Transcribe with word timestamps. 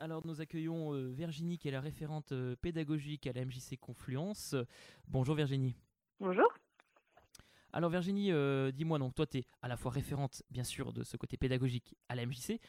Alors 0.00 0.24
nous 0.24 0.40
accueillons 0.40 0.94
euh, 0.94 1.08
Virginie 1.08 1.58
qui 1.58 1.66
est 1.66 1.72
la 1.72 1.80
référente 1.80 2.30
euh, 2.30 2.54
pédagogique 2.54 3.26
à 3.26 3.32
la 3.32 3.44
MJC 3.44 3.76
Confluence. 3.80 4.54
Bonjour 5.08 5.34
Virginie. 5.34 5.74
Bonjour. 6.20 6.46
Alors 7.72 7.90
Virginie, 7.90 8.30
euh, 8.30 8.70
dis-moi 8.70 9.00
donc, 9.00 9.16
toi 9.16 9.26
tu 9.26 9.38
es 9.38 9.44
à 9.60 9.66
la 9.66 9.76
fois 9.76 9.90
référente 9.90 10.44
bien 10.50 10.62
sûr 10.62 10.92
de 10.92 11.02
ce 11.02 11.16
côté 11.16 11.36
pédagogique 11.36 11.96
à 12.08 12.14
la 12.14 12.26
MJC, 12.26 12.60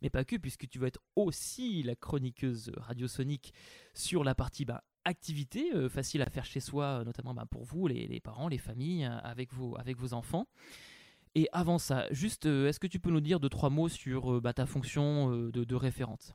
mais 0.00 0.08
pas 0.08 0.24
que 0.24 0.36
puisque 0.36 0.70
tu 0.70 0.78
vas 0.78 0.86
être 0.86 1.02
aussi 1.16 1.82
la 1.82 1.96
chroniqueuse 1.96 2.72
radiosonique 2.78 3.52
sur 3.92 4.24
la 4.24 4.34
partie 4.34 4.64
bah, 4.64 4.82
activité 5.04 5.70
facile 5.90 6.22
à 6.22 6.30
faire 6.30 6.46
chez 6.46 6.60
soi, 6.60 7.04
notamment 7.04 7.34
bah, 7.34 7.44
pour 7.44 7.62
vous, 7.62 7.88
les, 7.88 8.20
parents, 8.20 8.48
les 8.48 8.58
familles, 8.58 9.04
avec 9.04 9.52
vos, 9.52 9.76
avec 9.78 9.98
vos 9.98 10.14
enfants. 10.14 10.46
Et 11.34 11.46
avant 11.52 11.78
ça, 11.78 12.06
juste, 12.10 12.46
est-ce 12.46 12.80
que 12.80 12.86
tu 12.86 13.00
peux 13.00 13.10
nous 13.10 13.20
dire 13.20 13.38
deux, 13.38 13.50
trois 13.50 13.70
mots 13.70 13.90
sur 13.90 14.40
bah, 14.40 14.54
ta 14.54 14.64
fonction 14.64 15.30
de 15.50 15.74
référente? 15.74 16.34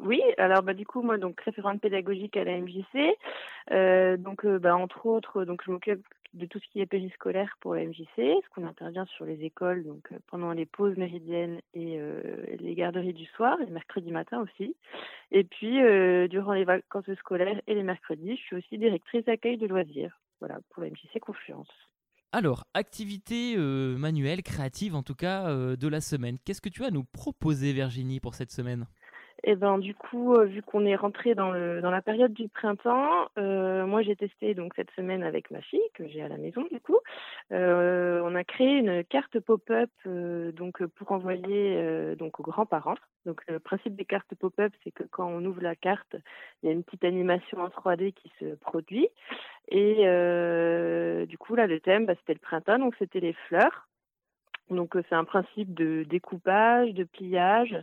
Oui, 0.00 0.20
alors 0.36 0.62
bah 0.62 0.74
du 0.74 0.84
coup 0.84 1.02
moi 1.02 1.16
donc 1.16 1.40
référente 1.40 1.80
pédagogique 1.80 2.36
à 2.36 2.44
la 2.44 2.58
MJC, 2.58 3.16
euh, 3.70 4.16
donc 4.16 4.44
euh, 4.44 4.58
bah, 4.58 4.76
entre 4.76 5.06
autres 5.06 5.44
donc 5.44 5.62
je 5.64 5.70
m'occupe 5.70 6.06
de 6.34 6.44
tout 6.44 6.58
ce 6.58 6.68
qui 6.70 6.80
est 6.80 6.86
périscolaire 6.86 7.56
pour 7.60 7.74
la 7.74 7.84
MJC, 7.84 8.06
ce 8.16 8.48
qu'on 8.54 8.66
intervient 8.66 9.06
sur 9.06 9.24
les 9.24 9.42
écoles 9.42 9.84
donc 9.84 10.08
euh, 10.12 10.18
pendant 10.26 10.52
les 10.52 10.66
pauses 10.66 10.96
méridiennes 10.96 11.60
et 11.72 11.98
les 12.58 12.74
garderies 12.74 13.14
du 13.14 13.24
soir, 13.26 13.56
les 13.58 13.70
mercredis 13.70 14.12
matin 14.12 14.42
aussi, 14.42 14.76
et 15.30 15.44
puis 15.44 15.78
durant 16.28 16.52
les 16.52 16.64
vacances 16.64 17.12
scolaires 17.18 17.60
et 17.66 17.74
les 17.74 17.82
mercredis, 17.82 18.36
je 18.36 18.42
suis 18.42 18.56
aussi 18.56 18.78
directrice 18.78 19.24
d'accueil 19.24 19.56
de 19.56 19.66
loisirs, 19.66 20.20
voilà 20.40 20.58
pour 20.70 20.82
la 20.82 20.90
MJC 20.90 21.20
Confluence. 21.20 21.68
Alors, 22.32 22.64
activité 22.74 23.56
manuelle, 23.56 24.42
créative 24.42 24.94
en 24.94 25.02
tout 25.02 25.14
cas 25.14 25.50
de 25.54 25.88
la 25.88 26.00
semaine. 26.00 26.38
Qu'est-ce 26.44 26.60
que 26.60 26.68
tu 26.68 26.84
as 26.84 26.90
nous 26.90 27.04
proposer 27.04 27.72
Virginie 27.72 28.20
pour 28.20 28.34
cette 28.34 28.50
semaine? 28.50 28.86
Et 29.48 29.54
ben 29.54 29.78
du 29.78 29.94
coup, 29.94 30.34
euh, 30.34 30.44
vu 30.44 30.60
qu'on 30.60 30.84
est 30.84 30.96
rentré 30.96 31.36
dans 31.36 31.52
le 31.52 31.80
dans 31.80 31.92
la 31.92 32.02
période 32.02 32.32
du 32.32 32.48
printemps, 32.48 33.28
euh, 33.38 33.86
moi 33.86 34.02
j'ai 34.02 34.16
testé 34.16 34.54
donc 34.54 34.72
cette 34.74 34.90
semaine 34.96 35.22
avec 35.22 35.52
ma 35.52 35.60
fille 35.60 35.88
que 35.94 36.08
j'ai 36.08 36.20
à 36.20 36.26
la 36.26 36.36
maison 36.36 36.66
du 36.68 36.80
coup. 36.80 36.98
Euh, 37.52 38.20
on 38.24 38.34
a 38.34 38.42
créé 38.42 38.78
une 38.78 39.04
carte 39.04 39.38
pop-up 39.38 39.90
donc 40.04 40.84
pour 40.84 41.12
envoyer 41.12 42.16
donc 42.16 42.40
aux 42.40 42.42
grands-parents. 42.42 42.96
Donc 43.24 43.40
le 43.46 43.60
principe 43.60 43.94
des 43.94 44.04
cartes 44.04 44.34
pop-up, 44.34 44.72
c'est 44.82 44.90
que 44.90 45.04
quand 45.04 45.28
on 45.28 45.44
ouvre 45.44 45.62
la 45.62 45.76
carte, 45.76 46.16
il 46.62 46.66
y 46.66 46.68
a 46.68 46.72
une 46.72 46.82
petite 46.82 47.04
animation 47.04 47.60
en 47.60 47.68
3D 47.68 48.14
qui 48.14 48.32
se 48.40 48.56
produit. 48.56 49.08
Et 49.68 49.94
du 51.28 51.38
coup 51.38 51.54
là, 51.54 51.68
le 51.68 51.78
thème, 51.78 52.06
bah, 52.06 52.14
c'était 52.18 52.34
le 52.34 52.40
printemps, 52.40 52.80
donc 52.80 52.96
c'était 52.98 53.20
les 53.20 53.34
fleurs. 53.46 53.86
Donc 54.70 54.96
c'est 55.08 55.14
un 55.14 55.24
principe 55.24 55.74
de 55.74 56.04
découpage, 56.04 56.92
de 56.92 57.04
pliage, 57.04 57.76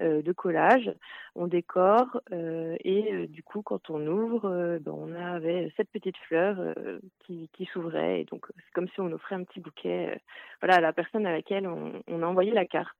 euh, 0.00 0.22
de 0.22 0.32
collage. 0.32 0.90
On 1.34 1.46
décore 1.46 2.20
euh, 2.32 2.76
et 2.84 3.12
euh, 3.12 3.26
du 3.26 3.42
coup 3.42 3.62
quand 3.62 3.90
on 3.90 4.06
ouvre, 4.06 4.78
ben, 4.80 4.92
on 4.92 5.14
avait 5.14 5.72
sept 5.76 5.88
petites 5.90 6.16
fleurs 6.28 6.74
qui, 7.20 7.48
qui 7.52 7.66
s'ouvraient 7.66 8.22
et 8.22 8.24
donc 8.24 8.46
c'est 8.56 8.72
comme 8.72 8.88
si 8.88 9.00
on 9.00 9.12
offrait 9.12 9.34
un 9.34 9.44
petit 9.44 9.60
bouquet, 9.60 10.20
voilà, 10.60 10.76
à 10.76 10.80
la 10.80 10.92
personne 10.92 11.26
à 11.26 11.32
laquelle 11.32 11.66
on 11.66 12.22
a 12.22 12.26
envoyé 12.26 12.52
la 12.52 12.64
carte. 12.64 12.96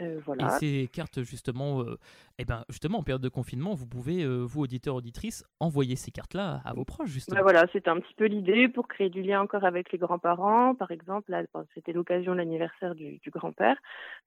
Euh, 0.00 0.20
et 0.38 0.48
ces 0.60 0.88
cartes, 0.92 1.22
justement, 1.22 1.82
euh, 1.82 1.98
eh 2.38 2.44
ben, 2.44 2.64
justement, 2.68 2.98
en 2.98 3.02
période 3.02 3.22
de 3.22 3.28
confinement, 3.28 3.74
vous 3.74 3.86
pouvez, 3.86 4.22
euh, 4.22 4.44
vous, 4.44 4.62
auditeurs, 4.62 4.94
auditrices, 4.94 5.44
envoyer 5.60 5.96
ces 5.96 6.10
cartes-là 6.10 6.60
à 6.64 6.72
vos 6.72 6.84
proches, 6.84 7.10
justement. 7.10 7.36
Ben 7.36 7.42
voilà, 7.42 7.66
c'était 7.72 7.90
un 7.90 7.98
petit 8.00 8.14
peu 8.14 8.26
l'idée 8.26 8.68
pour 8.68 8.86
créer 8.88 9.10
du 9.10 9.22
lien 9.22 9.40
encore 9.40 9.64
avec 9.64 9.90
les 9.92 9.98
grands-parents. 9.98 10.74
Par 10.74 10.90
exemple, 10.90 11.30
là, 11.30 11.42
c'était 11.74 11.92
l'occasion 11.92 12.32
de 12.32 12.38
l'anniversaire 12.38 12.94
du, 12.94 13.18
du 13.18 13.30
grand-père. 13.30 13.76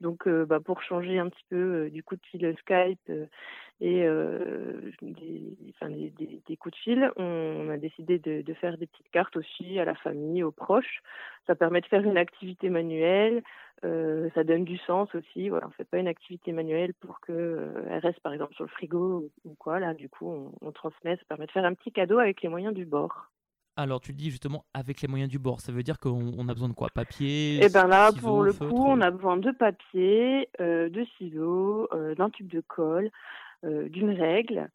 Donc, 0.02 0.28
bah, 0.28 0.60
pour 0.60 0.82
changer 0.82 1.20
un 1.20 1.30
petit 1.30 1.46
peu 1.50 1.90
du 1.90 2.04
coup 2.04 2.16
de 2.16 2.26
fil 2.30 2.56
Skype 2.60 3.12
et 3.80 4.06
des, 5.02 5.58
enfin, 5.70 5.90
des, 5.90 6.12
des, 6.48 6.58
coups 6.58 6.76
de 6.76 6.82
fil, 6.82 7.12
on, 7.16 7.70
a 7.70 7.78
décidé 7.78 8.20
de, 8.20 8.42
de 8.42 8.54
faire 8.54 8.78
des 8.78 8.88
petites 8.88 9.10
cartes 9.12 9.36
aussi 9.38 9.80
à 9.80 9.86
la 9.86 9.96
famille, 9.96 10.44
aux 10.44 10.52
proches. 10.52 11.02
Ça 11.48 11.56
permet 11.56 11.82
de 11.82 11.88
faire 11.88 12.04
une 12.04 12.18
activité 12.18 12.70
manuelle. 12.70 13.42
Euh, 13.84 14.30
ça 14.36 14.44
donne 14.44 14.64
du 14.64 14.78
sens 14.78 15.10
aussi. 15.16 15.50
Voilà, 15.50 15.68
on 15.68 15.72
fait 15.72 15.86
pas 15.86 15.98
une 15.98 16.08
activité 16.08 16.52
manuelle 16.52 16.94
pour 16.94 17.20
que 17.20 17.32
euh, 17.32 17.84
elle 17.90 18.00
reste 18.00 18.20
par 18.20 18.32
exemple 18.34 18.54
sur 18.54 18.64
le 18.64 18.70
frigo 18.70 19.30
ou, 19.44 19.56
quoi. 19.56 19.80
Là, 19.80 19.94
du 19.94 20.08
coup, 20.08 20.28
on, 20.28 20.52
on, 20.62 20.72
transmet. 20.72 21.16
Ça 21.16 21.24
permet 21.28 21.48
de 21.48 21.52
faire 21.52 21.66
un 21.66 21.74
petit 21.74 21.92
cadeau 21.92 22.20
avec 22.20 22.42
les 22.42 22.50
moyens 22.50 22.76
du 22.76 22.86
bord. 22.86 23.32
Alors, 23.78 24.02
tu 24.02 24.12
le 24.12 24.18
dis 24.18 24.30
justement 24.30 24.66
avec 24.74 25.02
les 25.02 25.08
moyens 25.08 25.32
du 25.32 25.40
bord. 25.40 25.62
Ça 25.62 25.72
veut 25.72 25.82
dire 25.82 25.98
qu'on 25.98 26.48
a 26.48 26.54
besoin 26.54 26.70
de 26.70 26.74
quoi? 26.74 26.90
Papier 26.94 27.60
Eh 27.64 27.70
ben 27.70 27.88
là, 27.88 28.12
pour 28.12 28.44
le 28.44 28.54
coup, 28.54 28.86
on 28.86 29.02
a 29.02 29.10
besoin 29.10 29.38
de 29.38 29.50
papier, 29.52 30.50
euh, 30.60 30.90
de 30.90 31.06
ciseaux, 31.18 31.88
euh, 31.94 32.14
d'un 32.14 32.30
tube 32.30 32.52
de 32.52 32.62
colle, 32.62 33.10
d'une 33.64 34.10
règle. 34.10 34.70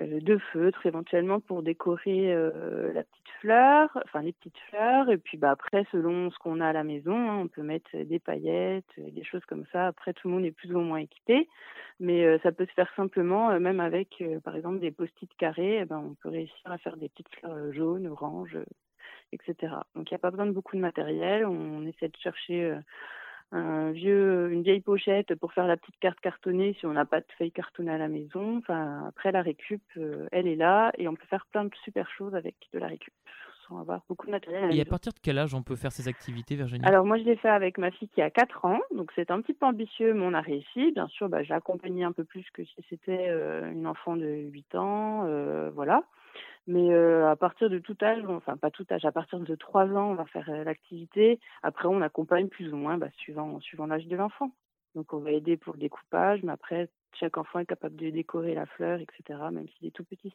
Euh, 0.00 0.20
de 0.20 0.38
feutres 0.38 0.86
éventuellement 0.86 1.38
pour 1.40 1.62
décorer 1.62 2.32
euh, 2.32 2.94
la 2.94 3.02
petite 3.02 3.28
fleur, 3.40 3.90
enfin 4.04 4.22
les 4.22 4.32
petites 4.32 4.58
fleurs. 4.70 5.10
Et 5.10 5.18
puis 5.18 5.36
bah 5.36 5.50
après, 5.50 5.84
selon 5.92 6.30
ce 6.30 6.38
qu'on 6.38 6.60
a 6.60 6.68
à 6.68 6.72
la 6.72 6.82
maison, 6.82 7.14
hein, 7.14 7.36
on 7.36 7.48
peut 7.48 7.62
mettre 7.62 7.90
des 7.94 8.18
paillettes, 8.18 8.86
euh, 8.98 9.10
des 9.10 9.22
choses 9.22 9.44
comme 9.44 9.66
ça. 9.70 9.88
Après, 9.88 10.14
tout 10.14 10.28
le 10.28 10.34
monde 10.34 10.44
est 10.46 10.50
plus 10.52 10.74
ou 10.74 10.80
moins 10.80 10.98
équipé, 10.98 11.46
mais 12.00 12.38
ça 12.38 12.52
peut 12.52 12.64
se 12.66 12.72
faire 12.72 12.90
simplement, 12.96 13.58
même 13.60 13.80
avec 13.80 14.24
par 14.44 14.56
exemple 14.56 14.80
des 14.80 14.90
post-it 14.90 15.30
carrés. 15.36 15.80
Eh 15.82 15.84
ben, 15.84 15.98
on 15.98 16.14
peut 16.14 16.30
réussir 16.30 16.72
à 16.72 16.78
faire 16.78 16.96
des 16.96 17.10
petites 17.10 17.32
fleurs 17.36 17.72
jaunes, 17.72 18.06
oranges, 18.06 18.58
etc. 19.32 19.74
Donc 19.94 20.10
il 20.10 20.14
n'y 20.14 20.16
a 20.16 20.18
pas 20.18 20.30
besoin 20.30 20.46
de 20.46 20.52
beaucoup 20.52 20.76
de 20.76 20.80
matériel. 20.80 21.44
On 21.44 21.86
essaie 21.86 22.08
de 22.08 22.16
chercher 22.16 22.78
un 23.52 23.92
vieux, 23.92 24.50
une 24.50 24.62
vieille 24.62 24.80
pochette 24.80 25.34
pour 25.36 25.52
faire 25.52 25.66
la 25.66 25.76
petite 25.76 25.98
carte 26.00 26.20
cartonnée 26.20 26.74
si 26.80 26.86
on 26.86 26.92
n'a 26.92 27.04
pas 27.04 27.20
de 27.20 27.26
feuille 27.38 27.52
cartonnée 27.52 27.92
à 27.92 27.98
la 27.98 28.08
maison. 28.08 28.58
Enfin, 28.58 29.04
après 29.06 29.30
la 29.30 29.42
récup, 29.42 29.82
euh, 29.98 30.26
elle 30.32 30.46
est 30.46 30.56
là 30.56 30.92
et 30.98 31.06
on 31.06 31.14
peut 31.14 31.26
faire 31.28 31.46
plein 31.46 31.64
de 31.64 31.70
super 31.84 32.10
choses 32.10 32.34
avec 32.34 32.54
de 32.72 32.78
la 32.78 32.86
récup 32.86 33.12
sans 33.68 33.78
avoir 33.78 34.00
beaucoup 34.08 34.26
de 34.26 34.32
matériel. 34.32 34.74
et 34.74 34.80
à 34.80 34.84
partir 34.84 35.12
de 35.12 35.18
quel 35.22 35.38
âge 35.38 35.54
on 35.54 35.62
peut 35.62 35.76
faire 35.76 35.92
ces 35.92 36.08
activités, 36.08 36.56
Virginie? 36.56 36.84
Alors 36.84 37.04
moi, 37.04 37.18
je 37.18 37.24
l'ai 37.24 37.36
fait 37.36 37.48
avec 37.48 37.78
ma 37.78 37.90
fille 37.90 38.08
qui 38.08 38.22
a 38.22 38.30
4 38.30 38.64
ans, 38.64 38.80
donc 38.94 39.12
c'est 39.14 39.30
un 39.30 39.40
petit 39.40 39.54
peu 39.54 39.66
ambitieux, 39.66 40.14
mais 40.14 40.24
on 40.24 40.34
a 40.34 40.40
réussi. 40.40 40.92
Bien 40.92 41.06
sûr, 41.08 41.28
bah, 41.28 41.42
j'ai 41.42 41.54
accompagné 41.54 42.04
un 42.04 42.12
peu 42.12 42.24
plus 42.24 42.44
que 42.52 42.64
si 42.64 42.84
c'était 42.88 43.28
euh, 43.28 43.70
une 43.70 43.86
enfant 43.86 44.16
de 44.16 44.26
8 44.26 44.74
ans, 44.74 45.24
euh, 45.26 45.70
voilà. 45.74 46.02
Mais 46.66 46.92
euh, 46.92 47.28
à 47.28 47.34
partir 47.34 47.68
de 47.68 47.78
tout 47.78 47.96
âge, 48.02 48.22
enfin 48.28 48.56
pas 48.56 48.70
tout 48.70 48.86
âge, 48.90 49.04
à 49.04 49.12
partir 49.12 49.40
de 49.40 49.54
trois 49.56 49.86
ans, 49.86 50.12
on 50.12 50.14
va 50.14 50.26
faire 50.26 50.48
euh, 50.48 50.62
l'activité. 50.62 51.40
Après, 51.62 51.88
on 51.88 52.00
accompagne 52.02 52.48
plus 52.48 52.72
ou 52.72 52.76
moins, 52.76 52.98
bah, 52.98 53.08
suivant 53.16 53.58
suivant 53.60 53.86
l'âge 53.86 54.06
de 54.06 54.16
l'enfant. 54.16 54.52
Donc 54.94 55.12
on 55.12 55.18
va 55.18 55.32
aider 55.32 55.56
pour 55.56 55.74
le 55.74 55.80
découpage, 55.80 56.42
mais 56.42 56.52
après 56.52 56.88
chaque 57.18 57.36
enfant 57.36 57.58
est 57.58 57.66
capable 57.66 57.96
de 57.96 58.10
décorer 58.10 58.54
la 58.54 58.66
fleur, 58.66 59.00
etc. 59.00 59.40
Même 59.50 59.66
s'il 59.68 59.88
est 59.88 59.90
tout 59.90 60.04
petit. 60.04 60.34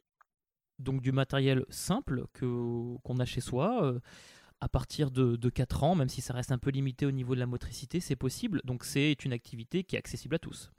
Donc 0.80 1.02
du 1.02 1.12
matériel 1.12 1.64
simple 1.70 2.24
que 2.34 2.98
qu'on 3.04 3.20
a 3.20 3.26
chez 3.26 3.42
soi. 3.42 3.84
Euh, 3.84 4.00
à 4.60 4.68
partir 4.68 5.12
de, 5.12 5.36
de 5.36 5.50
4 5.50 5.84
ans, 5.84 5.94
même 5.94 6.10
si 6.10 6.20
ça 6.20 6.34
reste 6.34 6.52
un 6.52 6.58
peu 6.58 6.72
limité 6.72 7.06
au 7.06 7.12
niveau 7.12 7.36
de 7.36 7.40
la 7.40 7.46
motricité, 7.46 8.00
c'est 8.00 8.16
possible. 8.16 8.60
Donc 8.64 8.86
c'est 8.86 9.24
une 9.24 9.32
activité 9.32 9.84
qui 9.84 9.96
est 9.96 10.00
accessible 10.00 10.34
à 10.34 10.40
tous 10.40 10.72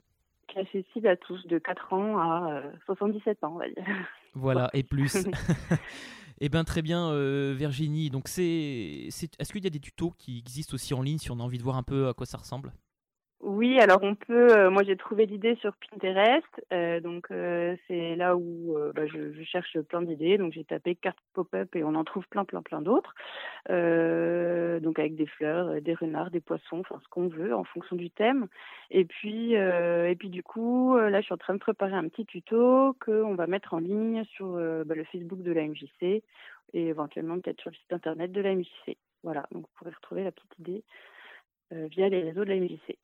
accessible 0.57 1.07
à 1.07 1.15
tous, 1.15 1.45
de 1.47 1.59
4 1.59 1.93
ans 1.93 2.17
à 2.17 2.63
77 2.85 3.43
ans, 3.43 3.53
on 3.53 3.59
va 3.59 3.69
dire. 3.69 3.85
Voilà, 4.33 4.69
et 4.73 4.83
plus. 4.83 5.17
eh 6.41 6.49
bien, 6.49 6.63
très 6.63 6.81
bien, 6.81 7.09
euh, 7.09 7.53
Virginie. 7.57 8.09
Donc, 8.09 8.27
c'est, 8.27 9.07
est-ce 9.07 9.51
qu'il 9.51 9.63
y 9.63 9.67
a 9.67 9.71
des 9.71 9.79
tutos 9.79 10.13
qui 10.17 10.37
existent 10.39 10.75
aussi 10.75 10.93
en 10.93 11.01
ligne 11.01 11.17
si 11.17 11.31
on 11.31 11.39
a 11.39 11.43
envie 11.43 11.57
de 11.57 11.63
voir 11.63 11.77
un 11.77 11.83
peu 11.83 12.07
à 12.07 12.13
quoi 12.13 12.25
ça 12.25 12.37
ressemble? 12.37 12.73
Oui, 13.41 13.79
alors 13.79 13.99
on 14.03 14.15
peut. 14.15 14.51
Euh, 14.57 14.69
moi, 14.69 14.83
j'ai 14.83 14.97
trouvé 14.97 15.25
l'idée 15.25 15.55
sur 15.61 15.73
Pinterest, 15.77 16.43
euh, 16.73 16.99
donc 16.99 17.31
euh, 17.31 17.73
c'est 17.87 18.17
là 18.17 18.35
où 18.35 18.75
bah, 18.93 19.07
je, 19.07 19.31
je, 19.31 19.43
cherche 19.43 19.79
plein 19.79 20.01
d'idées. 20.01 20.37
Donc 20.37 20.51
j'ai 20.51 20.65
tapé 20.65 20.95
carte 20.95 21.17
pop-up 21.33 21.73
et 21.73 21.85
on 21.85 21.95
en 21.95 22.03
trouve 22.03 22.27
plein, 22.27 22.43
plein, 22.43 22.61
plein 22.61 22.81
d'autres. 22.81 23.15
donc 23.69 24.99
avec 24.99 25.15
des 25.15 25.25
fleurs, 25.25 25.81
des 25.81 25.93
renards, 25.93 26.31
des 26.31 26.41
poissons, 26.41 26.79
enfin 26.79 26.99
ce 27.01 27.07
qu'on 27.07 27.29
veut 27.29 27.55
en 27.55 27.63
fonction 27.63 27.95
du 27.95 28.09
thème. 28.09 28.47
Et 28.91 29.05
puis, 29.05 29.53
et 29.53 30.15
puis 30.19 30.29
du 30.29 30.43
coup, 30.43 30.97
là, 30.97 31.21
je 31.21 31.25
suis 31.25 31.33
en 31.33 31.37
train 31.37 31.53
de 31.53 31.59
préparer 31.59 31.93
un 31.93 32.09
petit 32.09 32.25
tuto 32.25 32.93
que 32.99 33.23
on 33.23 33.35
va 33.35 33.47
mettre 33.47 33.73
en 33.73 33.79
ligne 33.79 34.25
sur 34.25 34.47
bah, 34.85 34.95
le 34.95 35.05
Facebook 35.05 35.41
de 35.43 35.53
la 35.53 35.65
MJC 35.65 36.01
et 36.01 36.23
éventuellement 36.73 37.39
peut-être 37.39 37.61
sur 37.61 37.71
le 37.71 37.75
site 37.77 37.93
internet 37.93 38.33
de 38.33 38.41
la 38.41 38.53
MJC. 38.53 38.97
Voilà, 39.23 39.45
donc 39.51 39.63
vous 39.63 39.71
pourrez 39.75 39.91
retrouver 39.91 40.23
la 40.25 40.31
petite 40.31 40.59
idée 40.59 40.83
via 41.71 42.09
les 42.09 42.21
réseaux 42.21 42.43
de 42.43 42.49
la 42.49 42.57
MJC. 42.57 42.97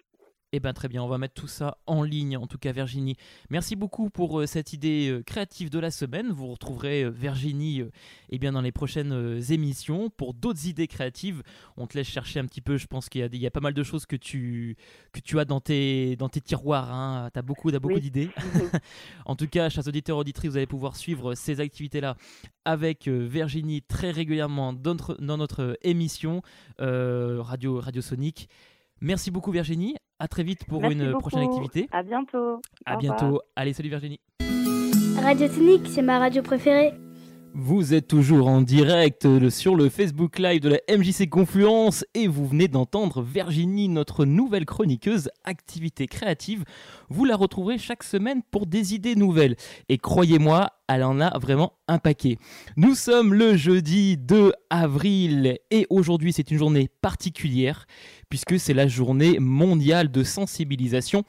Eh 0.55 0.61
bien 0.61 0.71
très 0.71 0.87
bien, 0.87 1.03
on 1.03 1.09
va 1.09 1.17
mettre 1.17 1.33
tout 1.33 1.49
ça 1.49 1.79
en 1.85 2.01
ligne, 2.01 2.37
en 2.37 2.47
tout 2.47 2.57
cas 2.57 2.71
Virginie. 2.71 3.17
Merci 3.49 3.75
beaucoup 3.75 4.09
pour 4.09 4.39
euh, 4.39 4.45
cette 4.45 4.71
idée 4.71 5.09
euh, 5.09 5.21
créative 5.21 5.69
de 5.69 5.79
la 5.79 5.91
semaine. 5.91 6.31
Vous 6.31 6.47
retrouverez 6.47 7.03
euh, 7.03 7.09
Virginie 7.09 7.83
eh 8.29 8.39
bien, 8.39 8.53
dans 8.53 8.61
les 8.61 8.71
prochaines 8.71 9.41
émissions 9.49 10.09
pour 10.09 10.33
d'autres 10.33 10.65
idées 10.65 10.87
créatives. 10.87 11.43
On 11.75 11.87
te 11.87 11.97
laisse 11.97 12.07
chercher 12.07 12.39
un 12.39 12.45
petit 12.45 12.61
peu, 12.61 12.77
je 12.77 12.87
pense 12.87 13.09
qu'il 13.09 13.35
y, 13.35 13.45
a 13.45 13.51
pas 13.51 13.59
mal 13.59 13.73
de 13.73 13.83
choses 13.83 14.05
que 14.05 14.15
tu, 14.15 14.77
que 15.11 15.19
tu 15.19 15.37
as 15.41 15.43
dans 15.43 15.59
tes, 15.59 16.15
dans 16.15 16.29
tes 16.29 16.39
tiroirs. 16.39 16.89
Hein. 16.89 17.29
Tu 17.33 17.39
as 17.39 17.41
beaucoup, 17.41 17.67
as 17.75 17.79
beaucoup 17.79 17.99
d'idées. 17.99 18.29
en 19.25 19.35
tout 19.35 19.49
cas, 19.49 19.67
chers 19.67 19.85
auditeurs, 19.89 20.17
auditrices, 20.19 20.51
vous 20.51 20.57
allez 20.57 20.67
pouvoir 20.67 20.95
suivre 20.95 21.35
ces 21.35 21.59
activités-là 21.59 22.15
avec 22.63 23.09
Virginie 23.09 23.81
très 23.81 24.11
régulièrement 24.11 24.71
dans 24.71 24.91
notre, 24.91 25.21
dans 25.21 25.35
notre 25.35 25.77
émission 25.81 26.41
Radio, 26.79 27.81
Radio 27.81 28.01
Sonic. 28.01 28.47
Merci 29.01 29.29
beaucoup 29.29 29.51
Virginie, 29.51 29.97
À 30.17 30.27
très 30.29 30.44
vite 30.44 30.65
pour 30.65 30.83
une 30.83 31.12
prochaine 31.17 31.44
activité. 31.44 31.89
À 31.91 32.01
bientôt. 32.01 32.62
À 32.85 32.95
bientôt. 32.95 33.41
Allez, 33.56 33.73
salut 33.73 33.89
Virginie. 33.89 34.19
Radio 35.21 35.47
Tonique, 35.47 35.88
c'est 35.88 36.01
ma 36.01 36.19
radio 36.19 36.41
préférée. 36.41 36.94
Vous 37.57 37.94
êtes 37.94 38.07
toujours 38.07 38.47
en 38.47 38.62
direct 38.62 39.50
sur 39.50 39.75
le 39.75 39.88
Facebook 39.88 40.39
Live 40.39 40.59
de 40.62 40.69
la 40.69 40.79
MJC 40.97 41.29
Confluence 41.29 42.03
et 42.13 42.27
vous 42.27 42.45
venez 42.45 42.67
d'entendre 42.67 43.21
Virginie, 43.21 43.88
notre 43.88 44.25
nouvelle 44.25 44.65
chroniqueuse 44.65 45.29
activité 45.45 46.06
créative. 46.06 46.65
Vous 47.07 47.23
la 47.23 47.38
retrouverez 47.38 47.77
chaque 47.77 48.03
semaine 48.03 48.41
pour 48.51 48.65
des 48.65 48.94
idées 48.94 49.15
nouvelles. 49.15 49.56
Et 49.88 49.97
croyez-moi, 49.97 50.69
elle 50.87 51.03
en 51.03 51.19
a 51.19 51.37
vraiment 51.39 51.73
un 51.87 51.97
paquet. 51.97 52.37
Nous 52.77 52.95
sommes 52.95 53.33
le 53.33 53.55
jeudi 53.55 54.17
2 54.17 54.53
avril 54.69 55.57
et 55.71 55.87
aujourd'hui 55.89 56.33
c'est 56.33 56.51
une 56.51 56.57
journée 56.57 56.89
particulière 57.01 57.85
puisque 58.29 58.59
c'est 58.59 58.73
la 58.73 58.87
journée 58.87 59.39
mondiale 59.39 60.11
de 60.11 60.23
sensibilisation 60.23 61.23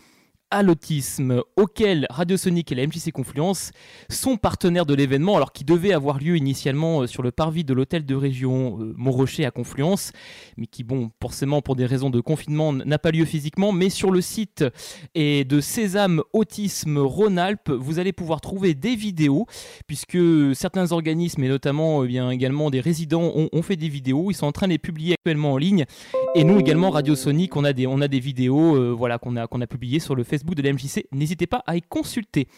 à 0.51 0.63
l'autisme, 0.63 1.43
auquel 1.57 2.07
Radio 2.09 2.37
Sonic 2.37 2.71
et 2.71 2.77
la 2.77 2.87
MJC 2.87 3.11
Confluence 3.13 3.73
sont 4.09 4.37
partenaires 4.37 4.87
de 4.87 4.95
l'événement, 4.95 5.37
alors 5.37 5.53
qui 5.53 5.65
devait 5.65 5.93
avoir 5.93 6.19
lieu 6.19 6.37
initialement 6.37 7.03
euh, 7.03 7.07
sur 7.07 7.23
le 7.23 7.33
parvis 7.33 7.65
de 7.65 7.75
l'hôtel 7.75 8.07
de 8.07 8.15
région 8.15 8.79
euh, 8.81 8.95
Montrocher 8.97 9.45
à 9.45 9.51
Confluence, 9.51 10.13
mais 10.57 10.67
qui, 10.67 10.85
bon, 10.85 11.11
forcément 11.21 11.63
pour 11.63 11.75
des 11.75 11.85
raisons 11.85 12.11
de 12.11 12.21
confinement, 12.21 12.73
n'a 12.73 12.99
pas 12.99 13.11
lieu 13.11 13.25
physiquement, 13.25 13.73
mais 13.73 13.91
sur 13.91 14.13
le 14.13 14.21
site 14.21 14.65
et 15.15 15.45
de 15.45 15.61
Sésame 15.61 16.23
Autisme 16.33 16.99
Rhône-Alpes, 16.99 17.71
vous 17.71 17.99
allez 17.99 18.13
pouvoir 18.13 18.41
trouver 18.41 18.75
des 18.75 18.95
vidéos, 18.95 19.47
puisque 19.89 20.19
certains 20.55 20.93
organismes 20.93 21.43
et 21.43 21.49
notamment 21.49 22.05
eh 22.05 22.07
bien, 22.07 22.31
également 22.31 22.71
des 22.71 22.81
résidents 22.81 23.33
ont, 23.35 23.63
fait 23.63 23.77
des 23.77 23.89
vidéos, 23.89 24.31
ils 24.31 24.35
sont 24.35 24.47
en 24.47 24.53
train 24.53 24.67
de 24.67 24.73
les 24.73 24.79
publier 24.79 25.15
actuellement 25.15 25.53
en 25.53 25.57
ligne, 25.57 25.87
et 26.37 26.45
nous 26.45 26.61
également 26.61 26.91
Radio 26.91 27.17
Sonic, 27.17 27.57
on 27.57 27.65
a 27.65 27.73
des, 27.73 27.89
on 27.89 28.01
a 28.01 28.07
des 28.07 28.21
vidéos 28.21 28.77
euh, 28.77 28.95
voilà, 28.97 29.19
qu'on 29.19 29.37
a, 29.37 29.49
qu'on 29.49 29.61
a 29.61 29.67
publiées 29.67 29.99
sur 29.99 30.15
le 30.15 30.23
Facebook 30.23 30.36
Facebook 30.37 30.55
de 30.55 30.63
la 30.63 30.73
MJC. 30.73 31.07
N'hésitez 31.13 31.47
pas 31.47 31.63
à 31.67 31.77
y 31.77 31.83
consulter. 31.83 32.49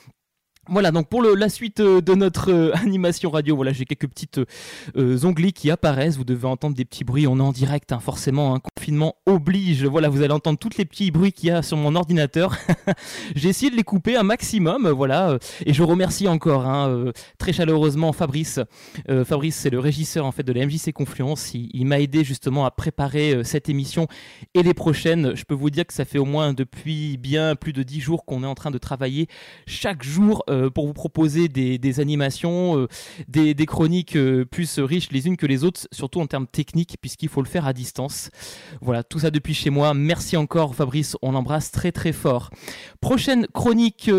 Voilà, 0.71 0.91
donc 0.91 1.09
pour 1.09 1.23
la 1.23 1.49
suite 1.49 1.81
euh, 1.81 2.03
de 2.03 2.15
notre 2.15 2.53
euh, 2.53 2.73
animation 2.75 3.31
radio, 3.31 3.57
voilà, 3.57 3.73
j'ai 3.73 3.87
quelques 3.87 4.07
petites 4.07 4.39
euh, 4.97 5.25
onglets 5.25 5.53
qui 5.53 5.71
apparaissent. 5.71 6.19
Vous 6.19 6.25
devez 6.25 6.47
entendre 6.47 6.77
des 6.77 6.85
petits 6.85 7.05
bruits. 7.05 7.27
On 7.27 7.39
est 7.39 7.43
en 7.43 7.53
direct, 7.53 7.91
hein, 7.91 8.01
forcément. 8.01 8.55
Un 8.55 8.61
confinement 8.61 9.17
oblige. 9.25 9.87
Voilà, 9.87 10.11
vous 10.11 10.21
allez 10.21 10.35
entendre 10.35 10.59
tous 10.59 10.77
les 10.77 10.85
petits 10.85 11.11
bruits 11.11 11.33
qu'il 11.33 11.49
y 11.49 11.53
a 11.53 11.63
sur 11.63 11.79
mon 11.79 11.95
ordinateur. 11.97 12.55
j'ai 13.35 13.49
essayé 13.49 13.71
de 13.71 13.77
les 13.77 13.83
couper 13.83 14.17
un 14.17 14.25
maximum, 14.25 14.91
voilà. 14.91 15.39
Et 15.65 15.73
je 15.73 15.83
remercie 15.83 16.29
encore 16.29 16.67
hein, 16.67 17.13
très 17.39 17.53
chaleureusement 17.53 18.13
Fabrice. 18.13 18.61
Fabrice, 19.25 19.57
c'est 19.57 19.71
le 19.71 19.79
régisseur 19.79 20.31
de 20.45 20.53
la 20.53 20.67
MJC 20.67 20.93
Confluence. 20.93 21.55
Il, 21.55 21.87
m'a 21.87 22.01
aidé 22.01 22.25
justement 22.25 22.67
à 22.67 22.71
préparer 22.71 23.43
cette 23.45 23.69
émission 23.69 24.07
et 24.55 24.63
les 24.63 24.75
prochaines. 24.75 25.35
Je 25.35 25.45
peux 25.45 25.55
vous 25.55 25.71
dire 25.71 25.87
que 25.87 25.95
ça 25.95 26.05
fait 26.05 26.19
au 26.19 26.25
moins 26.25 26.53
depuis 26.53 27.17
bien 27.17 27.57
plus 27.57 27.73
de 27.73 27.83
dix 27.83 28.01
jours 28.01 28.25
qu'on 28.25 28.43
est 28.43 28.47
en 28.47 28.55
train 28.55 28.71
de 28.71 28.79
travailler 28.79 29.29
chaque 29.67 30.03
jour. 30.03 30.45
Euh, 30.59 30.71
pour 30.71 30.87
vous 30.87 30.93
proposer 30.93 31.49
des, 31.49 32.01
animations, 32.01 32.79
euh, 32.79 32.89
des, 33.29 33.55
chroniques 33.67 34.17
euh, 34.17 34.45
plus 34.45 34.79
riches 34.79 35.11
les 35.11 35.27
unes 35.27 35.37
que 35.37 35.47
les 35.47 35.65
autres, 35.65 35.87
surtout 35.93 36.21
en 36.21 36.27
termes 36.27 36.47
techniques, 36.47 36.97
puisqu'il 37.01 37.29
faut 37.29 37.43
le 37.43 37.49
faire 37.49 37.67
à 37.67 37.73
distance. 37.73 38.31
Voilà, 38.81 39.03
tout 39.03 39.21
ça 39.21 39.31
depuis 39.31 39.55
chez 39.55 39.71
moi. 39.71 39.95
Merci 39.95 40.37
encore 40.37 40.75
Fabrice, 40.75 41.17
on 41.23 41.33
l'embrasse 41.33 41.71
très 41.71 41.93
très 41.93 42.13
fort. 42.13 42.51
Prochaine 43.01 43.47
chronique, 43.49 44.11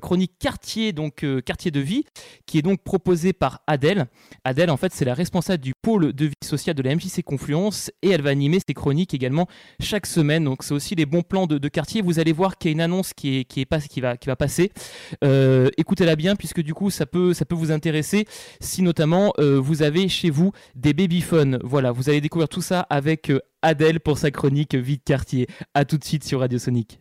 chronique 0.00 0.32
quartier, 0.38 0.92
donc 0.92 1.24
quartier 1.44 1.70
de 1.70 1.80
vie, 1.80 2.04
qui 2.46 2.58
est 2.58 2.62
donc 2.62 2.82
proposée 2.82 3.32
par 3.32 3.62
Adèle. 3.66 4.06
Adèle, 4.44 4.70
en 4.70 4.76
fait, 4.76 4.92
c'est 4.92 5.04
la 5.04 5.14
responsable 5.14 5.62
du 5.62 5.72
pôle 5.74 6.12
de 6.12 6.26
vie 6.26 6.34
sociale 6.44 6.76
de 6.76 6.82
la 6.82 6.94
MJC 6.94 7.22
Confluence 7.24 7.90
et 8.02 8.10
elle 8.10 8.22
va 8.22 8.30
animer 8.30 8.58
ses 8.66 8.74
chroniques 8.74 9.14
également 9.14 9.46
chaque 9.80 10.06
semaine. 10.06 10.44
Donc 10.44 10.62
c'est 10.62 10.74
aussi 10.74 10.94
les 10.94 11.06
bons 11.06 11.22
plans 11.22 11.46
de, 11.46 11.68
quartier. 11.68 12.02
Vous 12.02 12.18
allez 12.18 12.32
voir 12.32 12.58
qu'il 12.58 12.70
y 12.70 12.72
a 12.72 12.74
une 12.74 12.80
annonce 12.80 13.12
qui, 13.12 13.38
est, 13.38 13.44
qui, 13.44 13.60
est 13.60 13.66
pas, 13.66 13.80
qui, 13.80 14.00
va, 14.00 14.16
qui 14.16 14.28
va 14.28 14.36
passer 14.36 14.70
écoutez-la 15.86 16.16
bien 16.16 16.34
puisque 16.34 16.62
du 16.62 16.74
coup 16.74 16.90
ça 16.90 17.06
peut, 17.06 17.32
ça 17.32 17.44
peut 17.44 17.54
vous 17.54 17.70
intéresser 17.70 18.26
si 18.60 18.82
notamment 18.82 19.32
euh, 19.38 19.60
vous 19.60 19.84
avez 19.84 20.08
chez 20.08 20.30
vous 20.30 20.50
des 20.74 20.92
babyphones. 20.94 21.60
Voilà, 21.62 21.92
vous 21.92 22.08
allez 22.08 22.20
découvrir 22.20 22.48
tout 22.48 22.60
ça 22.60 22.80
avec 22.90 23.30
euh, 23.30 23.40
Adèle 23.62 24.00
pour 24.00 24.18
sa 24.18 24.32
chronique 24.32 24.74
Vie 24.74 24.96
de 24.96 25.04
quartier. 25.04 25.46
A 25.74 25.84
tout 25.84 25.96
de 25.96 26.02
suite 26.02 26.24
sur 26.24 26.40
Radio 26.40 26.58
Sonic. 26.58 26.98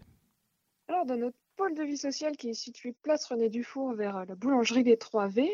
Alors 0.88 1.04
dans 1.08 1.18
notre 1.18 1.36
pôle 1.56 1.74
de 1.74 1.82
vie 1.82 1.98
sociale 1.98 2.38
qui 2.38 2.50
est 2.50 2.54
situé 2.54 2.94
place 3.02 3.26
René 3.26 3.50
Dufour 3.50 3.96
vers 3.96 4.18
euh, 4.18 4.26
la 4.28 4.36
boulangerie 4.36 4.84
des 4.84 4.98
3V, 4.98 5.50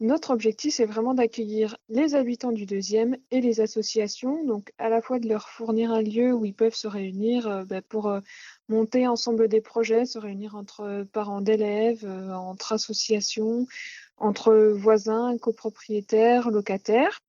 notre 0.00 0.30
objectif, 0.30 0.72
c'est 0.72 0.86
vraiment 0.86 1.12
d'accueillir 1.12 1.76
les 1.90 2.14
habitants 2.14 2.52
du 2.52 2.64
deuxième 2.64 3.18
et 3.30 3.42
les 3.42 3.60
associations, 3.60 4.42
donc 4.46 4.72
à 4.78 4.88
la 4.88 5.02
fois 5.02 5.18
de 5.18 5.28
leur 5.28 5.50
fournir 5.50 5.92
un 5.92 6.00
lieu 6.00 6.32
où 6.32 6.46
ils 6.46 6.54
peuvent 6.54 6.74
se 6.74 6.88
réunir 6.88 7.66
ben, 7.66 7.82
pour 7.82 8.16
monter 8.68 9.06
ensemble 9.06 9.48
des 9.48 9.60
projets, 9.60 10.04
se 10.04 10.18
réunir 10.18 10.54
entre 10.54 11.06
parents 11.12 11.40
d'élèves, 11.40 12.04
euh, 12.04 12.32
entre 12.32 12.72
associations, 12.72 13.66
entre 14.18 14.54
voisins, 14.54 15.36
copropriétaires, 15.38 16.50
locataires 16.50 17.20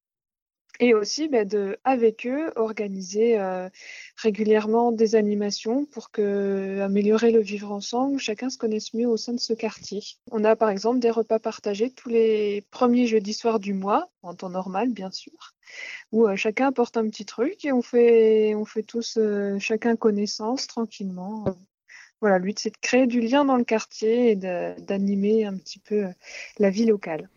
et 0.79 0.93
aussi 0.93 1.27
bah, 1.27 1.45
de, 1.45 1.77
avec 1.83 2.25
eux, 2.25 2.51
organiser 2.55 3.37
euh, 3.37 3.69
régulièrement 4.15 4.91
des 4.91 5.15
animations 5.15 5.85
pour 5.85 6.09
que, 6.11 6.79
améliorer 6.81 7.31
le 7.31 7.41
vivre 7.41 7.71
ensemble, 7.71 8.19
chacun 8.19 8.49
se 8.49 8.57
connaisse 8.57 8.93
mieux 8.93 9.07
au 9.07 9.17
sein 9.17 9.33
de 9.33 9.39
ce 9.39 9.53
quartier. 9.53 10.01
On 10.31 10.43
a 10.45 10.55
par 10.55 10.69
exemple 10.69 10.99
des 10.99 11.09
repas 11.09 11.39
partagés 11.39 11.91
tous 11.91 12.09
les 12.09 12.65
premiers 12.71 13.07
jeudis 13.07 13.33
soirs 13.33 13.59
du 13.59 13.73
mois, 13.73 14.09
en 14.23 14.33
temps 14.33 14.49
normal 14.49 14.89
bien 14.89 15.11
sûr, 15.11 15.53
où 16.11 16.27
euh, 16.27 16.37
chacun 16.37 16.67
apporte 16.67 16.95
un 16.95 17.09
petit 17.09 17.25
truc 17.25 17.65
et 17.65 17.73
on 17.73 17.81
fait, 17.81 18.55
on 18.55 18.65
fait 18.65 18.83
tous 18.83 19.17
euh, 19.17 19.59
chacun 19.59 19.97
connaissance 19.97 20.67
tranquillement. 20.67 21.45
Voilà, 22.21 22.37
le 22.37 22.51
c'est 22.57 22.71
de 22.71 22.77
créer 22.81 23.07
du 23.07 23.21
lien 23.21 23.45
dans 23.45 23.55
le 23.55 23.63
quartier 23.63 24.31
et 24.31 24.35
d'animer 24.35 25.45
un 25.45 25.57
petit 25.57 25.79
peu 25.79 26.07
la 26.57 26.69
vie 26.69 26.85
locale. 26.85 27.29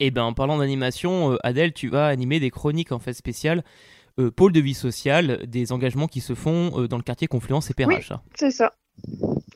Et 0.00 0.06
eh 0.06 0.10
ben 0.10 0.24
en 0.24 0.32
parlant 0.32 0.58
d'animation, 0.58 1.32
euh, 1.32 1.36
Adèle, 1.44 1.72
tu 1.72 1.88
vas 1.88 2.08
animer 2.08 2.40
des 2.40 2.50
chroniques 2.50 2.90
en 2.90 2.98
fait 2.98 3.12
spéciales. 3.12 3.62
Euh, 4.18 4.30
pôle 4.30 4.52
de 4.52 4.60
vie 4.60 4.74
sociale, 4.74 5.46
des 5.46 5.70
engagements 5.70 6.08
qui 6.08 6.20
se 6.20 6.34
font 6.34 6.80
euh, 6.80 6.88
dans 6.88 6.96
le 6.96 7.04
quartier 7.04 7.28
Confluence 7.28 7.70
et. 7.70 7.84
Oui, 7.86 7.94
c'est 8.34 8.50
ça. 8.50 8.74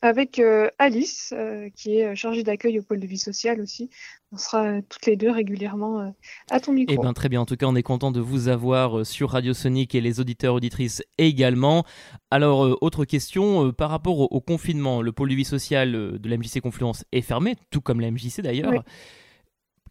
Avec 0.00 0.40
Alice, 0.78 1.34
qui 1.74 1.98
est 1.98 2.14
chargée 2.14 2.44
d'accueil 2.44 2.78
au 2.78 2.82
pôle 2.82 3.00
de 3.00 3.06
vie 3.06 3.18
sociale 3.18 3.60
aussi. 3.60 3.90
On 4.32 4.36
sera 4.36 4.80
toutes 4.82 5.06
les 5.06 5.16
deux 5.16 5.30
régulièrement 5.30 6.12
à 6.50 6.60
ton 6.60 6.72
micro. 6.72 6.94
Eh 6.96 7.00
bien, 7.00 7.12
très 7.12 7.28
bien. 7.28 7.40
En 7.40 7.46
tout 7.46 7.56
cas, 7.56 7.66
on 7.66 7.74
est 7.74 7.82
content 7.82 8.10
de 8.12 8.20
vous 8.20 8.48
avoir 8.48 9.04
sur 9.06 9.30
Radio 9.30 9.54
Sonic 9.54 9.94
et 9.94 10.00
les 10.00 10.20
auditeurs 10.20 10.54
auditrices 10.54 11.02
également. 11.18 11.84
Alors, 12.32 12.78
autre 12.80 13.04
question, 13.04 13.72
par 13.72 13.90
rapport 13.90 14.32
au, 14.32 14.40
confinement, 14.40 15.02
le 15.02 15.12
pôle 15.12 15.30
de 15.30 15.34
vie 15.34 15.44
sociale 15.44 15.92
de 15.92 16.28
la 16.28 16.36
MJC 16.36 16.60
Confluence 16.60 17.04
est 17.12 17.22
fermé, 17.22 17.54
tout 17.70 17.80
comme 17.80 18.00
la 18.00 18.10
MJC 18.10 18.40
d'ailleurs 18.40 18.84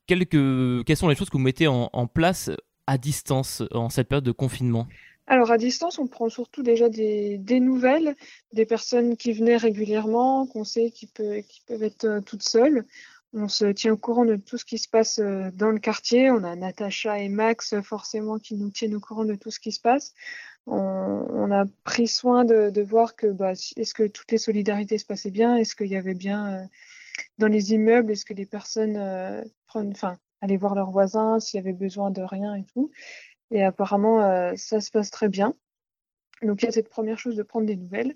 quelles 0.07 0.97
sont 0.97 1.07
les 1.07 1.15
choses 1.15 1.29
que 1.29 1.37
vous 1.37 1.43
mettez 1.43 1.67
en, 1.67 2.07
place 2.07 2.49
à 2.87 2.97
distance 2.97 3.63
en 3.71 3.89
cette 3.89 4.07
période 4.07 4.23
de 4.23 4.31
confinement? 4.31 4.87
Alors 5.27 5.51
à 5.51 5.57
distance, 5.57 5.99
on 5.99 6.07
prend 6.07 6.29
surtout 6.29 6.63
déjà 6.63 6.87
des, 6.87 7.59
nouvelles, 7.59 8.15
des 8.53 8.65
personnes 8.65 9.17
qui 9.17 9.33
venaient 9.33 9.57
régulièrement, 9.57 10.47
qu'on 10.47 10.63
sait 10.63 10.89
qui, 10.89 11.07
peuvent 11.07 11.83
être 11.83 12.05
euh, 12.05 12.21
toutes 12.21 12.43
seules. 12.43 12.85
On 13.33 13.49
se 13.49 13.65
tient 13.65 13.91
au 13.91 13.97
courant 13.97 14.23
de 14.23 14.37
tout 14.37 14.57
ce 14.57 14.63
qui 14.63 14.77
se 14.77 14.87
passe 14.87 15.19
euh, 15.19 15.51
dans 15.53 15.69
le 15.69 15.79
quartier. 15.79 16.31
On 16.31 16.45
a 16.45 16.55
Natacha 16.55 17.19
et 17.19 17.27
Max 17.27 17.75
forcément 17.81 18.39
qui 18.39 18.55
nous 18.55 18.69
tiennent 18.69 18.95
au 18.95 19.01
courant 19.01 19.25
de 19.25 19.35
tout 19.35 19.51
ce 19.51 19.59
qui 19.59 19.73
se 19.73 19.81
passe. 19.81 20.13
On, 20.65 21.51
a 21.51 21.65
pris 21.85 22.07
soin 22.07 22.43
de, 22.43 22.81
voir 22.81 23.15
que 23.15 23.27
bah, 23.27 23.51
est-ce 23.51 23.93
que 23.93 24.07
toutes 24.07 24.31
les 24.31 24.37
solidarités 24.37 24.97
se 24.97 25.05
passaient 25.05 25.31
bien, 25.31 25.55
est-ce 25.55 25.75
qu'il 25.75 25.87
y 25.87 25.95
avait 25.95 26.13
bien 26.13 26.55
euh, 26.55 26.63
dans 27.38 27.47
les 27.47 27.74
immeubles, 27.74 28.12
est-ce 28.12 28.25
que 28.25 28.33
les 28.33 28.45
personnes 28.45 28.97
euh, 28.97 29.43
enfin, 29.74 30.17
allaient 30.41 30.57
voir 30.57 30.75
leurs 30.75 30.91
voisins 30.91 31.39
s'il 31.39 31.57
y 31.57 31.62
avait 31.62 31.74
besoin 31.74 32.12
de 32.12 32.21
rien 32.21 32.55
et 32.55 32.63
tout. 32.74 32.91
Et 33.51 33.63
apparemment, 33.63 34.21
euh, 34.21 34.53
ça 34.55 34.81
se 34.81 34.91
passe 34.91 35.09
très 35.09 35.29
bien. 35.29 35.55
Donc 36.41 36.62
il 36.62 36.65
y 36.65 36.67
a 36.67 36.71
cette 36.71 36.89
première 36.89 37.17
chose 37.17 37.36
de 37.36 37.43
prendre 37.43 37.65
des 37.65 37.75
nouvelles. 37.75 38.13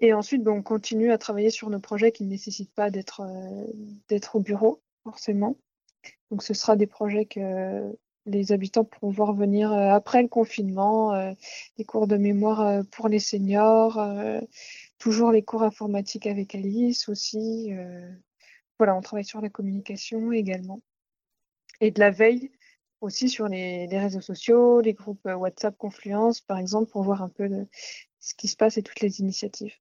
Et 0.00 0.12
ensuite, 0.12 0.46
on 0.46 0.62
continue 0.62 1.12
à 1.12 1.18
travailler 1.18 1.50
sur 1.50 1.70
nos 1.70 1.80
projets 1.80 2.12
qui 2.12 2.24
ne 2.24 2.30
nécessitent 2.30 2.74
pas 2.74 2.88
euh, 2.88 3.66
d'être 4.08 4.36
au 4.36 4.40
bureau, 4.40 4.82
forcément. 5.04 5.56
Donc 6.30 6.42
ce 6.42 6.52
sera 6.52 6.76
des 6.76 6.86
projets 6.86 7.24
que 7.24 7.96
les 8.26 8.52
habitants 8.52 8.84
pourront 8.84 9.10
voir 9.10 9.34
venir 9.34 9.72
après 9.72 10.22
le 10.22 10.28
confinement, 10.28 11.34
des 11.76 11.84
cours 11.84 12.06
de 12.06 12.16
mémoire 12.16 12.82
pour 12.90 13.08
les 13.08 13.18
seniors, 13.18 14.00
toujours 14.98 15.30
les 15.30 15.42
cours 15.42 15.62
informatiques 15.62 16.26
avec 16.26 16.54
Alice 16.54 17.08
aussi. 17.10 17.70
Voilà, 18.78 18.96
on 18.96 19.00
travaille 19.00 19.24
sur 19.24 19.40
la 19.40 19.50
communication 19.50 20.32
également. 20.32 20.82
Et 21.80 21.90
de 21.90 22.00
la 22.00 22.10
veille 22.10 22.50
aussi 23.00 23.28
sur 23.28 23.48
les, 23.48 23.86
réseaux 23.86 24.20
sociaux, 24.20 24.80
les 24.80 24.94
groupes 24.94 25.26
euh, 25.26 25.34
WhatsApp 25.34 25.76
Confluence, 25.76 26.40
par 26.40 26.58
exemple, 26.58 26.90
pour 26.90 27.02
voir 27.02 27.22
un 27.22 27.28
peu 27.28 27.48
ce 28.18 28.34
qui 28.34 28.48
se 28.48 28.56
passe 28.56 28.78
et 28.78 28.82
toutes 28.82 29.00
les 29.00 29.20
initiatives. 29.20 29.74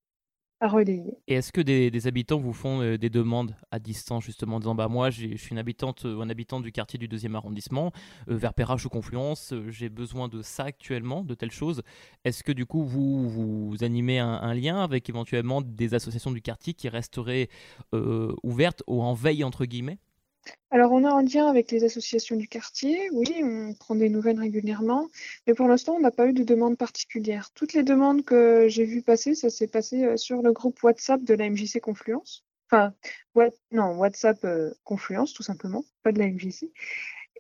Relayer. 0.68 1.18
Et 1.28 1.36
est-ce 1.36 1.52
que 1.52 1.62
des, 1.62 2.08
habitants 2.08 2.40
vous 2.40 2.54
font 2.54 2.82
euh, 2.82 2.98
des 2.98 3.10
demandes 3.10 3.56
à 3.72 3.80
distance, 3.80 4.24
justement, 4.24 4.58
en 4.58 4.60
disant 4.60 4.76
bah, 4.76 4.88
Moi, 4.88 5.10
je 5.10 5.36
suis 5.36 5.52
une 5.52 5.58
habitante 5.58 6.04
ou 6.06 6.22
un 6.22 6.30
habitant 6.30 6.60
du 6.60 6.72
quartier 6.72 7.00
du 7.00 7.08
deuxième 7.08 7.36
arrondissement, 7.36 7.92
vers 8.28 8.54
Perrache 8.54 8.86
ou 8.86 8.90
Confluence, 8.90 9.54
j'ai 9.70 9.90
besoin 9.90 10.28
de 10.28 10.42
ça 10.42 10.64
actuellement, 10.64 11.24
de 11.24 11.34
telles 11.34 11.52
choses. 11.52 11.82
Est-ce 12.24 12.44
que 12.44 12.52
du 12.52 12.66
coup, 12.66 12.84
vous, 12.84 13.30
vous 13.30 13.84
animez 13.84 14.20
un, 14.20 14.54
lien 14.54 14.84
avec 14.84 15.10
éventuellement 15.10 15.62
des 15.62 15.94
associations 15.94 16.32
du 16.32 16.42
quartier 16.42 16.74
qui 16.74 16.90
resteraient 16.90 17.50
ouvertes 18.44 18.84
ou 18.88 19.02
en 19.02 19.14
veille, 19.14 19.44
entre 19.44 19.66
guillemets? 19.66 19.98
Alors, 20.72 20.92
on 20.92 21.04
a 21.04 21.12
un 21.12 21.24
lien 21.24 21.48
avec 21.48 21.72
les 21.72 21.84
associations 21.84 22.36
du 22.36 22.48
quartier, 22.48 23.10
oui, 23.12 23.42
on 23.44 23.74
prend 23.76 23.96
des 23.96 24.10
nouvelles 24.10 24.40
régulièrement, 24.40 25.08
mais 25.46 25.54
pour 25.54 25.68
l'instant, 25.68 25.94
on 25.94 26.00
n'a 26.00 26.12
pas 26.12 26.28
eu 26.28 26.34
de 26.34 26.44
demande 26.44 26.78
particulière. 26.78 27.52
Toutes 27.54 27.74
les 27.74 27.84
demandes 27.84 28.26
que 28.26 28.68
j'ai 28.70 28.84
vues 28.84 29.04
passer, 29.04 29.36
ça 29.36 29.50
s'est 29.50 29.68
passé 29.68 30.04
euh, 30.04 30.18
sur 30.18 30.42
le 30.42 30.52
groupe 30.52 30.82
WhatsApp 30.82 31.24
de 31.24 31.36
la 31.36 31.50
MJC 31.50 31.80
Confluence. 31.80 32.44
Enfin, 32.72 32.94
non, 33.72 33.96
WhatsApp 33.98 34.44
euh, 34.46 34.74
Confluence, 34.84 35.34
tout 35.34 35.44
simplement, 35.44 35.84
pas 36.02 36.12
de 36.12 36.20
la 36.20 36.28
MJC. 36.28 36.72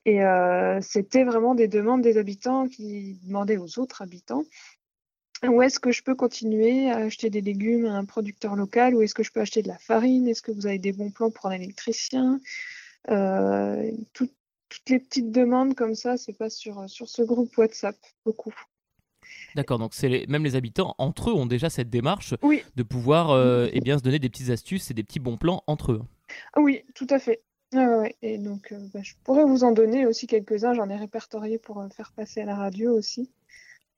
Et 0.05 0.24
euh, 0.24 0.79
c'était 0.81 1.24
vraiment 1.24 1.55
des 1.55 1.67
demandes 1.67 2.01
des 2.01 2.17
habitants 2.17 2.67
qui 2.67 3.19
demandaient 3.24 3.57
aux 3.57 3.79
autres 3.79 4.01
habitants 4.01 4.43
où 5.50 5.62
est-ce 5.62 5.79
que 5.79 5.91
je 5.91 6.03
peux 6.03 6.15
continuer 6.15 6.89
à 6.89 6.98
acheter 6.98 7.29
des 7.29 7.41
légumes 7.41 7.86
à 7.86 7.98
un 7.98 8.05
producteur 8.05 8.55
local, 8.55 8.95
où 8.95 9.01
est-ce 9.01 9.13
que 9.13 9.24
je 9.24 9.31
peux 9.31 9.41
acheter 9.41 9.62
de 9.62 9.67
la 9.67 9.77
farine, 9.77 10.27
est-ce 10.27 10.41
que 10.41 10.51
vous 10.51 10.67
avez 10.67 10.79
des 10.79 10.93
bons 10.93 11.12
plans 11.12 11.31
pour 11.31 11.48
un 11.48 11.51
électricien, 11.51 12.39
euh, 13.10 13.91
toutes 14.13 14.33
les 14.89 15.00
petites 15.00 15.31
demandes 15.31 15.75
comme 15.75 15.95
ça 15.95 16.17
se 16.17 16.31
passent 16.31 16.57
sur, 16.57 16.89
sur 16.89 17.07
ce 17.07 17.22
groupe 17.22 17.55
WhatsApp, 17.57 17.95
beaucoup. 18.25 18.53
D'accord, 19.55 19.79
donc 19.79 19.93
c'est 19.93 20.25
même 20.27 20.43
les 20.43 20.55
habitants 20.55 20.95
entre 20.98 21.29
eux 21.29 21.33
ont 21.33 21.45
déjà 21.45 21.69
cette 21.69 21.89
démarche 21.89 22.33
oui. 22.41 22.63
de 22.75 22.83
pouvoir 22.83 23.31
euh, 23.31 23.67
eh 23.72 23.79
bien, 23.81 23.98
se 23.98 24.03
donner 24.03 24.19
des 24.19 24.29
petites 24.29 24.50
astuces 24.50 24.89
et 24.89 24.93
des 24.93 25.03
petits 25.03 25.19
bons 25.19 25.38
plans 25.38 25.63
entre 25.67 25.91
eux. 25.91 26.01
Oui, 26.57 26.83
tout 26.95 27.07
à 27.10 27.19
fait. 27.19 27.41
Et 28.22 28.38
donc, 28.38 28.72
euh, 28.72 28.77
bah, 28.93 29.00
je 29.01 29.13
pourrais 29.24 29.45
vous 29.45 29.63
en 29.63 29.72
donner 29.72 30.05
aussi 30.05 30.27
quelques-uns. 30.27 30.74
J'en 30.74 30.89
ai 30.89 30.95
répertorié 30.95 31.57
pour 31.57 31.83
faire 31.95 32.12
passer 32.15 32.41
à 32.41 32.45
la 32.45 32.55
radio 32.55 32.95
aussi. 32.95 33.31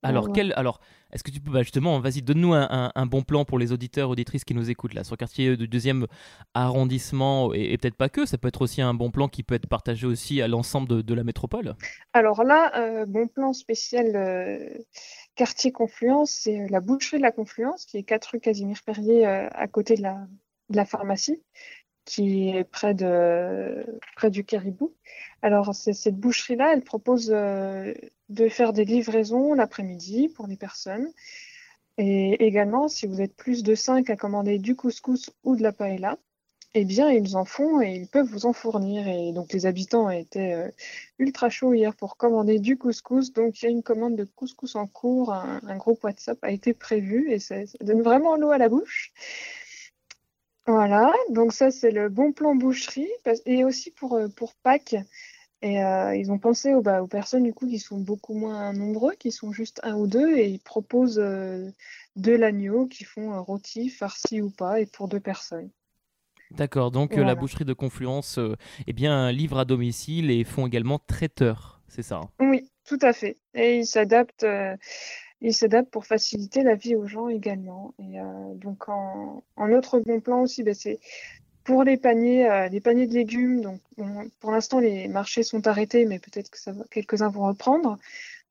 Alors, 0.05 0.31
quel, 0.31 0.53
alors 0.55 0.79
est-ce 1.11 1.23
que 1.23 1.31
tu 1.31 1.39
peux, 1.39 1.51
bah, 1.51 1.61
justement, 1.61 1.99
vas-y, 1.99 2.21
donne-nous 2.21 2.53
un, 2.53 3.05
bon 3.05 3.23
plan 3.23 3.45
pour 3.45 3.57
les 3.57 3.71
auditeurs, 3.71 4.09
auditrices 4.09 4.43
qui 4.43 4.53
nous 4.53 4.69
écoutent 4.69 4.93
là, 4.93 5.05
sur 5.05 5.13
le 5.13 5.17
quartier 5.17 5.55
du 5.55 5.67
deuxième 5.67 6.07
arrondissement, 6.53 7.53
et, 7.53 7.77
peut-être 7.77 7.95
pas 7.95 8.09
que, 8.09 8.25
ça 8.25 8.37
peut 8.37 8.49
être 8.49 8.61
aussi 8.61 8.81
un 8.81 8.93
bon 8.93 9.11
plan 9.11 9.29
qui 9.29 9.43
peut 9.43 9.55
être 9.55 9.67
partagé 9.67 10.07
aussi 10.07 10.41
à 10.41 10.49
l'ensemble 10.49 11.03
de, 11.03 11.13
la 11.13 11.23
métropole. 11.23 11.75
Alors 12.11 12.43
là, 12.43 12.77
euh, 12.77 13.05
bon 13.05 13.27
plan 13.27 13.53
spécial 13.53 14.13
euh, 14.15 14.67
quartier 15.35 15.71
Confluence, 15.71 16.31
c'est 16.31 16.59
euh, 16.59 16.67
la 16.69 16.81
boucherie 16.81 17.17
de 17.17 17.21
la 17.21 17.31
Confluence, 17.31 17.85
qui 17.85 17.97
est 17.97 18.03
4 18.03 18.31
rue 18.33 18.39
Casimir 18.41 18.79
Perrier 18.85 19.25
à 19.25 19.67
côté 19.67 19.95
de 19.95 20.01
la, 20.01 20.27
de 20.69 20.75
la 20.75 20.83
pharmacie 20.83 21.41
qui 22.05 22.49
est 22.49 22.63
près, 22.63 22.93
de, 22.93 23.85
près 24.15 24.29
du 24.29 24.43
Caribou. 24.43 24.93
Alors, 25.41 25.75
cette 25.75 26.15
boucherie-là, 26.15 26.73
elle 26.73 26.83
propose 26.83 27.31
euh, 27.33 27.93
de 28.29 28.47
faire 28.49 28.73
des 28.73 28.85
livraisons 28.85 29.53
l'après-midi 29.53 30.29
pour 30.29 30.47
les 30.47 30.57
personnes. 30.57 31.07
Et 31.97 32.45
également, 32.45 32.87
si 32.87 33.07
vous 33.07 33.21
êtes 33.21 33.35
plus 33.35 33.63
de 33.63 33.75
5 33.75 34.09
à 34.09 34.15
commander 34.15 34.59
du 34.59 34.75
couscous 34.75 35.31
ou 35.43 35.55
de 35.55 35.63
la 35.63 35.71
paella, 35.71 36.17
eh 36.77 36.83
bien, 36.83 37.09
ils 37.09 37.37
en 37.37 37.45
font 37.45 37.81
et 37.81 37.95
ils 37.95 38.07
peuvent 38.07 38.27
vous 38.27 38.45
en 38.45 38.51
fournir. 38.51 39.07
Et 39.07 39.31
donc, 39.31 39.53
les 39.53 39.65
habitants 39.65 40.09
étaient 40.09 40.53
euh, 40.53 40.69
ultra 41.19 41.49
chauds 41.49 41.73
hier 41.73 41.95
pour 41.95 42.17
commander 42.17 42.59
du 42.59 42.77
couscous. 42.77 43.31
Donc, 43.31 43.61
il 43.61 43.65
y 43.65 43.67
a 43.69 43.71
une 43.71 43.81
commande 43.81 44.17
de 44.17 44.25
couscous 44.25 44.75
en 44.75 44.85
cours. 44.85 45.33
Un, 45.33 45.77
groupe 45.77 46.03
WhatsApp 46.03 46.37
a 46.41 46.51
été 46.51 46.73
prévu 46.73 47.31
et 47.31 47.39
ça 47.39 47.55
donne 47.79 48.01
vraiment 48.01 48.35
l'eau 48.35 48.51
à 48.51 48.57
la 48.57 48.67
bouche. 48.67 49.13
Voilà, 50.67 51.13
donc 51.29 51.53
ça 51.53 51.69
c'est 51.69 51.91
le 51.91 52.09
bon 52.09 52.31
plan 52.31 52.55
boucherie 52.55 53.09
et 53.45 53.63
aussi 53.63 53.91
pour, 53.91 54.15
euh, 54.15 54.27
pour 54.29 54.55
Pâques. 54.55 54.95
Et 55.61 55.83
euh, 55.83 56.15
ils 56.15 56.31
ont 56.31 56.39
pensé 56.39 56.73
aux, 56.73 56.81
bah, 56.81 57.01
aux, 57.01 57.07
personnes 57.07 57.43
du 57.43 57.53
coup 57.53 57.67
qui 57.67 57.79
sont 57.79 57.99
beaucoup 57.99 58.33
moins 58.33 58.73
nombreux, 58.73 59.13
qui 59.13 59.31
sont 59.31 59.51
juste 59.51 59.79
un 59.83 59.95
ou 59.95 60.07
deux, 60.07 60.37
et 60.37 60.47
ils 60.47 60.59
proposent 60.59 61.19
euh, 61.19 61.69
de 62.15 62.31
l'agneau 62.31 62.87
qui 62.87 63.03
font 63.03 63.31
un 63.31 63.39
rôti 63.39 63.89
farci 63.89 64.41
ou 64.41 64.49
pas, 64.49 64.79
et 64.79 64.85
pour 64.85 65.07
deux 65.07 65.19
personnes. 65.19 65.69
D'accord, 66.51 66.91
donc 66.91 67.15
la 67.15 67.33
boucherie 67.33 67.65
de 67.65 67.73
Confluence 67.73 68.39
eh 68.85 68.93
bien, 68.93 69.31
livre 69.31 69.57
à 69.57 69.65
domicile 69.65 70.29
et 70.29 70.43
font 70.43 70.67
également 70.67 70.99
traiteur, 70.99 71.81
c'est 71.87 72.03
ça 72.03 72.17
hein? 72.17 72.29
Oui, 72.39 72.69
tout 72.85 72.99
à 73.01 73.13
fait. 73.13 73.37
Et 73.55 73.79
ils 73.79 73.87
s'adaptent 73.87 74.45
il 75.41 75.53
s'adapte 75.53 75.91
pour 75.91 76.05
faciliter 76.05 76.63
la 76.63 76.75
vie 76.75 76.95
aux 76.95 77.07
gens 77.07 77.29
également. 77.29 77.93
Et 77.99 78.19
euh, 78.19 78.53
donc 78.55 78.89
en, 78.89 79.43
autre 79.57 79.99
bon 79.99 80.19
plan 80.21 80.41
aussi, 80.41 80.63
ben, 80.63 80.73
c'est 80.73 80.99
pour 81.63 81.83
les 81.83 81.97
paniers, 81.97 82.49
euh, 82.49 82.67
les 82.69 82.81
paniers 82.81 83.07
de 83.07 83.13
légumes. 83.13 83.61
Donc 83.61 83.81
pour 84.39 84.51
l'instant 84.51 84.79
les 84.79 85.07
marchés 85.07 85.43
sont 85.43 85.67
arrêtés, 85.67 86.05
mais 86.05 86.19
peut-être 86.19 86.49
que 86.49 86.87
quelques-uns 86.89 87.29
vont 87.29 87.47
reprendre. 87.47 87.97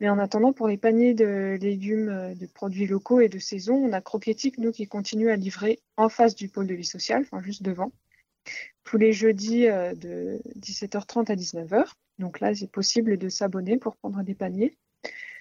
Mais 0.01 0.09
en 0.09 0.19
attendant, 0.19 0.53
pour 0.53 0.67
les 0.67 0.77
paniers 0.77 1.15
de 1.15 1.57
légumes, 1.61 2.09
euh, 2.09 2.35
de 2.35 2.47
produits 2.47 2.87
locaux 2.87 3.21
et 3.21 3.29
de 3.29 3.39
saison, 3.39 3.75
on 3.75 3.93
a 3.93 4.01
Croquetique, 4.01 4.59
nous, 4.59 4.73
qui 4.73 4.87
continue 4.87 5.31
à 5.31 5.37
livrer 5.37 5.81
en 5.97 6.09
face 6.09 6.35
du 6.35 6.49
pôle 6.49 6.67
de 6.67 6.75
vie 6.75 6.85
sociale, 6.85 7.23
enfin 7.23 7.41
juste 7.43 7.63
devant, 7.63 7.93
tous 8.83 8.99
les 8.99 9.13
jeudis 9.13 9.67
de 9.67 10.43
17h30 10.59 11.31
à 11.31 11.37
19h. 11.37 11.93
Donc 12.19 12.41
là, 12.41 12.55
c'est 12.55 12.71
possible 12.71 13.17
de 13.19 13.29
s'abonner 13.29 13.79
pour 13.79 13.97
prendre 13.97 14.23
des 14.23 14.35
paniers. 14.35 14.77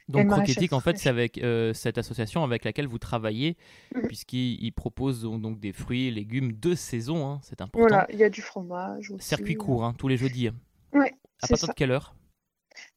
Donc 0.09 0.27
Croquetique, 0.27 0.73
en 0.73 0.79
fait, 0.79 0.97
c'est 0.97 1.09
avec 1.09 1.37
euh, 1.37 1.73
cette 1.73 1.97
association 1.97 2.43
avec 2.43 2.65
laquelle 2.65 2.87
vous 2.87 2.99
travaillez, 2.99 3.57
mhm. 3.95 4.07
puisqu'ils 4.07 4.73
proposent 4.73 5.23
donc 5.23 5.59
des 5.59 5.71
fruits 5.71 6.07
et 6.07 6.11
légumes 6.11 6.53
de 6.53 6.75
saison, 6.75 7.27
hein, 7.27 7.39
c'est 7.43 7.61
important. 7.61 7.87
Voilà, 7.87 8.07
il 8.11 8.19
y 8.19 8.23
a 8.23 8.29
du 8.29 8.41
fromage 8.41 9.11
aussi. 9.11 9.27
Circuit 9.27 9.55
court, 9.55 9.85
hein, 9.85 9.93
tous 9.97 10.07
les 10.07 10.17
jeudis. 10.17 10.49
Oui. 10.93 11.07
À 11.41 11.47
partir 11.47 11.67
de 11.67 11.73
quelle 11.73 11.91
heure? 11.91 12.15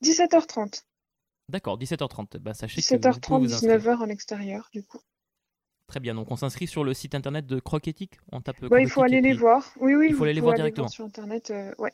17h30. 0.03 0.83
D'accord, 1.49 1.79
17h30. 1.79 2.39
Bah, 2.39 2.55
sachez 2.55 2.81
17h30, 2.81 3.47
19h 3.47 3.97
en 3.99 4.09
extérieur, 4.09 4.69
du 4.73 4.83
coup. 4.83 5.01
Très 5.87 6.01
bien, 6.01 6.17
donc 6.17 6.31
on 6.33 6.37
s'inscrit 6.37 6.67
sur 6.67 6.83
le 6.83 6.95
site 6.95 7.15
internet 7.15 7.47
de 7.47 7.61
Croquetique 7.61 8.19
On 8.33 8.41
tape 8.41 8.65
bah, 8.65 8.81
Il 8.81 8.91
faut 8.91 9.03
aller 9.03 9.21
les 9.21 9.35
voir. 9.35 9.73
Oui, 9.79 9.95
oui, 9.95 10.09
il 10.11 10.15
faut 10.17 10.25
aller 10.25 10.35
les 10.35 10.41
voir 10.41 10.55
directement. 10.55 10.89
sur 10.89 11.05
internet, 11.05 11.53
euh, 11.53 11.73
ouais. 11.79 11.93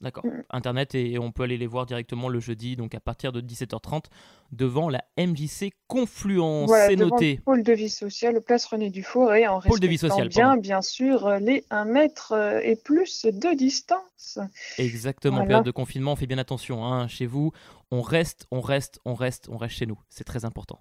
D'accord. 0.00 0.24
Mm. 0.26 0.44
Internet 0.50 0.94
et 0.94 1.18
on 1.18 1.32
peut 1.32 1.42
aller 1.42 1.58
les 1.58 1.66
voir 1.66 1.86
directement 1.86 2.28
le 2.28 2.38
jeudi, 2.40 2.76
donc 2.76 2.94
à 2.94 3.00
partir 3.00 3.32
de 3.32 3.40
17h30, 3.40 4.04
devant 4.52 4.88
la 4.88 5.04
MJC 5.18 5.72
Confluence. 5.88 6.70
c'est 6.70 6.96
noté. 6.96 7.40
Pôle 7.44 7.62
de 7.62 7.72
vie 7.72 7.90
sociale, 7.90 8.40
place 8.40 8.64
René 8.66 8.90
Dufour 8.90 9.34
et 9.34 9.46
en 9.46 9.60
pôle 9.60 9.80
de 9.80 9.88
vie 9.88 9.98
sociale, 9.98 10.28
bien, 10.28 10.56
bien 10.56 10.82
sûr, 10.82 11.28
les 11.40 11.64
1 11.70 11.84
mètre 11.84 12.32
euh, 12.32 12.60
et 12.62 12.76
plus 12.76 13.26
de 13.26 13.56
distance. 13.56 14.38
Exactement. 14.78 15.38
En 15.38 15.46
période 15.46 15.64
de 15.64 15.70
confinement, 15.70 16.12
on 16.12 16.16
fait 16.16 16.26
bien 16.26 16.38
attention. 16.38 16.84
Hein. 16.84 17.08
Chez 17.08 17.26
vous, 17.26 17.52
on 17.90 18.00
reste, 18.00 18.46
on 18.50 18.60
reste, 18.60 19.00
on 19.04 19.14
reste, 19.14 19.48
on 19.50 19.56
reste 19.56 19.74
chez 19.74 19.86
nous. 19.86 19.98
C'est 20.08 20.24
très 20.24 20.44
important. 20.44 20.80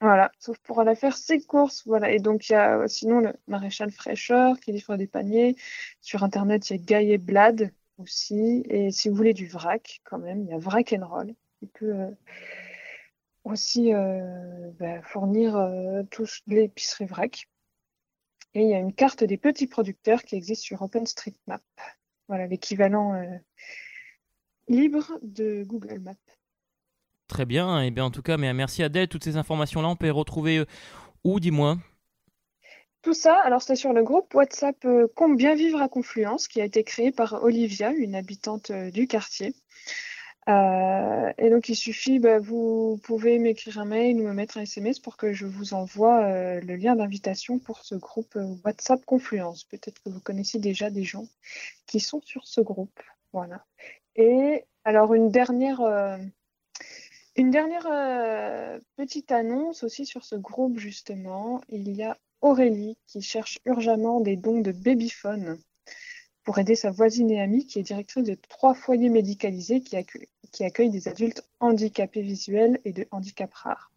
Voilà, 0.00 0.30
sauf 0.38 0.56
pour 0.58 0.80
aller 0.80 0.94
faire 0.94 1.16
ses 1.16 1.40
courses. 1.40 1.82
Voilà. 1.86 2.12
Et 2.12 2.20
donc, 2.20 2.48
il 2.48 2.52
y 2.52 2.54
a 2.54 2.86
sinon 2.86 3.18
le 3.18 3.32
maréchal 3.48 3.90
fraîcheur 3.90 4.60
qui 4.60 4.70
livre 4.70 4.96
des 4.96 5.08
paniers. 5.08 5.56
Sur 6.00 6.22
Internet, 6.22 6.70
il 6.70 6.76
y 6.76 6.80
a 6.80 6.82
Gaillet 6.82 7.18
Blad 7.18 7.72
aussi. 7.98 8.64
Et 8.68 8.90
si 8.90 9.08
vous 9.08 9.14
voulez 9.14 9.34
du 9.34 9.46
vrac, 9.46 10.00
quand 10.04 10.18
même, 10.18 10.42
il 10.42 10.48
y 10.48 10.52
a 10.52 10.58
Vrac 10.58 10.92
and 10.92 11.06
Roll 11.06 11.34
qui 11.58 11.66
peut 11.66 11.92
euh, 11.92 12.10
aussi 13.44 13.92
euh, 13.92 14.70
bah, 14.78 15.02
fournir 15.02 15.56
euh, 15.56 16.02
tous 16.10 16.42
l'épicerie 16.46 17.06
vrac. 17.06 17.48
Et 18.54 18.62
il 18.62 18.70
y 18.70 18.74
a 18.74 18.78
une 18.78 18.94
carte 18.94 19.24
des 19.24 19.36
petits 19.36 19.66
producteurs 19.66 20.22
qui 20.22 20.36
existe 20.36 20.62
sur 20.62 20.80
OpenStreetMap. 20.82 21.62
Voilà, 22.28 22.46
l'équivalent 22.46 23.22
libre 24.68 25.18
de 25.22 25.64
Google 25.64 26.00
Maps. 26.00 26.14
Très 27.26 27.44
bien, 27.44 27.82
et 27.82 27.90
bien 27.90 28.04
en 28.04 28.10
tout 28.10 28.22
cas, 28.22 28.36
mais 28.36 28.52
merci 28.54 28.82
Adèle, 28.82 29.08
toutes 29.08 29.24
ces 29.24 29.36
informations-là, 29.36 29.88
on 29.88 29.96
peut 29.96 30.06
les 30.06 30.10
retrouver 30.10 30.64
où, 31.24 31.40
dis-moi? 31.40 31.78
Tout 33.02 33.14
ça, 33.14 33.36
alors 33.36 33.62
c'est 33.62 33.76
sur 33.76 33.92
le 33.92 34.02
groupe 34.02 34.34
WhatsApp 34.34 34.84
euh, 34.84 35.06
Compte 35.14 35.36
bien 35.36 35.54
vivre 35.54 35.80
à 35.80 35.88
Confluence 35.88 36.48
qui 36.48 36.60
a 36.60 36.64
été 36.64 36.82
créé 36.82 37.12
par 37.12 37.44
Olivia, 37.44 37.92
une 37.92 38.16
habitante 38.16 38.70
euh, 38.70 38.90
du 38.90 39.06
quartier. 39.06 39.54
Euh, 40.48 41.32
et 41.38 41.50
donc 41.50 41.68
il 41.68 41.76
suffit, 41.76 42.18
bah, 42.18 42.40
vous 42.40 42.98
pouvez 43.04 43.38
m'écrire 43.38 43.78
un 43.78 43.84
mail 43.84 44.20
ou 44.20 44.24
me 44.24 44.32
mettre 44.32 44.58
un 44.58 44.62
SMS 44.62 44.98
pour 44.98 45.16
que 45.16 45.32
je 45.32 45.46
vous 45.46 45.74
envoie 45.74 46.60
le 46.60 46.76
lien 46.76 46.96
d'invitation 46.96 47.58
pour 47.58 47.84
ce 47.84 47.94
groupe 47.94 48.36
WhatsApp 48.64 49.04
Confluence. 49.04 49.64
Peut-être 49.64 50.02
que 50.02 50.08
vous 50.08 50.20
connaissez 50.20 50.58
déjà 50.58 50.90
des 50.90 51.04
gens 51.04 51.26
qui 51.86 52.00
sont 52.00 52.22
sur 52.22 52.46
ce 52.46 52.62
groupe. 52.62 53.00
Voilà. 53.34 53.64
Et 54.16 54.64
alors 54.84 55.12
une 55.12 55.30
dernière, 55.30 55.82
une 57.36 57.50
dernière 57.50 58.80
petite 58.96 59.30
annonce 59.30 59.82
aussi 59.82 60.06
sur 60.06 60.24
ce 60.24 60.34
groupe 60.34 60.78
justement. 60.78 61.60
Il 61.68 61.90
y 61.94 62.02
a 62.02 62.16
Aurélie 62.40 62.96
qui 63.06 63.20
cherche 63.22 63.58
urgemment 63.64 64.20
des 64.20 64.36
dons 64.36 64.60
de 64.60 64.72
babyphone 64.72 65.58
pour 66.44 66.58
aider 66.58 66.76
sa 66.76 66.90
voisine 66.90 67.30
et 67.30 67.40
amie 67.40 67.66
qui 67.66 67.78
est 67.78 67.82
directrice 67.82 68.24
de 68.24 68.34
trois 68.34 68.74
foyers 68.74 69.10
médicalisés 69.10 69.80
qui, 69.80 69.96
accueillent 70.64 70.90
des 70.90 71.08
adultes 71.08 71.46
handicapés 71.60 72.22
visuels 72.22 72.80
et 72.84 72.92
de 72.92 73.06
handicap 73.10 73.52
rare. 73.52 73.92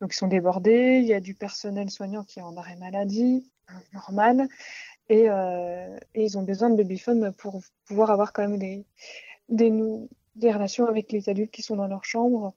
Donc 0.00 0.14
ils 0.14 0.16
sont 0.16 0.26
débordés, 0.26 0.98
il 1.02 1.06
y 1.06 1.14
a 1.14 1.20
du 1.20 1.34
personnel 1.34 1.90
soignant 1.90 2.24
qui 2.24 2.38
est 2.38 2.42
en 2.42 2.56
arrêt 2.56 2.76
maladie, 2.76 3.48
normal, 3.92 4.48
et, 5.08 5.26
et 5.26 6.24
ils 6.24 6.38
ont 6.38 6.42
besoin 6.42 6.70
de 6.70 6.76
babyphone 6.76 7.32
pour 7.34 7.60
pouvoir 7.84 8.10
avoir 8.10 8.32
quand 8.32 8.42
même 8.42 8.58
des, 8.58 8.84
des, 9.48 9.72
des 10.36 10.52
relations 10.52 10.86
avec 10.86 11.12
les 11.12 11.28
adultes 11.28 11.50
qui 11.50 11.62
sont 11.62 11.76
dans 11.76 11.86
leur 11.86 12.04
chambre. 12.04 12.54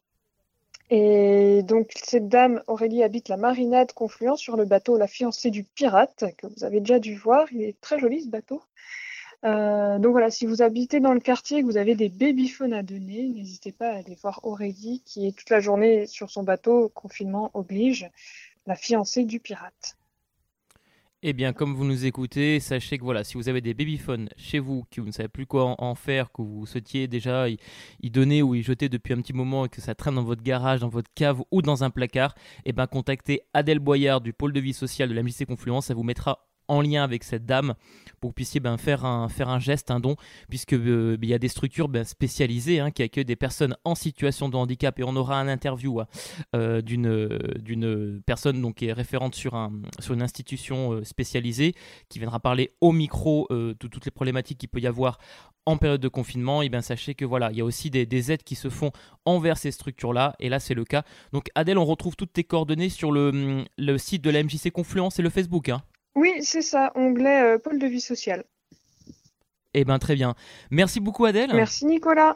Et 0.90 1.62
donc, 1.64 1.92
cette 1.96 2.28
dame, 2.28 2.62
Aurélie, 2.68 3.04
habite 3.04 3.30
la 3.30 3.38
marinade 3.38 3.94
Confluence 3.94 4.40
sur 4.40 4.58
le 4.58 4.66
bateau 4.66 4.98
La 4.98 5.08
fiancée 5.08 5.50
du 5.50 5.64
pirate, 5.64 6.26
que 6.38 6.48
vous 6.48 6.64
avez 6.64 6.80
déjà 6.80 7.00
dû 7.00 7.16
voir. 7.16 7.48
Il 7.52 7.64
est 7.64 7.80
très 7.82 8.00
joli, 8.00 8.22
ce 8.22 8.30
bateau. 8.30 8.62
Euh, 9.46 10.00
donc 10.00 10.12
voilà, 10.12 10.30
si 10.32 10.46
vous 10.46 10.62
habitez 10.62 11.00
dans 11.00 11.14
le 11.14 11.20
quartier 11.20 11.58
et 11.58 11.62
que 11.62 11.66
vous 11.66 11.78
avez 11.78 11.96
des 11.96 12.10
babyphones 12.10 12.74
à 12.74 12.84
donner, 12.84 13.28
n'hésitez 13.28 13.72
pas 13.72 13.90
à 13.90 13.98
aller 13.98 14.16
voir 14.22 14.40
Aurélie, 14.44 15.02
qui 15.06 15.28
est 15.28 15.38
toute 15.38 15.50
la 15.50 15.60
journée 15.60 16.08
sur 16.08 16.30
son 16.30 16.44
bateau, 16.44 16.90
confinement 16.90 17.52
oblige, 17.54 18.10
la 18.68 18.76
fiancée 18.76 19.26
du 19.26 19.40
pirate. 19.40 19.98
Eh 21.26 21.32
bien, 21.32 21.54
comme 21.54 21.74
vous 21.74 21.86
nous 21.86 22.06
écoutez, 22.06 22.60
sachez 22.60 22.98
que 22.98 23.04
voilà, 23.06 23.24
si 23.24 23.36
vous 23.36 23.48
avez 23.48 23.62
des 23.62 23.74
babyphones 23.74 24.28
chez 24.36 24.60
vous, 24.60 24.84
que 24.92 25.00
vous 25.00 25.08
ne 25.08 25.14
savez 25.14 25.30
plus 25.30 25.46
quoi 25.46 25.82
en, 25.82 25.96
faire, 25.96 26.34
que 26.34 26.42
vous 26.42 26.66
souhaitiez 26.66 27.08
déjà 27.08 27.48
y, 27.48 27.58
donner 28.04 28.44
ou 28.44 28.56
y 28.56 28.62
jeter 28.62 28.90
depuis 28.90 29.14
un 29.14 29.22
petit 29.22 29.32
moment 29.32 29.64
et 29.64 29.70
que 29.70 29.80
ça 29.80 29.96
traîne 29.96 30.16
dans 30.16 30.24
votre 30.26 30.44
garage, 30.44 30.82
dans 30.82 30.90
votre 30.90 31.10
cave 31.16 31.42
ou 31.50 31.62
dans 31.62 31.86
un 31.86 31.92
placard, 31.92 32.36
eh 32.66 32.74
bien, 32.74 32.88
contactez 32.88 33.44
Adèle 33.54 33.80
Boyard 33.80 34.20
du 34.20 34.34
pôle 34.34 34.52
de 34.52 34.60
vie 34.60 34.74
sociale 34.74 35.08
de 35.08 35.14
la 35.14 35.24
MJC 35.24 35.46
Confluence. 35.46 35.86
Ça 35.86 35.94
vous 35.94 36.04
mettra 36.04 36.46
en 36.74 36.82
lien 36.82 37.04
avec 37.04 37.24
cette 37.24 37.46
dame 37.46 37.76
pour 38.20 38.30
que 38.30 38.32
vous 38.32 38.34
puissiez 38.34 38.60
ben, 38.60 38.78
faire, 38.78 39.06
un, 39.06 39.60
geste, 39.60 39.92
un 39.92 40.00
don, 40.00 40.16
puisque 40.50 40.74
euh, 40.74 41.18
il 41.22 41.30
y 41.30 41.34
a 41.34 41.40
des 41.40 41.50
structures 41.50 41.90
ben, 41.90 42.04
spécialisées 42.04 42.80
hein, 42.80 42.90
qui 42.90 43.04
accueillent 43.04 43.26
des 43.26 43.36
personnes 43.36 43.76
en 43.84 43.96
situation 43.96 44.50
de 44.50 44.56
handicap 44.56 44.98
et 45.00 45.04
on 45.04 45.16
aura 45.16 45.40
un 45.40 45.48
interview 45.48 46.00
hein, 46.00 46.08
euh, 46.56 46.82
d'une, 46.82 47.30
d'une 47.60 48.22
personne 48.26 48.74
qui 48.74 48.88
est 48.88 48.94
référente 48.94 49.36
sur, 49.36 49.56
un, 49.56 49.72
sur 50.00 50.14
une 50.14 50.22
institution 50.22 50.94
euh, 50.94 51.04
spécialisée 51.04 51.74
qui 52.10 52.20
viendra 52.20 52.40
parler 52.40 52.72
au 52.82 52.92
micro 52.92 53.48
de 53.52 53.74
toutes 53.74 54.06
les 54.06 54.12
problématiques 54.12 54.58
qu'il 54.58 54.70
peut 54.70 54.80
y 54.80 54.88
avoir 54.88 55.18
en 55.66 55.78
période 55.78 56.02
de 56.02 56.08
confinement, 56.08 56.62
et 56.62 56.70
bien 56.70 56.82
sachez 56.82 57.16
que 57.16 57.26
voilà, 57.26 57.52
il 57.52 57.58
y 57.58 57.62
a 57.62 57.66
aussi 57.66 57.90
des, 57.90 58.32
aides 58.32 58.44
qui 58.44 58.56
se 58.56 58.70
font 58.70 58.92
envers 59.26 59.58
ces 59.58 59.72
structures-là, 59.72 60.36
et 60.40 60.50
là 60.50 60.60
c'est 60.60 60.74
le 60.74 60.84
cas. 60.84 61.04
Donc 61.32 61.50
Adèle, 61.56 61.78
on 61.78 61.86
retrouve 61.86 62.16
toutes 62.16 62.34
tes 62.34 62.44
coordonnées 62.44 62.90
sur 62.90 63.12
le, 63.12 63.64
le 63.78 63.98
site 63.98 64.22
de 64.22 64.30
la 64.30 64.44
MJC 64.44 64.72
Confluence 64.72 65.20
et 65.20 65.22
le 65.22 65.30
Facebook. 65.30 65.70
Hein. 65.70 65.82
Oui, 66.16 66.32
c'est 66.42 66.62
ça, 66.62 66.92
onglet 66.96 67.56
euh, 67.56 67.58
pôle 67.58 67.80
de 67.80 67.88
vie 67.88 68.02
sociale. 68.02 68.44
Eh 69.74 69.86
bien, 69.86 69.98
très 69.98 70.16
bien. 70.16 70.36
Merci 70.70 71.00
beaucoup, 71.00 71.26
Adèle. 71.26 71.52
Merci, 71.54 71.86
Nicolas. 71.86 72.36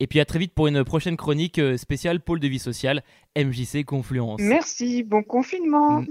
Et 0.00 0.06
puis 0.06 0.18
à 0.18 0.24
très 0.24 0.38
vite 0.38 0.54
pour 0.54 0.66
une 0.66 0.82
prochaine 0.82 1.16
chronique 1.16 1.58
euh, 1.58 1.76
spéciale 1.76 2.20
pôle 2.20 2.40
de 2.40 2.48
vie 2.48 2.58
sociale, 2.58 3.02
MJC 3.36 3.84
Confluence. 3.84 4.40
Merci, 4.40 5.02
bon 5.02 5.22
confinement. 5.22 6.02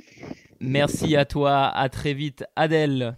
merci 0.59 1.15
à 1.15 1.25
toi, 1.25 1.65
à 1.67 1.89
très 1.89 2.13
vite, 2.13 2.45
Adèle. 2.55 3.17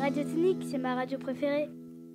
Radio 0.00 0.24
Sonic, 0.24 0.58
c'est 0.68 0.78
ma 0.78 0.96
radio 0.96 1.16
préférée. 1.18 1.68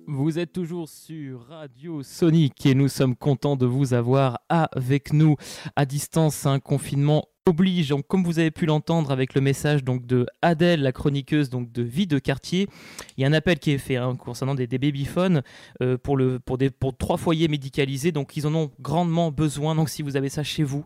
Vous 0.06 0.38
êtes 0.38 0.52
toujours 0.52 0.88
sur 0.88 1.46
Radio 1.46 2.02
Sonic 2.02 2.66
et 2.66 2.74
nous 2.74 2.88
sommes 2.88 3.16
contents 3.16 3.56
de 3.56 3.66
vous 3.66 3.94
avoir 3.94 4.40
avec 4.48 5.12
nous 5.12 5.36
à 5.76 5.86
distance. 5.86 6.44
Un 6.44 6.58
confinement 6.58 7.24
oblige, 7.46 7.88
donc, 7.88 8.06
comme 8.06 8.24
vous 8.24 8.38
avez 8.38 8.50
pu 8.50 8.66
l'entendre 8.66 9.10
avec 9.10 9.34
le 9.34 9.40
message 9.40 9.82
donc, 9.82 10.06
de 10.06 10.26
Adèle, 10.42 10.82
la 10.82 10.92
chroniqueuse 10.92 11.50
donc, 11.50 11.72
de 11.72 11.82
Vie 11.82 12.06
de 12.06 12.18
quartier, 12.18 12.68
il 13.16 13.22
y 13.22 13.24
a 13.24 13.28
un 13.28 13.32
appel 13.32 13.58
qui 13.58 13.72
est 13.72 13.78
fait 13.78 13.96
hein, 13.96 14.16
concernant 14.16 14.54
des, 14.54 14.66
babyphones 14.66 15.42
euh, 15.82 15.98
pour, 15.98 16.16
le, 16.16 16.38
pour, 16.38 16.56
des, 16.56 16.70
pour 16.70 16.96
trois 16.96 17.16
foyers 17.16 17.48
médicalisés, 17.48 18.12
donc 18.12 18.36
ils 18.36 18.46
en 18.46 18.54
ont 18.54 18.70
grandement 18.80 19.30
besoin, 19.30 19.74
donc 19.74 19.88
si 19.88 20.02
vous 20.02 20.16
avez 20.16 20.28
ça 20.28 20.42
chez 20.42 20.62
vous, 20.62 20.84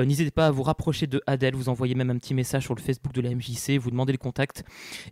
euh, 0.00 0.04
n'hésitez 0.04 0.30
pas 0.30 0.46
à 0.46 0.50
vous 0.50 0.62
rapprocher 0.62 1.06
de 1.06 1.20
Adèle, 1.26 1.54
vous 1.54 1.68
envoyez 1.68 1.94
même 1.94 2.10
un 2.10 2.16
petit 2.16 2.34
message 2.34 2.64
sur 2.64 2.74
le 2.74 2.80
Facebook 2.80 3.12
de 3.12 3.20
la 3.20 3.34
MJC, 3.34 3.78
vous 3.78 3.90
demandez 3.90 4.12
le 4.12 4.18
contact 4.18 4.64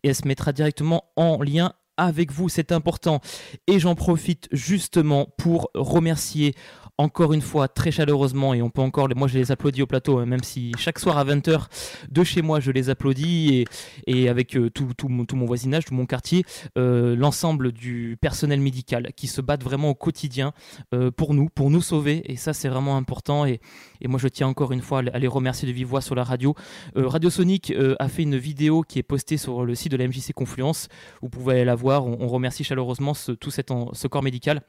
et 0.02 0.08
elle 0.08 0.14
se 0.14 0.26
mettra 0.26 0.52
directement 0.52 1.04
en 1.16 1.42
lien 1.42 1.72
avec 1.96 2.30
vous, 2.30 2.48
c'est 2.48 2.72
important. 2.72 3.20
Et 3.66 3.78
j'en 3.78 3.94
profite 3.94 4.48
justement 4.52 5.26
pour 5.38 5.70
remercier 5.74 6.54
encore 6.98 7.32
une 7.32 7.42
fois 7.42 7.68
très 7.68 7.90
chaleureusement 7.90 8.54
et 8.54 8.62
on 8.62 8.70
peut 8.70 8.80
encore, 8.80 9.08
moi 9.14 9.28
je 9.28 9.38
les 9.38 9.52
applaudis 9.52 9.82
au 9.82 9.86
plateau, 9.86 10.18
hein, 10.18 10.26
même 10.26 10.42
si 10.42 10.72
chaque 10.78 10.98
soir 10.98 11.18
à 11.18 11.24
20h 11.24 11.66
de 12.10 12.24
chez 12.24 12.42
moi 12.42 12.60
je 12.60 12.70
les 12.70 12.88
applaudis 12.88 13.54
et, 13.54 13.64
et 14.06 14.28
avec 14.28 14.56
euh, 14.56 14.70
tout, 14.70 14.88
tout, 14.96 15.08
mon, 15.08 15.24
tout, 15.24 15.36
mon, 15.36 15.44
voisinage, 15.44 15.84
tout 15.84 15.94
mon 15.94 16.06
quartier, 16.06 16.44
euh, 16.78 17.14
l'ensemble 17.14 17.72
du 17.72 18.16
personnel 18.20 18.60
médical 18.60 19.12
qui 19.14 19.26
se 19.26 19.40
battent 19.40 19.62
vraiment 19.62 19.90
au 19.90 19.94
quotidien 19.94 20.52
euh, 20.94 21.10
pour 21.10 21.34
nous, 21.34 21.48
pour 21.48 21.70
nous 21.70 21.82
sauver 21.82 22.22
et 22.24 22.36
ça 22.36 22.54
c'est 22.54 22.68
vraiment 22.68 22.96
important 22.96 23.44
et, 23.44 23.60
et, 24.00 24.08
moi 24.08 24.18
je 24.18 24.28
tiens 24.28 24.48
encore 24.48 24.72
une 24.72 24.82
fois 24.82 25.02
à 25.12 25.18
les 25.18 25.28
remercier 25.28 25.68
de 25.68 25.72
vive 25.72 25.88
voix 25.88 26.00
sur 26.00 26.14
la 26.14 26.24
radio. 26.24 26.54
radio 26.94 27.30
Sonic 27.30 27.72
a 27.98 28.08
fait 28.08 28.22
une 28.22 28.36
vidéo 28.36 28.82
qui 28.82 28.98
est 28.98 29.02
postée 29.02 29.36
sur 29.36 29.64
le 29.64 29.74
site 29.74 29.92
de 29.92 29.96
la 29.96 30.08
MJC 30.08 30.32
Confluence, 30.34 30.88
vous 31.20 31.28
pouvez 31.28 31.54
aller 31.54 31.64
la 31.64 31.74
voir, 31.74 32.06
on, 32.06 32.26
remercie 32.26 32.64
chaleureusement 32.64 33.14
ce, 33.14 33.32
tout 33.32 33.50
cet 33.50 33.72
ce 33.92 34.08
corps 34.08 34.22
médical 34.22 34.62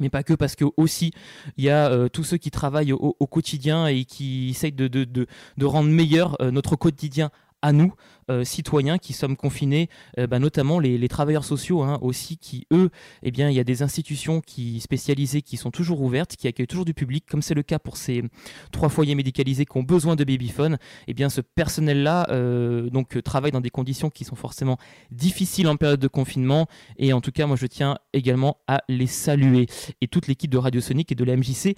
mais 0.00 0.10
pas 0.10 0.22
que 0.22 0.34
parce 0.34 0.56
que 0.56 0.64
aussi 0.76 1.12
il 1.56 1.64
y 1.64 1.70
a 1.70 1.88
euh, 1.88 2.08
tous 2.08 2.24
ceux 2.24 2.36
qui 2.36 2.50
travaillent 2.50 2.92
au, 2.92 3.26
quotidien 3.26 3.86
et 3.86 4.04
qui 4.04 4.50
essayent 4.50 4.72
de, 4.72 4.88
de, 4.88 5.04
de, 5.04 5.64
rendre 5.64 5.88
meilleur 5.88 6.40
euh, 6.40 6.50
notre 6.50 6.76
quotidien 6.76 7.30
à 7.64 7.72
nous, 7.72 7.94
euh, 8.30 8.44
citoyens 8.44 8.98
qui 8.98 9.14
sommes 9.14 9.36
confinés, 9.36 9.88
euh, 10.18 10.26
bah, 10.26 10.38
notamment 10.38 10.78
les, 10.78 11.08
travailleurs 11.08 11.44
sociaux 11.44 11.82
hein, 11.82 11.98
aussi, 12.02 12.36
qui 12.36 12.66
eux, 12.74 12.90
eh 13.22 13.30
bien, 13.30 13.48
il 13.48 13.56
y 13.56 13.60
a 13.60 13.64
des 13.64 13.82
institutions 13.82 14.42
qui 14.42 14.80
spécialisées 14.80 15.40
qui 15.40 15.56
sont 15.56 15.70
toujours 15.70 16.02
ouvertes, 16.02 16.36
qui 16.36 16.46
accueillent 16.46 16.66
toujours 16.66 16.84
du 16.84 16.92
public, 16.92 17.24
comme 17.26 17.40
c'est 17.40 17.54
le 17.54 17.62
cas 17.62 17.78
pour 17.78 17.96
ces 17.96 18.22
trois 18.70 18.90
foyers 18.90 19.14
médicalisés 19.14 19.64
qui 19.64 19.78
ont 19.78 19.82
besoin 19.82 20.14
de 20.14 20.24
babyphone. 20.24 20.76
Eh 21.06 21.14
bien, 21.14 21.30
ce 21.30 21.40
personnel-là, 21.40 22.26
euh, 22.28 22.90
donc, 22.90 23.22
travaille 23.22 23.50
dans 23.50 23.62
des 23.62 23.70
conditions 23.70 24.10
qui 24.10 24.24
sont 24.24 24.36
forcément 24.36 24.76
difficiles 25.10 25.68
en 25.68 25.76
période 25.76 26.00
de 26.00 26.08
confinement. 26.08 26.66
Et 26.98 27.14
en 27.14 27.22
tout 27.22 27.32
cas, 27.32 27.46
moi, 27.46 27.56
je 27.56 27.66
tiens 27.66 27.96
également 28.12 28.58
à 28.68 28.82
les 28.90 29.06
saluer. 29.06 29.68
Et 30.02 30.08
toute 30.08 30.26
l'équipe 30.26 30.50
de 30.50 30.58
Radio 30.58 30.82
Sonic 30.82 31.10
et 31.12 31.14
de 31.14 31.24
la 31.24 31.34
MJC 31.34 31.76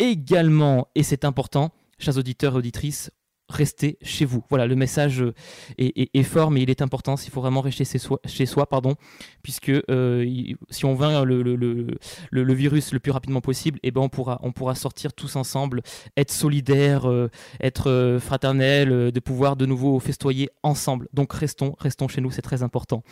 également. 0.00 0.88
Et 0.96 1.04
c'est 1.04 1.24
important, 1.24 1.70
chers 2.00 2.18
auditeurs 2.18 2.54
et 2.54 2.58
auditrices, 2.58 3.12
restez 3.50 3.98
chez 4.02 4.24
vous. 4.24 4.42
Voilà, 4.48 4.66
le 4.66 4.76
message 4.76 5.22
euh, 5.22 5.34
est, 5.78 6.22
fort, 6.22 6.50
mais 6.50 6.62
il 6.62 6.70
est 6.70 6.82
important. 6.82 7.16
Il 7.16 7.30
faut 7.30 7.40
vraiment 7.40 7.60
rester 7.60 7.84
chez 7.84 8.46
soi, 8.46 8.66
pardon, 8.66 8.94
puisque 9.42 9.70
euh, 9.70 10.54
si 10.70 10.84
on 10.84 10.94
vainc 10.94 11.24
le, 11.24 11.42
le, 11.42 12.54
virus 12.54 12.92
le 12.92 13.00
plus 13.00 13.12
rapidement 13.12 13.40
possible, 13.40 13.78
eh 13.82 13.90
ben 13.90 14.00
on, 14.00 14.08
pourra, 14.08 14.38
on 14.42 14.52
pourra 14.52 14.74
sortir 14.74 15.12
tous 15.12 15.36
ensemble, 15.36 15.82
être 16.16 16.30
solidaires, 16.30 17.08
euh, 17.08 17.28
être 17.60 18.18
fraternels, 18.20 19.10
de 19.10 19.20
pouvoir 19.20 19.56
de 19.56 19.66
nouveau 19.66 19.98
festoyer 19.98 20.50
ensemble. 20.62 21.08
Donc 21.12 21.32
restons, 21.32 21.74
restons 21.78 22.08
chez 22.08 22.20
nous, 22.20 22.30
c'est 22.30 22.42
très 22.42 22.62
important. 22.62 23.02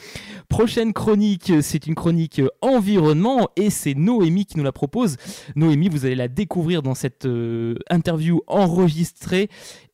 Prochaine 0.48 0.92
chronique, 0.92 1.52
c'est 1.62 1.86
une 1.86 1.94
chronique 1.94 2.40
environnement 2.62 3.48
et 3.56 3.70
c'est 3.70 3.94
Noémie 3.94 4.46
qui 4.46 4.58
nous 4.58 4.64
la 4.64 4.72
propose. 4.72 5.16
Noémie, 5.56 5.88
vous 5.88 6.04
allez 6.04 6.14
la 6.14 6.28
découvrir 6.28 6.82
dans 6.82 6.94
cette 6.94 7.26
interview 7.90 8.40
enregistrée 8.46 9.48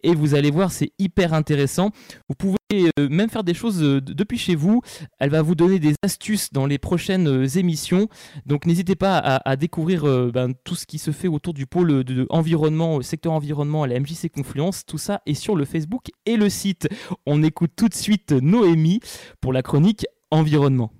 et 0.04 0.14
vous 0.14 0.34
allez 0.34 0.50
voir, 0.50 0.70
c'est 0.70 0.92
hyper 0.98 1.32
intéressant. 1.32 1.90
Vous 2.28 2.34
pouvez 2.36 2.58
euh, 2.72 3.08
même 3.08 3.30
faire 3.30 3.42
des 3.42 3.54
choses 3.54 3.82
euh, 3.82 4.00
depuis 4.00 4.38
chez 4.38 4.54
vous. 4.54 4.82
Elle 5.18 5.30
va 5.30 5.42
vous 5.42 5.54
donner 5.54 5.78
des 5.78 5.94
astuces 6.02 6.52
dans 6.52 6.66
les 6.66 6.78
prochaines 6.78 7.26
euh, 7.26 7.46
émissions. 7.46 8.08
Donc 8.46 8.66
n'hésitez 8.66 8.96
pas 8.96 9.18
à, 9.18 9.56
découvrir 9.56 10.04
ben, 10.32 10.52
tout 10.64 10.74
ce 10.74 10.86
qui 10.86 10.98
se 10.98 11.10
fait 11.10 11.28
autour 11.28 11.54
du 11.54 11.66
pôle 11.66 12.04
de, 12.04 12.26
environnement, 12.28 13.00
secteur 13.02 13.32
environnement 13.32 13.82
à 13.82 13.86
la 13.86 13.98
MJC 13.98 14.28
Confluence. 14.32 14.84
Tout 14.84 14.98
ça 14.98 15.22
est 15.26 15.34
sur 15.34 15.56
le 15.56 15.64
Facebook 15.64 16.10
et 16.26 16.36
le 16.36 16.50
site. 16.50 16.88
On 17.24 17.42
écoute 17.42 17.72
tout 17.76 17.88
de 17.88 17.94
suite 17.94 18.32
Noémie 18.32 19.00
pour 19.40 19.52
la 19.52 19.62
chronique 19.62 20.04
environnement. 20.30 20.92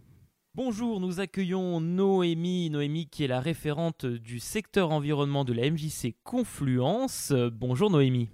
Bonjour, 0.54 1.00
nous 1.00 1.20
accueillons 1.20 1.80
Noémie, 1.80 2.70
Noémie 2.70 3.08
qui 3.08 3.24
est 3.24 3.28
la 3.28 3.40
référente 3.40 4.06
du 4.06 4.38
secteur 4.38 4.92
environnement 4.92 5.44
de 5.44 5.52
la 5.52 5.68
MJC 5.68 6.14
Confluence. 6.22 7.32
Bonjour 7.52 7.90
Noémie. 7.90 8.28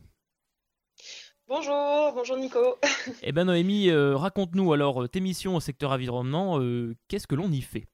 Bonjour, 1.51 2.13
bonjour 2.13 2.37
Nico. 2.37 2.79
eh 3.25 3.33
bien 3.33 3.47
Noémie, 3.47 3.91
euh, 3.91 4.17
raconte-nous 4.17 4.73
alors 4.73 5.03
euh, 5.03 5.09
tes 5.09 5.19
missions 5.19 5.57
au 5.57 5.61
secteur 5.61 5.91
environnement, 5.91 6.61
euh, 6.61 6.95
qu'est-ce 7.09 7.27
que 7.27 7.35
l'on 7.35 7.51
y 7.51 7.61
fait? 7.61 7.89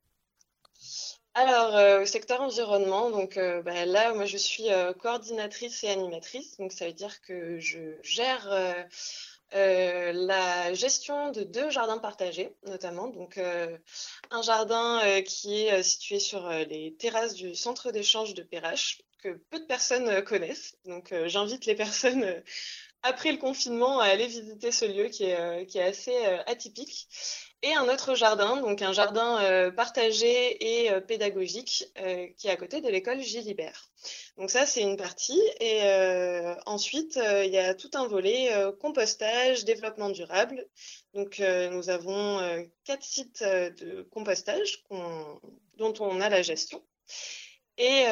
Alors, 1.32 2.02
au 2.02 2.04
secteur 2.04 2.42
environnement, 2.42 3.10
donc 3.10 3.38
bah, 3.64 3.86
là, 3.86 4.12
moi, 4.12 4.26
je 4.26 4.36
suis 4.36 4.64
coordinatrice 5.00 5.84
et 5.84 5.88
animatrice. 5.88 6.58
Donc, 6.58 6.72
ça 6.72 6.86
veut 6.86 6.94
dire 6.94 7.20
que 7.22 7.58
je 7.58 7.96
gère 8.02 8.48
la 9.52 10.74
gestion 10.74 11.30
de 11.32 11.42
deux 11.42 11.68
jardins 11.68 11.98
partagés, 11.98 12.54
notamment. 12.66 13.08
Donc, 13.08 13.38
un 13.38 14.42
jardin 14.42 15.02
qui 15.26 15.66
est 15.66 15.82
situé 15.82 16.20
sur 16.20 16.48
les 16.48 16.94
terrasses 16.98 17.34
du 17.34 17.54
centre 17.54 17.90
d'échange 17.90 18.32
de 18.32 18.42
Perrache, 18.42 19.02
que 19.22 19.38
peu 19.50 19.60
de 19.60 19.66
personnes 19.66 20.22
connaissent. 20.24 20.78
Donc, 20.86 21.12
j'invite 21.26 21.66
les 21.66 21.74
personnes 21.74 22.42
après 23.06 23.32
le 23.32 23.38
confinement, 23.38 24.00
à 24.00 24.06
aller 24.06 24.26
visiter 24.26 24.70
ce 24.70 24.84
lieu 24.84 25.08
qui 25.08 25.24
est, 25.24 25.74
est 25.74 25.82
assez 25.82 26.16
atypique 26.46 27.08
et 27.62 27.74
un 27.74 27.88
autre 27.88 28.14
jardin, 28.14 28.60
donc 28.60 28.82
un 28.82 28.92
jardin 28.92 29.42
euh, 29.42 29.70
partagé 29.70 30.82
et 30.84 30.90
euh, 30.90 31.00
pédagogique 31.00 31.86
euh, 31.98 32.28
qui 32.36 32.48
est 32.48 32.50
à 32.50 32.56
côté 32.56 32.80
de 32.80 32.88
l'école 32.88 33.20
Gilibert. 33.20 33.90
Donc 34.36 34.50
ça, 34.50 34.66
c'est 34.66 34.82
une 34.82 34.96
partie. 34.96 35.40
Et 35.60 35.80
ensuite, 36.66 37.18
il 37.44 37.50
y 37.50 37.58
a 37.58 37.74
tout 37.74 37.90
un 37.94 38.06
volet 38.06 38.52
compostage, 38.80 39.64
développement 39.64 40.10
durable. 40.10 40.68
Donc 41.14 41.40
nous 41.40 41.90
avons 41.90 42.38
quatre 42.84 43.02
sites 43.02 43.42
de 43.42 44.02
compostage 44.12 44.84
dont 45.78 45.94
on 45.98 46.20
a 46.20 46.28
la 46.28 46.42
gestion. 46.42 46.82
Et 47.78 48.04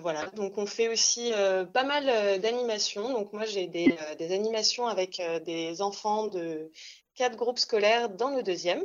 voilà, 0.00 0.26
donc 0.34 0.58
on 0.58 0.66
fait 0.66 0.88
aussi 0.88 1.32
pas 1.72 1.84
mal 1.84 2.40
d'animations. 2.40 3.12
Donc 3.12 3.32
moi 3.32 3.44
j'ai 3.46 3.66
des, 3.66 3.96
animations 4.32 4.86
avec 4.86 5.22
des 5.44 5.80
enfants 5.80 6.26
de 6.26 6.70
quatre 7.14 7.36
groupes 7.36 7.58
scolaires 7.58 8.10
dans 8.10 8.30
le 8.30 8.42
deuxième, 8.42 8.82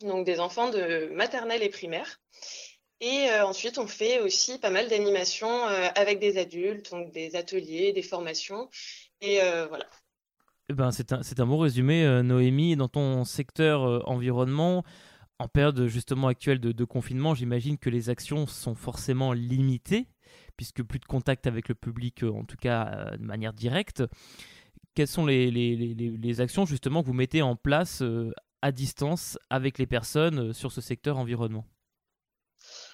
donc 0.00 0.24
des 0.24 0.40
enfants 0.40 0.70
de 0.70 1.10
maternelle 1.12 1.62
et 1.62 1.68
primaire. 1.68 2.20
Et 3.00 3.28
euh, 3.28 3.44
ensuite, 3.46 3.78
on 3.78 3.86
fait 3.86 4.20
aussi 4.20 4.58
pas 4.58 4.70
mal 4.70 4.88
d'animations 4.88 5.66
euh, 5.66 5.88
avec 5.94 6.20
des 6.20 6.38
adultes, 6.38 6.90
donc 6.90 7.12
des 7.12 7.36
ateliers, 7.36 7.92
des 7.92 8.02
formations. 8.02 8.70
Et 9.20 9.42
euh, 9.42 9.66
voilà. 9.66 9.84
Eh 10.70 10.72
ben, 10.72 10.90
c'est 10.90 11.12
un, 11.12 11.46
bon 11.46 11.58
résumé, 11.58 12.22
Noémie. 12.22 12.76
Dans 12.76 12.88
ton 12.88 13.24
secteur 13.24 14.08
environnement, 14.08 14.84
en 15.38 15.48
période 15.48 15.86
justement 15.86 16.28
actuelle 16.28 16.60
de, 16.60 16.84
confinement, 16.84 17.34
j'imagine 17.34 17.78
que 17.78 17.90
les 17.90 18.10
actions 18.10 18.46
sont 18.46 18.74
forcément 18.74 19.32
limitées, 19.32 20.06
puisque 20.56 20.82
plus 20.82 21.00
de 21.00 21.04
contact 21.04 21.46
avec 21.46 21.68
le 21.68 21.74
public, 21.74 22.22
en 22.22 22.44
tout 22.44 22.56
cas 22.56 23.16
de 23.16 23.24
manière 23.24 23.52
directe 23.52 24.02
quelles 24.94 25.08
sont 25.08 25.26
les, 25.26 26.40
actions 26.40 26.64
justement 26.64 27.02
que 27.02 27.06
vous 27.06 27.14
mettez 27.14 27.42
en 27.42 27.56
place 27.56 28.02
euh, 28.02 28.32
à 28.62 28.72
distance 28.72 29.38
avec 29.50 29.78
les 29.78 29.86
personnes 29.86 30.50
euh, 30.50 30.52
sur 30.52 30.72
ce 30.72 30.80
secteur 30.80 31.18
environnement? 31.18 31.64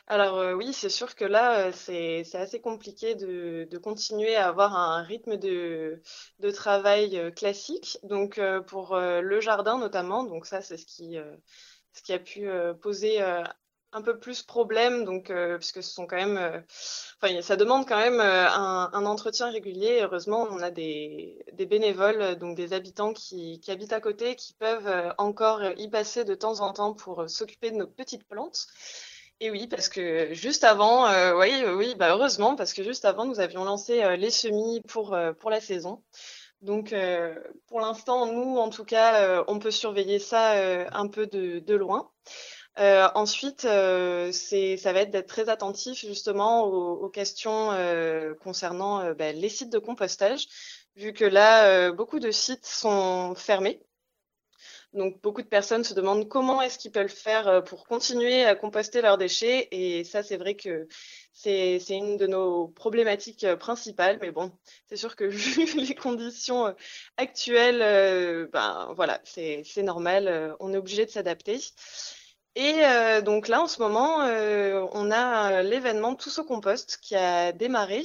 Alors 0.07 0.38
euh, 0.38 0.55
oui, 0.55 0.72
c'est 0.72 0.88
sûr 0.88 1.14
que 1.14 1.24
là, 1.24 1.70
c'est 1.70 2.24
assez 2.35 2.61
compliqué 2.61 3.14
de, 3.14 3.79
continuer 3.79 4.35
à 4.35 4.48
avoir 4.48 4.74
un 4.74 5.03
rythme 5.03 5.37
de, 5.37 6.03
de 6.40 6.50
travail 6.50 7.33
classique. 7.37 7.98
Donc 8.03 8.40
pour 8.66 8.96
le 8.96 9.40
jardin 9.40 9.79
notamment, 9.79 10.24
donc 10.24 10.46
ça 10.46 10.62
c'est 10.62 10.76
ce 10.76 10.87
qui, 10.87 11.16
ce 11.92 12.03
qui 12.03 12.12
a 12.12 12.18
pu 12.18 12.48
poser 12.81 13.20
un 13.92 14.03
peu 14.03 14.18
plus 14.18 14.42
problème, 14.42 15.05
donc 15.05 15.31
euh, 15.31 15.59
puisque 15.59 15.83
ce 15.83 15.90
sont 15.92 16.07
quand 16.07 16.16
même, 16.16 16.38
euh, 16.38 17.40
ça 17.42 17.57
demande 17.57 17.88
quand 17.88 17.98
même 17.98 18.20
euh, 18.20 18.48
un, 18.48 19.05
entretien 19.07 19.50
régulier. 19.50 20.00
Heureusement, 20.03 20.46
on 20.50 20.61
a 20.61 20.70
des, 20.70 21.44
bénévoles, 21.59 22.37
donc 22.37 22.57
des 22.57 22.72
habitants 22.72 23.12
qui, 23.12 23.61
qui, 23.61 23.70
habitent 23.70 23.92
à 23.92 24.00
côté, 24.00 24.37
qui 24.37 24.55
peuvent 24.55 25.14
encore 25.18 25.62
y 25.76 25.88
passer 25.88 26.24
de 26.24 26.35
temps 26.35 26.61
en 26.61 26.72
temps 26.72 26.94
pour 26.94 27.29
s'occuper 27.29 27.70
de 27.70 27.76
nos 27.76 27.87
petites 27.87 28.24
plantes. 28.24 28.66
Et 29.40 29.50
oui, 29.50 29.66
parce 29.66 29.88
que 29.88 30.35
juste 30.35 30.64
avant, 30.64 31.07
oui, 31.38 31.64
oui, 31.66 31.94
bah 31.96 32.11
heureusement, 32.11 32.57
parce 32.57 32.74
que 32.74 32.83
juste 32.83 33.07
avant, 33.07 33.24
nous 33.24 33.40
avions 33.40 33.64
lancé 33.64 34.16
les 34.16 34.31
semis 34.31 34.83
pour 34.83 35.16
pour 35.38 35.50
la 35.50 35.61
saison. 35.61 36.03
Donc, 36.62 36.94
pour 37.68 37.80
l'instant, 37.80 38.26
nous, 38.26 38.58
en 38.58 38.68
tout 38.68 38.84
cas, 38.84 39.44
on 39.48 39.58
peut 39.58 39.70
surveiller 39.70 40.18
ça 40.18 40.52
un 40.92 41.08
peu 41.08 41.26
de, 41.26 41.74
loin. 41.74 42.10
Euh, 42.78 43.08
ensuite, 43.14 43.64
euh, 43.64 44.32
ça 44.32 44.92
va 44.92 45.00
être 45.00 45.10
d'être 45.10 45.28
très 45.28 45.48
attentif 45.48 46.00
justement 46.00 46.64
aux, 46.64 47.08
questions 47.08 47.72
euh, 47.72 48.34
concernant 48.34 49.12
ben, 49.14 49.36
les 49.36 49.48
sites 49.48 49.72
de 49.72 49.78
compostage, 49.78 50.46
vu 50.96 51.12
que 51.12 51.24
là, 51.24 51.92
beaucoup 51.92 52.20
de 52.20 52.30
sites 52.30 52.66
sont 52.66 53.34
fermés. 53.34 53.80
Donc, 54.92 55.20
beaucoup 55.22 55.42
de 55.42 55.46
personnes 55.46 55.85
se 55.85 55.94
demandent 55.94 56.29
comment 56.29 56.61
est-ce 56.62 56.79
qu'ils 56.79 56.90
peuvent 56.90 57.09
faire 57.09 57.62
pour 57.64 57.87
continuer 57.87 58.44
à 58.44 58.57
composter 58.57 59.03
leurs 59.03 59.18
déchets. 59.18 59.68
Et 59.70 60.03
ça, 60.05 60.22
c'est 60.22 60.37
vrai 60.37 60.55
que 60.57 60.88
c'est 61.33 61.79
une 61.90 62.16
de 62.16 62.26
nos 62.26 62.68
problématiques 62.68 63.46
principales. 63.55 64.18
Mais 64.20 64.33
bon, 64.33 64.50
c'est 64.88 64.96
sûr 64.96 65.14
que 65.14 65.24
vu 65.26 65.64
les 65.79 65.94
conditions 65.94 66.74
actuelles, 67.16 68.48
ben 68.53 68.92
voilà, 68.96 69.20
c'est 69.24 69.64
normal. 69.83 70.57
on 70.59 70.74
est 70.74 70.79
obligé 70.79 71.07
de 71.07 71.11
s'adapter. 71.11 71.61
Et 72.57 72.85
euh, 72.85 73.20
donc 73.20 73.48
là, 73.48 73.62
en 73.62 73.66
ce 73.68 73.81
moment, 73.81 74.22
euh, 74.22 74.85
on 74.92 75.11
a 75.11 75.62
l'événement 75.62 76.14
Tous 76.14 76.38
au 76.38 76.44
compost 76.44 76.98
qui 77.00 77.14
a 77.14 77.53
démarré. 77.53 78.03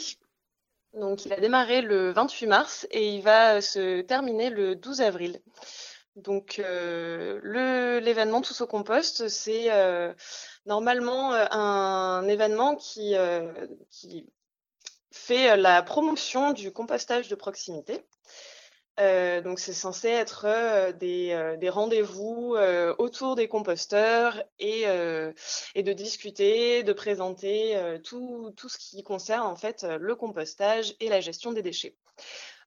Donc, 0.93 1.25
il 1.25 1.33
a 1.33 1.39
démarré 1.39 1.81
le 1.81 2.11
28 2.11 2.47
mars 2.47 2.87
et 2.91 3.15
il 3.15 3.21
va 3.21 3.59
se 3.61 4.01
terminer 4.01 4.49
le 4.49 4.75
12 4.75 5.01
avril. 5.01 5.41
Donc, 6.15 6.59
euh, 6.59 7.99
l'événement 7.99 8.41
Tous 8.41 8.61
au 8.61 8.67
compost, 8.67 9.27
c'est 9.27 9.69
normalement 10.65 11.33
un 11.33 12.27
événement 12.27 12.75
qui, 12.75 13.15
fait 15.11 15.55
la 15.57 15.81
promotion 15.81 16.51
du 16.51 16.71
compostage 16.71 17.29
de 17.29 17.35
proximité. 17.35 18.03
Euh, 18.99 19.41
donc 19.41 19.59
c'est 19.59 19.73
censé 19.73 20.07
être 20.07 20.45
euh, 20.47 20.93
des, 20.93 21.31
euh, 21.31 21.71
rendez-vous 21.71 22.55
autour 22.97 23.35
des 23.35 23.47
composteurs 23.47 24.41
et, 24.59 24.83
et, 25.75 25.83
de 25.83 25.93
discuter, 25.93 26.83
de 26.83 26.93
présenter 26.93 27.77
tout, 28.03 28.53
tout, 28.55 28.69
ce 28.69 28.77
qui 28.77 29.03
concerne 29.03 29.45
en 29.45 29.55
fait 29.55 29.83
le 29.83 30.15
compostage 30.15 30.95
et 30.99 31.09
la 31.09 31.21
gestion 31.21 31.51
des 31.51 31.61
déchets. 31.61 31.95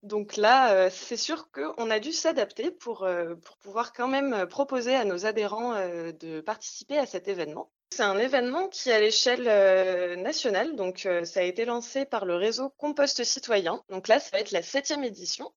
Donc 0.03 0.37
là, 0.37 0.91
c'est 0.91 1.17
sûr 1.17 1.51
qu'on 1.51 1.91
a 1.91 1.99
dû 1.99 2.13
s'adapter 2.13 2.71
pour, 2.71 3.09
pour 3.45 3.57
pouvoir 3.59 3.93
quand 3.93 4.09
même 4.09 4.47
proposer 4.47 4.95
à 4.95 5.05
nos 5.05 5.27
adhérents 5.27 5.75
de 5.75 6.41
participer 6.41 6.99
à 6.99 7.07
cet 7.07 7.29
événement. 7.29 7.71
C'est 7.91 8.03
un 8.03 8.19
événement 8.19 8.69
qui 8.69 8.93
à 8.93 9.01
l'échelle 9.01 10.21
nationale, 10.21 10.77
donc 10.77 11.09
ça 11.25 11.41
a 11.41 11.43
été 11.43 11.65
lancé 11.65 12.05
par 12.05 12.27
le 12.27 12.37
réseau 12.37 12.71
Compost 12.77 13.25
Citoyen. 13.25 13.83
Donc 13.89 14.09
là, 14.09 14.21
ça 14.21 14.31
va 14.33 14.41
être 14.41 14.53
la 14.53 14.63
septième 14.63 15.05
édition. 15.05 15.53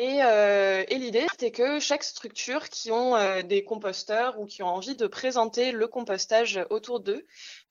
Euh, 0.00 0.84
et, 0.88 0.98
l'idée, 0.98 1.26
c'est 1.38 1.52
que 1.52 1.78
chaque 1.78 2.02
structure 2.02 2.68
qui 2.68 2.90
ont 2.90 3.14
euh, 3.14 3.42
des 3.42 3.62
composteurs 3.62 4.40
ou 4.40 4.46
qui 4.46 4.62
ont 4.62 4.68
envie 4.68 4.96
de 4.96 5.06
présenter 5.06 5.70
le 5.70 5.86
compostage 5.86 6.60
autour 6.70 6.98
d'eux 7.00 7.24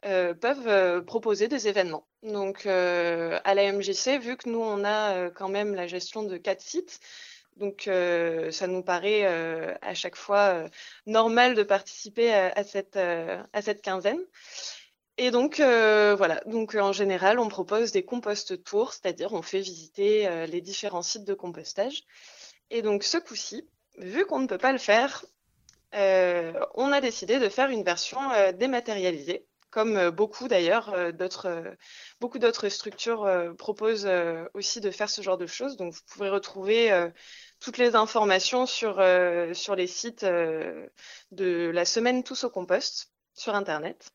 euh, 0.06 0.34
peuvent 0.34 1.04
proposer 1.06 1.50
des 1.50 1.68
événements. 1.68 2.08
Donc, 2.24 2.66
à 2.66 3.54
la 3.54 3.74
MJC, 3.74 4.20
vu 4.22 4.38
que 4.38 4.50
nous, 4.50 4.62
on 4.62 4.86
a 4.86 5.30
quand 5.32 5.50
même 5.50 5.76
la 5.76 5.88
gestion 5.88 6.24
de 6.24 6.38
quatre 6.38 6.62
sites, 6.62 7.00
donc 7.58 7.90
ça 8.52 8.68
nous 8.68 8.84
paraît 8.84 9.26
à 9.82 9.94
chaque 9.94 10.16
fois 10.16 10.64
normal 11.06 11.56
de 11.56 11.64
participer 11.64 12.34
à 12.34 12.54
à 12.56 13.62
cette 13.62 13.82
quinzaine. 13.82 14.22
Et 15.17 15.30
donc 15.32 15.60
euh, 15.60 16.15
voilà, 16.15 16.41
donc 16.47 16.73
en 16.76 16.91
général, 16.91 17.38
on 17.39 17.47
propose 17.47 17.91
des 17.91 18.04
compost 18.04 18.63
tours, 18.63 18.93
c'est-à-dire 18.93 19.34
on 19.34 19.43
fait 19.43 19.62
visiter 19.62 20.28
euh, 20.28 20.47
les 20.47 20.60
différents 20.62 21.04
sites 21.04 21.26
de 21.26 21.36
compostage. 21.36 22.04
Et 22.71 22.82
donc 22.82 23.04
ce 23.04 23.17
coup-ci, 23.17 23.67
vu 23.97 24.26
qu'on 24.26 24.39
ne 24.39 24.47
peut 24.47 24.58
pas 24.58 24.71
le 24.71 24.80
faire, 24.80 25.23
euh, 25.95 26.54
on 26.76 26.91
a 26.91 27.02
décidé 27.02 27.39
de 27.39 27.49
faire 27.49 27.69
une 27.69 27.84
version 27.84 28.19
dématérialisée, 28.56 29.45
comme 29.69 30.10
beaucoup 30.10 30.47
d'ailleurs 30.47 31.13
d'autres, 31.13 31.63
beaucoup 32.19 32.39
d'autres 32.39 32.69
structures 32.69 33.54
proposent 33.58 34.10
aussi 34.56 34.82
de 34.82 34.89
faire 34.89 35.10
ce 35.10 35.21
genre 35.21 35.38
de 35.38 35.45
choses. 35.45 35.78
Donc 35.78 35.93
vous 35.93 36.02
pouvez 36.08 36.30
retrouver 36.30 37.10
toutes 37.60 37.78
les 37.78 37.95
informations 37.95 38.65
sur 38.65 38.95
sur 39.54 39.76
les 39.76 39.88
sites 39.88 40.26
de 40.26 41.71
la 41.71 41.86
semaine 41.86 42.23
Tous 42.23 42.43
au 42.43 42.49
compost 42.49 43.12
sur 43.36 43.54
internet. 43.54 44.12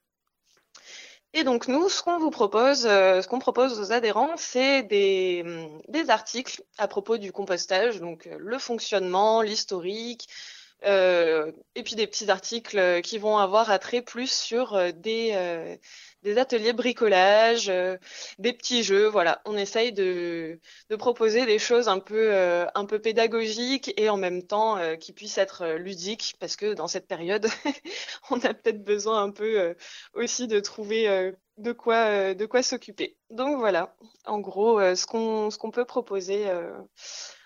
Et 1.34 1.44
donc 1.44 1.68
nous, 1.68 1.88
ce 1.88 2.02
qu'on 2.02 2.18
vous 2.18 2.30
propose, 2.30 2.86
euh, 2.86 3.20
ce 3.20 3.28
qu'on 3.28 3.38
propose 3.38 3.78
aux 3.78 3.92
adhérents, 3.92 4.36
c'est 4.36 4.82
des, 4.82 5.42
hum, 5.44 5.82
des, 5.88 6.10
articles 6.10 6.62
à 6.78 6.88
propos 6.88 7.18
du 7.18 7.32
compostage, 7.32 8.00
donc 8.00 8.26
euh, 8.26 8.36
le 8.38 8.58
fonctionnement, 8.58 9.42
l'historique, 9.42 10.28
euh, 10.84 11.52
et 11.74 11.82
puis 11.82 11.96
des 11.96 12.06
petits 12.06 12.30
articles 12.30 13.02
qui 13.02 13.18
vont 13.18 13.36
avoir 13.36 13.70
attrait 13.70 14.00
plus 14.02 14.30
sur 14.30 14.92
des, 14.94 15.78
des 16.22 16.38
ateliers 16.38 16.72
bricolage, 16.72 17.68
euh, 17.68 17.96
des 18.38 18.52
petits 18.52 18.82
jeux. 18.82 19.06
Voilà, 19.06 19.40
on 19.44 19.56
essaye 19.56 19.92
de, 19.92 20.60
proposer 20.98 21.46
des 21.46 21.58
choses 21.58 21.88
un 21.88 22.00
peu, 22.00 22.34
euh, 22.34 22.66
un 22.74 22.84
peu 22.86 22.98
pédagogiques 22.98 23.92
et 23.96 24.08
en 24.08 24.16
même 24.16 24.42
temps 24.42 24.76
euh, 24.78 24.96
qui 24.96 25.12
puissent 25.12 25.38
être 25.38 25.76
ludiques 25.76 26.34
parce 26.40 26.56
que 26.56 26.74
dans 26.74 26.88
cette 26.88 27.06
période, 27.06 27.46
on 28.30 28.38
a 28.40 28.54
peut-être 28.54 28.84
besoin 28.84 29.22
un 29.22 29.30
peu 29.30 29.74
aussi 30.14 30.48
de 30.48 30.60
trouver 30.60 31.32
de 31.56 31.72
quoi, 31.72 32.34
quoi 32.46 32.62
s'occuper. 32.62 33.16
Donc 33.30 33.58
voilà, 33.58 33.94
en 34.26 34.40
gros, 34.40 34.80
ce 34.94 35.06
qu'on 35.06 35.50
ce 35.50 35.58
qu'on 35.58 35.70
peut 35.70 35.84
proposer 35.84 36.46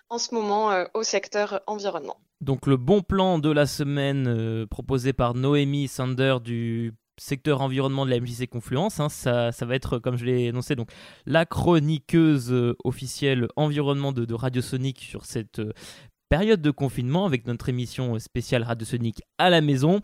en 0.09 0.19
ce 0.19 0.35
moment 0.35 0.85
au 0.95 1.03
secteur 1.03 1.61
environnement. 1.67 2.19
Donc 2.41 2.67
le 2.67 2.77
bon 2.77 3.03
plan 3.03 3.39
de 3.39 3.51
la 3.51 3.67
semaine 3.67 4.67
proposé 4.69 5.13
par 5.13 5.35
Noémie 5.35 5.89
Sander 5.89 6.37
du 6.43 6.95
secteur 7.19 7.61
environnement 7.61 8.05
de 8.07 8.11
la 8.11 8.21
MJC 8.21 8.49
Confluence. 8.49 9.01
Hein. 9.01 9.09
ça, 9.09 9.53
va 9.61 9.75
être, 9.75 9.99
comme 9.99 10.17
je 10.17 10.25
l'ai 10.25 10.45
énoncé, 10.47 10.75
donc 10.77 10.91
la 11.27 11.47
chroniqueuse 11.47 12.75
officielle 12.85 13.49
environnement 13.57 14.13
de, 14.13 14.25
de 14.25 14.35
Radio 14.35 14.63
Sonic 14.63 15.01
sur 15.01 15.25
cette 15.25 15.61
période 16.29 16.63
de 16.63 16.71
confinement 16.71 17.27
avec 17.27 17.47
notre 17.47 17.69
émission 17.69 18.19
spéciale 18.19 18.63
Radio 18.63 18.87
Sonic 18.87 19.23
à 19.39 19.51
la 19.51 19.61
maison. 19.61 20.01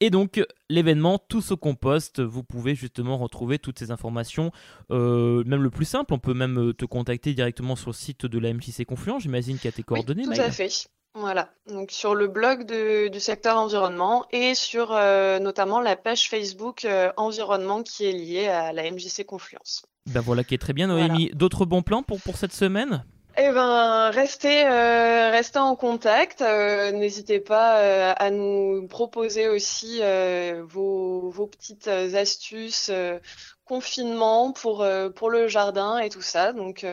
Et 0.00 0.10
donc, 0.10 0.40
l'événement 0.70 1.18
Tous 1.18 1.50
au 1.50 1.56
compost, 1.56 2.20
vous 2.20 2.44
pouvez 2.44 2.74
justement 2.74 3.18
retrouver 3.18 3.58
toutes 3.58 3.78
ces 3.78 3.90
informations, 3.90 4.52
euh, 4.90 5.42
même 5.44 5.62
le 5.62 5.70
plus 5.70 5.84
simple, 5.84 6.14
on 6.14 6.18
peut 6.18 6.34
même 6.34 6.58
euh, 6.58 6.72
te 6.72 6.84
contacter 6.84 7.34
directement 7.34 7.74
sur 7.74 7.90
le 7.90 7.94
site 7.94 8.24
de 8.24 8.38
la 8.38 8.54
MJC 8.54 8.84
Confluent, 8.86 9.18
j'imagine 9.18 9.56
qu'il 9.56 9.64
y 9.64 9.68
a 9.68 9.72
tes 9.72 9.82
coordonnées. 9.82 10.26
Oui, 10.28 10.36
tout 10.36 10.40
à 10.40 10.50
fait. 10.50 10.88
Voilà, 11.14 11.50
donc 11.66 11.90
sur 11.90 12.14
le 12.14 12.28
blog 12.28 12.64
du 12.64 13.18
secteur 13.18 13.56
environnement 13.56 14.26
et 14.30 14.54
sur 14.54 14.92
euh, 14.92 15.38
notamment 15.40 15.80
la 15.80 15.96
page 15.96 16.28
Facebook 16.28 16.86
environnement 17.16 17.82
qui 17.82 18.04
est 18.04 18.12
liée 18.12 18.46
à 18.46 18.72
la 18.72 18.88
MJC 18.90 19.24
Confluence. 19.26 19.84
Ben 20.06 20.20
voilà 20.20 20.44
qui 20.44 20.54
est 20.54 20.58
très 20.58 20.72
bien 20.72 20.86
Noémie. 20.86 21.30
D'autres 21.34 21.66
bons 21.66 21.82
plans 21.82 22.02
pour, 22.02 22.20
pour 22.20 22.36
cette 22.36 22.52
semaine? 22.52 23.04
Eh 23.40 23.52
ben, 23.52 24.10
restez, 24.10 24.66
euh, 24.66 25.30
restez 25.30 25.60
en 25.60 25.76
contact. 25.76 26.42
Euh, 26.42 26.90
n'hésitez 26.90 27.38
pas 27.38 27.78
euh, 27.78 28.12
à 28.16 28.30
nous 28.30 28.88
proposer 28.88 29.46
aussi 29.48 30.00
vos, 30.62 31.30
vos, 31.30 31.46
petites 31.46 31.86
astuces 31.86 32.90
confinement 33.64 34.52
pour, 34.52 34.84
pour 35.14 35.30
le 35.30 35.46
jardin 35.46 35.98
et 35.98 36.08
tout 36.08 36.22
ça. 36.22 36.52
Donc 36.52 36.84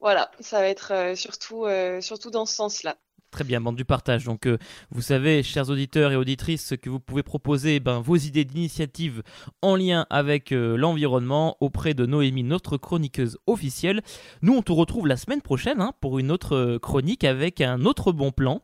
voilà, 0.00 0.30
ça 0.38 0.60
va 0.60 0.68
être 0.68 1.14
surtout, 1.16 1.66
surtout 2.00 2.30
dans 2.30 2.46
ce 2.46 2.54
sens-là. 2.54 2.96
Très 3.30 3.44
bien, 3.44 3.60
bande 3.60 3.76
du 3.76 3.84
partage. 3.84 4.24
Donc, 4.24 4.46
euh, 4.46 4.56
vous 4.90 5.02
savez, 5.02 5.42
chers 5.42 5.68
auditeurs 5.68 6.12
et 6.12 6.16
auditrices, 6.16 6.74
que 6.80 6.88
vous 6.88 7.00
pouvez 7.00 7.22
proposer 7.22 7.78
ben, 7.78 8.00
vos 8.00 8.16
idées 8.16 8.44
d'initiative 8.44 9.22
en 9.60 9.76
lien 9.76 10.06
avec 10.08 10.50
euh, 10.52 10.76
l'environnement 10.76 11.56
auprès 11.60 11.92
de 11.92 12.06
Noémie, 12.06 12.42
notre 12.42 12.78
chroniqueuse 12.78 13.38
officielle. 13.46 14.02
Nous, 14.40 14.54
on 14.54 14.62
te 14.62 14.72
retrouve 14.72 15.06
la 15.06 15.16
semaine 15.16 15.42
prochaine 15.42 15.82
hein, 15.82 15.92
pour 16.00 16.18
une 16.18 16.30
autre 16.30 16.56
euh, 16.56 16.78
chronique 16.78 17.24
avec 17.24 17.60
un 17.60 17.84
autre 17.84 18.12
bon 18.12 18.32
plan 18.32 18.62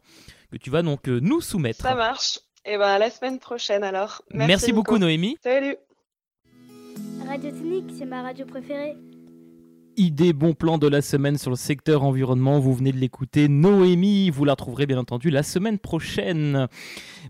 que 0.50 0.56
tu 0.56 0.70
vas 0.70 0.82
donc 0.82 1.08
nous 1.08 1.40
soumettre. 1.40 1.82
Ça 1.82 1.94
marche. 1.94 2.38
Et 2.64 2.74
eh 2.74 2.78
ben, 2.78 2.98
la 2.98 3.10
semaine 3.10 3.38
prochaine 3.38 3.84
alors. 3.84 4.22
Merci, 4.32 4.72
beaucoup, 4.72 4.96
Noémie. 4.96 5.36
Salut. 5.42 5.76
Radio 7.26 7.50
Technique, 7.50 7.90
c'est 7.98 8.06
ma 8.06 8.22
radio 8.22 8.46
préférée 8.46 8.96
idée 9.96 10.32
bon 10.32 10.54
plan 10.54 10.78
de 10.78 10.86
la 10.86 11.02
semaine 11.02 11.38
sur 11.38 11.50
le 11.50 11.56
secteur 11.56 12.02
environnement. 12.02 12.58
Vous 12.58 12.74
venez 12.74 12.92
de 12.92 12.98
l'écouter. 12.98 13.48
Noémie, 13.48 14.30
vous 14.30 14.44
la 14.44 14.52
retrouverez 14.52 14.86
bien 14.86 14.98
entendu 14.98 15.30
la 15.30 15.42
semaine 15.42 15.78
prochaine. 15.78 16.68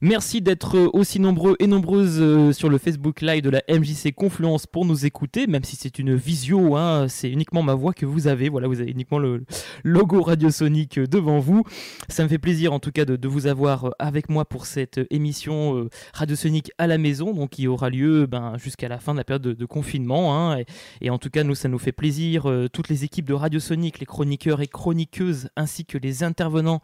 Merci 0.00 0.40
d'être 0.40 0.90
aussi 0.92 1.20
nombreux 1.20 1.56
et 1.60 1.66
nombreuses 1.66 2.18
euh, 2.20 2.52
sur 2.52 2.68
le 2.68 2.78
Facebook 2.78 3.20
Live 3.20 3.42
de 3.42 3.50
la 3.50 3.62
MJC 3.68 4.12
Confluence 4.14 4.66
pour 4.66 4.84
nous 4.84 5.06
écouter, 5.06 5.46
même 5.46 5.64
si 5.64 5.76
c'est 5.76 5.98
une 5.98 6.14
visio, 6.14 6.76
hein, 6.76 7.06
c'est 7.08 7.30
uniquement 7.30 7.62
ma 7.62 7.74
voix 7.74 7.92
que 7.92 8.04
vous 8.04 8.26
avez. 8.26 8.48
Voilà, 8.48 8.66
vous 8.66 8.80
avez 8.80 8.90
uniquement 8.90 9.18
le 9.18 9.44
logo 9.84 10.20
radiosonique 10.20 10.98
devant 10.98 11.38
vous. 11.38 11.62
Ça 12.08 12.24
me 12.24 12.28
fait 12.28 12.38
plaisir 12.38 12.72
en 12.72 12.80
tout 12.80 12.90
cas 12.90 13.04
de, 13.04 13.28
vous 13.28 13.46
avoir 13.46 13.94
avec 13.98 14.28
moi 14.28 14.44
pour 14.44 14.66
cette 14.66 15.00
émission 15.10 15.76
euh, 15.76 15.88
radiosonique 16.12 16.72
à 16.78 16.86
la 16.86 16.98
maison, 16.98 17.32
donc 17.32 17.50
qui 17.50 17.68
aura 17.68 17.88
lieu 17.88 18.26
ben, 18.26 18.58
jusqu'à 18.58 18.88
la 18.88 18.98
fin 18.98 19.12
de 19.12 19.18
la 19.18 19.24
période 19.24 19.42
de, 19.42 19.66
confinement. 19.66 20.36
Hein. 20.36 20.64
et, 21.00 21.10
en 21.10 21.18
tout 21.18 21.30
cas, 21.30 21.44
nous, 21.44 21.54
ça 21.54 21.68
nous 21.68 21.78
fait 21.78 21.92
plaisir 21.92 22.46
euh, 22.46 22.53
toutes 22.72 22.88
les 22.88 23.04
équipes 23.04 23.26
de 23.26 23.34
Radio 23.34 23.60
Sonic, 23.60 23.98
les 23.98 24.06
chroniqueurs 24.06 24.60
et 24.60 24.66
chroniqueuses, 24.66 25.48
ainsi 25.56 25.84
que 25.84 25.98
les 25.98 26.22
intervenants 26.22 26.80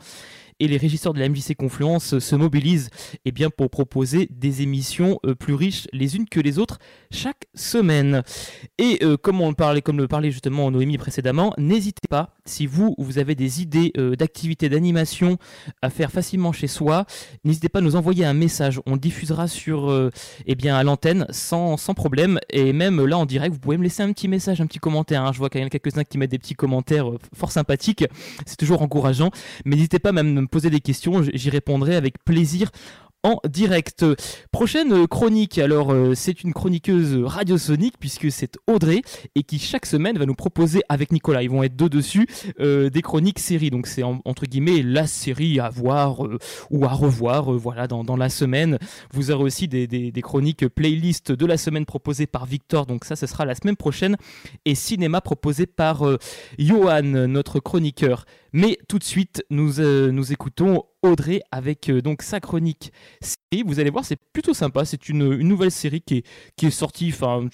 et 0.60 0.68
les 0.68 0.76
régisseurs 0.76 1.14
de 1.14 1.18
la 1.18 1.28
MJC 1.28 1.54
Confluence 1.56 2.18
se 2.18 2.36
mobilisent 2.36 2.90
eh 3.24 3.32
bien, 3.32 3.50
pour 3.50 3.70
proposer 3.70 4.28
des 4.30 4.62
émissions 4.62 5.18
euh, 5.26 5.34
plus 5.34 5.54
riches 5.54 5.88
les 5.92 6.16
unes 6.16 6.28
que 6.28 6.38
les 6.38 6.58
autres 6.58 6.78
chaque 7.10 7.46
semaine. 7.54 8.22
Et 8.78 8.98
euh, 9.02 9.16
comme 9.16 9.40
on 9.40 9.54
parlait, 9.54 9.82
comme 9.82 9.96
le 9.98 10.06
parlait 10.06 10.30
justement 10.30 10.70
Noémie 10.70 10.98
précédemment, 10.98 11.54
n'hésitez 11.58 12.06
pas, 12.08 12.34
si 12.44 12.66
vous, 12.66 12.94
vous 12.98 13.18
avez 13.18 13.34
des 13.34 13.62
idées 13.62 13.92
euh, 13.96 14.14
d'activités 14.14 14.68
d'animation 14.68 15.38
à 15.82 15.90
faire 15.90 16.12
facilement 16.12 16.52
chez 16.52 16.68
soi, 16.68 17.06
n'hésitez 17.44 17.68
pas 17.68 17.78
à 17.78 17.82
nous 17.82 17.96
envoyer 17.96 18.24
un 18.24 18.34
message. 18.34 18.80
On 18.86 18.96
diffusera 18.96 19.48
sur, 19.48 20.10
eh 20.46 20.54
bien, 20.54 20.76
à 20.76 20.82
l'antenne 20.82 21.26
sans, 21.30 21.76
sans, 21.76 21.94
problème. 21.94 22.38
Et 22.50 22.72
même 22.72 23.04
là 23.04 23.18
en 23.18 23.26
direct, 23.26 23.54
vous 23.54 23.60
pouvez 23.60 23.78
me 23.78 23.82
laisser 23.82 24.02
un 24.02 24.12
petit 24.12 24.28
message, 24.28 24.60
un 24.60 24.66
petit 24.66 24.78
commentaire. 24.78 25.24
Hein. 25.24 25.32
Je 25.32 25.38
vois 25.38 25.48
qu'il 25.48 25.60
y 25.60 25.64
en 25.64 25.66
a 25.66 25.70
quelques-uns 25.70 26.04
qui 26.04 26.18
mettent 26.18 26.30
des 26.30 26.38
petits 26.38 26.54
commentaires 26.54 27.06
fort 27.34 27.52
sympathiques. 27.52 28.04
C'est 28.46 28.56
toujours 28.56 28.82
encourageant. 28.82 29.30
Mais 29.64 29.76
n'hésitez 29.76 29.98
pas 29.98 30.12
même 30.12 30.48
poser 30.50 30.70
des 30.70 30.80
questions, 30.80 31.22
j'y 31.22 31.50
répondrai 31.50 31.96
avec 31.96 32.22
plaisir 32.24 32.70
en 33.22 33.38
direct. 33.48 34.04
Prochaine 34.50 35.06
chronique, 35.06 35.58
alors 35.58 35.92
euh, 35.92 36.14
c'est 36.14 36.42
une 36.42 36.52
chroniqueuse 36.52 37.22
radiosonique 37.24 37.94
puisque 37.98 38.30
c'est 38.30 38.56
Audrey 38.66 39.02
et 39.34 39.42
qui 39.42 39.58
chaque 39.58 39.86
semaine 39.86 40.16
va 40.18 40.26
nous 40.26 40.34
proposer 40.34 40.80
avec 40.88 41.12
Nicolas, 41.12 41.42
ils 41.42 41.50
vont 41.50 41.62
être 41.62 41.76
deux 41.76 41.88
dessus, 41.88 42.26
euh, 42.60 42.88
des 42.88 43.02
chroniques 43.02 43.38
séries. 43.38 43.70
Donc 43.70 43.86
c'est 43.86 44.02
entre 44.02 44.46
guillemets 44.46 44.82
la 44.82 45.06
série 45.06 45.60
à 45.60 45.68
voir 45.68 46.24
euh, 46.24 46.38
ou 46.70 46.84
à 46.84 46.92
revoir 46.92 47.52
voilà, 47.52 47.86
dans, 47.86 48.16
la 48.16 48.28
semaine. 48.28 48.78
Vous 49.12 49.30
aurez 49.30 49.44
aussi 49.44 49.68
des, 49.68 50.12
chroniques 50.22 50.68
playlist 50.68 51.32
de 51.32 51.46
la 51.46 51.56
semaine 51.56 51.84
proposées 51.84 52.26
par 52.26 52.46
Victor, 52.46 52.86
donc 52.86 53.04
ça 53.04 53.16
ce 53.16 53.26
sera 53.26 53.44
la 53.44 53.54
semaine 53.54 53.76
prochaine. 53.76 54.16
Et 54.64 54.74
cinéma 54.74 55.20
proposé 55.20 55.66
par 55.66 56.04
Johan, 56.58 57.02
notre 57.02 57.60
chroniqueur. 57.60 58.24
Mais 58.52 58.78
tout 58.88 58.98
de 58.98 59.04
suite, 59.04 59.44
nous, 59.50 59.74
nous 59.80 60.32
écoutons 60.32 60.84
Audrey 61.02 61.40
avec 61.50 61.88
euh, 61.88 62.02
donc 62.02 62.22
sa 62.22 62.40
chronique 62.40 62.92
série. 63.20 63.62
Vous 63.64 63.80
allez 63.80 63.90
voir, 63.90 64.04
c'est 64.04 64.18
plutôt 64.32 64.54
sympa. 64.54 64.84
C'est 64.84 65.08
une, 65.08 65.36
nouvelle 65.38 65.70
série 65.70 66.00
qui 66.00 66.18
est, 66.18 66.26
qui 66.56 66.66
est 66.66 66.70
sortie 66.70 67.14
en, 67.22 67.46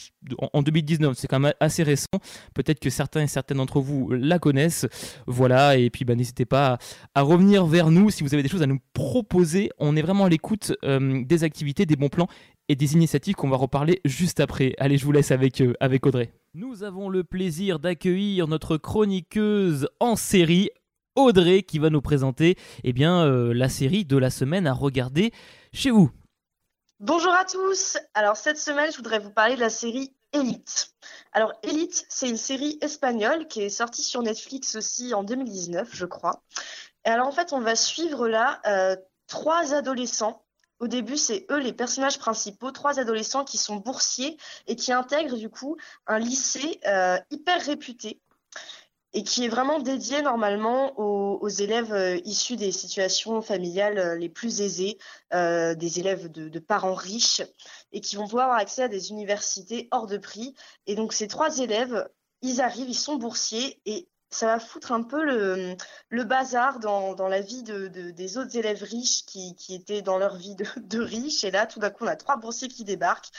en 0.52 0.62
2019. 0.62 1.16
C'est 1.16 1.28
quand 1.28 1.40
même 1.40 1.52
assez 1.60 1.82
récent. 1.82 2.06
Peut-être 2.54 2.80
que 2.80 2.90
certains 2.90 3.22
et 3.22 3.26
certaines 3.26 3.58
d'entre 3.58 3.80
vous 3.80 4.10
la 4.10 4.38
connaissent. 4.38 4.86
Voilà. 5.26 5.76
Et 5.76 5.90
puis, 5.90 6.04
bah, 6.04 6.14
n'hésitez 6.14 6.44
pas 6.44 6.78
à, 7.14 7.22
revenir 7.22 7.66
vers 7.66 7.90
nous 7.90 8.10
si 8.10 8.22
vous 8.22 8.34
avez 8.34 8.42
des 8.42 8.48
choses 8.48 8.62
à 8.62 8.66
nous 8.66 8.80
proposer. 8.92 9.70
On 9.78 9.96
est 9.96 10.02
vraiment 10.02 10.24
à 10.24 10.28
l'écoute 10.28 10.72
euh, 10.84 11.22
des 11.24 11.44
activités, 11.44 11.86
des 11.86 11.96
bons 11.96 12.08
plans 12.08 12.28
et 12.68 12.74
des 12.74 12.94
initiatives 12.94 13.34
qu'on 13.34 13.48
va 13.48 13.56
reparler 13.56 14.00
juste 14.04 14.40
après. 14.40 14.74
Allez, 14.78 14.98
je 14.98 15.04
vous 15.04 15.12
laisse 15.12 15.30
avec, 15.30 15.62
avec 15.80 16.04
Audrey. 16.04 16.32
Nous 16.54 16.82
avons 16.82 17.08
le 17.08 17.22
plaisir 17.22 17.78
d'accueillir 17.78 18.48
notre 18.48 18.76
chroniqueuse 18.76 19.88
en 20.00 20.16
série, 20.16 20.70
Audrey 21.16 21.62
qui 21.62 21.78
va 21.78 21.90
nous 21.90 22.02
présenter 22.02 22.56
eh 22.84 22.92
bien, 22.92 23.24
euh, 23.24 23.52
la 23.52 23.68
série 23.68 24.04
de 24.04 24.16
la 24.16 24.30
semaine 24.30 24.66
à 24.66 24.72
regarder 24.72 25.32
chez 25.72 25.90
vous. 25.90 26.10
Bonjour 27.00 27.32
à 27.32 27.44
tous. 27.44 27.98
Alors 28.14 28.36
cette 28.36 28.58
semaine, 28.58 28.90
je 28.90 28.96
voudrais 28.96 29.18
vous 29.18 29.30
parler 29.30 29.56
de 29.56 29.60
la 29.60 29.70
série 29.70 30.14
Elite. 30.32 30.94
Alors 31.32 31.52
Elite, 31.62 32.06
c'est 32.08 32.28
une 32.28 32.36
série 32.36 32.78
espagnole 32.80 33.48
qui 33.48 33.62
est 33.62 33.68
sortie 33.68 34.02
sur 34.02 34.22
Netflix 34.22 34.76
aussi 34.76 35.12
en 35.12 35.22
2019, 35.22 35.90
je 35.92 36.06
crois. 36.06 36.42
Alors 37.04 37.26
en 37.26 37.32
fait, 37.32 37.52
on 37.52 37.60
va 37.60 37.76
suivre 37.76 38.28
là 38.28 38.60
euh, 38.66 38.96
trois 39.26 39.74
adolescents. 39.74 40.42
Au 40.78 40.88
début, 40.88 41.16
c'est 41.16 41.46
eux 41.50 41.58
les 41.58 41.72
personnages 41.72 42.18
principaux, 42.18 42.70
trois 42.70 42.98
adolescents 43.00 43.44
qui 43.44 43.56
sont 43.56 43.76
boursiers 43.76 44.36
et 44.66 44.76
qui 44.76 44.92
intègrent 44.92 45.36
du 45.36 45.48
coup 45.48 45.76
un 46.06 46.18
lycée 46.18 46.80
euh, 46.86 47.18
hyper 47.30 47.62
réputé 47.64 48.20
et 49.16 49.22
qui 49.22 49.46
est 49.46 49.48
vraiment 49.48 49.80
dédié 49.80 50.20
normalement 50.20 50.92
aux, 51.00 51.48
élèves 51.48 51.94
euh, 51.94 52.20
issus 52.26 52.56
des 52.56 52.70
situations 52.70 53.40
familiales 53.40 53.98
euh, 53.98 54.14
les 54.14 54.28
plus 54.28 54.60
aisées, 54.60 54.98
euh, 55.32 55.74
des 55.74 55.98
élèves 56.00 56.30
de, 56.30 56.58
parents 56.58 56.94
riches, 56.94 57.40
et 57.92 58.02
qui 58.02 58.16
vont 58.16 58.24
pouvoir 58.24 58.44
avoir 58.44 58.60
accès 58.60 58.82
à 58.82 58.88
des 58.88 59.12
universités 59.12 59.88
hors 59.90 60.06
de 60.06 60.18
prix. 60.18 60.54
Et 60.86 60.96
donc 60.96 61.14
ces 61.14 61.28
trois 61.28 61.60
élèves, 61.60 62.06
ils 62.42 62.60
arrivent, 62.60 62.90
ils 62.90 62.94
sont 62.94 63.16
boursiers, 63.16 63.80
et 63.86 64.06
ça 64.28 64.48
va 64.48 64.60
foutre 64.60 64.92
un 64.92 65.02
peu 65.02 65.24
le, 65.24 66.24
bazar 66.24 66.78
dans, 66.78 67.14
dans, 67.14 67.28
la 67.28 67.40
vie 67.40 67.62
de, 67.62 67.88
des 67.88 68.36
autres 68.36 68.54
élèves 68.54 68.82
riches 68.82 69.24
qui, 69.24 69.54
qui, 69.54 69.74
étaient 69.74 70.02
dans 70.02 70.18
leur 70.18 70.36
vie 70.36 70.56
de, 70.56 70.66
de 70.76 71.00
riches. 71.00 71.42
Et 71.42 71.50
là, 71.50 71.66
tout 71.66 71.80
d'un 71.80 71.88
coup, 71.88 72.04
on 72.04 72.08
a 72.08 72.16
trois 72.16 72.36
boursiers 72.36 72.68
qui 72.68 72.84
débarquent. 72.84 73.30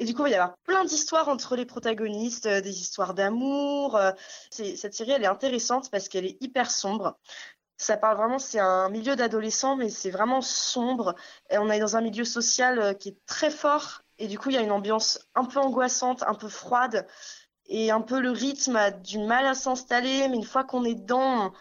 Et 0.00 0.06
du 0.06 0.14
coup, 0.14 0.22
il 0.22 0.30
va 0.30 0.30
y 0.30 0.34
avoir 0.34 0.56
plein 0.64 0.84
d'histoires 0.86 1.28
entre 1.28 1.56
les 1.56 1.66
protagonistes, 1.66 2.46
euh, 2.46 2.62
des 2.62 2.80
histoires 2.80 3.12
d'amour. 3.12 3.96
Euh, 3.96 4.12
cette 4.50 4.94
série, 4.94 5.10
elle 5.10 5.22
est 5.22 5.26
intéressante 5.26 5.90
parce 5.90 6.08
qu'elle 6.08 6.24
est 6.24 6.38
hyper 6.42 6.70
sombre. 6.70 7.18
Ça 7.76 7.98
parle 7.98 8.16
vraiment, 8.16 8.38
c'est 8.38 8.60
un 8.60 8.88
milieu 8.88 9.14
d'adolescents, 9.14 9.76
mais 9.76 9.90
c'est 9.90 10.10
vraiment 10.10 10.40
sombre. 10.40 11.14
Et 11.50 11.58
on 11.58 11.68
est 11.68 11.80
dans 11.80 11.96
un 11.96 12.00
milieu 12.00 12.24
social 12.24 12.78
euh, 12.78 12.94
qui 12.94 13.10
est 13.10 13.26
très 13.26 13.50
fort. 13.50 14.00
Et 14.18 14.26
du 14.26 14.38
coup, 14.38 14.48
il 14.48 14.54
y 14.54 14.58
a 14.58 14.62
une 14.62 14.72
ambiance 14.72 15.20
un 15.34 15.44
peu 15.44 15.60
angoissante, 15.60 16.22
un 16.22 16.34
peu 16.34 16.48
froide. 16.48 17.06
Et 17.66 17.90
un 17.90 18.00
peu 18.00 18.20
le 18.20 18.30
rythme 18.30 18.76
a 18.76 18.90
du 18.90 19.18
mal 19.18 19.46
à 19.46 19.54
s'installer. 19.54 20.28
Mais 20.28 20.36
une 20.36 20.44
fois 20.44 20.64
qu'on 20.64 20.84
est 20.84 20.94
dedans, 20.94 21.52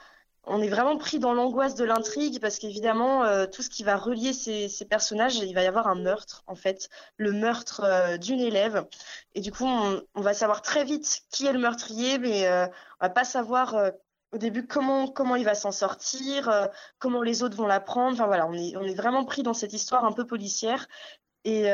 on 0.45 0.62
est 0.62 0.67
vraiment 0.69 0.97
pris 0.97 1.19
dans 1.19 1.34
l'angoisse 1.34 1.75
de 1.75 1.84
l'intrigue 1.84 2.39
parce 2.39 2.58
qu'évidemment, 2.60 3.23
euh, 3.23 3.45
tout 3.45 3.62
ce 3.62 3.69
qui 3.69 3.84
va 3.84 3.97
relier 3.97 4.34
ces, 4.34 4.86
personnages, 4.86 5.36
il 5.38 5.54
va 5.54 5.63
y 5.63 5.67
avoir 5.67 5.88
un 5.88 5.95
meurtre, 5.95 6.43
en 6.47 6.56
fait, 6.56 6.89
le 7.17 7.32
meurtre 7.32 7.82
euh, 7.84 8.17
d'une 8.17 8.39
élève. 8.39 8.86
Et 9.36 9.41
du 9.41 9.52
coup, 9.52 9.65
on, 9.65 10.21
va 10.21 10.34
savoir 10.34 10.62
très 10.62 10.84
vite 10.84 11.21
qui 11.30 11.45
est 11.45 11.54
le 11.54 11.60
meurtrier, 11.60 12.17
mais 12.17 12.47
euh, 12.47 12.65
on 12.99 13.06
va 13.06 13.10
pas 13.10 13.25
savoir 13.25 13.75
au 14.32 14.38
début 14.38 14.65
comment, 14.67 15.08
comment 15.08 15.36
il 15.36 15.45
va 15.45 15.56
s'en 15.56 15.71
sortir, 15.71 16.69
comment 16.99 17.21
les 17.21 17.43
autres 17.43 17.58
vont 17.58 17.67
l'apprendre. 17.67 18.13
Enfin 18.13 18.28
voilà, 18.28 18.47
on 18.47 18.54
est, 18.54 18.75
on 18.78 18.84
est 18.84 18.95
vraiment 18.95 19.25
pris 19.25 19.43
dans 19.43 19.54
cette 19.54 19.73
histoire 19.73 20.06
un 20.06 20.12
peu 20.12 20.25
policière. 20.25 20.88
Et, 21.45 21.65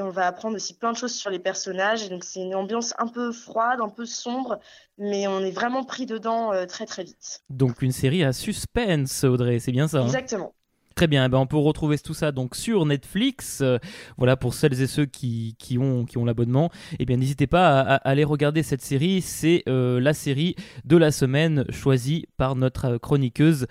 on 0.00 0.10
va 0.10 0.26
apprendre 0.26 0.56
aussi 0.56 0.74
plein 0.74 0.92
de 0.92 0.96
choses 0.96 1.14
sur 1.14 1.30
les 1.30 1.38
personnages. 1.38 2.08
donc 2.08 2.24
c'est 2.24 2.40
une 2.40 2.54
ambiance 2.54 2.94
un 2.98 3.06
peu 3.06 3.32
froide, 3.32 3.80
un 3.80 3.88
peu 3.88 4.06
sombre, 4.06 4.58
mais 4.98 5.26
on 5.26 5.40
est 5.40 5.50
vraiment 5.50 5.84
pris 5.84 6.06
dedans 6.06 6.52
très 6.66 6.86
très 6.86 7.04
vite. 7.04 7.42
Donc 7.50 7.82
une 7.82 7.92
série 7.92 8.24
à 8.24 8.32
suspense, 8.32 9.24
Audrey, 9.24 9.58
c'est 9.58 9.72
bien 9.72 9.88
ça 9.88 10.00
hein? 10.00 10.06
Exactement. 10.06 10.54
Très 10.94 11.08
bien, 11.08 11.24
eh 11.24 11.28
ben 11.28 11.38
on 11.38 11.46
peut 11.46 11.56
retrouver 11.56 11.98
tout 11.98 12.14
ça 12.14 12.30
donc 12.30 12.54
sur 12.54 12.86
Netflix. 12.86 13.60
Euh, 13.62 13.78
voilà 14.16 14.36
pour 14.36 14.54
celles 14.54 14.80
et 14.80 14.86
ceux 14.86 15.06
qui, 15.06 15.56
qui 15.58 15.76
ont, 15.76 16.04
qui 16.04 16.18
ont 16.18 16.24
l'abonnement. 16.24 16.70
Eh 17.00 17.04
bien 17.04 17.16
n'hésitez 17.16 17.48
pas 17.48 17.80
à, 17.80 17.94
aller 18.08 18.22
regarder 18.22 18.62
cette 18.62 18.82
série. 18.82 19.20
C'est 19.20 19.64
euh, 19.68 19.98
la 20.00 20.14
série 20.14 20.54
de 20.84 20.96
la 20.96 21.10
semaine 21.10 21.64
choisie 21.70 22.26
par 22.36 22.54
notre 22.54 22.98
chroniqueuse 22.98 23.66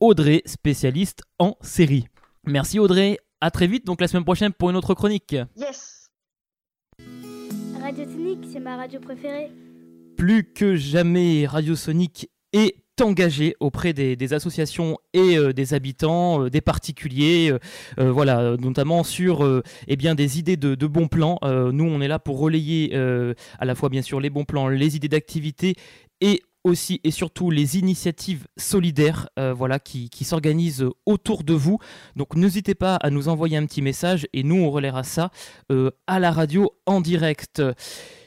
Audrey, 0.00 0.42
spécialiste 0.44 1.22
en 1.38 1.56
série. 1.60 2.08
Merci 2.44 2.80
Audrey. 2.80 3.18
À 3.40 3.50
très 3.50 3.66
vite 3.66 3.84
donc 3.84 4.00
la 4.00 4.08
semaine 4.08 4.24
prochaine 4.24 4.52
pour 4.52 4.70
une 4.70 4.76
autre 4.76 4.94
chronique. 4.94 5.36
Yes. 5.56 6.08
Radio 7.80 8.04
Sonic, 8.04 8.38
c'est 8.50 8.60
ma 8.60 8.76
radio 8.76 8.98
préférée. 8.98 9.50
Plus 10.16 10.44
que 10.44 10.76
jamais, 10.76 11.46
Radio 11.46 11.76
Sonic 11.76 12.30
est 12.52 12.76
engagé 13.02 13.54
auprès 13.60 13.92
des, 13.92 14.32
associations 14.32 14.98
et 15.12 15.36
euh, 15.36 15.52
des 15.52 15.74
habitants, 15.74 16.44
euh, 16.44 16.50
des 16.50 16.60
particuliers, 16.60 17.52
euh, 17.98 18.10
voilà, 18.10 18.56
notamment 18.56 19.04
sur 19.04 19.62
eh 19.86 19.96
bien, 19.96 20.14
des 20.14 20.38
idées 20.38 20.56
de, 20.56 20.86
bons 20.86 21.08
plans. 21.08 21.38
nous, 21.44 21.84
on 21.84 22.00
est 22.00 22.08
là 22.08 22.18
pour 22.18 22.38
relayer 22.38 22.94
à 22.94 23.64
la 23.64 23.74
fois 23.74 23.88
bien 23.88 24.02
sûr 24.02 24.20
les 24.20 24.30
bons 24.30 24.44
plans, 24.44 24.68
les 24.68 24.96
idées 24.96 25.08
d'activité 25.08 25.74
et 26.20 26.42
aussi 26.66 27.00
et 27.04 27.10
surtout 27.10 27.50
les 27.50 27.78
initiatives 27.78 28.46
solidaires 28.56 29.28
voilà, 29.36 29.78
qui, 29.78 30.10
s'organisent 30.24 30.86
autour 31.04 31.44
de 31.44 31.54
vous. 31.54 31.78
Donc 32.16 32.34
n'hésitez 32.34 32.74
pas 32.74 32.96
à 32.96 33.10
nous 33.10 33.28
envoyer 33.28 33.56
un 33.56 33.66
petit 33.66 33.82
message 33.82 34.26
et 34.32 34.42
nous 34.42 34.56
on 34.56 34.70
relaiera 34.70 35.02
ça 35.04 35.30
à 36.06 36.18
la 36.18 36.30
radio 36.30 36.72
en 36.86 37.00
direct. 37.00 37.62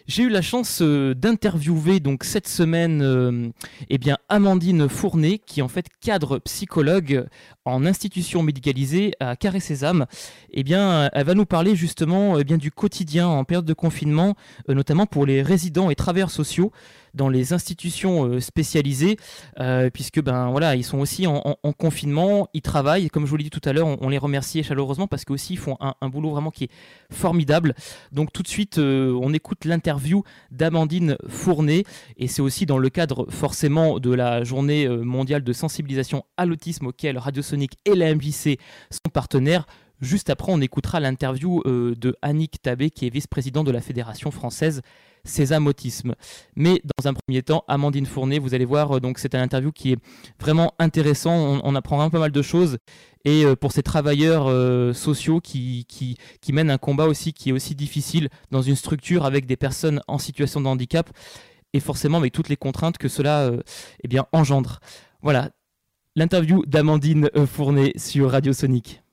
J'ai 0.10 0.24
eu 0.24 0.30
la 0.30 0.42
chance 0.42 0.82
euh, 0.82 1.14
d'interviewer 1.14 2.00
donc 2.00 2.24
cette 2.24 2.48
semaine 2.48 3.04
euh, 3.04 3.50
eh 3.92 4.00
bien 4.00 4.18
Amandine 4.28 4.90
Fournet 4.90 5.38
qui 5.38 5.60
est 5.60 5.64
en 5.64 5.68
fait 5.68 5.86
cadre 6.02 6.40
psychologue 6.40 7.28
en 7.64 7.86
institution 7.86 8.42
médicalisée 8.42 9.14
à 9.20 9.36
Carré 9.36 9.60
Sésame. 9.60 10.08
Eh 10.52 10.64
bien, 10.64 11.12
elle 11.14 11.26
va 11.26 11.36
nous 11.36 11.46
parler 11.46 11.76
justement 11.76 12.40
eh 12.40 12.44
bien 12.44 12.58
du 12.58 12.72
quotidien 12.72 13.28
en 13.28 13.44
période 13.44 13.66
de 13.66 13.74
confinement, 13.74 14.36
euh, 14.68 14.74
notamment 14.74 15.06
pour 15.06 15.28
les 15.28 15.44
résidents 15.44 15.92
et 15.92 15.96
travailleurs 15.96 16.32
sociaux 16.32 16.72
dans 17.14 17.30
les 17.30 17.54
institutions 17.54 18.26
euh, 18.26 18.40
spécialisées, 18.40 19.18
euh, 19.60 19.90
puisque 19.90 20.22
ben 20.22 20.50
voilà, 20.50 20.76
ils 20.76 20.84
sont 20.84 21.00
aussi 21.00 21.28
en, 21.28 21.58
confinement, 21.78 22.48
ils 22.54 22.62
travaillent. 22.62 23.10
Comme 23.10 23.26
je 23.26 23.30
vous 23.30 23.38
l'ai 23.38 23.44
dit 23.44 23.50
tout 23.50 23.62
à 23.66 23.74
l'heure, 23.74 23.88
on, 24.02 24.10
les 24.10 24.18
remercie 24.18 24.64
chaleureusement 24.64 25.08
parce 25.08 25.26
qu'aussi 25.26 25.54
ils 25.54 25.58
font 25.58 25.78
un, 25.80 26.10
boulot 26.10 26.32
vraiment 26.32 26.52
qui 26.52 26.66
est 26.66 26.72
formidable. 27.12 27.74
Donc 28.12 28.34
tout 28.34 28.44
de 28.44 28.48
suite, 28.48 28.78
euh, 28.78 29.18
on 29.22 29.34
écoute 29.34 29.66
l'interview 29.66 30.24
d'Amandine 30.52 31.18
Fournet, 31.28 31.84
et 32.18 32.28
c'est 32.28 32.42
aussi 32.42 32.66
dans 32.66 32.78
le 32.78 32.90
cadre 32.90 33.28
forcément 33.30 34.00
de 34.00 34.14
la 34.14 34.44
journée 34.44 34.88
mondiale 34.88 35.44
de 35.44 35.54
sensibilisation 35.54 36.26
à 36.38 36.46
l'autisme 36.46 36.88
auquel 36.88 37.18
Radio 37.18 37.42
Sonic 37.42 37.74
et 37.86 37.96
la 37.96 38.14
MJC 38.14 38.60
sont 38.90 39.10
partenaires. 39.12 39.66
Juste 40.02 40.30
après, 40.30 40.52
on 40.52 40.62
écoutera 40.62 41.00
l'interview 41.00 41.62
de 41.66 42.16
Annick 42.22 42.62
Tabé, 42.62 42.90
qui 42.90 43.06
est 43.08 43.10
vice-présidente 43.10 43.68
de 43.68 43.72
la 43.72 43.82
Fédération 43.82 44.32
française 44.32 44.82
Autisme. 45.66 46.16
Mais 46.56 46.82
dans 46.98 47.10
un 47.10 47.14
premier 47.14 47.44
temps, 47.44 47.64
Amandine 47.68 48.06
Fournet, 48.06 48.40
vous 48.40 48.54
allez 48.54 48.66
voir, 48.66 48.98
euh, 48.98 49.00
donc 49.00 49.20
c'est 49.20 49.36
un 49.36 49.42
interview 49.42 49.72
qui 49.72 49.94
est 49.94 49.98
vraiment 50.40 50.74
intéressant. 50.80 51.62
On, 51.64 51.76
apprend 51.76 51.98
vraiment 51.98 52.10
pas 52.10 52.20
mal 52.20 52.32
de 52.32 52.42
choses. 52.42 52.78
Et 53.26 53.46
euh, 53.46 53.56
pour 53.56 53.72
ces 53.72 53.84
travailleurs 53.84 54.48
euh, 54.48 54.94
sociaux 54.94 55.42
qui, 55.42 55.86
mènent 56.52 56.72
un 56.72 56.78
combat 56.78 57.06
aussi 57.06 57.34
qui 57.34 57.50
est 57.50 57.54
aussi 57.54 57.76
difficile 57.76 58.30
dans 58.52 58.62
une 58.62 58.76
structure 58.76 59.26
avec 59.26 59.46
des 59.46 59.58
personnes 59.58 60.02
en 60.08 60.18
situation 60.18 60.62
de 60.62 60.68
handicap 60.68 61.10
et 61.74 61.80
forcément 61.80 62.18
avec 62.18 62.34
toutes 62.34 62.50
les 62.50 62.58
contraintes 62.58 62.98
que 62.98 63.08
cela 63.08 63.52
eh 64.04 64.20
engendre. 64.32 64.80
Voilà, 65.22 65.52
l'interview 66.16 66.66
d'Amandine 66.66 67.30
Fournet 67.46 67.94
sur 67.98 68.32
Radio 68.32 68.54
Sonic. 68.54 69.04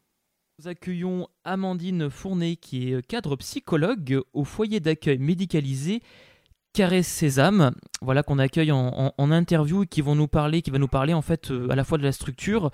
Nous 0.58 0.68
accueillons 0.68 1.28
Amandine 1.44 2.08
Fournet, 2.08 2.56
qui 2.56 2.90
est 2.90 3.06
cadre 3.06 3.36
psychologue 3.36 4.22
au 4.32 4.42
foyer 4.44 4.80
d'accueil 4.80 5.18
médicalisé 5.18 6.00
Caresse 6.72 7.08
Sésame, 7.08 7.72
voilà 8.00 8.22
qu'on 8.22 8.38
accueille 8.38 8.72
en, 8.72 9.12
interview 9.18 9.82
et 9.82 9.86
qui 9.86 10.00
vont 10.00 10.14
nous 10.14 10.28
parler, 10.28 10.62
qui 10.62 10.70
va 10.70 10.78
nous 10.78 10.88
parler 10.88 11.12
en 11.12 11.20
fait 11.20 11.50
euh, 11.50 11.68
à 11.68 11.76
la 11.76 11.84
fois 11.84 11.98
de 11.98 12.04
la 12.04 12.12
structure 12.12 12.70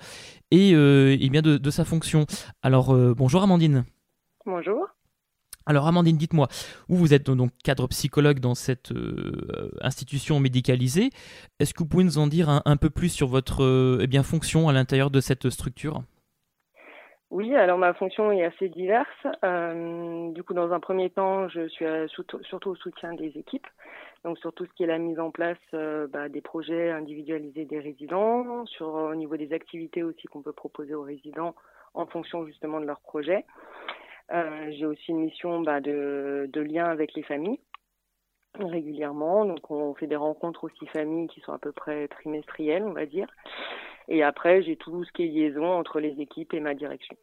et, 0.49 0.73
euh, 0.73 1.17
bien 1.29 1.41
de, 1.41 1.69
sa 1.71 1.83
fonction. 1.83 2.25
Alors 2.61 2.93
euh, 2.93 3.13
bonjour 3.13 3.43
Amandine. 3.43 3.83
Bonjour. 4.45 4.87
Alors 5.65 5.85
Amandine, 5.85 6.15
dites-moi, 6.15 6.47
où 6.87 6.95
vous 6.95 7.13
êtes 7.13 7.29
donc 7.29 7.51
cadre 7.65 7.87
psychologue 7.87 8.39
dans 8.39 8.55
cette 8.55 8.93
institution 9.81 10.39
médicalisée. 10.39 11.09
Est-ce 11.59 11.73
que 11.73 11.79
vous 11.79 11.87
pouvez 11.87 12.05
nous 12.05 12.17
en 12.17 12.27
dire 12.27 12.61
un, 12.63 12.77
peu 12.77 12.89
plus 12.89 13.09
sur 13.09 13.27
votre 13.27 13.99
eh 14.01 14.07
bien, 14.07 14.23
fonction 14.23 14.69
à 14.69 14.73
l'intérieur 14.73 15.11
de 15.11 15.19
cette 15.19 15.49
structure? 15.49 16.03
Oui, 17.33 17.55
alors 17.55 17.79
ma 17.79 17.95
fonction 17.95 18.31
est 18.31 18.43
assez 18.43 18.69
diverse. 18.69 19.09
Euh, 19.43 20.31
du 20.33 20.43
coup, 20.43 20.53
dans 20.53 20.71
un 20.71 20.79
premier 20.79 21.09
temps, 21.09 21.47
je 21.49 21.67
suis 21.67 21.83
euh, 21.83 22.07
surtout 22.07 22.69
au 22.69 22.75
soutien 22.75 23.11
des 23.15 23.35
équipes, 23.35 23.65
donc 24.23 24.37
sur 24.37 24.53
tout 24.53 24.67
ce 24.67 24.73
qui 24.73 24.83
est 24.83 24.87
la 24.87 24.99
mise 24.99 25.19
en 25.19 25.31
place 25.31 25.57
euh, 25.73 26.05
bah, 26.05 26.29
des 26.29 26.41
projets 26.41 26.91
individualisés 26.91 27.65
des 27.65 27.79
résidents, 27.79 28.67
sur 28.67 28.93
au 28.93 29.15
niveau 29.15 29.35
des 29.35 29.51
activités 29.51 30.03
aussi 30.03 30.27
qu'on 30.27 30.43
peut 30.43 30.53
proposer 30.53 30.93
aux 30.93 31.01
résidents 31.01 31.55
en 31.95 32.05
fonction 32.05 32.45
justement 32.45 32.79
de 32.79 32.85
leurs 32.85 33.01
projets. 33.01 33.45
J'ai 34.29 34.85
aussi 34.85 35.09
une 35.09 35.21
mission 35.21 35.61
bah, 35.61 35.81
de, 35.81 36.47
de 36.53 36.61
lien 36.61 36.85
avec 36.85 37.15
les 37.15 37.23
familles 37.23 37.59
régulièrement, 38.59 39.45
donc 39.45 39.71
on 39.71 39.95
fait 39.95 40.05
des 40.05 40.15
rencontres 40.15 40.65
aussi 40.65 40.85
familles 40.85 41.27
qui 41.27 41.41
sont 41.41 41.53
à 41.53 41.57
peu 41.57 41.71
près 41.71 42.07
trimestrielles, 42.09 42.83
on 42.83 42.93
va 42.93 43.07
dire. 43.07 43.27
Et 44.07 44.23
après, 44.23 44.61
j'ai 44.63 44.75
tout 44.75 45.03
ce 45.03 45.11
qui 45.11 45.23
est 45.23 45.27
liaison 45.27 45.65
entre 45.65 45.99
les 45.99 46.19
équipes 46.19 46.53
et 46.53 46.59
ma 46.59 46.73
direction. 46.73 47.15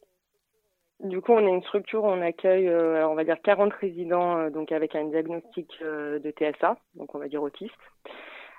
Du 1.02 1.22
coup, 1.22 1.32
on 1.32 1.46
est 1.46 1.50
une 1.50 1.62
structure 1.62 2.04
où 2.04 2.08
on 2.08 2.20
accueille, 2.20 2.68
euh, 2.68 3.08
on 3.08 3.14
va 3.14 3.24
dire, 3.24 3.40
40 3.42 3.72
résidents 3.72 4.36
euh, 4.36 4.50
donc 4.50 4.70
avec 4.70 4.94
un 4.94 5.04
diagnostic 5.04 5.70
euh, 5.80 6.18
de 6.18 6.30
TSA, 6.30 6.76
donc 6.94 7.14
on 7.14 7.18
va 7.18 7.28
dire 7.28 7.42
autiste. 7.42 7.72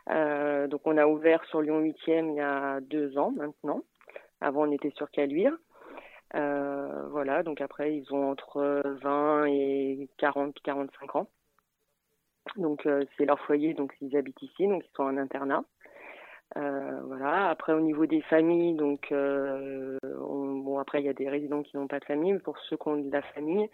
donc 0.08 0.82
on 0.86 0.98
a 0.98 1.06
ouvert 1.06 1.44
sur 1.46 1.62
Lyon 1.62 1.82
8e 1.82 2.32
il 2.32 2.36
y 2.36 2.40
a 2.40 2.80
deux 2.82 3.16
ans 3.20 3.32
maintenant. 3.32 3.84
Avant, 4.42 4.68
on 4.68 4.72
était 4.72 4.92
sur 4.96 5.12
Caluire. 5.12 5.56
voilà, 6.34 7.44
donc 7.44 7.62
après, 7.62 7.96
ils 7.96 8.12
ont 8.12 8.32
entre 8.32 8.82
20 9.04 9.46
et 9.46 10.10
40, 10.18 10.56
45 10.64 11.16
ans. 11.16 11.28
Donc 12.56 12.88
c'est 13.18 13.26
leur 13.26 13.40
foyer, 13.42 13.76
donc 13.76 13.94
ils 14.02 14.18
habitent 14.18 14.42
ici, 14.42 14.68
donc 14.68 14.84
ils 14.84 14.96
sont 14.96 15.04
en 15.04 15.18
internat. 15.18 15.64
Euh, 16.58 17.00
voilà. 17.06 17.50
Après, 17.50 17.74
au 17.74 17.80
niveau 17.80 18.06
des 18.06 18.22
familles, 18.22 18.74
donc, 18.74 19.12
euh, 19.12 19.98
bon, 20.04 20.80
après, 20.80 21.00
il 21.00 21.06
y 21.06 21.10
a 21.10 21.14
des 21.14 21.30
résidents 21.30 21.64
qui 21.64 21.78
n'ont 21.78 21.88
pas 21.88 22.00
de 22.00 22.06
famille, 22.06 22.34
mais 22.34 22.40
pour 22.40 22.58
ceux 22.60 22.78
qui 22.78 22.88
ont 22.88 22.98
de 22.98 23.12
la 23.12 23.22
famille, 23.22 23.70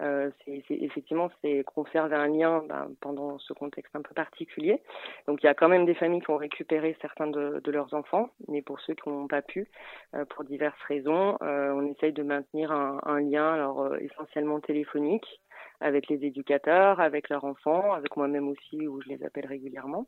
euh, 0.00 0.30
c'est 0.44 0.62
effectivement, 0.70 1.30
c'est 1.42 1.64
conserver 1.64 2.16
un 2.16 2.28
lien 2.28 2.62
ben, 2.68 2.88
pendant 3.00 3.38
ce 3.38 3.52
contexte 3.52 3.94
un 3.96 4.02
peu 4.02 4.14
particulier. 4.14 4.80
Donc, 5.26 5.42
il 5.42 5.46
y 5.46 5.48
a 5.48 5.54
quand 5.54 5.68
même 5.68 5.86
des 5.86 5.94
familles 5.94 6.20
qui 6.20 6.30
ont 6.30 6.36
récupéré 6.36 6.96
certains 7.02 7.26
de, 7.26 7.60
de 7.62 7.70
leurs 7.72 7.92
enfants, 7.94 8.30
mais 8.48 8.62
pour 8.62 8.80
ceux 8.80 8.94
qui 8.94 9.08
n'ont 9.08 9.26
pas 9.26 9.42
pu, 9.42 9.68
euh, 10.14 10.24
pour 10.26 10.44
diverses 10.44 10.82
raisons, 10.86 11.36
euh, 11.42 11.72
on 11.72 11.86
essaye 11.86 12.12
de 12.12 12.22
maintenir 12.22 12.70
un, 12.70 13.00
un 13.04 13.20
lien, 13.20 13.52
alors 13.52 13.96
essentiellement 13.96 14.60
téléphonique, 14.60 15.40
avec 15.80 16.08
les 16.08 16.24
éducateurs, 16.24 17.00
avec 17.00 17.28
leurs 17.28 17.44
enfants, 17.44 17.92
avec 17.92 18.16
moi-même 18.16 18.48
aussi, 18.48 18.86
où 18.86 19.00
je 19.02 19.08
les 19.08 19.24
appelle 19.24 19.46
régulièrement. 19.46 20.06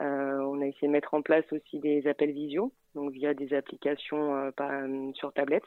Euh, 0.00 0.38
on 0.40 0.60
a 0.60 0.66
essayé 0.66 0.88
de 0.88 0.92
mettre 0.92 1.14
en 1.14 1.22
place 1.22 1.44
aussi 1.52 1.78
des 1.78 2.06
appels 2.06 2.32
visio, 2.32 2.72
donc 2.94 3.12
via 3.12 3.34
des 3.34 3.54
applications 3.54 4.36
euh, 4.36 4.50
euh, 4.60 5.12
sur 5.14 5.32
tablette. 5.32 5.64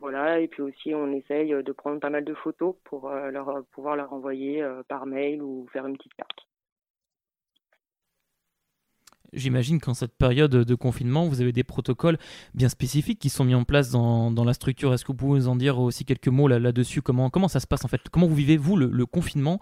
voilà, 0.00 0.40
et 0.40 0.48
puis 0.48 0.62
aussi 0.62 0.94
on 0.94 1.12
essaye 1.12 1.50
de 1.50 1.72
prendre 1.72 2.00
pas 2.00 2.10
mal 2.10 2.24
de 2.24 2.34
photos 2.34 2.74
pour 2.84 3.10
pouvoir 3.72 3.96
leur 3.96 4.12
envoyer 4.12 4.64
par 4.88 5.06
mail 5.06 5.42
ou 5.42 5.66
faire 5.72 5.86
une 5.86 5.96
petite 5.96 6.14
carte. 6.14 6.46
J'imagine 9.32 9.80
qu'en 9.80 9.94
cette 9.94 10.16
période 10.16 10.50
de 10.50 10.74
confinement, 10.74 11.26
vous 11.26 11.40
avez 11.40 11.52
des 11.52 11.64
protocoles 11.64 12.18
bien 12.54 12.68
spécifiques 12.68 13.18
qui 13.18 13.28
sont 13.28 13.44
mis 13.44 13.54
en 13.54 13.64
place 13.64 13.90
dans, 13.90 14.44
la 14.44 14.52
structure. 14.52 14.94
Est-ce 14.94 15.04
que 15.04 15.12
vous 15.12 15.18
pouvez 15.18 15.40
nous 15.40 15.48
en 15.48 15.56
dire 15.56 15.78
aussi 15.78 16.04
quelques 16.04 16.28
mots 16.28 16.48
là-dessus? 16.48 17.02
Comment, 17.02 17.30
comment 17.30 17.48
ça 17.48 17.60
se 17.60 17.66
passe 17.66 17.84
en 17.84 17.88
fait? 17.88 18.00
Comment 18.10 18.26
vous 18.26 18.34
vivez, 18.34 18.56
vous, 18.56 18.76
le, 18.76 19.06
confinement, 19.06 19.58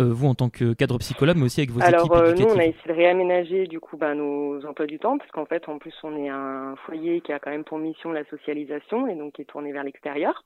euh, 0.00 0.12
vous 0.12 0.26
en 0.26 0.34
tant 0.34 0.48
que 0.48 0.72
cadre 0.74 0.98
psychologue, 0.98 1.36
mais 1.36 1.44
aussi 1.44 1.60
avec 1.60 1.70
vos 1.70 1.82
Alors, 1.82 2.02
équipes 2.02 2.12
Alors, 2.12 2.34
nous, 2.34 2.46
on 2.46 2.58
a 2.58 2.64
essayé 2.64 2.88
de 2.88 2.92
réaménager 2.92 3.66
du 3.66 3.80
coup 3.80 3.96
bah, 3.96 4.14
nos 4.14 4.64
emplois 4.66 4.86
du 4.86 4.98
temps, 4.98 5.18
parce 5.18 5.30
qu'en 5.30 5.46
fait, 5.46 5.68
en 5.68 5.78
plus, 5.78 5.94
on 6.02 6.16
est 6.16 6.28
un 6.28 6.76
foyer 6.86 7.20
qui 7.20 7.32
a 7.32 7.38
quand 7.38 7.50
même 7.50 7.64
pour 7.64 7.78
mission 7.78 8.12
la 8.12 8.24
socialisation 8.24 9.06
et 9.06 9.14
donc 9.14 9.34
qui 9.34 9.42
est 9.42 9.46
tourné 9.46 9.72
vers 9.72 9.84
l'extérieur. 9.84 10.44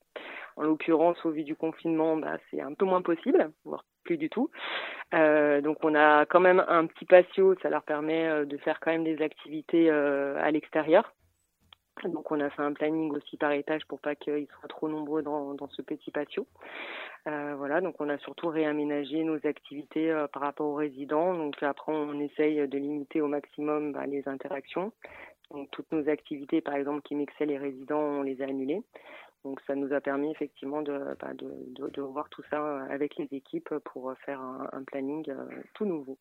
En 0.57 0.62
l'occurrence, 0.62 1.23
au 1.25 1.31
vu 1.31 1.45
du 1.45 1.55
confinement, 1.55 2.16
bah, 2.16 2.38
c'est 2.51 2.61
un 2.61 2.73
peu 2.73 2.87
moins 2.87 3.03
possible, 3.03 3.51
voire 3.64 3.85
plus 4.05 4.16
du 4.16 4.31
tout. 4.31 4.51
Euh, 5.14 5.61
donc 5.61 5.79
on 5.83 5.95
a 5.95 6.25
quand 6.25 6.40
même 6.40 6.64
un 6.67 6.87
petit 6.87 7.04
patio, 7.04 7.54
ça 7.63 7.69
leur 7.69 7.83
permet 7.83 8.27
euh, 8.27 8.44
de 8.46 8.57
faire 8.57 8.81
quand 8.81 8.90
même 8.90 9.04
des 9.04 9.21
activités 9.23 9.90
euh, 9.90 10.40
à 10.40 10.50
l'extérieur. 10.50 11.13
Donc 12.04 12.31
on 12.31 12.40
a 12.40 12.50
fait 12.50 12.63
un 12.63 12.73
planning 12.73 13.11
aussi 13.13 13.37
par 13.37 13.52
étage 13.52 13.87
pour 13.87 14.00
pas 14.00 14.15
qu'ils 14.15 14.46
soient 14.46 14.69
trop 14.69 14.88
nombreux 14.88 15.23
dans, 15.23 15.54
dans 15.54 15.69
ce 15.69 15.83
petit 15.83 16.11
patio. 16.11 16.46
Euh, 17.27 17.54
voilà, 17.57 17.81
donc 17.81 18.00
on 18.00 18.09
a 18.09 18.19
surtout 18.19 18.48
réaménagé 18.48 19.25
nos 19.25 19.44
activités 19.46 20.11
euh, 20.11 20.27
par 20.29 20.42
rapport 20.42 20.69
aux 20.69 20.75
résidents. 20.75 21.35
Donc 21.35 21.63
après 21.63 21.92
on 21.92 22.19
essaye 22.21 22.67
de 22.69 22.79
limiter 22.79 23.21
au 23.21 23.29
maximum 23.29 23.92
bah, 23.92 24.07
les 24.07 24.27
interactions. 24.29 24.92
Donc 25.50 25.71
toutes 25.71 25.90
nos 25.92 26.09
activités, 26.09 26.61
par 26.61 26.75
exemple, 26.75 27.02
qui 27.02 27.15
mixaient 27.15 27.46
les 27.46 27.59
résidents, 27.59 28.00
on 28.00 28.23
les 28.23 28.42
a 28.42 28.46
annulées. 28.46 28.83
Donc 29.47 29.61
ça 29.65 29.77
nous 29.77 29.92
a 29.92 30.01
permis 30.01 30.33
effectivement 30.33 30.83
de, 30.83 30.99
bah, 31.21 31.33
de, 31.35 31.49
de, 31.69 31.88
de 31.88 32.03
voir 32.03 32.29
tout 32.31 32.42
ça 32.51 32.83
avec 32.90 33.15
les 33.17 33.29
équipes 33.31 33.73
pour 33.85 34.13
faire 34.25 34.40
un, 34.40 34.69
un 34.73 34.83
planning 34.83 35.25
euh, 35.31 35.44
tout 35.73 35.85
nouveau. 35.85 36.19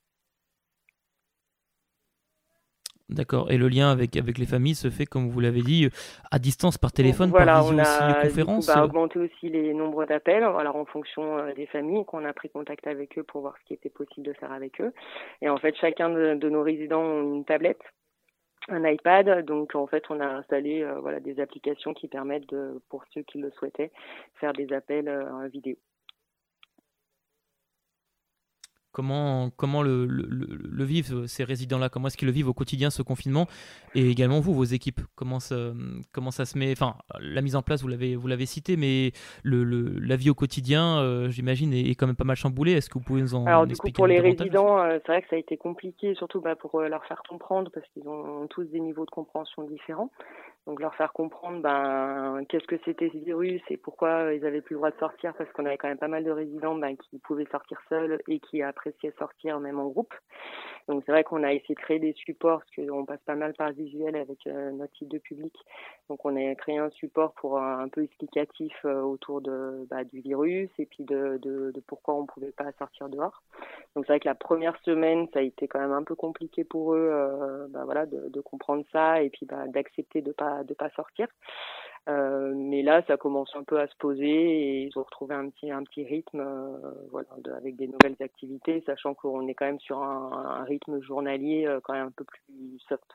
D'accord. 3.10 3.52
Et 3.52 3.58
le 3.58 3.68
lien 3.68 3.90
avec, 3.90 4.16
avec 4.16 4.38
les 4.38 4.46
familles 4.46 4.76
se 4.76 4.92
fait, 4.92 5.08
comme 5.08 5.28
vous 5.30 5.40
l'avez 5.40 5.64
dit, 5.64 5.90
à 6.30 6.38
distance 6.38 6.78
par 6.78 6.92
téléphone, 6.92 7.32
voilà, 7.32 7.54
par 7.54 7.64
visioconférence 7.72 8.70
on 8.70 8.72
a 8.72 8.76
bah, 8.76 8.86
augmenté 8.86 9.18
aussi 9.18 9.50
les 9.50 9.74
nombres 9.74 10.06
d'appels, 10.06 10.44
alors 10.44 10.76
en 10.76 10.86
fonction 10.86 11.40
euh, 11.40 11.54
des 11.56 11.66
familles, 11.66 12.06
qu'on 12.06 12.26
a 12.26 12.34
pris 12.34 12.52
contact 12.52 12.86
avec 12.86 13.18
eux 13.18 13.24
pour 13.24 13.42
voir 13.42 13.56
ce 13.60 13.66
qui 13.66 13.74
était 13.74 13.90
possible 13.90 14.28
de 14.28 14.34
faire 14.34 14.52
avec 14.52 14.80
eux. 14.82 14.94
Et 15.42 15.50
en 15.50 15.58
fait, 15.58 15.76
chacun 15.78 16.12
de, 16.12 16.36
de 16.36 16.50
nos 16.50 16.62
résidents 16.62 17.02
ont 17.02 17.38
une 17.38 17.46
tablette 17.46 17.82
un 18.70 18.84
iPad. 18.86 19.46
Donc 19.46 19.76
en 19.76 19.88
fait, 19.88 20.04
on 20.10 20.20
a 20.20 20.28
installé 20.28 20.84
euh, 20.84 21.00
voilà 21.00 21.20
des 21.20 21.40
applications 21.40 21.94
qui 21.94 22.08
permettent 22.08 22.50
de, 22.50 22.82
pour 22.90 23.04
ceux 23.14 23.22
qui 23.22 23.38
le 23.40 23.52
souhaitaient, 23.52 23.92
faire 24.36 24.54
des 24.54 24.72
appels 24.74 25.08
euh, 25.08 25.48
vidéo. 25.48 25.76
Comment, 28.96 29.50
comment 29.50 29.84
le, 29.84 30.06
le, 30.06 30.26
le, 30.26 30.84
vivent 30.86 31.26
ces 31.26 31.44
résidents-là? 31.44 31.90
Comment 31.90 32.08
est-ce 32.08 32.16
qu'ils 32.16 32.30
le 32.30 32.32
vivent 32.32 32.48
au 32.48 32.54
quotidien 32.54 32.90
ce 32.90 33.02
confinement? 33.02 33.46
Et 33.94 34.10
également 34.10 34.40
vous, 34.40 34.54
vos 34.54 34.64
équipes 34.64 35.02
Comment 35.16 35.42
ça, 35.42 35.74
comment 36.14 36.32
ça 36.32 36.46
se 36.46 36.58
met? 36.58 36.72
Enfin, 36.72 36.96
la 37.20 37.42
mise 37.42 37.58
en 37.58 37.62
place, 37.62 37.82
vous 37.82 37.90
l'avez, 37.90 38.16
vous 38.16 38.28
l'avez 38.28 38.46
cité, 38.46 38.78
mais 38.78 39.12
le, 39.44 39.66
la 40.00 40.16
vie 40.16 40.30
au 40.30 40.34
quotidien, 40.34 41.00
euh, 41.00 41.30
j'imagine, 41.30 41.74
est, 41.74 41.90
est, 41.90 41.96
quand 41.96 42.08
même 42.08 42.16
pas 42.16 42.24
mal 42.24 42.38
chamboulée. 42.38 42.72
Est-ce 42.72 42.90
que 42.90 42.94
vous 42.94 43.04
pouvez 43.04 43.20
nous 43.20 43.36
en 43.36 43.46
Alors 43.46 43.68
du 43.68 43.76
coup, 43.76 43.92
pour 43.92 44.08
les 44.08 44.22
résidents, 44.22 44.80
euh, 44.80 44.98
c'est 45.06 45.12
vrai 45.12 45.22
que 45.24 45.28
ça 45.28 45.36
a 45.36 45.40
été 45.40 45.58
compliqué, 45.58 46.16
surtout 46.16 46.40
bah, 46.40 46.56
pour 46.56 46.80
euh, 46.80 46.88
leur 46.88 47.04
faire 47.04 47.22
comprendre, 47.28 47.70
parce 47.74 47.86
qu'ils 47.90 48.08
ont 48.08 48.48
tous 48.48 48.64
des 48.64 48.80
niveaux 48.80 49.04
de 49.04 49.12
compréhension 49.12 49.64
différents. 49.64 50.10
Donc 50.66 50.80
leur 50.80 50.96
faire 50.96 51.14
comprendre 51.14 51.62
ben, 51.62 52.44
qu'est-ce 52.50 52.66
que 52.66 52.78
c'était 52.86 53.10
ce 53.10 53.18
virus 53.18 53.62
et 53.70 53.78
pourquoi 53.78 54.34
ils 54.34 54.46
avaient 54.46 54.62
plus 54.62 54.74
le 54.74 54.80
droit 54.80 54.92
de 54.92 54.98
sortir 54.98 55.34
parce 55.38 55.52
qu'on 55.52 55.66
avait 55.66 55.78
quand 55.78 55.88
même 55.88 56.00
pas 56.00 56.08
mal 56.08 56.24
de 56.24 56.32
résidents 56.32 56.76
ben, 56.76 56.98
qui 56.98 57.20
pouvaient 57.20 57.48
sortir 57.52 57.80
seuls 57.88 58.20
et 58.28 58.40
qui 58.40 58.64
appréciaient 58.64 59.14
sortir 59.20 59.60
même 59.60 59.80
en 59.80 59.88
groupe. 59.88 60.14
Donc 60.88 61.04
c'est 61.06 61.12
vrai 61.12 61.24
qu'on 61.24 61.44
a 61.44 61.52
essayé 61.52 61.74
de 61.74 61.80
créer 61.80 62.00
des 62.00 62.14
supports 62.14 62.60
parce 62.60 62.88
qu'on 62.88 63.06
passe 63.06 63.22
pas 63.26 63.36
mal 63.36 63.54
par 63.54 63.72
visuel 63.72 64.16
avec 64.16 64.46
euh, 64.46 64.72
notre 64.72 64.96
site 64.98 65.10
de 65.10 65.18
public. 65.18 65.54
Donc 66.10 66.24
on 66.26 66.36
a 66.36 66.56
créé 66.56 66.78
un 66.78 66.92
support 66.92 67.34
pour 67.34 67.60
un, 67.60 67.88
peu 67.90 68.04
explicatif 68.04 68.74
euh, 68.86 69.02
autour 69.02 69.42
de, 69.42 69.88
bah, 69.90 70.04
du 70.04 70.20
virus 70.22 70.70
et 70.78 70.86
puis 70.86 71.04
de, 71.04 71.40
de, 71.42 71.72
de 71.72 71.80
pourquoi 71.88 72.16
on 72.16 72.26
pouvait 72.26 72.52
pas 72.52 72.72
sortir 72.78 73.10
dehors. 73.10 73.42
Donc 73.96 74.06
c'est 74.06 74.14
vrai 74.14 74.20
que 74.20 74.28
la 74.28 74.36
première 74.36 74.78
semaine 74.84 75.28
ça 75.34 75.40
a 75.40 75.42
été 75.42 75.68
quand 75.68 75.80
même 75.80 75.92
un 75.92 76.04
peu 76.04 76.16
compliqué 76.16 76.64
pour 76.64 76.94
eux, 76.94 77.10
euh, 77.12 77.68
bah, 77.70 77.84
voilà, 77.86 78.06
de, 78.06 78.30
de, 78.30 78.42
comprendre 78.42 78.84
ça 78.92 79.24
et 79.24 79.30
puis 79.30 79.48
bah, 79.48 79.68
d'accepter 79.68 80.22
de 80.22 80.32
pas 80.32 80.64
de 80.64 80.74
pas 80.76 80.90
sortir. 80.92 81.28
Euh, 82.08 82.54
mais 82.56 82.84
là, 82.84 83.02
ça 83.08 83.18
commence 83.18 83.56
un 83.56 83.64
peu 83.64 83.80
à 83.80 83.88
se 83.88 83.96
poser 83.98 84.26
et 84.28 84.84
ils 84.84 84.98
ont 85.00 85.04
retrouvé 85.04 85.34
un 85.36 85.50
petit 85.50 85.72
un 85.72 85.84
petit 85.84 86.04
rythme, 86.04 86.40
euh, 86.40 86.78
voilà, 87.12 87.30
avec 87.58 87.76
des 87.78 87.88
nouvelles 87.88 88.16
activités, 88.20 88.84
sachant 88.86 89.16
qu'on 89.16 89.48
est 89.48 89.56
quand 89.56 89.66
même 89.66 89.80
sur 89.80 90.00
un, 90.04 90.32
un 90.62 90.64
rythme 90.66 91.02
journalier 91.02 91.66
euh, 91.66 91.80
quand 91.84 91.94
même 91.94 92.08
un 92.08 92.12
peu 92.12 92.24
plus 92.26 92.80
soft, 92.88 93.06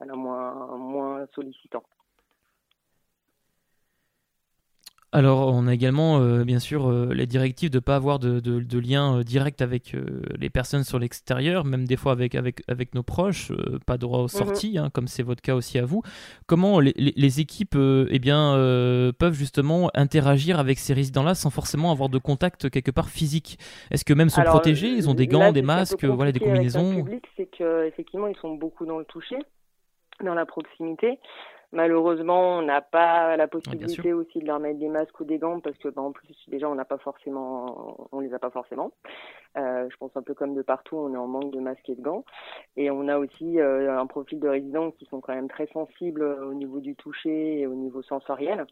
voilà, 0.00 0.14
moins 0.16 0.76
moins 0.78 1.26
sollicitant. 1.34 1.84
Alors, 5.10 5.54
on 5.54 5.66
a 5.66 5.72
également, 5.72 6.20
euh, 6.20 6.44
bien 6.44 6.58
sûr, 6.58 6.86
euh, 6.86 7.14
les 7.14 7.24
directives 7.24 7.70
de 7.70 7.78
ne 7.78 7.80
pas 7.80 7.96
avoir 7.96 8.18
de, 8.18 8.40
de, 8.40 8.60
de 8.60 8.78
lien 8.78 9.16
euh, 9.16 9.22
direct 9.22 9.62
avec 9.62 9.94
euh, 9.94 10.20
les 10.38 10.50
personnes 10.50 10.84
sur 10.84 10.98
l'extérieur, 10.98 11.64
même 11.64 11.86
des 11.86 11.96
fois 11.96 12.12
avec, 12.12 12.34
avec, 12.34 12.60
avec 12.68 12.94
nos 12.94 13.02
proches, 13.02 13.50
pas 13.86 13.96
droit 13.96 14.18
aux 14.18 14.28
sorties, 14.28 14.74
mmh. 14.74 14.82
hein, 14.82 14.90
comme 14.92 15.08
c'est 15.08 15.22
votre 15.22 15.40
cas 15.40 15.54
aussi 15.54 15.78
à 15.78 15.86
vous. 15.86 16.02
Comment 16.46 16.78
les, 16.78 17.40
équipes 17.40 17.76
eh 17.76 18.18
bien, 18.18 18.52
peuvent 19.18 19.34
justement 19.34 19.90
interagir 19.94 20.58
avec 20.58 20.78
ces 20.78 20.92
résidents-là 20.92 21.34
sans 21.34 21.50
forcément 21.50 21.90
avoir 21.90 22.10
de 22.10 22.18
contact 22.18 22.68
quelque 22.68 22.90
part 22.90 23.08
physique? 23.08 23.58
Est-ce 23.90 24.04
que 24.04 24.12
même 24.12 24.28
sont 24.28 24.42
Alors, 24.42 24.54
protégés? 24.54 24.88
Ils 24.88 25.08
ont 25.08 25.14
des 25.14 25.26
gants, 25.26 25.40
là, 25.40 25.52
des 25.52 25.62
masques, 25.62 26.04
voilà, 26.04 26.32
des 26.32 26.40
combinaisons? 26.40 27.06
C'est 27.36 27.46
qu'effectivement, 27.46 28.26
ils 28.26 28.36
sont 28.36 28.56
beaucoup 28.56 28.84
dans 28.84 28.98
le 28.98 29.04
toucher, 29.04 29.38
dans 30.22 30.34
la 30.34 30.44
proximité. 30.44 31.18
Malheureusement, 31.72 32.58
on 32.58 32.62
n'a 32.62 32.80
pas 32.80 33.36
la 33.36 33.46
possibilité 33.46 34.14
aussi 34.14 34.38
de 34.38 34.46
leur 34.46 34.58
mettre 34.58 34.78
des 34.78 34.88
masques 34.88 35.20
ou 35.20 35.24
des 35.24 35.38
gants 35.38 35.60
parce 35.60 35.76
que, 35.76 35.88
bah, 35.88 36.00
en 36.00 36.12
plus, 36.12 36.34
déjà, 36.48 36.68
on 36.68 36.74
n'a 36.74 36.86
pas 36.86 36.96
forcément, 36.96 38.08
on 38.10 38.20
les 38.20 38.32
a 38.32 38.38
pas 38.38 38.50
forcément. 38.50 38.92
Euh, 39.58 39.86
je 39.90 39.96
pense 39.98 40.16
un 40.16 40.22
peu 40.22 40.32
comme 40.32 40.54
de 40.54 40.62
partout, 40.62 40.96
on 40.96 41.12
est 41.12 41.18
en 41.18 41.26
manque 41.26 41.50
de 41.50 41.60
masques 41.60 41.88
et 41.90 41.94
de 41.94 42.00
gants. 42.00 42.24
Et 42.76 42.90
on 42.90 43.06
a 43.08 43.18
aussi 43.18 43.60
euh, 43.60 43.98
un 43.98 44.06
profil 44.06 44.40
de 44.40 44.48
résidents 44.48 44.92
qui 44.92 45.04
sont 45.06 45.20
quand 45.20 45.34
même 45.34 45.48
très 45.48 45.66
sensibles 45.66 46.22
au 46.22 46.54
niveau 46.54 46.80
du 46.80 46.96
toucher 46.96 47.60
et 47.60 47.66
au 47.66 47.74
niveau 47.74 48.02
sensoriel. 48.02 48.66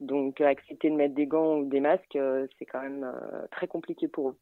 Donc, 0.00 0.40
accepter 0.40 0.90
de 0.90 0.96
mettre 0.96 1.14
des 1.14 1.26
gants 1.26 1.58
ou 1.58 1.64
des 1.64 1.78
masques, 1.78 2.16
euh, 2.16 2.48
c'est 2.58 2.66
quand 2.66 2.82
même 2.82 3.04
euh, 3.04 3.46
très 3.52 3.68
compliqué 3.68 4.08
pour 4.08 4.30
eux. 4.30 4.36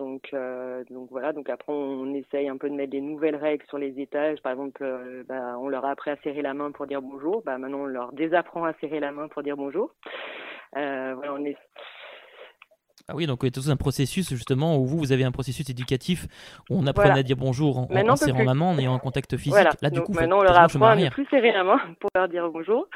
Donc, 0.00 0.30
euh, 0.32 0.82
donc 0.90 1.08
voilà. 1.10 1.34
Donc 1.34 1.50
après, 1.50 1.72
on 1.72 2.14
essaye 2.14 2.48
un 2.48 2.56
peu 2.56 2.70
de 2.70 2.74
mettre 2.74 2.90
des 2.90 3.02
nouvelles 3.02 3.36
règles 3.36 3.64
sur 3.68 3.76
les 3.76 4.00
étages. 4.00 4.40
Par 4.40 4.52
exemple, 4.52 4.82
euh, 4.82 5.22
bah, 5.28 5.58
on 5.60 5.68
leur 5.68 5.84
a 5.84 5.90
appris 5.90 6.10
à 6.10 6.16
serrer 6.24 6.40
la 6.40 6.54
main 6.54 6.72
pour 6.72 6.86
dire 6.86 7.02
bonjour. 7.02 7.42
Bah, 7.44 7.58
maintenant, 7.58 7.80
on 7.80 7.86
leur 7.86 8.12
désapprend 8.12 8.64
à 8.64 8.72
serrer 8.80 8.98
la 8.98 9.12
main 9.12 9.28
pour 9.28 9.42
dire 9.42 9.58
bonjour. 9.58 9.94
Euh, 10.78 11.12
voilà, 11.14 11.34
on 11.34 11.44
est. 11.44 11.56
Ah 13.08 13.14
oui, 13.14 13.26
donc 13.26 13.44
a 13.44 13.50
tout 13.50 13.68
un 13.68 13.76
processus 13.76 14.30
justement 14.30 14.78
où 14.78 14.86
vous, 14.86 14.96
vous 14.96 15.12
avez 15.12 15.24
un 15.24 15.32
processus 15.32 15.68
éducatif 15.68 16.26
où 16.70 16.78
on 16.78 16.84
voilà. 16.94 17.14
à 17.14 17.22
dire 17.22 17.36
bonjour 17.36 17.78
en, 17.78 17.88
en 17.90 18.16
serrant 18.16 18.44
la 18.44 18.54
main, 18.54 18.66
en 18.66 18.78
ayant 18.78 18.94
un 18.94 18.98
contact 19.00 19.36
physique. 19.36 19.52
Voilà. 19.52 19.70
Là, 19.82 19.90
du 19.90 19.98
donc 19.98 20.06
coup, 20.06 20.12
maintenant, 20.12 20.38
on 20.38 20.42
leur 20.42 20.58
apprend 20.58 20.86
à 20.86 20.96
ne 20.96 21.10
plus 21.10 21.26
serrer 21.26 21.52
la 21.52 21.64
main 21.64 21.80
pour 21.98 22.08
leur 22.14 22.28
dire 22.28 22.48
bonjour. 22.50 22.86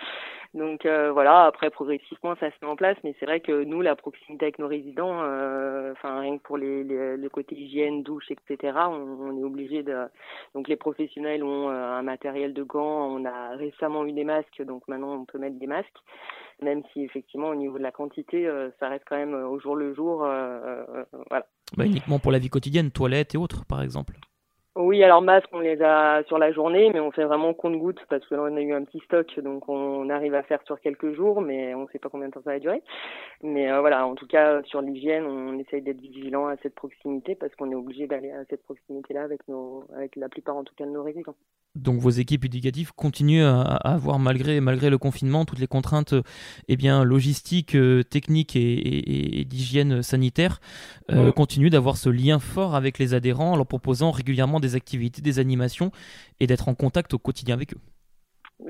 Donc 0.54 0.86
euh, 0.86 1.10
voilà, 1.10 1.46
après 1.46 1.68
progressivement 1.68 2.36
ça 2.36 2.48
se 2.48 2.54
met 2.62 2.70
en 2.70 2.76
place, 2.76 2.96
mais 3.02 3.16
c'est 3.18 3.26
vrai 3.26 3.40
que 3.40 3.64
nous 3.64 3.80
la 3.80 3.96
proximité 3.96 4.44
avec 4.44 4.60
nos 4.60 4.68
résidents, 4.68 5.20
euh, 5.22 5.90
enfin 5.92 6.20
rien 6.20 6.38
que 6.38 6.42
pour 6.42 6.56
les, 6.56 6.84
les, 6.84 7.16
le 7.16 7.28
côté 7.28 7.56
hygiène, 7.56 8.04
douche, 8.04 8.30
etc. 8.30 8.72
On, 8.86 9.18
on 9.20 9.40
est 9.40 9.42
obligé 9.42 9.82
de. 9.82 10.06
Donc 10.54 10.68
les 10.68 10.76
professionnels 10.76 11.42
ont 11.42 11.70
euh, 11.70 11.98
un 11.98 12.02
matériel 12.02 12.54
de 12.54 12.62
gants, 12.62 13.08
on 13.16 13.24
a 13.24 13.56
récemment 13.56 14.06
eu 14.06 14.12
des 14.12 14.22
masques, 14.22 14.62
donc 14.62 14.86
maintenant 14.86 15.14
on 15.14 15.24
peut 15.24 15.38
mettre 15.38 15.58
des 15.58 15.66
masques, 15.66 15.98
même 16.62 16.82
si 16.92 17.02
effectivement 17.02 17.48
au 17.48 17.56
niveau 17.56 17.76
de 17.76 17.82
la 17.82 17.92
quantité, 17.92 18.46
euh, 18.46 18.70
ça 18.78 18.88
reste 18.88 19.04
quand 19.08 19.16
même 19.16 19.34
au 19.34 19.58
jour 19.58 19.74
le 19.74 19.92
jour, 19.92 20.24
euh, 20.24 20.84
voilà. 21.30 21.46
Bah, 21.76 21.84
uniquement 21.84 22.20
pour 22.20 22.30
la 22.30 22.38
vie 22.38 22.48
quotidienne, 22.48 22.92
toilettes 22.92 23.34
et 23.34 23.38
autres 23.38 23.64
par 23.66 23.82
exemple. 23.82 24.14
Oui, 24.76 25.04
alors 25.04 25.22
masques, 25.22 25.50
on 25.52 25.60
les 25.60 25.80
a 25.82 26.24
sur 26.26 26.36
la 26.36 26.50
journée, 26.50 26.90
mais 26.92 26.98
on 26.98 27.12
fait 27.12 27.24
vraiment 27.24 27.54
compte-gouttes 27.54 28.00
parce 28.08 28.26
que 28.26 28.34
là, 28.34 28.42
on 28.42 28.56
a 28.56 28.60
eu 28.60 28.72
un 28.72 28.82
petit 28.82 28.98
stock, 29.04 29.38
donc 29.38 29.68
on 29.68 30.10
arrive 30.10 30.34
à 30.34 30.42
faire 30.42 30.58
sur 30.64 30.80
quelques 30.80 31.14
jours, 31.14 31.40
mais 31.40 31.76
on 31.76 31.82
ne 31.82 31.88
sait 31.92 32.00
pas 32.00 32.08
combien 32.08 32.26
de 32.26 32.32
temps 32.32 32.42
ça 32.44 32.50
va 32.50 32.58
durer. 32.58 32.82
Mais 33.44 33.70
euh, 33.70 33.78
voilà, 33.78 34.04
en 34.04 34.16
tout 34.16 34.26
cas, 34.26 34.64
sur 34.64 34.82
l'hygiène, 34.82 35.26
on 35.26 35.60
essaye 35.60 35.80
d'être 35.80 36.00
vigilant 36.00 36.48
à 36.48 36.56
cette 36.60 36.74
proximité 36.74 37.36
parce 37.36 37.54
qu'on 37.54 37.70
est 37.70 37.76
obligé 37.76 38.08
d'aller 38.08 38.32
à 38.32 38.44
cette 38.50 38.64
proximité-là 38.64 39.22
avec, 39.22 39.46
nos, 39.46 39.84
avec 39.96 40.16
la 40.16 40.28
plupart, 40.28 40.56
en 40.56 40.64
tout 40.64 40.74
cas, 40.74 40.86
de 40.86 40.90
nos 40.90 41.04
résidents. 41.04 41.36
Donc 41.76 41.98
vos 42.00 42.10
équipes 42.10 42.44
éducatives 42.44 42.92
continuent 42.94 43.44
à, 43.44 43.60
à 43.60 43.94
avoir, 43.94 44.18
malgré, 44.18 44.60
malgré 44.60 44.90
le 44.90 44.98
confinement, 44.98 45.44
toutes 45.44 45.58
les 45.60 45.66
contraintes 45.68 46.14
eh 46.66 46.76
bien, 46.76 47.04
logistiques, 47.04 47.76
euh, 47.76 48.02
techniques 48.02 48.56
et, 48.56 48.60
et, 48.60 49.40
et 49.40 49.44
d'hygiène 49.44 50.02
sanitaire, 50.02 50.60
euh, 51.10 51.30
continuent 51.30 51.70
d'avoir 51.70 51.96
ce 51.96 52.10
lien 52.10 52.40
fort 52.40 52.74
avec 52.74 52.98
les 52.98 53.14
adhérents 53.14 53.52
en 53.52 53.56
leur 53.56 53.66
proposant 53.66 54.10
régulièrement 54.10 54.60
des 54.64 54.74
activités, 54.74 55.22
des 55.22 55.38
animations 55.38 55.92
et 56.40 56.46
d'être 56.46 56.68
en 56.68 56.74
contact 56.74 57.14
au 57.14 57.18
quotidien 57.18 57.54
avec 57.54 57.74
eux. 57.74 57.80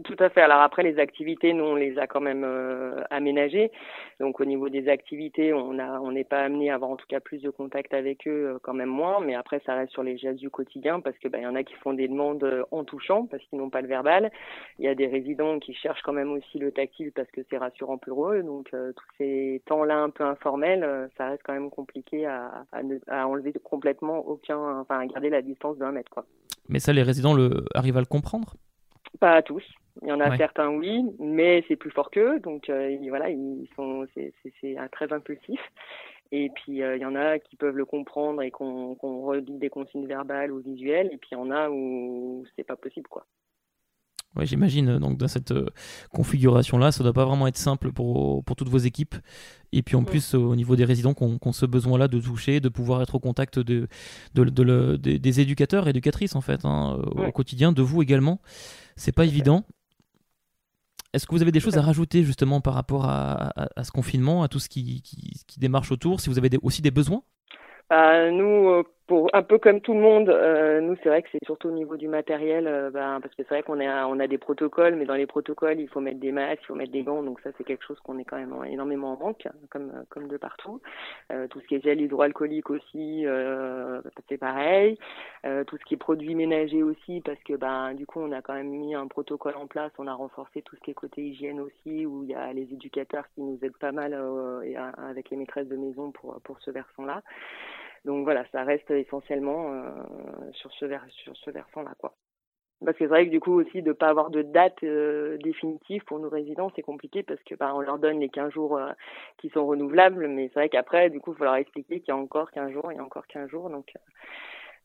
Tout 0.05 0.17
à 0.19 0.31
fait. 0.31 0.41
Alors 0.41 0.61
après, 0.61 0.83
les 0.83 0.99
activités, 0.99 1.53
nous, 1.53 1.65
on 1.65 1.75
les 1.75 1.99
a 1.99 2.07
quand 2.07 2.21
même 2.21 2.43
euh, 2.43 3.03
aménagées. 3.11 3.71
Donc 4.19 4.41
au 4.41 4.47
niveau 4.47 4.71
des 4.71 4.89
activités, 4.89 5.53
on 5.53 6.11
n'est 6.11 6.25
pas 6.25 6.41
amené 6.41 6.71
à 6.71 6.77
avoir 6.77 6.91
en 6.91 6.97
tout 6.97 7.07
cas 7.07 7.21
plus 7.21 7.43
de 7.43 7.51
contact 7.51 7.93
avec 7.93 8.27
eux, 8.27 8.55
euh, 8.55 8.59
quand 8.63 8.73
même 8.73 8.89
moins. 8.89 9.21
Mais 9.21 9.35
après, 9.35 9.61
ça 9.67 9.75
reste 9.75 9.93
sur 9.93 10.03
les 10.03 10.17
gestes 10.17 10.39
du 10.39 10.49
quotidien 10.49 11.01
parce 11.01 11.19
que 11.19 11.29
bah, 11.29 11.39
y 11.39 11.47
en 11.47 11.55
a 11.55 11.63
qui 11.65 11.75
font 11.75 11.93
des 11.93 12.09
demandes 12.09 12.43
euh, 12.45 12.65
en 12.71 12.85
touchant 12.85 13.27
parce 13.27 13.43
qu'ils 13.45 13.59
n'ont 13.59 13.69
pas 13.69 13.83
le 13.83 13.89
verbal. 13.89 14.33
Il 14.79 14.87
y 14.87 14.89
a 14.89 14.95
des 14.95 15.07
résidents 15.07 15.59
qui 15.59 15.75
cherchent 15.75 16.03
quand 16.03 16.15
même 16.15 16.33
aussi 16.33 16.59
le 16.59 16.73
tactile 16.73 17.13
parce 17.13 17.31
que 17.31 17.43
c'est 17.51 17.59
rassurant 17.59 17.99
pour 17.99 18.31
eux. 18.31 18.43
Donc 18.43 18.71
tous 18.71 19.07
ces 19.19 19.63
temps-là 19.67 19.99
un 19.99 20.11
peu 20.11 20.25
informels, 20.25 21.11
ça 21.19 21.29
reste 21.29 21.43
quand 21.45 21.53
même 21.53 21.71
compliqué 21.71 22.27
à 22.27 22.65
enlever 23.27 23.53
complètement 23.63 24.27
aucun, 24.27 24.81
enfin 24.81 25.01
à 25.01 25.07
garder 25.07 25.31
la 25.31 25.43
distance 25.43 25.77
d'un 25.77 25.93
mètre, 25.93 26.11
quoi. 26.11 26.25
Mais 26.69 26.79
ça, 26.79 26.93
les 26.93 27.03
résidents 27.03 27.35
le, 27.35 27.65
arrivent 27.75 27.97
à 27.97 28.01
le 28.01 28.07
comprendre? 28.07 28.55
Pas 29.19 29.35
à 29.35 29.43
tous. 29.43 29.65
Il 30.03 30.09
y 30.09 30.13
en 30.13 30.21
a 30.21 30.31
ouais. 30.31 30.37
certains 30.37 30.71
oui, 30.71 31.05
mais 31.21 31.65
c'est 31.69 31.77
plus 31.77 31.91
fort 31.91 32.11
qu'eux, 32.11 32.41
donc 32.41 32.69
euh, 32.69 32.97
voilà, 33.09 33.31
ils 33.31 33.69
sont 33.77 34.07
c'est 34.15 34.33
très 34.91 35.13
impulsif. 35.13 35.61
Et 36.33 36.51
puis 36.51 36.83
euh, 36.83 36.97
il 36.97 37.03
y 37.03 37.07
en 37.07 37.15
a 37.15 37.39
qui 37.39 37.55
peuvent 37.55 37.77
le 37.77 37.85
comprendre 37.85 38.43
et 38.43 38.51
qu'on 38.51 38.97
qu 38.97 39.07
relit 39.07 39.59
des 39.59 39.71
consignes 39.71 40.07
verbales 40.07 40.51
ou 40.51 40.59
visuelles, 40.59 41.11
et 41.13 41.17
puis 41.17 41.31
il 41.33 41.35
y 41.35 41.41
en 41.41 41.51
a 41.51 41.71
où 41.71 42.45
c'est 42.57 42.65
pas 42.65 42.77
possible 42.77 43.09
quoi. 43.09 43.25
Ouais, 44.35 44.47
j'imagine. 44.47 44.99
Donc 44.99 45.17
dans 45.17 45.29
cette 45.29 45.55
configuration-là, 46.11 46.91
ça 46.91 47.05
doit 47.05 47.13
pas 47.13 47.25
vraiment 47.25 47.47
être 47.47 47.57
simple 47.57 47.93
pour, 47.93 48.43
pour 48.43 48.57
toutes 48.57 48.69
vos 48.69 48.79
équipes. 48.79 49.15
Et 49.71 49.83
puis 49.83 49.95
en 49.95 50.03
plus, 50.03 50.35
au 50.35 50.57
niveau 50.57 50.75
des 50.75 50.85
résidents, 50.85 51.15
qu'on 51.15 51.39
qu 51.39 51.53
ce 51.53 51.67
besoin-là 51.67 52.09
de 52.09 52.19
toucher, 52.19 52.59
de 52.59 52.69
pouvoir 52.69 53.01
être 53.03 53.15
au 53.15 53.21
contact 53.21 53.61
de, 53.61 53.87
de, 54.35 54.97
des 54.97 55.41
éducateurs, 55.41 55.87
éducatrices 55.87 56.35
en 56.35 56.41
fait, 56.41 56.65
hein, 56.65 56.99
au 57.15 57.31
quotidien, 57.31 57.71
de 57.71 57.83
vous 57.83 58.03
également. 58.03 58.41
C'est 58.97 59.13
pas 59.13 59.25
évident. 59.25 59.65
Est-ce 61.13 61.27
que 61.27 61.33
vous 61.33 61.43
avez 61.43 61.53
des 61.53 61.61
choses 61.61 61.79
à 61.79 61.83
rajouter 61.83 62.25
justement 62.25 62.61
par 62.61 62.75
rapport 62.75 63.05
à, 63.07 63.53
ce 63.83 63.93
confinement, 63.93 64.43
à 64.43 64.49
tout 64.49 64.59
ce 64.59 64.69
qui, 64.69 65.03
qui, 65.03 65.61
démarche 65.61 65.93
autour 65.93 66.21
Si 66.21 66.29
vous 66.29 66.39
avez 66.39 66.51
aussi 66.63 66.83
des 66.83 66.91
besoins? 66.91 67.23
Bah, 67.89 68.31
Nous, 68.31 68.69
euh, 68.69 68.83
pour 69.07 69.29
un 69.35 69.43
peu 69.43 69.59
comme 69.59 69.81
tout 69.83 69.93
le 69.93 70.01
monde, 70.01 70.31
euh, 70.31 70.81
nous 70.81 70.97
c'est 71.03 71.11
vrai 71.11 71.23
que 71.23 71.29
c'est 71.31 71.45
surtout 71.45 71.69
au 71.69 71.73
niveau 71.73 71.97
du 71.97 72.09
matériel, 72.09 72.67
euh, 72.67 72.91
ben, 72.91 73.21
parce 73.21 73.35
que 73.35 73.43
c'est 73.43 73.55
vrai 73.55 73.63
qu'on 73.63 73.79
a 73.81 74.07
on 74.07 74.19
a 74.19 74.27
des 74.27 74.39
protocoles, 74.39 74.95
mais 74.97 75.05
dans 75.05 75.15
les 75.15 75.27
protocoles 75.27 75.79
il 75.79 75.89
faut 75.89 76.01
mettre 76.01 76.21
des 76.21 76.33
masques, 76.33 76.63
il 76.63 76.67
faut 76.67 76.75
mettre 76.75 76.93
des 76.93 77.03
gants, 77.03 77.23
donc 77.23 77.41
ça 77.41 77.51
c'est 77.59 77.65
quelque 77.65 77.85
chose 77.85 78.01
qu'on 78.01 78.19
est 78.19 78.25
quand 78.25 78.39
même 78.39 78.55
énormément 78.67 79.13
en 79.13 79.19
manque, 79.19 79.47
comme 79.71 79.93
comme 80.09 80.29
de 80.29 80.39
partout. 80.39 80.81
Euh, 81.33 81.47
tout 81.49 81.61
ce 81.61 81.67
qui 81.67 81.75
est 81.75 81.85
gel 81.85 82.01
hydroalcoolique 82.01 82.71
aussi, 82.71 83.27
euh, 83.27 84.01
c'est 84.29 84.39
pareil. 84.39 84.99
tout 85.67 85.77
ce 85.77 85.85
qui 85.85 85.95
est 85.95 85.99
produits 85.99 86.35
ménagers 86.35 86.83
aussi, 86.83 87.21
parce 87.21 87.43
que 87.45 87.55
ben 87.55 87.93
du 87.95 88.07
coup 88.07 88.21
on 88.21 88.33
a 88.33 88.41
quand 88.41 88.55
même 88.55 88.71
mis 88.71 88.95
un 88.95 89.07
protocole 89.07 89.57
en 89.57 89.67
place, 89.67 89.93
on 89.99 90.07
a 90.07 90.15
renforcé 90.15 90.63
tout 90.63 90.77
ce 90.77 90.81
qui 90.81 90.93
est 90.93 90.95
côté 90.95 91.23
hygiène 91.23 91.61
aussi, 91.61 92.07
où 92.07 92.23
il 92.25 92.31
y 92.31 92.35
a 92.35 92.53
les 92.55 92.73
éducateurs 92.73 93.27
qui 93.35 93.43
nous 93.43 93.59
aident 93.63 93.77
pas 93.77 93.93
mal 93.93 94.15
avec 94.97 95.29
les 95.31 95.37
maîtresses 95.37 95.69
de 95.69 95.77
maison 95.77 96.11
pour 96.11 96.41
pour 96.43 96.59
ce 96.61 96.71
versant-là. 96.71 97.23
Donc 98.05 98.25
voilà, 98.25 98.45
ça 98.53 98.65
reste 98.65 98.91
essentiellement 98.91 99.73
euh, 99.73 99.91
sur 100.53 100.71
ce 100.73 100.87
sur 101.09 101.37
ce 101.37 101.51
versant-là, 101.51 101.95
quoi. 101.99 102.15
Parce 102.85 102.99
que 102.99 103.05
c'est 103.05 103.09
vrai 103.09 103.27
que 103.27 103.31
du 103.31 103.41
coup 103.41 103.53
aussi 103.53 103.81
de 103.83 103.93
pas 103.93 104.09
avoir 104.09 104.31
de 104.31 104.43
date 104.43 104.83
euh, 104.83 105.39
définitive 105.39 106.05
pour 106.05 106.19
nos 106.19 106.29
résidents, 106.29 106.71
c'est 106.77 106.83
compliqué 106.83 107.23
parce 107.23 107.43
que 107.45 107.55
bah, 107.55 107.73
on 107.75 107.81
leur 107.81 107.99
donne 107.99 108.21
les 108.21 108.29
15 108.29 108.53
jours 108.53 108.77
euh, 108.77 108.91
qui 109.39 109.49
sont 109.51 109.65
renouvelables, 109.65 110.29
mais 110.29 110.49
c'est 110.49 110.61
vrai 110.61 110.69
qu'après 110.69 111.09
du 111.09 111.21
coup 111.21 111.33
il 111.33 111.39
faut 111.39 111.45
leur 111.45 111.55
expliquer 111.55 112.01
qu'il 112.01 112.09
y 112.09 112.11
a 112.11 112.17
encore 112.17 112.51
15 112.51 112.73
jours, 112.73 112.93
il 112.93 112.97
y 112.97 112.99
a 112.99 113.05
encore 113.05 113.27
15 113.29 113.49
jours, 113.49 113.71
donc 113.71 113.95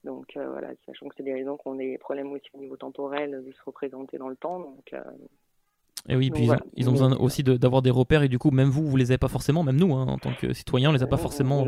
donc 0.05 0.27
voilà, 0.35 0.69
sachant 0.85 1.09
que 1.09 1.15
c'est 1.17 1.23
des 1.23 1.33
raisons 1.33 1.57
qu'on 1.57 1.77
ait 1.77 1.91
des 1.91 1.97
problèmes 1.97 2.31
aussi 2.31 2.47
au 2.53 2.59
niveau 2.59 2.77
temporel 2.77 3.43
de 3.45 3.51
se 3.51 3.61
représenter 3.65 4.17
dans 4.17 4.29
le 4.29 4.37
temps, 4.37 4.59
donc 4.59 4.93
et 6.07 6.15
oui, 6.15 6.31
puis 6.31 6.47
ils, 6.75 6.87
ont, 6.87 6.93
besoin 6.93 7.17
aussi 7.17 7.43
d'avoir 7.43 7.81
des 7.81 7.89
repères 7.89 8.23
et 8.23 8.29
du 8.29 8.39
coup 8.39 8.51
même 8.51 8.69
vous 8.69 8.85
vous 8.85 8.95
les 8.95 9.11
avez 9.11 9.17
pas 9.17 9.27
forcément, 9.27 9.63
même 9.63 9.75
nous 9.75 9.93
hein, 9.93 10.07
en 10.07 10.17
tant 10.17 10.31
que 10.33 10.53
citoyens 10.53 10.91
on 10.91 10.93
les 10.93 11.03
a 11.03 11.07
pas 11.07 11.17
forcément. 11.17 11.65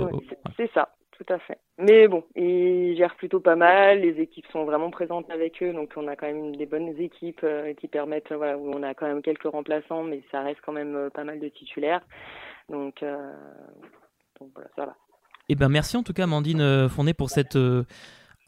c'est 0.56 0.72
ça 0.72 0.88
tout 1.22 1.34
à 1.34 1.39
fait. 1.39 1.59
Mais 1.78 2.07
bon, 2.07 2.24
ils 2.36 2.95
gèrent 2.97 3.15
plutôt 3.15 3.39
pas 3.39 3.55
mal, 3.55 3.99
les 4.01 4.19
équipes 4.22 4.47
sont 4.51 4.65
vraiment 4.65 4.89
présentes 4.89 5.30
avec 5.30 5.61
eux, 5.61 5.74
donc 5.74 5.91
on 5.95 6.07
a 6.07 6.15
quand 6.15 6.26
même 6.26 6.55
des 6.55 6.65
bonnes 6.65 6.97
équipes 6.99 7.41
euh, 7.43 7.74
qui 7.76 7.88
permettent, 7.88 8.32
voilà, 8.32 8.57
où 8.57 8.72
on 8.72 8.82
a 8.84 8.93
quand 8.93 9.07
même 9.07 9.22
quelques 9.22 9.43
remplaçants, 9.43 10.03
mais 10.03 10.24
ça 10.32 10.41
reste 10.41 10.61
quand 10.65 10.72
même 10.72 10.95
euh, 10.95 11.09
pas 11.09 11.24
mal 11.24 11.39
de 11.39 11.47
titulaires. 11.47 12.01
Donc, 12.69 13.03
euh, 13.03 13.34
donc 14.39 14.49
voilà, 14.55 14.69
ça 14.76 14.86
va. 14.86 14.95
Eh 15.49 15.55
ben 15.55 15.69
merci 15.69 15.97
en 15.97 16.03
tout 16.03 16.13
cas, 16.13 16.24
Amandine 16.24 16.88
Fournet, 16.89 17.13
pour 17.13 17.30
cette 17.30 17.57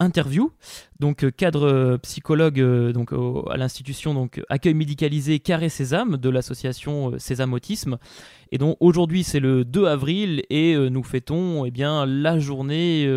interview. 0.04 0.51
Donc 0.99 1.24
euh, 1.24 1.32
cadre 1.32 1.68
euh, 1.68 1.97
psychologue 1.97 2.60
euh, 2.60 2.93
donc 2.93 3.12
à 3.49 3.58
l'institution 3.58 4.14
donc 4.14 4.41
accueil 4.49 4.74
médicalisé 4.74 5.39
Carré 5.39 5.70
Sésame 5.70 6.18
de 6.18 6.30
l'association 6.30 7.18
Sésame 7.18 7.54
Autisme. 7.54 7.97
Et 8.51 8.58
donc 8.58 8.78
aujourd'hui 8.80 9.24
c'est 9.24 9.39
le 9.39 9.66
2 9.66 9.86
avril 9.86 10.43
et 10.49 10.78
nous 10.78 11.04
fêtons 11.04 11.66
eh 11.66 11.72
bien 11.72 12.06
la 12.06 12.38
journée 12.38 13.12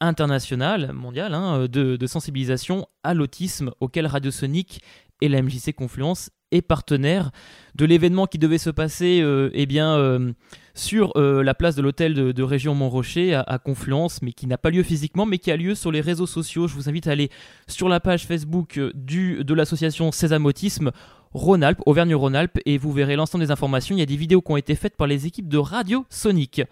internationale 0.00 0.92
mondiale 0.92 1.32
hein, 1.32 1.60
de, 1.62 1.96
de, 1.96 2.06
sensibilisation 2.06 2.86
à 3.02 3.14
l'autisme 3.14 3.70
auquel 3.80 4.06
Radio 4.06 4.30
Sonic 4.30 4.82
et 5.20 5.28
la 5.28 5.42
MJC 5.42 5.72
Confluence 5.74 6.30
est 6.50 6.62
partenaire 6.62 7.30
de 7.74 7.84
l'événement 7.84 8.26
qui 8.26 8.38
devait 8.38 8.58
se 8.58 8.70
passer 8.70 9.22
eh 9.52 9.66
bien 9.66 10.34
sur 10.78 11.12
euh, 11.16 11.42
la 11.42 11.54
place 11.54 11.74
de 11.74 11.82
l'hôtel 11.82 12.14
de, 12.14 12.42
Région 12.42 12.74
Montrocher 12.74 13.34
à, 13.34 13.40
à, 13.40 13.58
Confluence, 13.58 14.22
mais 14.22 14.32
qui 14.32 14.46
n'a 14.46 14.56
pas 14.56 14.70
lieu 14.70 14.82
physiquement, 14.82 15.26
mais 15.26 15.38
qui 15.38 15.50
a 15.50 15.56
lieu 15.56 15.74
sur 15.74 15.90
les 15.90 16.00
réseaux 16.00 16.26
sociaux. 16.26 16.68
Je 16.68 16.74
vous 16.74 16.88
invite 16.88 17.08
à 17.08 17.10
aller 17.10 17.30
sur 17.66 17.88
la 17.88 18.00
page 18.00 18.26
Facebook 18.26 18.78
euh, 18.78 18.92
du, 18.94 19.44
de 19.44 19.54
l'association 19.54 20.12
Sésame 20.12 20.46
Autisme 20.46 20.92
Rhône-Alpes, 21.34 21.80
Auvergne-Rhône-Alpes, 21.84 22.58
et 22.64 22.78
vous 22.78 22.92
verrez 22.92 23.16
l'ensemble 23.16 23.44
des 23.44 23.50
informations. 23.50 23.96
Il 23.96 23.98
y 23.98 24.02
a 24.02 24.06
des 24.06 24.16
vidéos 24.16 24.40
qui 24.40 24.52
ont 24.52 24.56
été 24.56 24.74
faites 24.76 24.96
par 24.96 25.06
les 25.06 25.26
équipes 25.26 25.48
de 25.48 25.58
Radio 25.58 26.06
Sonic. 26.08 26.62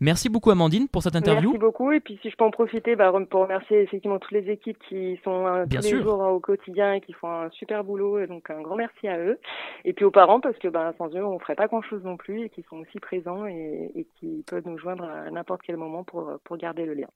Merci 0.00 0.30
beaucoup 0.30 0.50
Amandine 0.50 0.88
pour 0.88 1.02
cette 1.02 1.14
interview. 1.14 1.50
Merci 1.50 1.58
beaucoup 1.58 1.92
et 1.92 2.00
puis 2.00 2.18
si 2.22 2.30
je 2.30 2.36
peux 2.36 2.44
en 2.44 2.50
profiter 2.50 2.96
bah, 2.96 3.12
pour 3.28 3.42
remercier 3.42 3.82
effectivement 3.82 4.18
toutes 4.18 4.32
les 4.32 4.50
équipes 4.50 4.78
qui 4.88 5.20
sont 5.22 5.46
euh, 5.46 5.66
tous 5.70 5.82
les 5.82 6.02
jours 6.02 6.20
au 6.20 6.40
quotidien 6.40 6.94
et 6.94 7.00
qui 7.00 7.12
font 7.12 7.28
un 7.30 7.50
super 7.50 7.84
boulot 7.84 8.18
et 8.18 8.26
donc 8.26 8.48
un 8.48 8.62
grand 8.62 8.76
merci 8.76 9.08
à 9.08 9.18
eux 9.18 9.38
et 9.84 9.92
puis 9.92 10.06
aux 10.06 10.10
parents 10.10 10.40
parce 10.40 10.56
que 10.58 10.68
bah, 10.68 10.94
sans 10.96 11.14
eux 11.14 11.24
on 11.24 11.38
ferait 11.38 11.54
pas 11.54 11.66
grand 11.66 11.82
chose 11.82 12.02
non 12.02 12.16
plus 12.16 12.44
et 12.44 12.48
qui 12.48 12.62
sont 12.70 12.78
aussi 12.78 12.98
présents 12.98 13.46
et, 13.46 13.92
et 13.94 14.06
qui 14.18 14.42
peuvent 14.46 14.66
nous 14.66 14.78
joindre 14.78 15.04
à 15.04 15.30
n'importe 15.30 15.60
quel 15.66 15.76
moment 15.76 16.02
pour, 16.02 16.32
pour 16.44 16.56
garder 16.56 16.86
le 16.86 16.94
lien. 16.94 17.08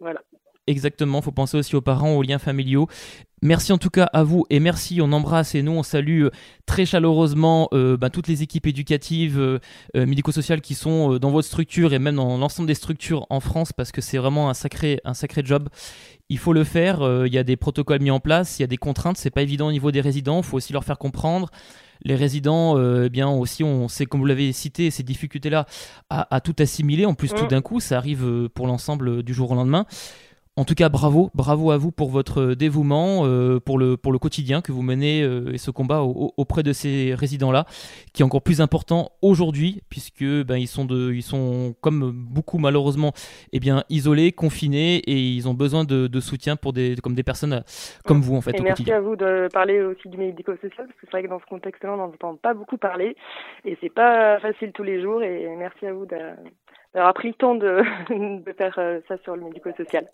Voilà. 0.00 0.20
Exactement, 0.66 1.20
faut 1.20 1.30
penser 1.30 1.58
aussi 1.58 1.76
aux 1.76 1.82
parents, 1.82 2.14
aux 2.14 2.22
liens 2.22 2.38
familiaux. 2.38 2.88
Merci 3.42 3.74
en 3.74 3.78
tout 3.78 3.90
cas 3.90 4.04
à 4.04 4.22
vous 4.22 4.46
et 4.48 4.58
merci, 4.58 5.02
on 5.02 5.12
embrasse 5.12 5.54
et 5.54 5.60
nous 5.60 5.72
on 5.72 5.82
salue 5.82 6.22
euh, 6.22 6.30
très 6.64 6.86
chaleureusement 6.86 7.68
euh, 7.74 7.98
bah, 7.98 8.08
toutes 8.08 8.28
les 8.28 8.42
équipes 8.42 8.66
éducatives, 8.66 9.38
euh, 9.38 9.58
médico-sociales 9.94 10.62
qui 10.62 10.74
sont 10.74 11.18
dans 11.18 11.30
votre 11.30 11.46
structure 11.46 11.92
et 11.92 11.98
même 11.98 12.14
dans 12.14 12.38
l'ensemble 12.38 12.66
des 12.66 12.74
structures 12.74 13.26
en 13.28 13.40
France 13.40 13.74
parce 13.74 13.92
que 13.92 14.00
c'est 14.00 14.16
vraiment 14.16 14.48
un 14.48 14.54
sacré, 14.54 15.02
un 15.04 15.12
sacré 15.12 15.42
job. 15.44 15.68
Il 16.30 16.38
faut 16.38 16.54
le 16.54 16.64
faire, 16.64 17.06
il 17.26 17.34
y 17.34 17.36
a 17.36 17.44
des 17.44 17.56
protocoles 17.56 18.00
mis 18.00 18.10
en 18.10 18.20
place, 18.20 18.58
il 18.58 18.62
y 18.62 18.64
a 18.64 18.68
des 18.68 18.78
contraintes, 18.78 19.18
c'est 19.18 19.28
pas 19.28 19.42
évident 19.42 19.68
au 19.68 19.72
niveau 19.72 19.90
des 19.90 20.00
résidents, 20.00 20.38
il 20.38 20.44
faut 20.44 20.56
aussi 20.56 20.72
leur 20.72 20.84
faire 20.84 20.96
comprendre. 20.96 21.50
Les 22.02 22.14
résidents, 22.14 22.78
eh 23.02 23.10
bien 23.10 23.28
aussi, 23.28 23.62
on 23.62 23.88
sait, 23.88 24.06
comme 24.06 24.20
vous 24.20 24.26
l'avez 24.26 24.52
cité, 24.52 24.90
ces 24.90 25.02
difficultés-là 25.02 25.66
à, 26.08 26.40
tout 26.40 26.56
assimiler. 26.58 27.04
En 27.04 27.14
plus, 27.14 27.28
tout 27.28 27.44
mmh. 27.44 27.48
d'un 27.48 27.60
coup, 27.60 27.78
ça 27.80 27.98
arrive 27.98 28.48
pour 28.54 28.66
l'ensemble 28.66 29.22
du 29.22 29.34
jour 29.34 29.50
au 29.50 29.54
lendemain. 29.54 29.86
En 30.56 30.64
tout 30.64 30.74
cas, 30.74 30.88
bravo, 30.88 31.30
bravo 31.34 31.72
à 31.72 31.78
vous 31.78 31.90
pour 31.90 32.10
votre 32.10 32.54
dévouement, 32.54 33.26
euh, 33.26 33.58
pour, 33.58 33.76
le, 33.76 33.96
pour 33.96 34.12
le 34.12 34.20
quotidien 34.20 34.60
que 34.60 34.70
vous 34.70 34.82
menez 34.82 35.20
euh, 35.20 35.52
et 35.52 35.58
ce 35.58 35.72
combat 35.72 36.02
auprès 36.02 36.62
de 36.62 36.72
ces 36.72 37.12
résidents-là, 37.12 37.64
qui 38.12 38.22
est 38.22 38.24
encore 38.24 38.42
plus 38.42 38.60
important 38.60 39.10
aujourd'hui, 39.20 39.82
puisque 39.90 40.22
ben, 40.22 40.54
ils, 40.54 40.68
sont 40.68 40.84
de, 40.84 41.12
ils 41.12 41.24
sont, 41.24 41.74
comme 41.80 42.12
beaucoup 42.12 42.58
malheureusement, 42.58 43.10
eh 43.52 43.58
bien, 43.58 43.82
isolés, 43.90 44.30
confinés, 44.30 44.98
et 44.98 45.18
ils 45.18 45.48
ont 45.48 45.54
besoin 45.54 45.82
de, 45.82 46.20
soutien 46.20 46.54
pour 46.54 46.72
des, 46.72 46.94
comme 47.02 47.16
des 47.16 47.24
personnes 47.24 47.54
euh, 47.54 47.60
comme 48.06 48.20
vous, 48.20 48.36
en 48.36 48.40
fait. 48.40 48.56
Et 48.56 48.62
merci 48.62 48.92
à 48.92 49.00
vous 49.00 49.16
de 49.16 49.48
parler 49.52 49.82
aussi 49.82 50.08
du 50.08 50.18
médico-social, 50.18 50.86
parce 50.86 51.00
que 51.00 51.06
c'est 51.06 51.10
vrai 51.10 51.24
que 51.24 51.28
dans 51.30 51.40
ce 51.40 51.46
contexte-là, 51.46 51.94
on 51.94 51.96
n'en 51.96 52.04
entend 52.04 52.36
pas 52.36 52.54
beaucoup 52.54 52.78
parler, 52.78 53.16
et 53.64 53.76
c'est 53.80 53.92
pas 53.92 54.38
facile 54.38 54.70
tous 54.70 54.84
les 54.84 55.02
jours, 55.02 55.20
et 55.20 55.48
merci 55.58 55.84
à 55.84 55.92
vous 55.92 56.06
d'avoir 56.94 57.14
pris 57.14 57.28
le 57.28 57.34
temps 57.34 57.54
de, 57.54 57.82
de 58.44 58.52
faire 58.52 58.74
ça 59.08 59.16
sur 59.18 59.36
le 59.36 59.42
médico-social. 59.42 60.08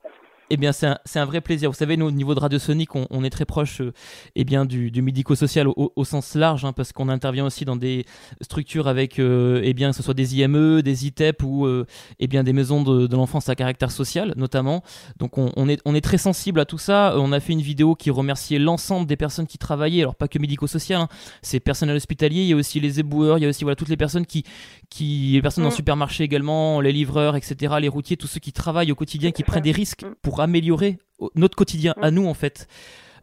Eh 0.53 0.57
bien, 0.57 0.72
c'est 0.72 0.88
un, 1.14 1.24
vrai 1.24 1.40
plaisir. 1.40 1.70
Vous 1.70 1.76
savez, 1.76 1.96
nous, 1.96 2.07
au 2.07 2.11
niveau 2.11 2.34
de 2.34 2.40
Radio 2.40 2.59
Sonic, 2.59 2.96
on, 2.96 3.22
est 3.22 3.30
très 3.30 3.44
proche 3.44 3.82
euh, 3.82 3.92
eh 4.34 4.42
bien, 4.42 4.64
du, 4.64 4.90
médico-social 5.01 5.68
au, 5.68 6.05
sens 6.05 6.34
large, 6.34 6.64
hein, 6.64 6.72
parce 6.72 6.92
qu'on 6.92 7.09
intervient 7.09 7.44
aussi 7.44 7.64
dans 7.64 7.76
des 7.76 8.05
structures 8.40 8.88
avec, 8.88 9.20
euh, 9.20 9.61
eh 9.62 9.74
bien, 9.74 9.90
que 9.90 9.96
ce 9.96 10.03
soit 10.03 10.12
des 10.12 10.36
IME, 10.36 10.82
des 10.82 11.07
ITEP 11.07 11.44
ou 11.44 11.66
euh, 11.66 11.86
eh 12.18 12.26
bien, 12.26 12.42
des 12.42 12.53
maisons 12.53 12.82
de, 12.82 13.14
l'enfance 13.14 13.48
à 13.48 13.55
caractère 13.55 13.92
social, 13.92 14.34
notamment. 14.36 14.82
Donc, 15.20 15.38
on, 15.38 15.68
est, 15.68 15.80
on 15.84 15.94
est 15.94 16.01
très 16.01 16.18
sensible 16.18 16.59
à 16.59 16.64
tout 16.64 16.78
ça. 16.78 17.14
On 17.16 17.30
a 17.30 17.38
fait 17.38 17.53
une 17.53 17.62
vidéo 17.62 17.94
qui 17.94 18.11
remerciait 18.11 18.59
l'ensemble 18.59 19.07
des 19.07 19.16
personnes 19.16 19.46
qui 19.46 19.59
travaillaient, 19.59 20.03
alors 20.03 20.16
pas 20.16 20.26
que 20.26 20.40
médico-social, 20.40 21.03
hein, 21.03 21.09
c'est 21.42 21.61
personnel 21.61 21.94
hospitalier, 21.94 22.42
il 22.42 22.48
y 22.48 22.53
a 22.55 22.57
aussi 22.57 22.80
les 22.80 22.98
éboueurs, 22.98 23.38
il 23.38 23.42
y 23.42 23.46
a 23.46 23.48
aussi 23.48 23.62
voilà, 23.62 23.76
toutes 23.76 23.88
les 23.88 23.96
personnes 23.96 24.26
qui, 24.26 24.42
qui 24.88 25.30
les 25.34 25.42
personnes 25.42 25.62
dans 25.62 25.70
le 25.70 25.74
mm. 25.74 25.76
supermarché 25.76 26.24
également, 26.24 26.80
les 26.80 26.92
livreurs, 26.92 27.36
etc., 27.36 27.74
les 27.80 27.88
routiers, 27.88 28.16
tous 28.16 28.26
ceux 28.26 28.40
qui 28.40 28.53
travaillent 28.53 28.90
au 28.90 28.96
quotidien, 28.96 29.30
qui 29.30 29.44
prennent 29.44 29.62
des 29.62 29.70
risques 29.70 30.03
mm. 30.03 30.14
Pour 30.41 30.45
améliorer 30.45 30.99
notre 31.34 31.55
quotidien 31.55 31.95
à 32.01 32.11
nous 32.11 32.26
en 32.26 32.34
fait. 32.34 32.66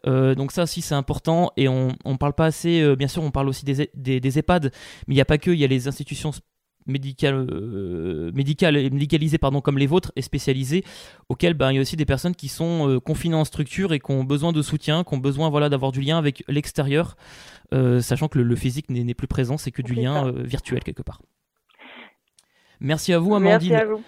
Euh, 0.06 0.36
donc 0.36 0.52
ça 0.52 0.62
aussi 0.62 0.80
c'est 0.80 0.94
important 0.94 1.50
et 1.56 1.66
on 1.66 1.96
ne 2.04 2.16
parle 2.16 2.32
pas 2.32 2.46
assez, 2.46 2.80
euh, 2.80 2.94
bien 2.94 3.08
sûr 3.08 3.24
on 3.24 3.32
parle 3.32 3.48
aussi 3.48 3.64
des, 3.64 3.90
des, 3.94 4.38
EHPAD, 4.38 4.70
mais 5.08 5.14
il 5.14 5.16
n'y 5.16 5.20
a 5.20 5.24
pas 5.24 5.38
que, 5.38 5.50
il 5.50 5.58
y 5.58 5.64
a 5.64 5.66
les 5.66 5.88
institutions 5.88 6.30
médicales, 6.86 7.34
euh, 7.50 8.30
médicales 8.32 8.74
médicalisées 8.92 9.38
pardon, 9.38 9.60
comme 9.60 9.78
les 9.78 9.88
vôtres 9.88 10.12
et 10.14 10.22
spécialisées, 10.22 10.84
auxquelles 11.28 11.54
ben, 11.54 11.72
il 11.72 11.74
y 11.74 11.78
a 11.78 11.80
aussi 11.80 11.96
des 11.96 12.06
personnes 12.06 12.36
qui 12.36 12.46
sont 12.46 13.00
confinées 13.04 13.34
en 13.34 13.44
structure 13.44 13.92
et 13.92 13.98
qui 13.98 14.12
ont 14.12 14.22
besoin 14.22 14.52
de 14.52 14.62
soutien, 14.62 15.02
qui 15.02 15.14
ont 15.14 15.18
besoin 15.18 15.50
voilà, 15.50 15.68
d'avoir 15.68 15.90
du 15.90 16.00
lien 16.00 16.18
avec 16.18 16.44
l'extérieur, 16.46 17.16
sachant 17.72 18.28
que 18.28 18.38
le, 18.38 18.56
physique 18.56 18.88
n'est 18.90 19.14
plus 19.14 19.26
présent, 19.26 19.58
c'est 19.58 19.72
que 19.72 19.82
du 19.82 19.94
lien 19.94 20.30
virtuel 20.30 20.84
quelque 20.84 21.02
part. 21.02 21.20
Merci 22.78 23.12
à 23.12 23.18
vous 23.18 23.34
Amandine. 23.34 23.72
Merci 23.72 23.84
à 23.84 23.92
vous. 23.92 24.02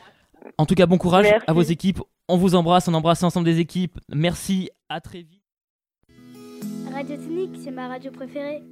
En 0.58 0.66
tout 0.66 0.74
cas, 0.74 0.86
bon 0.86 0.98
courage 0.98 1.26
à 1.46 1.52
vos 1.52 1.62
équipes. 1.62 2.00
On 2.32 2.36
vous 2.36 2.54
embrasse, 2.54 2.86
on 2.86 2.94
embrasse 2.94 3.22
l'ensemble 3.22 3.44
des 3.44 3.58
équipes. 3.58 3.98
Merci, 4.08 4.70
à 4.88 5.00
très 5.00 5.22
vite. 5.22 5.42
Radio 6.92 7.16
Technique, 7.16 7.56
c'est 7.64 7.72
ma 7.72 7.88
radio 7.88 8.12
préférée. 8.12 8.62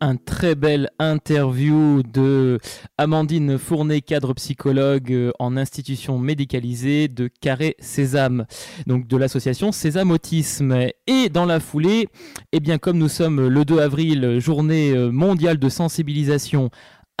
un 0.00 0.16
très 0.16 0.56
bel 0.56 0.90
interview 0.98 2.02
de 2.02 2.58
Amandine 2.98 3.58
Fournet, 3.58 4.00
cadre 4.00 4.34
psychologue 4.34 5.12
euh, 5.12 5.30
en 5.38 5.56
institution 5.56 6.18
médicalisée 6.18 7.06
de 7.06 7.28
Carré 7.28 7.76
Sésame, 7.78 8.46
donc 8.88 9.06
de 9.06 9.16
l'association 9.16 9.70
Sésame 9.70 10.10
Autisme. 10.10 10.88
Et 11.06 11.28
dans 11.28 11.46
la 11.46 11.60
foulée, 11.60 12.08
eh 12.50 12.58
bien 12.58 12.78
comme 12.78 12.98
nous 12.98 13.08
sommes 13.08 13.46
le 13.46 13.64
2 13.64 13.78
avril, 13.78 14.40
journée 14.40 14.90
euh, 14.90 15.12
mondiale 15.12 15.58
de 15.58 15.68
sensibilisation 15.68 16.70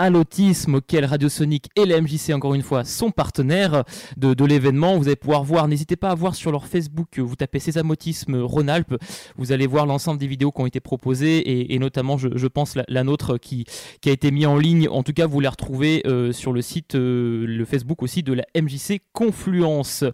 à 0.00 0.08
l'autisme 0.08 0.76
auquel 0.76 1.04
Radio 1.04 1.28
Sonic 1.28 1.68
et 1.76 1.84
la 1.84 2.00
MJC 2.00 2.30
encore 2.32 2.54
une 2.54 2.62
fois 2.62 2.84
sont 2.84 3.10
partenaires 3.10 3.84
de, 4.16 4.44
l'événement. 4.46 4.96
Vous 4.96 5.08
allez 5.08 5.14
pouvoir 5.14 5.44
voir, 5.44 5.68
n'hésitez 5.68 5.94
pas 5.94 6.08
à 6.08 6.14
voir 6.14 6.34
sur 6.34 6.50
leur 6.50 6.66
Facebook, 6.66 7.18
vous 7.18 7.36
tapez 7.36 7.58
Sésame 7.58 7.90
Autisme 7.90 8.36
Rhône-Alpes, 8.36 8.96
vous 9.36 9.52
allez 9.52 9.66
voir 9.66 9.84
l'ensemble 9.84 10.18
des 10.18 10.26
vidéos 10.26 10.52
qui 10.52 10.62
ont 10.62 10.66
été 10.66 10.80
proposées 10.80 11.74
et, 11.74 11.78
notamment 11.78 12.16
je, 12.16 12.46
pense 12.46 12.76
la, 12.76 12.84
la, 12.88 13.04
nôtre 13.04 13.36
qui, 13.36 13.66
a 14.06 14.10
été 14.10 14.30
mise 14.30 14.46
en 14.46 14.56
ligne. 14.56 14.88
En 14.88 15.02
tout 15.02 15.12
cas, 15.12 15.26
vous 15.26 15.38
les 15.38 15.48
retrouvez 15.48 16.02
euh, 16.06 16.32
sur 16.32 16.54
le 16.54 16.62
site, 16.62 16.94
euh, 16.94 17.44
le 17.46 17.64
Facebook 17.66 18.02
aussi 18.02 18.22
de 18.22 18.32
la 18.32 18.44
MJC 18.58 19.02
Confluence. 19.12 20.04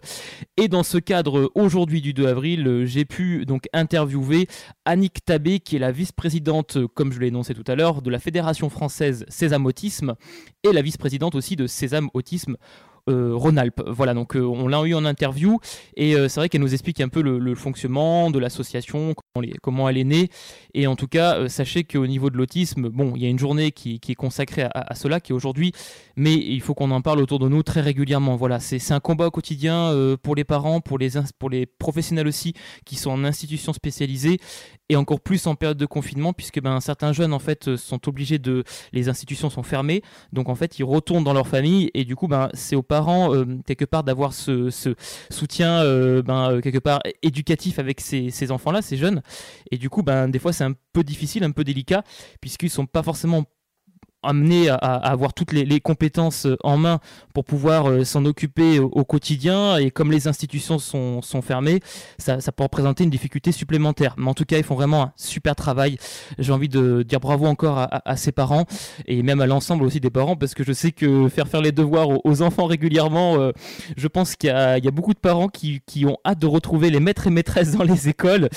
Et 0.57 0.67
dans 0.67 0.83
ce 0.83 0.97
cadre, 0.97 1.49
aujourd'hui 1.55 2.01
du 2.01 2.13
2 2.13 2.27
avril, 2.27 2.81
j'ai 2.83 3.05
pu 3.05 3.45
donc 3.45 3.69
interviewer 3.71 4.49
Annick 4.83 5.23
Tabé, 5.23 5.61
qui 5.61 5.77
est 5.77 5.79
la 5.79 5.93
vice-présidente, 5.93 6.77
comme 6.93 7.13
je 7.13 7.21
l'ai 7.21 7.27
énoncé 7.27 7.53
tout 7.53 7.63
à 7.67 7.75
l'heure, 7.75 8.01
de 8.01 8.09
la 8.09 8.19
Fédération 8.19 8.69
française 8.69 9.25
Sésame 9.29 9.65
Et 10.63 10.71
la 10.73 10.81
vice-présidente 10.81 11.35
aussi 11.35 11.55
de 11.55 11.67
Sésame 11.67 12.09
Autisme 12.13 12.57
euh, 13.09 13.31
Rhône-Alpes. 13.33 13.81
Voilà, 13.87 14.13
donc 14.13 14.35
euh, 14.35 14.41
on 14.41 14.67
l'a 14.67 14.81
eu 14.83 14.93
en 14.93 15.05
interview 15.05 15.59
et 15.95 16.15
euh, 16.15 16.27
c'est 16.27 16.39
vrai 16.39 16.49
qu'elle 16.49 16.61
nous 16.61 16.73
explique 16.73 16.99
un 16.99 17.07
peu 17.07 17.21
le, 17.21 17.55
fonctionnement 17.55 18.29
de 18.29 18.39
l'association, 18.39 19.15
comment, 19.61 19.89
elle 19.89 19.97
est 19.97 20.03
née. 20.03 20.29
Et 20.73 20.87
en 20.87 20.95
tout 20.95 21.07
cas, 21.07 21.47
sachez 21.47 21.83
qu'au 21.83 22.05
niveau 22.05 22.29
de 22.29 22.37
l'autisme, 22.37 22.89
bon, 22.89 23.13
il 23.15 23.23
y 23.23 23.25
a 23.25 23.29
une 23.29 23.39
journée 23.39 23.71
qui, 23.71 23.99
est 24.07 24.15
consacrée 24.15 24.67
à, 24.73 24.93
cela, 24.95 25.19
qui 25.19 25.31
est 25.31 25.35
aujourd'hui, 25.35 25.71
mais 26.15 26.33
il 26.33 26.61
faut 26.61 26.73
qu'on 26.73 26.91
en 26.91 27.01
parle 27.01 27.19
autour 27.19 27.39
de 27.39 27.47
nous 27.47 27.63
très 27.63 27.81
régulièrement. 27.81 28.35
Voilà, 28.35 28.59
c'est 28.59 28.91
un 28.91 28.99
combat 28.99 29.27
au 29.27 29.31
quotidien 29.31 29.95
pour 30.21 30.35
les 30.35 30.43
parents, 30.43 30.81
pour 30.81 30.99
les, 30.99 31.65
professionnels 31.65 32.27
aussi 32.27 32.53
qui 32.85 32.95
sont 32.95 33.11
en 33.11 33.23
institution 33.23 33.73
spécialisée 33.73 34.39
et 34.89 34.95
encore 34.95 35.19
plus 35.19 35.47
en 35.47 35.55
période 35.55 35.77
de 35.77 35.85
confinement 35.85 36.33
puisque 36.33 36.61
ben, 36.61 36.79
certains 36.79 37.13
jeunes 37.13 37.33
en 37.33 37.39
fait 37.39 37.75
sont 37.75 38.07
obligés 38.07 38.39
de 38.39 38.63
les 38.93 39.09
institutions 39.09 39.49
sont 39.49 39.63
fermées 39.63 40.01
donc 40.31 40.49
en 40.49 40.55
fait 40.55 40.79
ils 40.79 40.83
retournent 40.83 41.23
dans 41.23 41.33
leur 41.33 41.47
famille 41.47 41.91
et 41.93 42.05
du 42.05 42.15
coup 42.15 42.27
ben, 42.27 42.49
c'est 42.53 42.75
aux 42.75 42.83
parents 42.97 43.35
euh, 43.35 43.45
quelque 43.65 43.85
part 43.85 44.03
d'avoir 44.03 44.33
ce, 44.33 44.71
soutien 45.29 45.83
euh, 45.83 46.23
ben, 46.23 46.51
euh, 46.51 46.61
quelque 46.61 46.79
part 46.79 46.99
éducatif 47.21 47.77
avec 47.77 48.01
ces, 48.01 48.31
ces 48.31 48.51
enfants-là, 48.51 48.81
ces 48.81 48.97
jeunes. 48.97 49.21
Et 49.69 49.77
du 49.77 49.87
coup, 49.89 50.01
ben, 50.01 50.27
des 50.27 50.39
fois, 50.39 50.51
c'est 50.51 50.63
un 50.63 50.73
peu 50.93 51.03
difficile, 51.03 51.43
un 51.43 51.51
peu 51.51 51.63
délicat, 51.63 52.01
puisqu'ils 52.41 52.71
sont 52.71 52.87
pas 52.87 53.03
forcément 53.03 53.43
amené 54.23 54.69
à, 54.69 54.75
avoir 54.75 55.33
toutes 55.33 55.53
les, 55.53 55.79
compétences 55.79 56.45
euh, 56.45 56.57
en 56.63 56.77
main 56.77 56.99
pour 57.33 57.45
pouvoir 57.45 57.89
euh, 57.89 58.03
s'en 58.03 58.25
occuper 58.25 58.79
au, 58.79 59.03
quotidien. 59.05 59.77
Et 59.77 59.91
comme 59.91 60.11
les 60.11 60.27
institutions 60.27 60.79
sont, 60.79 61.21
fermées, 61.41 61.79
ça, 62.17 62.41
ça, 62.41 62.51
peut 62.51 62.63
représenter 62.63 63.03
une 63.03 63.09
difficulté 63.09 63.51
supplémentaire. 63.51 64.15
Mais 64.17 64.27
en 64.27 64.33
tout 64.33 64.45
cas, 64.45 64.57
ils 64.57 64.63
font 64.63 64.75
vraiment 64.75 65.03
un 65.03 65.13
super 65.15 65.55
travail. 65.55 65.97
J'ai 66.39 66.51
envie 66.51 66.69
de 66.69 67.03
dire 67.03 67.19
bravo 67.19 67.45
encore 67.45 67.77
à, 67.77 68.01
à, 68.05 68.17
ses 68.17 68.31
parents 68.31 68.65
et 69.05 69.21
même 69.21 69.39
à 69.39 69.45
l'ensemble 69.45 69.83
aussi 69.83 69.99
des 69.99 70.09
parents 70.09 70.35
parce 70.35 70.53
que 70.55 70.63
je 70.63 70.73
sais 70.73 70.91
que 70.91 71.29
faire 71.29 71.47
faire 71.47 71.61
les 71.61 71.71
devoirs 71.71 72.25
aux, 72.25 72.41
enfants 72.41 72.65
régulièrement, 72.65 73.39
euh, 73.39 73.51
je 73.95 74.07
pense 74.07 74.35
qu'il 74.35 74.49
y, 74.49 74.51
a 74.51 74.91
beaucoup 74.91 75.13
de 75.13 75.19
parents 75.19 75.47
qui, 75.47 75.81
ont 76.05 76.17
hâte 76.25 76.39
de 76.39 76.47
retrouver 76.47 76.89
les 76.89 76.99
maîtres 76.99 77.27
et 77.27 77.29
maîtresses 77.29 77.71
dans 77.71 77.83
les 77.83 78.09
écoles. 78.09 78.49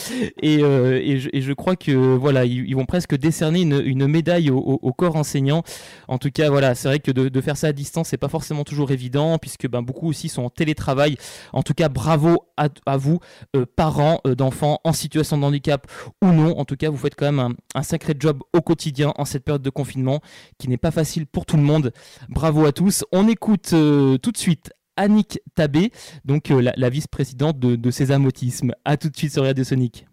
Et, 0.42 0.60
je, 0.60 1.52
crois 1.52 1.76
que 1.76 1.92
voilà, 1.92 2.44
ils, 2.44 2.74
vont 2.74 2.86
presque 2.86 3.16
décerner 3.16 3.62
une, 3.62 4.06
médaille 4.06 4.50
au 4.50 4.92
corps 4.92 5.16
enseignant 5.16 5.49
en 5.52 6.18
tout 6.18 6.30
cas, 6.30 6.50
voilà, 6.50 6.74
c'est 6.74 6.88
vrai 6.88 7.00
que 7.00 7.10
de, 7.10 7.40
faire 7.40 7.56
ça 7.56 7.68
à 7.68 7.72
distance, 7.72 8.08
c'est 8.08 8.16
pas 8.16 8.28
forcément 8.28 8.64
toujours 8.64 8.90
évident, 8.90 9.38
puisque 9.38 9.68
ben, 9.68 9.82
beaucoup 9.82 10.08
aussi 10.08 10.28
sont 10.28 10.42
en 10.42 10.50
télétravail. 10.50 11.16
En 11.52 11.62
tout 11.62 11.74
cas, 11.74 11.88
bravo 11.88 12.46
à, 12.56 12.96
vous, 12.96 13.20
euh, 13.56 13.64
parents 13.76 14.20
euh, 14.26 14.34
d'enfants 14.34 14.80
en 14.84 14.92
situation 14.92 15.38
de 15.38 15.44
handicap 15.44 15.86
ou 16.22 16.28
non. 16.28 16.58
En 16.58 16.64
tout 16.64 16.76
cas, 16.76 16.90
vous 16.90 16.96
faites 16.96 17.14
quand 17.14 17.30
même 17.30 17.54
un, 17.74 17.82
sacré 17.82 18.14
job 18.18 18.42
au 18.52 18.60
quotidien 18.60 19.12
en 19.16 19.24
cette 19.24 19.44
période 19.44 19.62
de 19.62 19.70
confinement, 19.70 20.20
qui 20.58 20.68
n'est 20.68 20.76
pas 20.76 20.90
facile 20.90 21.26
pour 21.26 21.46
tout 21.46 21.56
le 21.56 21.62
monde. 21.62 21.92
Bravo 22.28 22.66
à 22.66 22.72
tous. 22.72 23.04
On 23.12 23.28
écoute 23.28 23.70
euh, 23.72 24.18
tout 24.18 24.32
de 24.32 24.38
suite 24.38 24.72
Annick 24.96 25.40
Tabé, 25.54 25.92
donc 26.26 26.50
la, 26.50 26.90
vice-présidente 26.90 27.58
de, 27.58 27.76
de 27.76 27.90
Sésame 27.90 28.26
Autisme. 28.26 28.72
À 28.84 28.98
tout 28.98 29.08
de 29.08 29.16
suite 29.16 29.32
sur 29.32 29.44
Radio 29.44 29.64
Sonic. 29.64 30.09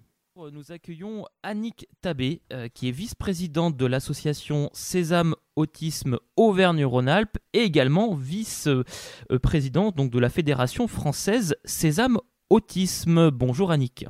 Nous 0.53 0.71
accueillons 0.71 1.25
Annick 1.43 1.89
Tabé, 2.01 2.41
euh, 2.53 2.69
qui 2.69 2.87
est 2.87 2.91
vice-présidente 2.91 3.75
de 3.75 3.85
l'association 3.85 4.69
Sésame 4.71 5.35
Autisme 5.57 6.19
Auvergne-Rhône-Alpes 6.37 7.37
et 7.51 7.63
également 7.63 8.13
vice-présidente 8.13 9.97
donc 9.97 10.09
de 10.09 10.19
la 10.19 10.29
Fédération 10.29 10.87
française 10.87 11.57
Sésame 11.65 12.19
Autisme. 12.49 13.29
Bonjour 13.29 13.71
Annick. 13.71 14.05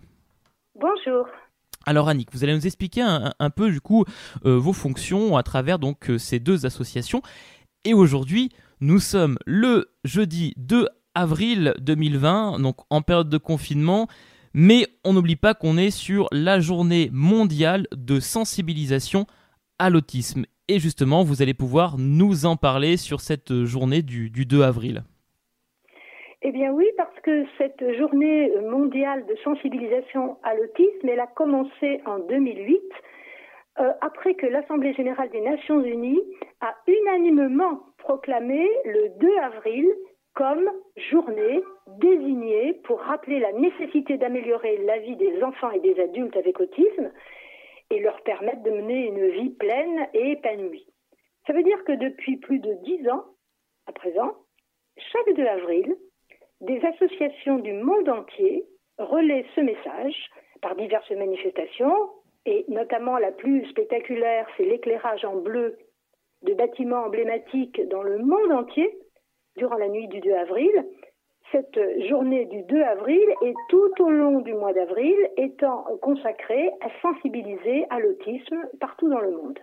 Bonjour. 0.75 1.25
Alors 1.85 2.07
Annick, 2.07 2.29
vous 2.33 2.43
allez 2.43 2.53
nous 2.53 2.67
expliquer 2.67 3.01
un, 3.01 3.49
peu 3.49 3.71
du 3.71 3.81
coup 3.81 4.05
euh, 4.45 4.59
vos 4.59 4.73
fonctions 4.73 5.37
à 5.37 5.43
travers 5.43 5.79
donc 5.79 6.11
euh, 6.11 6.19
ces 6.19 6.39
deux 6.39 6.67
associations. 6.67 7.23
Et 7.83 7.95
aujourd'hui, 7.95 8.49
nous 8.79 8.99
sommes 8.99 9.39
le 9.47 9.89
jeudi 10.03 10.53
2 10.57 10.87
avril 11.15 11.73
2020, 11.79 12.59
donc 12.59 12.77
en 12.91 13.01
période 13.01 13.29
de 13.29 13.39
confinement. 13.39 14.07
Mais 14.53 14.87
on 15.03 15.13
n'oublie 15.13 15.35
pas 15.35 15.53
qu'on 15.53 15.77
est 15.77 15.91
sur 15.91 16.27
la 16.31 16.59
journée 16.59 17.09
mondiale 17.11 17.87
de 17.95 18.19
sensibilisation 18.19 19.25
à 19.79 19.89
l'autisme. 19.89 20.45
Et 20.67 20.79
justement, 20.79 21.23
vous 21.23 21.41
allez 21.41 21.53
pouvoir 21.53 21.95
nous 21.97 22.45
en 22.45 22.57
parler 22.57 22.97
sur 22.97 23.21
cette 23.21 23.63
journée 23.63 24.01
du, 24.01 24.29
2 24.29 24.61
avril. 24.61 25.03
Eh 26.41 26.51
bien 26.51 26.71
oui, 26.71 26.85
parce 26.97 27.17
que 27.23 27.45
cette 27.57 27.83
journée 27.97 28.51
mondiale 28.69 29.25
de 29.27 29.35
sensibilisation 29.43 30.37
à 30.43 30.55
l'autisme, 30.55 31.07
elle 31.07 31.19
a 31.19 31.27
commencé 31.27 32.01
en 32.05 32.19
2008, 32.19 32.79
euh, 33.79 33.91
après 34.01 34.35
que 34.35 34.45
l'Assemblée 34.45 34.93
générale 34.93 35.29
des 35.29 35.41
Nations 35.41 35.81
unies 35.83 36.21
a 36.61 36.75
unanimement 36.87 37.83
proclamé 37.97 38.67
le 38.85 39.09
2 39.19 39.27
avril 39.39 39.85
comme 40.37 40.69
journée 41.09 41.63
désignée 41.99 42.75
pour 42.83 42.99
rappeler 42.99 43.39
la 43.39 43.53
nécessité 43.53 44.17
d'améliorer 44.17 44.77
la 44.85 44.99
vie 44.99 45.15
des 45.15 45.41
enfants 45.41 45.71
et 45.71 45.79
des 45.79 45.99
adultes 45.99 46.37
avec 46.37 46.59
autisme 46.59 47.11
et 47.89 47.99
leur 47.99 48.21
permettre 48.21 48.61
de 48.61 48.69
mener 48.69 49.07
une 49.07 49.29
vie 49.29 49.49
pleine 49.49 50.07
et 50.13 50.33
épanouie. 50.33 50.85
Ça 51.47 51.53
veut 51.53 51.63
dire 51.63 51.83
que 51.85 51.93
depuis 51.93 52.37
plus 52.37 52.59
de 52.59 52.71
dix 52.83 53.09
ans, 53.09 53.25
à 53.87 53.93
présent, 53.93 54.35
chaque 55.11 55.35
2 55.35 55.43
avril, 55.43 55.95
des 56.61 56.85
associations 56.85 57.57
du 57.57 57.73
monde 57.73 58.07
entier 58.07 58.63
relaient 58.99 59.45
ce 59.55 59.61
message 59.61 60.29
par 60.61 60.75
diverses 60.75 61.09
manifestations, 61.11 62.09
et 62.45 62.63
notamment 62.67 63.17
la 63.17 63.31
plus 63.31 63.65
spectaculaire, 63.69 64.47
c'est 64.55 64.65
l'éclairage 64.65 65.25
en 65.25 65.37
bleu 65.37 65.79
de 66.43 66.53
bâtiments 66.53 67.05
emblématiques 67.05 67.81
dans 67.89 68.03
le 68.03 68.19
monde 68.19 68.51
entier 68.51 68.87
durant 69.57 69.75
la 69.75 69.89
nuit 69.89 70.07
du 70.07 70.19
2 70.21 70.33
avril. 70.33 70.85
Cette 71.51 71.79
journée 72.09 72.45
du 72.45 72.63
2 72.63 72.81
avril 72.81 73.23
et 73.41 73.53
tout 73.69 73.91
au 73.99 74.09
long 74.09 74.39
du 74.39 74.53
mois 74.53 74.73
d'avril 74.73 75.15
étant 75.37 75.85
consacrée 76.01 76.69
à 76.81 76.89
sensibiliser 77.01 77.85
à 77.89 77.99
l'autisme 77.99 78.67
partout 78.79 79.09
dans 79.09 79.21
le 79.21 79.31
monde. 79.31 79.59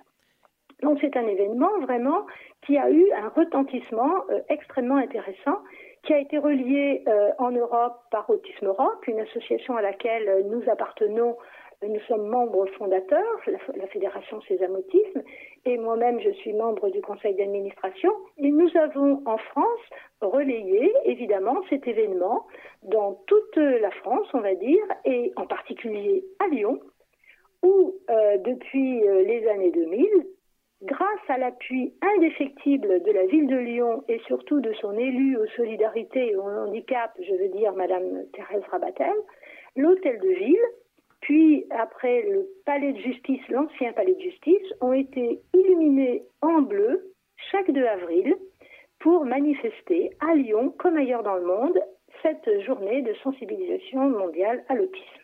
Donc 0.82 0.98
c'est 1.00 1.16
un 1.16 1.26
événement 1.26 1.78
vraiment 1.82 2.26
qui 2.66 2.78
a 2.78 2.90
eu 2.90 3.10
un 3.12 3.28
retentissement 3.28 4.24
euh, 4.30 4.40
extrêmement 4.48 4.96
intéressant, 4.96 5.58
qui 6.02 6.12
a 6.12 6.18
été 6.18 6.38
relié 6.38 7.02
euh, 7.06 7.30
en 7.38 7.50
Europe 7.50 7.96
par 8.10 8.28
Autisme 8.28 8.66
Europe, 8.66 9.06
une 9.06 9.20
association 9.20 9.76
à 9.76 9.82
laquelle 9.82 10.46
nous 10.50 10.62
appartenons 10.68 11.36
nous 11.88 12.00
sommes 12.08 12.26
membres 12.28 12.66
fondateurs, 12.78 13.40
la, 13.46 13.86
Fédération 13.88 14.40
Sésame 14.42 14.76
Autisme, 14.76 15.22
et 15.64 15.78
moi-même 15.78 16.20
je 16.20 16.30
suis 16.30 16.52
membre 16.52 16.90
du 16.90 17.00
conseil 17.00 17.34
d'administration. 17.34 18.12
Et 18.38 18.50
nous 18.50 18.70
avons 18.76 19.22
en 19.26 19.38
France 19.38 19.80
relayé 20.20 20.92
évidemment 21.04 21.60
cet 21.70 21.86
événement 21.86 22.46
dans 22.82 23.14
toute 23.26 23.56
la 23.56 23.90
France, 23.90 24.26
on 24.34 24.40
va 24.40 24.54
dire, 24.54 24.84
et 25.04 25.32
en 25.36 25.46
particulier 25.46 26.24
à 26.40 26.48
Lyon, 26.48 26.80
où 27.62 27.94
euh, 28.10 28.38
depuis 28.38 29.02
euh, 29.08 29.22
les 29.22 29.46
années 29.48 29.70
2000, 29.70 30.06
grâce 30.82 31.28
à 31.28 31.38
l'appui 31.38 31.94
indéfectible 32.16 33.02
de 33.02 33.10
la 33.10 33.26
ville 33.26 33.46
de 33.46 33.56
Lyon 33.56 34.04
et 34.08 34.18
surtout 34.26 34.60
de 34.60 34.72
son 34.74 34.96
élu 34.98 35.36
aux 35.38 35.46
solidarités 35.56 36.30
et 36.30 36.36
au 36.36 36.42
handicap, 36.42 37.10
je 37.20 37.34
veux 37.34 37.48
dire 37.48 37.72
Madame 37.72 38.24
Thérèse 38.34 38.62
Rabatel, 38.70 39.14
l'hôtel 39.76 40.18
de 40.20 40.28
ville 40.28 40.66
puis 41.24 41.64
après 41.70 42.22
le 42.22 42.46
palais 42.66 42.92
de 42.92 42.98
justice, 42.98 43.40
l'ancien 43.48 43.94
palais 43.94 44.14
de 44.14 44.20
justice, 44.20 44.74
ont 44.82 44.92
été 44.92 45.40
illuminés 45.54 46.22
en 46.42 46.60
bleu 46.60 47.14
chaque 47.50 47.70
2 47.70 47.82
avril 47.82 48.36
pour 48.98 49.24
manifester 49.24 50.10
à 50.20 50.34
Lyon, 50.34 50.74
comme 50.78 50.98
ailleurs 50.98 51.22
dans 51.22 51.36
le 51.36 51.46
monde, 51.46 51.78
cette 52.22 52.48
journée 52.66 53.00
de 53.00 53.14
sensibilisation 53.22 54.10
mondiale 54.10 54.64
à 54.68 54.74
l'autisme. 54.74 55.23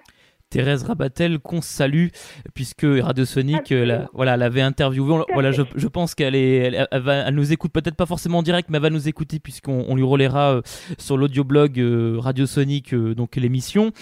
Thérèse 0.51 0.83
Rabatel 0.83 1.39
qu'on 1.39 1.63
salue 1.63 2.09
puisque 2.55 2.85
Radio 2.85 3.25
Sonic 3.25 3.71
la, 3.71 4.09
voilà 4.13 4.37
l'avait 4.37 4.61
interviewé 4.61 5.23
voilà 5.33 5.53
je, 5.53 5.63
je 5.77 5.87
pense 5.87 6.17
qu'elle 6.17 6.35
est 6.35 6.73
elle, 6.91 7.01
va, 7.01 7.15
elle 7.29 7.35
nous 7.35 7.53
écoute 7.53 7.73
peut-être 7.73 7.95
pas 7.95 8.07
forcément 8.07 8.39
en 8.39 8.43
direct 8.43 8.69
mais 8.69 8.79
elle 8.79 8.83
va 8.83 8.91
nous 8.91 9.09
écouter 9.09 9.39
puisqu'on 9.39 9.95
lui 9.95 10.03
relaiera 10.03 10.61
sur 10.99 11.17
l'audioblog 11.17 11.81
Radio 12.19 12.47
Sonic 12.47 12.95
donc 12.95 13.37
l'émission. 13.37 13.93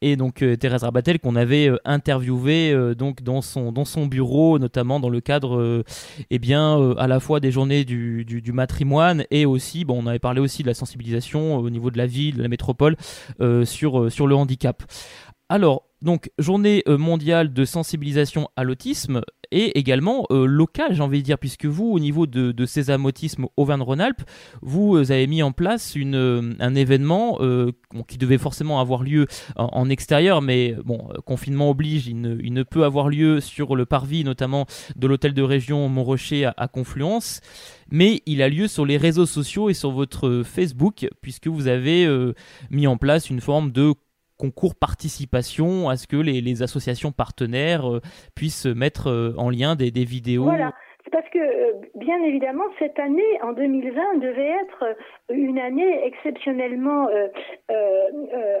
Et 0.00 0.16
donc 0.16 0.44
Thérèse 0.58 0.82
Rabatel 0.82 1.18
qu'on 1.18 1.36
avait 1.36 1.70
interviewé 1.84 2.74
donc 2.96 3.22
dans 3.22 3.42
son 3.42 3.70
dans 3.70 3.84
son 3.84 4.06
bureau 4.06 4.58
notamment 4.58 5.00
dans 5.00 5.10
le 5.10 5.20
cadre 5.20 5.84
eh 6.30 6.38
bien 6.38 6.94
à 6.96 7.06
la 7.06 7.20
fois 7.20 7.38
des 7.40 7.52
journées 7.52 7.84
du, 7.84 8.24
du, 8.24 8.40
du 8.40 8.52
matrimoine 8.52 9.24
et 9.30 9.44
aussi 9.44 9.84
bon 9.84 10.02
on 10.02 10.06
avait 10.06 10.18
parlé 10.18 10.40
aussi 10.40 10.62
de 10.62 10.68
la 10.68 10.74
sensibilisation 10.74 11.56
au 11.56 11.68
niveau 11.68 11.90
de 11.90 11.98
la 11.98 12.06
ville 12.06 12.36
de 12.38 12.42
la 12.42 12.48
métropole 12.48 12.96
sur 13.64 14.10
sur 14.10 14.26
le 14.26 14.34
handicap. 14.34 14.82
Alors, 15.50 15.87
donc, 16.00 16.30
journée 16.38 16.84
euh, 16.86 16.96
mondiale 16.96 17.52
de 17.52 17.64
sensibilisation 17.64 18.48
à 18.54 18.62
l'autisme 18.62 19.22
et 19.50 19.78
également 19.78 20.26
euh, 20.30 20.46
locale, 20.46 20.94
j'ai 20.94 21.02
envie 21.02 21.18
de 21.18 21.24
dire, 21.24 21.38
puisque 21.38 21.64
vous, 21.64 21.86
au 21.86 21.98
niveau 21.98 22.26
de, 22.26 22.52
de 22.52 22.66
Sésame 22.66 23.04
Autisme 23.04 23.46
Auvergne-Rhône-Alpes, 23.56 24.22
vous 24.62 24.96
euh, 24.96 25.10
avez 25.10 25.26
mis 25.26 25.42
en 25.42 25.50
place 25.50 25.96
une, 25.96 26.56
un 26.60 26.74
événement 26.74 27.38
qui 28.06 28.18
devait 28.18 28.38
forcément 28.38 28.80
avoir 28.80 29.02
lieu 29.02 29.26
en, 29.56 29.88
extérieur, 29.88 30.42
mais 30.42 30.76
bon, 30.84 31.08
confinement 31.24 31.70
oblige, 31.70 32.06
il 32.06 32.20
ne, 32.20 32.62
peut 32.62 32.84
avoir 32.84 33.08
lieu 33.08 33.40
sur 33.40 33.74
le 33.74 33.86
parvis, 33.86 34.22
notamment 34.22 34.66
de 34.96 35.06
l'hôtel 35.06 35.34
de 35.34 35.42
région 35.42 35.88
Montrocher 35.88 36.44
à, 36.44 36.54
à 36.56 36.68
Confluence. 36.68 37.40
Mais 37.90 38.22
il 38.26 38.42
a 38.42 38.48
lieu 38.48 38.68
sur 38.68 38.84
les 38.84 38.98
réseaux 38.98 39.26
sociaux 39.26 39.70
et 39.70 39.74
sur 39.74 39.90
votre 39.90 40.42
Facebook, 40.44 41.08
puisque 41.22 41.48
vous 41.48 41.66
avez 41.66 42.06
mis 42.70 42.86
en 42.86 42.98
place 42.98 43.30
une 43.30 43.40
forme 43.40 43.72
de 43.72 43.94
concours 44.38 44.74
participation 44.74 45.88
à 45.88 45.96
ce 45.96 46.06
que 46.06 46.16
les, 46.16 46.62
associations 46.62 47.12
partenaires 47.12 47.90
euh, 47.90 48.00
puissent 48.34 48.66
mettre 48.66 49.08
euh, 49.08 49.34
en 49.36 49.50
lien 49.50 49.76
des, 49.76 49.90
vidéos 49.90 50.44
Voilà. 50.44 50.72
Parce 51.10 51.28
que, 51.30 51.38
euh, 51.38 51.72
bien 51.94 52.22
évidemment, 52.22 52.64
cette 52.78 52.98
année, 52.98 53.40
en 53.42 53.52
2020, 53.52 54.18
devait 54.18 54.54
être 54.62 54.96
une 55.30 55.58
année 55.58 56.04
exceptionnellement 56.04 57.08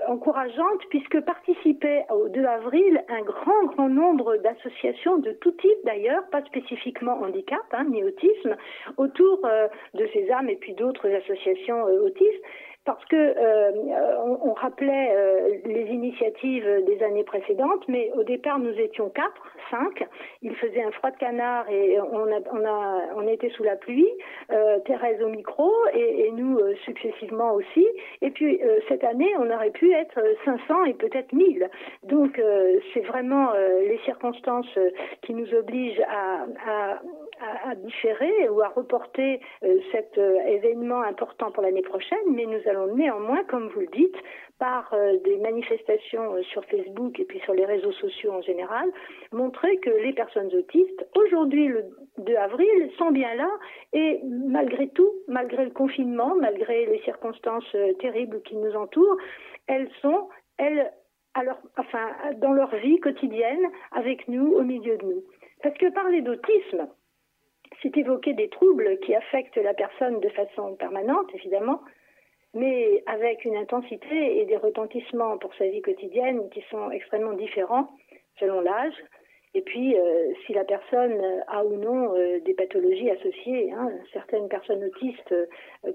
encourageante, 0.08 0.80
puisque 0.88 1.20
participait 1.20 2.04
au 2.10 2.28
2 2.28 2.44
avril 2.44 3.04
un 3.08 3.20
grand, 3.20 3.64
grand 3.74 3.88
nombre 3.88 4.36
d'associations 4.38 5.18
de 5.18 5.32
tout 5.32 5.52
type, 5.52 5.78
d'ailleurs, 5.84 6.22
pas 6.30 6.42
spécifiquement 6.44 7.20
handicap, 7.22 7.60
hein, 7.72 7.84
ni 7.90 8.02
autisme, 8.02 8.56
autour 8.96 9.40
de 9.94 10.32
âmes 10.32 10.48
et 10.48 10.56
puis 10.56 10.72
d'autres 10.74 11.08
associations 11.08 11.82
autistes 11.82 12.44
parce 12.88 13.04
que 13.04 13.16
euh, 13.16 13.70
on, 14.42 14.54
rappelait 14.54 15.10
euh, 15.12 15.58
les 15.66 15.88
initiatives 15.90 16.66
des 16.86 17.02
années 17.02 17.22
précédentes, 17.22 17.86
mais 17.86 18.10
au 18.16 18.22
départ 18.22 18.58
nous 18.58 18.72
étions 18.80 19.10
quatre, 19.10 19.42
cinq. 19.70 20.08
Il 20.40 20.54
faisait 20.56 20.82
un 20.82 20.90
froid 20.92 21.10
de 21.10 21.18
canard 21.18 21.68
et 21.68 21.98
on 22.00 23.28
était 23.28 23.50
sous 23.50 23.62
la 23.62 23.76
pluie. 23.76 24.08
Euh, 24.50 24.78
Thérèse 24.86 25.22
au 25.22 25.28
micro 25.28 25.70
et, 25.92 26.30
nous 26.32 26.58
successivement 26.86 27.52
aussi. 27.52 27.86
Et 28.22 28.30
puis 28.30 28.58
cette 28.88 29.04
année, 29.04 29.30
on 29.38 29.50
aurait 29.50 29.70
pu 29.70 29.92
être 29.92 30.18
500 30.46 30.84
et 30.86 30.94
peut-être 30.94 31.32
1000. 31.32 31.68
Donc 32.04 32.40
c'est 32.94 33.00
vraiment 33.00 33.52
les 33.80 33.98
circonstances 34.04 34.78
qui 35.22 35.34
nous 35.34 35.52
obligent 35.54 36.02
à, 36.08 37.00
à 37.70 37.74
différer 37.74 38.48
ou 38.48 38.60
à 38.62 38.68
reporter 38.68 39.40
cet 39.92 40.16
événement 40.16 41.02
important 41.02 41.50
pour 41.50 41.62
l'année 41.62 41.82
prochaine, 41.82 42.18
mais 42.30 42.46
nous 42.46 42.60
allons 42.68 42.77
néanmoins, 42.86 43.44
comme 43.44 43.68
vous 43.68 43.80
le 43.80 43.88
dites, 43.88 44.16
par 44.58 44.92
euh, 44.92 45.16
des 45.24 45.36
manifestations 45.38 46.42
sur 46.44 46.64
Facebook 46.64 47.18
et 47.20 47.24
puis 47.24 47.40
sur 47.40 47.54
les 47.54 47.64
réseaux 47.64 47.92
sociaux 47.92 48.32
en 48.32 48.42
général, 48.42 48.90
montrer 49.32 49.76
que 49.78 49.90
les 49.90 50.12
personnes 50.12 50.52
autistes, 50.54 51.06
aujourd'hui 51.16 51.68
le 51.68 51.84
2 52.18 52.34
avril, 52.36 52.90
sont 52.98 53.10
bien 53.10 53.34
là 53.34 53.48
et 53.92 54.20
malgré 54.24 54.88
tout, 54.88 55.12
malgré 55.28 55.64
le 55.64 55.70
confinement, 55.70 56.34
malgré 56.34 56.86
les 56.86 57.00
circonstances 57.02 57.76
terribles 58.00 58.42
qui 58.42 58.56
nous 58.56 58.74
entourent, 58.74 59.16
elles 59.68 59.88
sont, 60.02 60.28
elles, 60.56 60.90
dans 62.38 62.52
leur 62.52 62.74
vie 62.76 62.98
quotidienne, 62.98 63.64
avec 63.92 64.26
nous, 64.28 64.54
au 64.54 64.62
milieu 64.62 64.96
de 64.96 65.04
nous. 65.04 65.22
Parce 65.62 65.76
que 65.76 65.92
parler 65.92 66.22
d'autisme, 66.22 66.88
c'est 67.82 67.96
évoquer 67.96 68.32
des 68.32 68.48
troubles 68.48 68.98
qui 69.00 69.14
affectent 69.14 69.56
la 69.56 69.74
personne 69.74 70.20
de 70.20 70.28
façon 70.30 70.74
permanente, 70.76 71.32
évidemment, 71.34 71.80
mais 72.54 73.02
avec 73.06 73.44
une 73.44 73.56
intensité 73.56 74.40
et 74.40 74.44
des 74.46 74.56
retentissements 74.56 75.38
pour 75.38 75.54
sa 75.54 75.66
vie 75.66 75.82
quotidienne 75.82 76.48
qui 76.50 76.62
sont 76.70 76.90
extrêmement 76.90 77.34
différents 77.34 77.88
selon 78.38 78.60
l'âge, 78.60 78.94
et 79.54 79.62
puis, 79.62 79.96
euh, 79.98 80.32
si 80.44 80.52
la 80.52 80.64
personne 80.64 81.20
a 81.48 81.64
ou 81.64 81.76
non 81.76 82.14
euh, 82.14 82.38
des 82.40 82.52
pathologies 82.52 83.10
associées, 83.10 83.72
hein, 83.72 83.90
certaines 84.12 84.46
personnes 84.48 84.84
autistes 84.84 85.32
euh, 85.32 85.46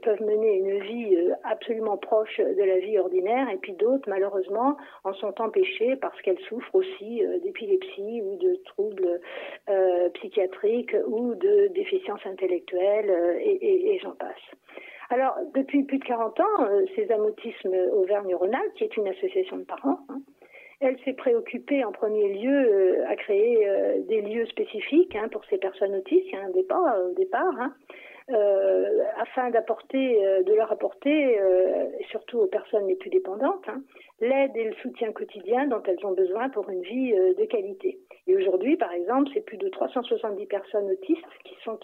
peuvent 0.01 0.21
mener 0.21 0.57
une 0.57 0.79
vie 0.79 1.17
absolument 1.43 1.97
proche 1.97 2.39
de 2.39 2.63
la 2.63 2.79
vie 2.79 2.97
ordinaire, 2.97 3.47
et 3.49 3.57
puis 3.57 3.73
d'autres, 3.73 4.09
malheureusement, 4.09 4.75
en 5.03 5.13
sont 5.13 5.39
empêchées 5.39 5.95
parce 5.97 6.19
qu'elles 6.23 6.39
souffrent 6.49 6.73
aussi 6.73 7.21
d'épilepsie 7.43 8.21
ou 8.21 8.35
de 8.37 8.55
troubles 8.65 9.21
psychiatriques 10.15 10.95
ou 11.07 11.35
de 11.35 11.67
déficience 11.67 12.25
intellectuelle, 12.25 13.39
et, 13.39 13.93
et, 13.93 13.99
j'en 13.99 14.11
passe. 14.11 14.35
Alors, 15.09 15.37
depuis 15.53 15.83
plus 15.83 15.99
de 15.99 16.05
40 16.05 16.39
ans, 16.39 16.67
ces 16.95 17.11
Autisme 17.13 17.73
Auvergne-Rhône-Alpes, 17.93 18.73
qui 18.75 18.83
est 18.85 18.97
une 18.97 19.07
association 19.07 19.57
de 19.57 19.63
parents, 19.63 19.99
hein, 20.09 20.21
elle 20.83 20.97
s'est 21.05 21.13
préoccupée 21.13 21.83
en 21.83 21.91
premier 21.91 22.33
lieu 22.33 22.51
euh, 22.51 23.07
à 23.07 23.15
créer 23.15 23.67
euh, 23.67 23.99
des 24.07 24.21
lieux 24.21 24.45
spécifiques 24.47 25.15
hein, 25.15 25.29
pour 25.29 25.43
ces 25.45 25.57
personnes 25.57 25.95
autistes. 25.95 26.27
Il 26.27 26.51
départ 26.53 26.95
au 27.09 27.13
départ. 27.13 27.53
Hein. 27.59 27.73
Euh, 28.29 29.03
afin 29.19 29.49
d'apporter, 29.49 30.15
de 30.45 30.53
leur 30.53 30.71
apporter, 30.71 31.37
surtout 32.09 32.39
aux 32.39 32.47
personnes 32.47 32.87
les 32.87 32.95
plus 32.95 33.09
dépendantes, 33.09 33.67
hein, 33.67 33.81
l'aide 34.21 34.51
et 34.55 34.65
le 34.65 34.73
soutien 34.75 35.11
quotidien 35.11 35.67
dont 35.67 35.81
elles 35.83 36.05
ont 36.05 36.13
besoin 36.13 36.49
pour 36.49 36.69
une 36.69 36.81
vie 36.81 37.11
de 37.11 37.45
qualité. 37.45 37.99
Et 38.27 38.35
aujourd'hui, 38.35 38.77
par 38.77 38.91
exemple, 38.91 39.29
c'est 39.33 39.45
plus 39.45 39.57
de 39.57 39.67
370 39.69 40.45
personnes 40.45 40.89
autistes 40.89 41.23
qui 41.43 41.55
sont 41.63 41.77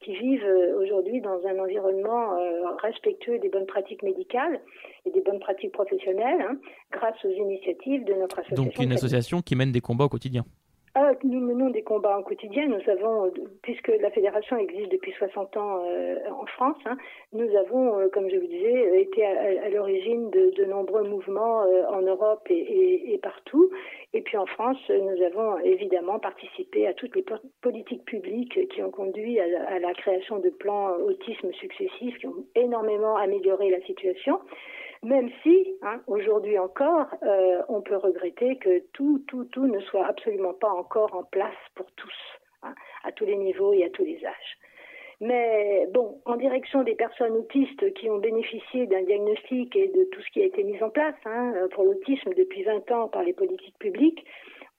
qui 0.00 0.14
vivent 0.14 0.46
aujourd'hui 0.80 1.20
dans 1.20 1.44
un 1.46 1.58
environnement 1.58 2.36
respectueux 2.82 3.38
des 3.38 3.48
bonnes 3.48 3.66
pratiques 3.66 4.02
médicales 4.02 4.60
et 5.04 5.10
des 5.10 5.20
bonnes 5.20 5.40
pratiques 5.40 5.72
professionnelles, 5.72 6.40
hein, 6.40 6.58
grâce 6.92 7.16
aux 7.24 7.30
initiatives 7.30 8.04
de 8.04 8.14
notre 8.14 8.38
association. 8.38 8.64
Donc 8.64 8.78
une 8.78 8.92
association 8.92 9.42
qui 9.42 9.56
mène 9.56 9.72
des 9.72 9.80
combats 9.80 10.04
au 10.04 10.08
quotidien. 10.08 10.44
Ah, 10.98 11.12
nous 11.24 11.40
menons 11.40 11.68
des 11.68 11.82
combats 11.82 12.18
au 12.18 12.22
quotidien. 12.22 12.68
Nous 12.68 12.90
avons, 12.90 13.30
puisque 13.60 13.88
la 13.88 14.10
fédération 14.10 14.56
existe 14.56 14.90
depuis 14.90 15.12
60 15.18 15.54
ans 15.58 15.84
euh, 15.84 16.16
en 16.30 16.46
France, 16.46 16.78
hein, 16.86 16.96
nous 17.34 17.54
avons, 17.54 17.98
euh, 17.98 18.08
comme 18.08 18.30
je 18.30 18.36
vous 18.36 18.46
disais, 18.46 19.02
été 19.02 19.26
à, 19.26 19.68
l'origine 19.68 20.30
de, 20.30 20.64
nombreux 20.64 21.06
mouvements 21.06 21.64
euh, 21.64 21.84
en 21.90 22.00
Europe 22.00 22.46
et, 22.48 23.20
partout. 23.22 23.70
Et 24.14 24.22
puis 24.22 24.38
en 24.38 24.46
France, 24.46 24.78
nous 24.88 25.22
avons 25.22 25.58
évidemment 25.58 26.18
participé 26.18 26.86
à 26.86 26.94
toutes 26.94 27.14
les 27.14 27.26
politiques 27.60 28.06
publiques 28.06 28.58
qui 28.70 28.82
ont 28.82 28.90
conduit 28.90 29.38
à 29.38 29.78
la 29.78 29.92
création 29.92 30.38
de 30.38 30.48
plans 30.48 30.94
autisme 30.96 31.52
successifs 31.52 32.16
qui 32.18 32.26
ont 32.26 32.46
énormément 32.54 33.16
amélioré 33.16 33.68
la 33.68 33.82
situation 33.82 34.40
même 35.02 35.30
si, 35.42 35.76
hein, 35.82 36.00
aujourd'hui 36.06 36.58
encore, 36.58 37.06
euh, 37.22 37.62
on 37.68 37.80
peut 37.80 37.96
regretter 37.96 38.56
que 38.56 38.80
tout, 38.92 39.22
tout, 39.28 39.44
tout 39.44 39.66
ne 39.66 39.80
soit 39.80 40.06
absolument 40.06 40.54
pas 40.54 40.70
encore 40.70 41.14
en 41.14 41.24
place 41.24 41.54
pour 41.74 41.86
tous, 41.92 42.14
hein, 42.62 42.74
à 43.04 43.12
tous 43.12 43.24
les 43.24 43.36
niveaux 43.36 43.72
et 43.72 43.84
à 43.84 43.90
tous 43.90 44.04
les 44.04 44.24
âges. 44.24 44.58
Mais 45.20 45.88
bon, 45.94 46.20
en 46.26 46.36
direction 46.36 46.82
des 46.82 46.94
personnes 46.94 47.32
autistes 47.32 47.94
qui 47.94 48.10
ont 48.10 48.18
bénéficié 48.18 48.86
d'un 48.86 49.02
diagnostic 49.02 49.74
et 49.74 49.88
de 49.88 50.04
tout 50.04 50.20
ce 50.20 50.30
qui 50.30 50.42
a 50.42 50.44
été 50.44 50.62
mis 50.62 50.82
en 50.82 50.90
place 50.90 51.14
hein, 51.24 51.54
pour 51.72 51.84
l'autisme 51.84 52.34
depuis 52.34 52.64
20 52.64 52.90
ans 52.90 53.08
par 53.08 53.22
les 53.22 53.32
politiques 53.32 53.78
publiques, 53.78 54.26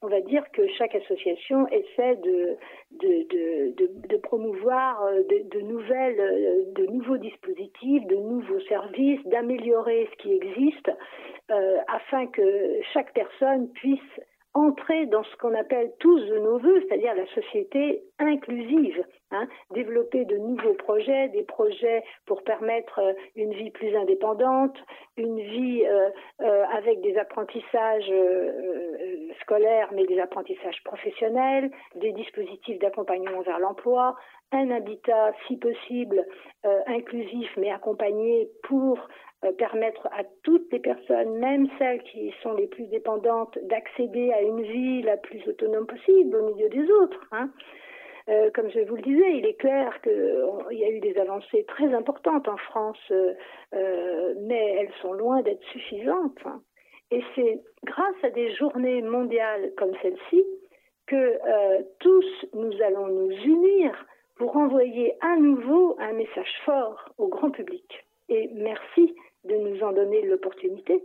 on 0.01 0.07
va 0.07 0.21
dire 0.21 0.43
que 0.51 0.67
chaque 0.77 0.93
association 0.95 1.67
essaie 1.69 2.15
de, 2.17 2.57
promouvoir 4.23 5.03
euh, 5.03 5.21
euh, 5.21 6.63
de 6.75 6.85
nouveaux 6.85 7.17
dispositifs, 7.17 8.05
de 8.05 8.15
nouveaux 8.15 8.59
services, 8.61 9.25
d'améliorer 9.25 10.07
ce 10.11 10.17
qui 10.23 10.33
existe, 10.33 10.91
euh, 11.49 11.77
afin 11.87 12.27
que 12.27 12.79
chaque 12.93 13.13
personne 13.13 13.69
puisse 13.69 14.19
entrer 14.57 15.05
dans 15.05 15.23
ce 15.23 15.35
qu'on 15.37 15.53
appelle 15.53 15.91
tous 15.99 16.19
de 16.21 16.39
nos 16.39 16.57
voeux, 16.57 16.83
c'est-à-dire 16.87 17.13
la 17.15 17.27
société 17.27 18.03
inclusive, 18.19 19.05
hein, 19.31 19.47
développer 19.71 20.25
de 20.25 20.37
nouveaux 20.37 20.73
projets, 20.73 21.29
des 21.29 21.43
projets 21.43 22.03
pour 22.25 22.43
permettre 22.43 22.99
euh, 22.99 23.13
une 23.35 23.53
vie 23.53 23.69
plus 23.69 23.95
indépendante, 23.95 24.75
une 25.17 25.39
vie 25.39 25.85
euh, 25.85 26.09
euh, 26.41 26.63
avec 26.73 27.01
des 27.01 27.17
apprentissages 27.17 28.11
scolaires, 29.41 29.89
mais 29.93 30.05
des 30.05 30.19
apprentissages 30.19 30.83
professionnels, 30.83 31.69
des 31.95 32.11
dispositifs 32.13 32.79
d'accompagnement 32.79 33.41
vers 33.41 33.59
l'emploi, 33.59 34.15
un 34.51 34.71
habitat, 34.71 35.33
si 35.47 35.57
possible, 35.57 36.25
inclusif 36.87 37.49
mais 37.57 37.69
accompagné 37.69 38.49
pour 38.63 38.97
euh, 39.45 39.51
permettre 39.51 40.07
à 40.07 40.23
toutes 40.41 40.71
les 40.71 40.79
personnes, 40.79 41.37
même 41.37 41.67
celles 41.77 42.01
qui 42.01 42.33
sont 42.41 42.53
les 42.53 42.65
plus 42.65 42.87
dépendantes, 42.87 43.55
d'accéder 43.65 44.31
à 44.33 44.41
une 44.41 44.63
vie 44.63 45.03
la 45.03 45.15
plus 45.15 45.47
autonome 45.47 45.85
possible 45.85 46.35
au 46.35 46.55
milieu 46.55 46.67
des 46.69 46.89
autres. 46.91 47.23
Hein. 47.31 47.51
Euh, 48.29 48.49
comme 48.55 48.71
je 48.71 48.79
vous 48.79 48.95
le 48.95 49.03
disais, 49.03 49.37
il 49.37 49.45
est 49.45 49.53
clair 49.53 50.01
qu'il 50.01 50.77
y 50.79 50.83
a 50.83 50.89
eu 50.89 50.99
des 51.01 51.15
avancées 51.19 51.65
très 51.67 51.93
importantes 51.93 52.47
en 52.47 52.57
France, 52.57 52.97
euh, 53.11 54.33
mais 54.41 54.75
elles 54.79 54.93
sont 55.03 55.13
loin 55.13 55.43
d'être 55.43 55.63
suffisantes. 55.65 56.39
Hein. 56.45 56.59
Et 57.11 57.21
c'est 57.35 57.61
grâce 57.83 58.23
à 58.23 58.31
des 58.31 58.55
journées 58.55 59.03
mondiales 59.03 59.71
comme 59.77 59.93
celle-ci 60.01 60.43
que 61.05 61.37
tous 61.99 62.45
nous 62.53 62.81
allons 62.81 63.07
nous 63.07 63.31
unir 63.31 63.93
pour 64.35 64.57
envoyer 64.57 65.13
à 65.21 65.37
nouveau 65.37 65.95
un 65.99 66.13
message 66.13 66.53
fort 66.65 67.13
au 67.19 67.27
grand 67.27 67.51
public. 67.51 68.03
Et 68.29 68.49
merci 68.55 69.15
de 69.47 69.55
nous 69.55 69.83
en 69.83 69.91
donner 69.91 70.21
l'opportunité. 70.23 71.03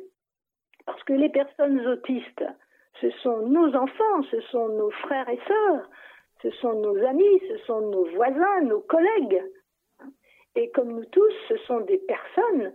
Parce 0.86 1.03
que 1.05 1.12
les 1.12 1.28
personnes 1.28 1.86
autistes, 1.86 2.45
ce 3.01 3.11
sont 3.22 3.47
nos 3.47 3.74
enfants, 3.74 4.22
ce 4.30 4.40
sont 4.43 4.68
nos 4.68 4.90
frères 4.90 5.28
et 5.28 5.40
sœurs, 5.47 5.88
ce 6.43 6.51
sont 6.51 6.74
nos 6.74 6.97
amis, 7.05 7.40
ce 7.49 7.59
sont 7.66 7.80
nos 7.80 8.05
voisins, 8.14 8.62
nos 8.62 8.80
collègues. 8.80 9.43
Et 10.55 10.70
comme 10.70 10.93
nous 10.93 11.05
tous, 11.07 11.32
ce 11.49 11.57
sont 11.59 11.80
des 11.80 11.99
personnes 11.99 12.72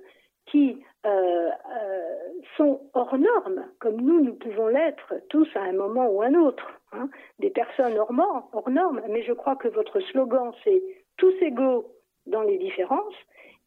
qui 0.48 0.82
euh, 1.06 1.10
euh, 1.10 2.18
sont 2.56 2.90
hors 2.94 3.18
normes, 3.18 3.66
comme 3.80 3.98
nous, 3.98 4.22
nous 4.22 4.36
pouvons 4.36 4.68
l'être 4.68 5.14
tous 5.30 5.48
à 5.56 5.62
un 5.62 5.74
moment 5.74 6.08
ou 6.10 6.22
un 6.22 6.34
autre. 6.34 6.68
Hein. 6.94 7.10
Des 7.40 7.50
personnes 7.50 7.98
hors, 7.98 8.12
hors 8.54 8.70
normes, 8.70 9.02
mais 9.10 9.24
je 9.24 9.34
crois 9.34 9.56
que 9.58 9.68
votre 9.68 10.00
slogan, 10.00 10.52
c'est 10.64 10.82
tous 11.18 11.34
égaux 11.42 11.94
dans 12.26 12.42
les 12.42 12.58
différences. 12.58 13.16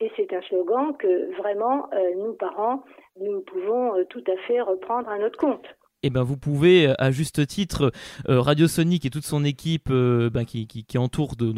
Et 0.01 0.11
c'est 0.17 0.33
un 0.33 0.41
slogan 0.43 0.97
que 0.97 1.37
vraiment, 1.37 1.89
euh, 1.93 2.15
nous, 2.17 2.33
parents, 2.33 2.83
nous 3.21 3.41
pouvons 3.43 3.97
euh, 3.97 4.05
tout 4.05 4.25
à 4.27 4.37
fait 4.47 4.61
reprendre 4.61 5.09
à 5.11 5.19
notre 5.19 5.39
compte 5.39 5.67
eh 6.03 6.11
ben 6.11 6.23
vous 6.23 6.37
pouvez 6.37 6.89
euh, 6.89 6.95
à 6.99 7.11
juste 7.11 7.47
titre 7.47 7.93
euh, 8.29 8.41
Radio 8.41 8.69
Sonic 8.69 9.05
et 9.05 9.11
toute 9.11 9.25
son 9.25 9.45
équipe 9.45 9.89
euh, 9.91 10.31
ben, 10.31 10.45
qui, 10.45 10.67
qui, 10.67 10.99
entoure 10.99 11.37
de, 11.37 11.53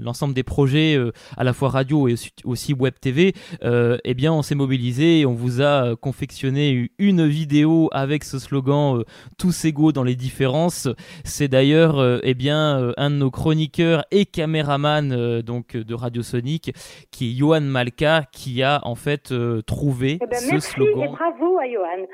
l'ensemble 0.00 0.34
des 0.34 0.42
projets 0.42 0.98
à 1.36 1.44
la 1.44 1.52
fois 1.52 1.68
radio 1.68 2.08
et 2.08 2.14
aussi 2.44 2.72
web 2.72 2.94
TV 3.00 3.34
eh 3.62 4.14
bien 4.14 4.32
on 4.32 4.42
s'est 4.42 4.54
mobilisé 4.54 5.20
et 5.20 5.26
on 5.26 5.34
vous 5.34 5.60
a 5.60 5.96
confectionné 5.96 6.90
une 6.98 7.26
vidéo 7.26 7.88
avec 7.92 8.24
ce 8.24 8.38
slogan 8.38 9.02
tous 9.36 9.64
égaux 9.64 9.92
dans 9.92 10.04
les 10.04 10.16
différences. 10.16 10.88
C'est 11.24 11.48
d'ailleurs 11.48 12.20
eh 12.22 12.34
bien 12.34 12.92
un 12.96 13.10
de 13.10 13.16
nos 13.16 13.30
chroniqueurs 13.30 14.04
et 14.10 14.24
caméraman 14.26 15.42
donc 15.42 15.76
de 15.76 15.94
Radio 15.94 16.22
Sonic 16.22 16.72
qui 17.10 17.30
est 17.30 17.34
Johan 17.34 17.60
Malka 17.60 18.24
qui 18.32 18.62
a 18.62 18.80
en 18.84 18.94
fait 18.94 19.34
trouvé 19.66 20.18
eh 20.22 20.26
ben, 20.26 20.38
ce 20.38 20.58
slogan. 20.60 21.04
et 21.04 21.08
bravo 21.08 21.58
à 21.58 21.68
Johan. 21.68 22.06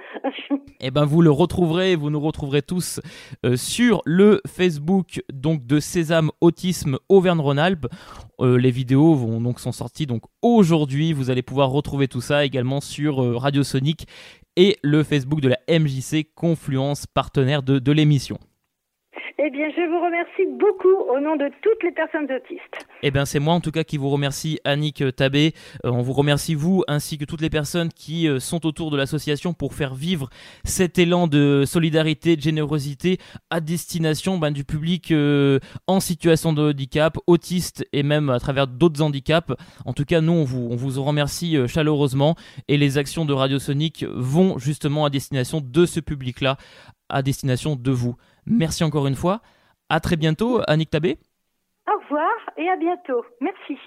Eh 0.81 0.91
ben 0.91 1.05
vous 1.05 1.23
le 1.23 1.31
retrouvez 1.31 1.64
vous 1.65 2.11
nous 2.11 2.21
retrouverez 2.21 2.63
tous 2.63 3.01
euh, 3.45 3.57
sur 3.57 4.03
le 4.05 4.41
Facebook 4.47 5.23
donc 5.33 5.67
de 5.67 5.81
Sésame 5.81 6.31
Autisme 6.41 6.99
Auvergne-Rhône-Alpes. 7.09 7.87
Euh, 8.41 8.59
les 8.59 8.71
vidéos 8.71 9.15
vont 9.15 9.41
donc 9.41 9.61
sont 9.61 9.73
sorties 9.73 10.07
donc 10.07 10.23
aujourd'hui. 10.43 11.13
Vous 11.13 11.31
allez 11.31 11.43
pouvoir 11.43 11.71
retrouver 11.71 12.07
tout 12.07 12.21
ça 12.21 12.45
également 12.45 12.81
sur 12.81 13.23
euh, 13.23 13.37
Radio 13.37 13.63
Sonic 13.63 14.07
et 14.57 14.77
le 14.83 15.03
Facebook 15.03 15.41
de 15.41 15.49
la 15.49 15.59
MJC 15.69 16.29
Confluence, 16.35 17.07
partenaire 17.07 17.63
de 17.63 17.93
l'émission. 17.93 18.39
Eh 19.37 19.51
bien, 19.51 19.69
je 19.69 19.83
vous 19.91 20.01
remercie 20.01 20.47
beaucoup 20.61 20.95
au 21.13 21.19
nom 21.19 21.35
de 21.35 21.51
toutes 21.61 21.83
les 21.83 21.91
personnes 21.91 22.31
autistes. 22.31 22.87
Eh 23.03 23.11
bien, 23.11 23.25
c'est 23.25 23.41
moi 23.41 23.53
en 23.55 23.61
tout 23.61 23.73
cas 23.73 23.83
qui 23.83 23.97
vous 23.97 24.09
remercie, 24.09 24.61
Annick 24.63 25.03
Tabé. 25.17 25.55
Euh, 25.85 25.91
on 25.91 26.03
vous 26.03 26.13
remercie, 26.13 26.55
vous, 26.55 26.85
ainsi 26.87 27.19
que 27.19 27.25
toutes 27.25 27.41
les 27.41 27.51
personnes 27.51 27.89
qui 27.89 28.29
euh, 28.29 28.39
sont 28.39 28.65
autour 28.65 28.93
de 28.93 28.97
l'association 28.97 29.53
pour 29.53 29.75
faire 29.75 29.97
vivre 29.97 30.31
cet 30.63 31.01
élan 31.01 31.27
de 31.27 31.65
solidarité, 31.67 32.37
de 32.37 32.43
générosité 32.43 33.19
à 33.51 33.61
destination 33.61 34.39
ben, 34.39 34.53
du 34.53 34.63
public 34.63 35.11
euh, 35.11 35.59
en 35.89 35.99
situation 35.99 36.53
de 36.53 36.71
handicap, 36.71 37.19
autiste 37.27 37.85
et 37.93 38.05
même 38.05 38.31
à 38.31 38.39
travers 38.39 38.69
d'autres 38.69 39.03
handicaps. 39.03 39.53
En 39.85 39.95
tout 39.95 40.05
cas, 40.05 40.21
nous, 40.21 40.33
on 40.33 40.45
vous, 40.45 40.69
on 40.71 40.77
vous 40.77 41.03
remercie 41.03 41.57
chaleureusement 41.67 42.37
et 42.69 42.77
les 42.77 42.99
actions 42.99 43.25
de 43.25 43.33
Radio 43.33 43.59
Sonic 43.59 44.07
vont 44.15 44.59
justement 44.59 45.05
à 45.05 45.11
destination 45.11 45.61
de 45.61 45.87
ce 45.87 45.99
public-là, 45.99 46.57
à 47.09 47.23
destination 47.23 47.75
de 47.75 47.91
vous. 47.91 48.15
Merci 48.47 48.85
encore 48.85 49.07
une 49.07 49.15
fois. 49.15 49.41
À 49.89 50.01
très 50.01 50.17
bientôt, 50.17 50.61
Annick 50.67 50.91
Tabé. 50.91 51.19
Au 51.89 51.99
revoir 52.03 52.33
et 52.57 52.69
à 52.69 52.77
bientôt. 52.77 53.25
Merci. 53.41 53.79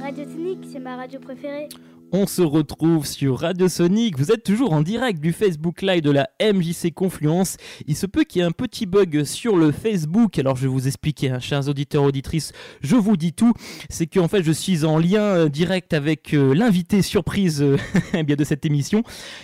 Radio 0.00 0.24
Sonic, 0.24 0.58
c'est 0.70 0.78
ma 0.78 0.96
radio 0.96 1.18
préférée. 1.20 1.68
On 2.10 2.26
se 2.26 2.40
retrouve 2.40 3.04
sur 3.04 3.40
Radio 3.40 3.68
Sonic. 3.68 4.16
Vous 4.16 4.32
êtes 4.32 4.42
toujours 4.42 4.72
en 4.72 4.80
direct 4.80 5.20
du 5.20 5.34
Facebook 5.34 5.82
Live 5.82 6.00
de 6.00 6.10
la 6.10 6.30
MJC 6.40 6.90
Confluence. 6.94 7.58
Il 7.86 7.96
se 7.96 8.06
peut 8.06 8.24
qu'il 8.24 8.40
y 8.40 8.42
ait 8.42 8.46
un 8.46 8.50
petit 8.50 8.86
bug 8.86 9.24
sur 9.24 9.56
le 9.56 9.72
Facebook. 9.72 10.38
Alors 10.38 10.56
je 10.56 10.62
vais 10.62 10.68
vous 10.68 10.86
expliquer, 10.86 11.28
hein, 11.28 11.38
chers 11.38 11.68
auditeurs 11.68 12.04
auditrices, 12.04 12.52
je 12.80 12.96
vous 12.96 13.18
dis 13.18 13.34
tout. 13.34 13.52
C'est 13.90 14.06
qu'en 14.06 14.26
fait 14.26 14.42
je 14.42 14.52
suis 14.52 14.86
en 14.86 14.96
lien 14.96 15.20
euh, 15.20 15.48
direct 15.50 15.92
avec 15.92 16.32
euh, 16.32 16.54
l'invité 16.54 17.02
surprise 17.02 17.60
euh, 17.60 17.76
eh 18.14 18.22
de 18.22 18.44
cette 18.44 18.64
émission. 18.64 19.02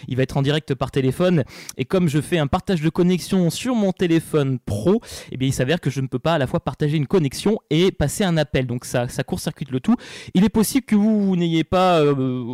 Il 0.08 0.16
va 0.16 0.22
être 0.22 0.38
en 0.38 0.42
direct 0.42 0.74
par 0.74 0.90
téléphone 0.90 1.44
et 1.76 1.84
comme 1.84 2.08
je 2.08 2.22
fais 2.22 2.38
un 2.38 2.46
partage 2.46 2.80
de 2.80 2.88
connexion 2.88 3.50
sur 3.50 3.74
mon 3.74 3.92
téléphone 3.92 4.58
pro, 4.58 5.02
eh 5.30 5.36
bien 5.36 5.48
il 5.48 5.52
s'avère 5.52 5.82
que 5.82 5.90
je 5.90 6.00
ne 6.00 6.06
peux 6.06 6.18
pas 6.18 6.32
à 6.32 6.38
la 6.38 6.46
fois 6.46 6.60
partager 6.60 6.96
une 6.96 7.08
connexion 7.08 7.58
et 7.68 7.92
passer 7.92 8.24
un 8.24 8.38
appel. 8.38 8.66
Donc 8.66 8.86
ça, 8.86 9.06
ça 9.08 9.22
court-circuite 9.22 9.70
le 9.70 9.80
tout. 9.80 9.96
Il 10.32 10.44
est 10.44 10.48
possible 10.48 10.86
que 10.86 10.96
vous, 10.96 11.36
n'ayez 11.36 11.64
pas 11.64 12.02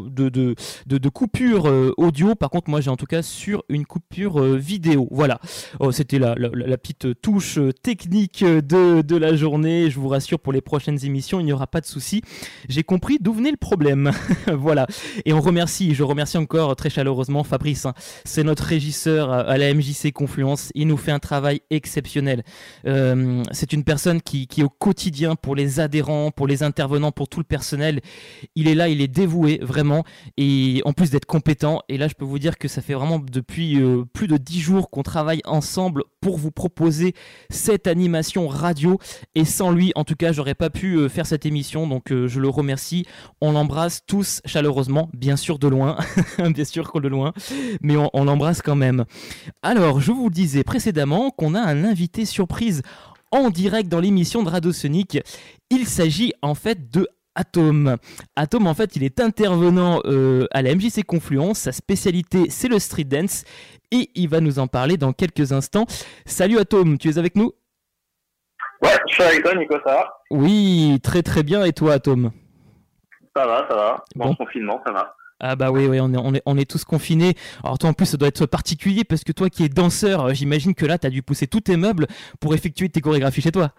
de, 0.09 0.29
de, 0.29 1.09
coupure 1.09 1.69
euh, 1.69 1.93
audio. 1.97 2.35
Par 2.35 2.51
contre, 2.51 2.71
moi 2.71 2.81
j'ai 2.81 2.91
en 2.91 2.97
tout 2.97 3.07
cas 3.07 3.23
sur 3.23 3.65
une 3.69 3.85
coupure 3.85 4.41
euh, 4.41 4.57
vidéo. 4.57 5.09
Voilà, 5.11 5.41
oh, 5.79 5.93
c'était 5.93 6.19
la, 6.19 6.35
petite 6.79 7.21
touche 7.21 7.59
euh, 7.59 7.73
technique 7.73 8.45
de, 8.45 9.03
de 9.03 9.17
la 9.17 9.35
journée. 9.37 9.91
Je 9.91 9.99
vous 9.99 10.09
rassure, 10.09 10.39
pour 10.39 10.53
les 10.53 10.61
prochaines 10.61 11.05
émissions, 11.05 11.41
il 11.41 11.47
n'y 11.47 11.53
aura 11.53 11.67
pas 11.67 11.81
de 11.81 11.87
souci. 11.87 12.23
J'ai 12.69 12.83
compris 12.83 13.19
d'où 13.21 13.33
venait 13.33 13.51
le 13.51 13.57
problème. 13.57 14.13
voilà. 14.53 14.87
Et 15.25 15.33
on 15.33 15.41
remercie, 15.41 15.95
je 15.95 16.03
remercie 16.03 16.39
encore 16.39 16.75
très 16.77 16.91
chaleureusement 16.91 17.45
Fabrice. 17.45 17.87
Hein. 17.87 17.95
C'est 18.25 18.45
notre 18.45 18.65
régisseur 18.65 19.31
à 19.33 19.59
la 19.59 19.73
MJC 19.75 20.13
Confluence. 20.13 20.71
Il 20.75 20.89
nous 20.89 20.97
fait 20.97 21.13
un 21.13 21.19
travail 21.19 21.61
exceptionnel. 21.71 22.43
c'est 22.85 23.73
une 23.73 23.85
personne 23.85 24.23
qui, 24.23 24.47
qui, 24.47 24.63
au 24.63 24.69
quotidien, 24.69 25.35
pour 25.37 25.55
les 25.55 25.81
adhérents, 25.81 26.31
pour 26.31 26.47
les 26.47 26.63
intervenants, 26.63 27.13
pour 27.13 27.29
tout 27.29 27.41
le 27.41 27.45
personnel, 27.45 28.01
il 28.55 28.69
est 28.69 28.75
là, 28.75 28.89
il 28.89 29.01
est 29.01 29.09
dévoué 29.09 29.59
vraiment 29.63 29.90
et 30.37 30.83
en 30.85 30.93
plus 30.93 31.11
d'être 31.11 31.27
compétent. 31.27 31.83
Et 31.89 31.99
là, 31.99 32.09
je 32.09 32.15
peux 32.15 32.25
vous 32.25 32.39
dire 32.39 32.59
que 32.59 32.69
ça 32.69 32.83
fait 32.83 32.95
vraiment 32.95 33.19
depuis 33.19 33.81
euh, 33.81 34.05
plus 34.13 34.27
de 34.27 34.37
dix 34.37 34.61
jours 34.61 34.91
qu'on 34.91 35.03
travaille 35.03 35.41
ensemble 35.45 36.05
pour 36.21 36.37
vous 36.39 36.51
proposer 36.51 37.15
cette 37.49 37.87
animation 37.87 38.49
radio. 38.49 38.99
Et 39.35 39.45
sans 39.45 39.71
lui, 39.71 39.93
en 39.95 40.05
tout 40.05 40.17
cas, 40.17 40.33
j'aurais 40.33 40.55
pas 40.55 40.71
pu 40.71 40.97
euh, 40.97 41.09
faire 41.09 41.27
cette 41.27 41.47
émission. 41.47 41.87
Donc, 41.87 42.13
euh, 42.13 42.29
je 42.29 42.41
le 42.41 42.49
remercie. 42.49 43.07
On 43.41 43.53
l'embrasse 43.53 44.03
tous 44.07 44.41
chaleureusement, 44.45 45.11
bien 45.15 45.37
sûr 45.37 45.59
de 45.59 45.69
loin, 45.69 45.97
bien 46.55 46.65
sûr 46.65 46.91
qu'on 46.91 47.01
de 47.01 47.09
loin, 47.09 47.33
mais 47.81 47.97
on, 47.97 48.11
on 48.13 48.25
l'embrasse 48.25 48.63
quand 48.63 48.77
même. 48.77 49.05
Alors, 49.63 50.01
je 50.01 50.13
vous 50.13 50.31
disais 50.31 50.65
précédemment 50.65 51.31
qu'on 51.31 51.55
a 51.55 51.61
un 51.61 51.85
invité 51.85 52.25
surprise 52.25 52.83
en 53.33 53.51
direct 53.51 53.89
dans 53.89 54.01
l'émission 54.01 54.43
de 54.43 54.49
Radio 54.49 54.73
Sonic. 54.73 55.19
Il 55.71 55.87
s'agit 55.87 56.33
en 56.43 56.55
fait 56.55 56.91
de 56.91 57.09
Atom. 57.35 57.97
Atom, 58.37 58.67
en 58.67 58.75
fait, 58.75 58.97
il 58.97 59.05
est 59.05 59.21
intervenant 59.21 60.01
euh, 60.05 60.47
à 60.51 60.63
la 60.63 60.75
MJC 60.75 61.05
Confluence. 61.07 61.61
Sa 61.61 61.73
spécialité, 61.73 62.51
c'est 62.51 62.69
le 62.69 62.79
street 62.79 63.05
dance. 63.05 63.45
Et 63.93 64.11
il 64.15 64.29
va 64.29 64.41
nous 64.41 64.59
en 64.59 64.67
parler 64.67 64.97
dans 64.97 65.13
quelques 65.13 65.53
instants. 65.53 65.87
Salut 66.27 66.59
Atom, 66.59 66.99
tu 66.99 67.09
es 67.09 67.19
avec 67.19 67.37
nous? 67.37 67.53
Ouais, 68.83 68.97
je 69.09 69.15
suis 69.15 69.23
avec 69.23 69.43
toi, 69.43 69.55
Nico, 69.55 69.75
ça 69.85 69.93
va? 69.93 70.13
Oui, 70.31 70.99
très 71.03 71.23
très 71.23 71.43
bien. 71.43 71.65
Et 71.65 71.73
toi, 71.73 71.95
Atom 71.95 72.31
Ça 73.37 73.47
va, 73.47 73.67
ça 73.69 73.77
va. 73.77 74.05
Bon, 74.17 74.35
confinement, 74.35 74.81
ça 74.87 74.93
va. 74.93 75.15
Ah 75.43 75.57
bah 75.57 75.71
oui, 75.71 75.87
oui 75.87 75.99
on, 76.01 76.13
est, 76.13 76.19
on, 76.19 76.35
est, 76.35 76.43
on 76.45 76.59
est 76.59 76.71
tous 76.71 76.85
confinés. 76.85 77.35
Alors 77.65 77.79
toi 77.79 77.89
en 77.89 77.93
plus 77.95 78.05
ça 78.05 78.19
doit 78.19 78.29
être 78.29 78.45
particulier 78.45 79.05
parce 79.05 79.25
que 79.25 79.33
toi 79.33 79.49
qui 79.49 79.65
es 79.65 79.71
danseur, 79.71 80.35
j'imagine 80.35 80.75
que 80.75 80.85
là 80.85 80.99
tu 80.99 81.07
as 81.07 81.11
dû 81.11 81.23
pousser 81.23 81.47
tous 81.47 81.63
tes 81.63 81.79
meubles 81.79 82.07
pour 82.41 82.55
effectuer 82.55 82.91
tes 82.91 83.01
chorégraphies 83.01 83.41
chez 83.41 83.51
toi. 83.51 83.73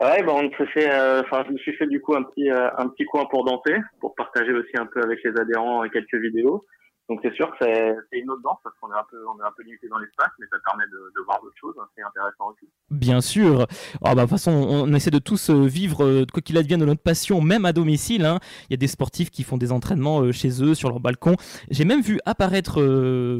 Ouais, 0.00 0.22
bah 0.22 0.32
on 0.32 0.48
se 0.52 0.64
fait, 0.66 0.88
euh, 0.92 1.22
enfin, 1.22 1.44
je 1.48 1.52
me 1.52 1.58
suis 1.58 1.72
fait 1.72 1.88
du 1.88 2.00
coup 2.00 2.14
un 2.14 2.22
petit, 2.22 2.48
euh, 2.50 2.70
un 2.78 2.88
petit 2.88 3.04
coin 3.04 3.24
pour 3.26 3.44
danser, 3.44 3.76
pour 4.00 4.14
partager 4.14 4.52
aussi 4.52 4.70
un 4.78 4.86
peu 4.86 5.02
avec 5.02 5.18
les 5.24 5.32
adhérents 5.40 5.82
quelques 5.88 6.14
vidéos. 6.14 6.64
Donc 7.08 7.20
c'est 7.22 7.34
sûr 7.34 7.50
que 7.58 7.64
c'est 7.64 8.18
une 8.18 8.28
autre 8.28 8.42
danse 8.42 8.58
parce 8.62 8.76
qu'on 8.80 8.88
est 8.92 8.98
un 8.98 9.04
peu 9.10 9.16
on 9.26 9.62
limité 9.64 9.88
dans 9.88 9.98
l'espace, 9.98 10.28
mais 10.38 10.46
ça 10.50 10.58
permet 10.62 10.84
de, 10.84 11.24
voir 11.24 11.40
d'autres 11.42 11.56
choses. 11.58 11.74
Hein, 11.80 11.86
c'est 11.96 12.02
intéressant 12.02 12.50
aussi. 12.50 12.68
Bien 12.90 13.22
sûr. 13.22 13.66
Ah 14.02 14.14
bah, 14.14 14.14
de 14.14 14.20
toute 14.20 14.30
façon, 14.30 14.52
on 14.52 14.92
essaie 14.92 15.10
de 15.10 15.18
tous 15.18 15.48
euh, 15.48 15.66
vivre 15.66 16.04
euh, 16.04 16.26
quoi 16.30 16.42
qu'il 16.42 16.58
advienne 16.58 16.80
de 16.80 16.84
notre 16.84 17.02
passion, 17.02 17.40
même 17.40 17.64
à 17.64 17.72
domicile. 17.72 18.26
Hein. 18.26 18.38
Il 18.68 18.72
y 18.72 18.74
a 18.74 18.76
des 18.76 18.88
sportifs 18.88 19.30
qui 19.30 19.42
font 19.42 19.56
des 19.56 19.72
entraînements 19.72 20.20
euh, 20.20 20.32
chez 20.32 20.62
eux 20.62 20.74
sur 20.74 20.90
leur 20.90 21.00
balcon. 21.00 21.36
J'ai 21.70 21.86
même 21.86 22.02
vu 22.02 22.20
apparaître, 22.26 22.76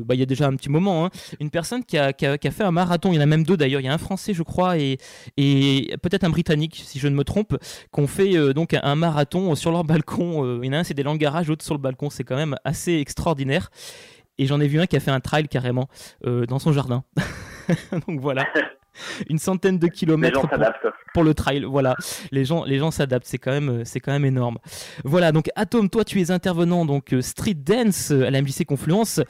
bah, 0.05 0.15
il 0.15 0.21
y 0.21 0.23
a 0.23 0.27
déjà 0.27 0.47
un 0.47 0.57
petit 0.57 0.71
moment, 0.71 1.05
hein, 1.05 1.11
une 1.39 1.51
personne 1.51 1.85
qui 1.85 1.99
a, 1.99 2.13
fait 2.15 2.65
un 2.65 2.71
marathon. 2.71 3.13
Il 3.13 3.17
y 3.17 3.19
en 3.19 3.23
a 3.23 3.27
même 3.27 3.45
deux 3.45 3.59
d'ailleurs. 3.59 3.83
Il 3.83 3.85
y 3.85 3.89
a 3.89 3.93
un 3.93 3.99
Français, 3.99 4.33
je 4.33 4.43
crois, 4.43 4.79
et, 4.79 4.97
et 5.37 5.95
peut-être 6.03 6.25
un 6.25 6.31
Britannique, 6.31 6.81
si 6.85 6.99
je 6.99 7.09
ne 7.09 7.15
me 7.15 7.25
trompe, 7.25 7.59
qui 7.93 8.01
ont 8.01 8.07
fait 8.07 8.55
donc 8.55 8.75
un 8.75 8.95
marathon 8.95 9.55
sur 9.55 9.73
leur 9.73 9.85
balcon. 9.85 10.63
il 10.63 10.67
y 10.67 10.71
en 10.71 10.73
a 10.73 10.79
un, 10.79 10.85
c'est 10.85 10.95
des 10.95 11.03
langues 11.03 11.19
garage, 11.19 11.49
l'autre 11.49 11.65
sur 11.65 11.75
le 11.75 11.81
balcon. 11.81 12.09
C'est 12.09 12.25
quand 12.25 12.37
même 12.37 12.57
assez 12.65 12.95
extraordinaire. 12.95 13.58
Et 14.39 14.47
j'en 14.47 14.61
ai 14.61 14.69
vu 14.69 14.81
un 14.81 14.87
qui 14.87 14.97
a 14.97 15.01
fait 15.01 15.11
un 15.11 15.21
trail 15.21 15.49
carrément 15.49 15.89
euh, 16.25 16.47
dans 16.47 16.59
son 16.59 16.73
jardin. 16.73 17.05
Donc 18.07 18.21
voilà. 18.21 18.47
Une 19.29 19.39
centaine 19.39 19.79
de 19.79 19.87
kilomètres 19.87 20.49
pour, 21.15 21.23
le 21.23 21.35
trail. 21.35 21.63
Voilà, 21.63 21.95
les 22.33 22.45
gens, 22.45 22.65
les 22.65 22.79
gens 22.79 22.91
s'adaptent. 22.91 23.27
C'est 23.27 23.39
quand 23.39 23.53
même, 23.53 23.85
c'est 23.85 24.01
quand 24.01 24.13
même 24.13 24.25
énorme. 24.25 24.59
Voilà. 25.05 25.31
Donc 25.31 25.51
Atom, 25.55 25.89
toi, 25.89 26.05
tu 26.05 26.21
es 26.21 26.31
intervenant 26.31 26.85
donc 26.85 27.13
euh, 27.13 27.21
street 27.21 27.55
dance 27.55 28.11
à 28.11 28.31
la 28.31 28.43
MJC 28.43 28.65
Confluence. 28.67 29.21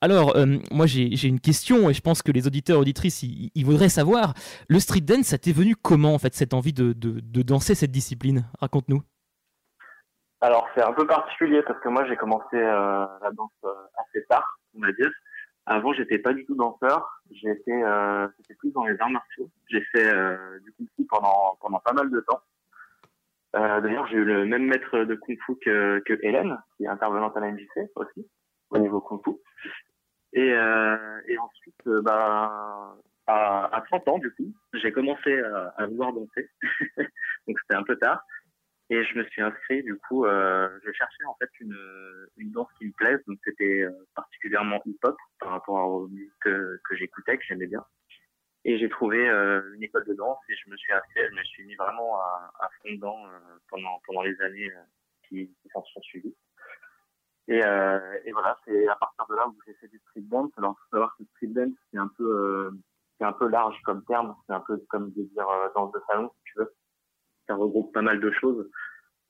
Alors, 0.00 0.36
euh, 0.36 0.58
moi, 0.70 0.86
j'ai 0.86 1.26
une 1.26 1.40
question 1.40 1.90
et 1.90 1.94
je 1.94 2.00
pense 2.00 2.22
que 2.22 2.30
les 2.30 2.46
auditeurs 2.46 2.78
auditrices, 2.78 3.22
ils, 3.22 3.64
voudraient 3.64 3.88
savoir. 3.88 4.34
Le 4.68 4.78
street 4.78 5.00
dance, 5.00 5.26
ça 5.26 5.38
t'est 5.38 5.52
venu 5.52 5.74
comment 5.74 6.14
en 6.14 6.18
fait 6.18 6.34
cette 6.34 6.54
envie 6.54 6.72
de, 6.72 6.92
de, 6.92 7.20
de 7.20 7.42
danser 7.42 7.74
cette 7.74 7.92
discipline? 7.92 8.46
Raconte-nous. 8.60 9.02
Alors 10.40 10.68
c'est 10.74 10.82
un 10.82 10.92
peu 10.92 11.06
particulier 11.06 11.62
parce 11.62 11.80
que 11.80 11.88
moi 11.88 12.04
j'ai 12.06 12.16
commencé 12.16 12.56
euh, 12.56 13.06
la 13.22 13.30
danse 13.32 13.50
euh, 13.64 13.72
assez 13.96 14.24
tard, 14.26 14.58
on 14.74 14.80
va 14.80 14.92
dire. 14.92 15.10
Avant 15.64 15.92
j'étais 15.94 16.18
pas 16.18 16.34
du 16.34 16.44
tout 16.44 16.54
danseur, 16.54 17.22
j'étais 17.30 17.82
euh, 17.82 18.28
plus 18.58 18.70
dans 18.72 18.84
les 18.84 19.00
arts 19.00 19.10
martiaux. 19.10 19.50
J'ai 19.68 19.80
fait 19.92 20.12
euh, 20.12 20.58
du 20.60 20.72
kung 20.74 20.86
fu 20.94 21.06
pendant 21.06 21.56
pendant 21.60 21.80
pas 21.80 21.94
mal 21.94 22.10
de 22.10 22.20
temps. 22.20 22.40
Euh, 23.56 23.80
D'ailleurs 23.80 24.06
j'ai 24.08 24.16
eu 24.16 24.24
le 24.24 24.44
même 24.44 24.66
maître 24.66 24.98
de 25.04 25.14
kung 25.14 25.38
fu 25.46 25.56
que, 25.64 26.02
que 26.04 26.18
Hélène, 26.22 26.58
qui 26.76 26.84
est 26.84 26.88
intervenante 26.88 27.36
à 27.36 27.40
la 27.40 27.50
MJC 27.52 27.90
aussi 27.94 28.28
au 28.70 28.78
niveau 28.78 29.00
kung 29.00 29.22
fu. 29.24 29.30
Et, 30.34 30.50
et 30.50 31.38
ensuite 31.38 31.88
bah 32.04 32.94
à, 33.26 33.74
à 33.74 33.80
30 33.80 34.08
ans 34.08 34.18
du 34.18 34.30
coup 34.34 34.52
j'ai 34.74 34.92
commencé 34.92 35.40
à 35.78 35.86
vouloir 35.86 36.12
danser, 36.12 36.50
donc 37.48 37.58
c'était 37.58 37.74
un 37.74 37.84
peu 37.84 37.96
tard. 37.96 38.22
Et 38.88 39.02
je 39.02 39.18
me 39.18 39.24
suis 39.24 39.42
inscrit, 39.42 39.82
du 39.82 39.98
coup, 39.98 40.26
euh, 40.26 40.68
je 40.84 40.92
cherchais 40.92 41.24
en 41.24 41.34
fait 41.34 41.50
une, 41.58 41.76
une 42.36 42.52
danse 42.52 42.68
qui 42.78 42.86
me 42.86 42.92
plaise, 42.92 43.20
donc 43.26 43.38
c'était 43.42 43.80
euh, 43.82 43.90
particulièrement 44.14 44.80
hip-hop 44.86 45.16
par 45.40 45.50
rapport 45.50 45.88
aux 45.88 46.06
musiques 46.06 46.30
que, 46.40 46.80
que 46.84 46.94
j'écoutais, 46.94 47.36
que 47.36 47.44
j'aimais 47.48 47.66
bien. 47.66 47.84
Et 48.64 48.78
j'ai 48.78 48.88
trouvé 48.88 49.28
euh, 49.28 49.74
une 49.74 49.82
école 49.82 50.04
de 50.04 50.14
danse 50.14 50.38
et 50.48 50.54
je 50.54 50.70
me 50.70 50.76
suis 50.76 50.92
inscrit, 50.92 51.20
je 51.28 51.34
me 51.34 51.42
suis 51.42 51.64
mis 51.64 51.74
vraiment 51.74 52.20
à, 52.20 52.52
à 52.60 52.68
fond 52.80 52.92
dedans 52.92 53.26
euh, 53.26 53.58
pendant, 53.70 54.00
pendant 54.06 54.22
les 54.22 54.40
années 54.40 54.70
euh, 54.70 54.82
qui, 55.28 55.52
qui 55.62 55.68
s'en 55.70 55.82
sont 55.82 56.02
suivies. 56.02 56.36
Et, 57.48 57.58
et 57.58 58.32
voilà, 58.32 58.58
c'est 58.64 58.88
à 58.88 58.96
partir 58.96 59.24
de 59.28 59.36
là 59.36 59.46
où 59.46 59.56
j'ai 59.66 59.74
fait 59.74 59.86
du 59.86 59.98
street 59.98 60.22
dance. 60.22 60.50
Alors, 60.58 60.76
faut 60.78 60.96
savoir 60.96 61.16
que 61.16 61.24
street 61.36 61.46
dance, 61.48 61.74
c'est 61.92 61.98
un 61.98 62.10
peu, 62.18 62.72
c'est 63.18 63.24
un 63.24 63.32
peu 63.32 63.48
large 63.48 63.80
comme 63.84 64.04
terme, 64.04 64.34
c'est 64.46 64.52
un 64.52 64.60
peu 64.60 64.78
comme 64.88 65.12
de 65.12 65.22
dire 65.22 65.46
danse 65.76 65.92
de 65.92 66.00
salon, 66.08 66.28
si 66.38 66.42
tu 66.52 66.58
veux 66.58 66.74
ça 67.46 67.54
regroupe 67.54 67.92
pas 67.92 68.02
mal 68.02 68.20
de 68.20 68.30
choses. 68.30 68.68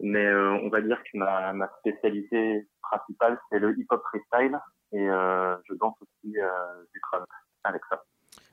Mais 0.01 0.27
euh, 0.27 0.53
on 0.63 0.69
va 0.69 0.81
dire 0.83 1.03
que 1.03 1.19
ma, 1.19 1.53
ma 1.53 1.69
spécialité 1.81 2.69
principale, 2.83 3.39
c'est 3.51 3.59
le 3.59 3.79
hip-hop 3.79 4.03
freestyle. 4.11 4.59
Et 4.93 5.09
euh, 5.09 5.57
je 5.65 5.75
danse 5.75 5.97
aussi 6.01 6.39
euh, 6.39 6.85
du 6.93 7.01
crowd 7.01 7.25
avec 7.65 7.83
ça. 7.91 8.05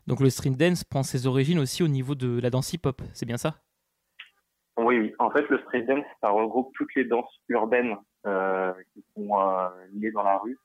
Donc 0.08 0.20
le 0.20 0.30
street 0.30 0.52
dance 0.52 0.84
prend 0.84 1.04
ses 1.04 1.28
origines 1.28 1.60
aussi 1.60 1.84
au 1.84 1.88
niveau 1.88 2.16
de 2.16 2.40
la 2.42 2.50
danse 2.50 2.74
hip-hop, 2.74 3.02
c'est 3.14 3.26
bien 3.26 3.38
ça? 3.38 3.56
Oui, 4.78 4.98
oui, 4.98 5.16
en 5.20 5.30
fait, 5.30 5.48
le 5.50 5.60
street 5.60 5.84
dance, 5.84 6.06
ça 6.20 6.30
regroupe 6.30 6.74
toutes 6.76 6.94
les 6.96 7.06
danses 7.06 7.32
urbaines 7.50 7.96
euh, 8.26 8.74
qui 8.94 9.06
sont 9.16 9.40
euh, 9.40 9.70
liées 9.94 10.12
dans 10.12 10.24
la 10.24 10.38
rue. 10.38 10.58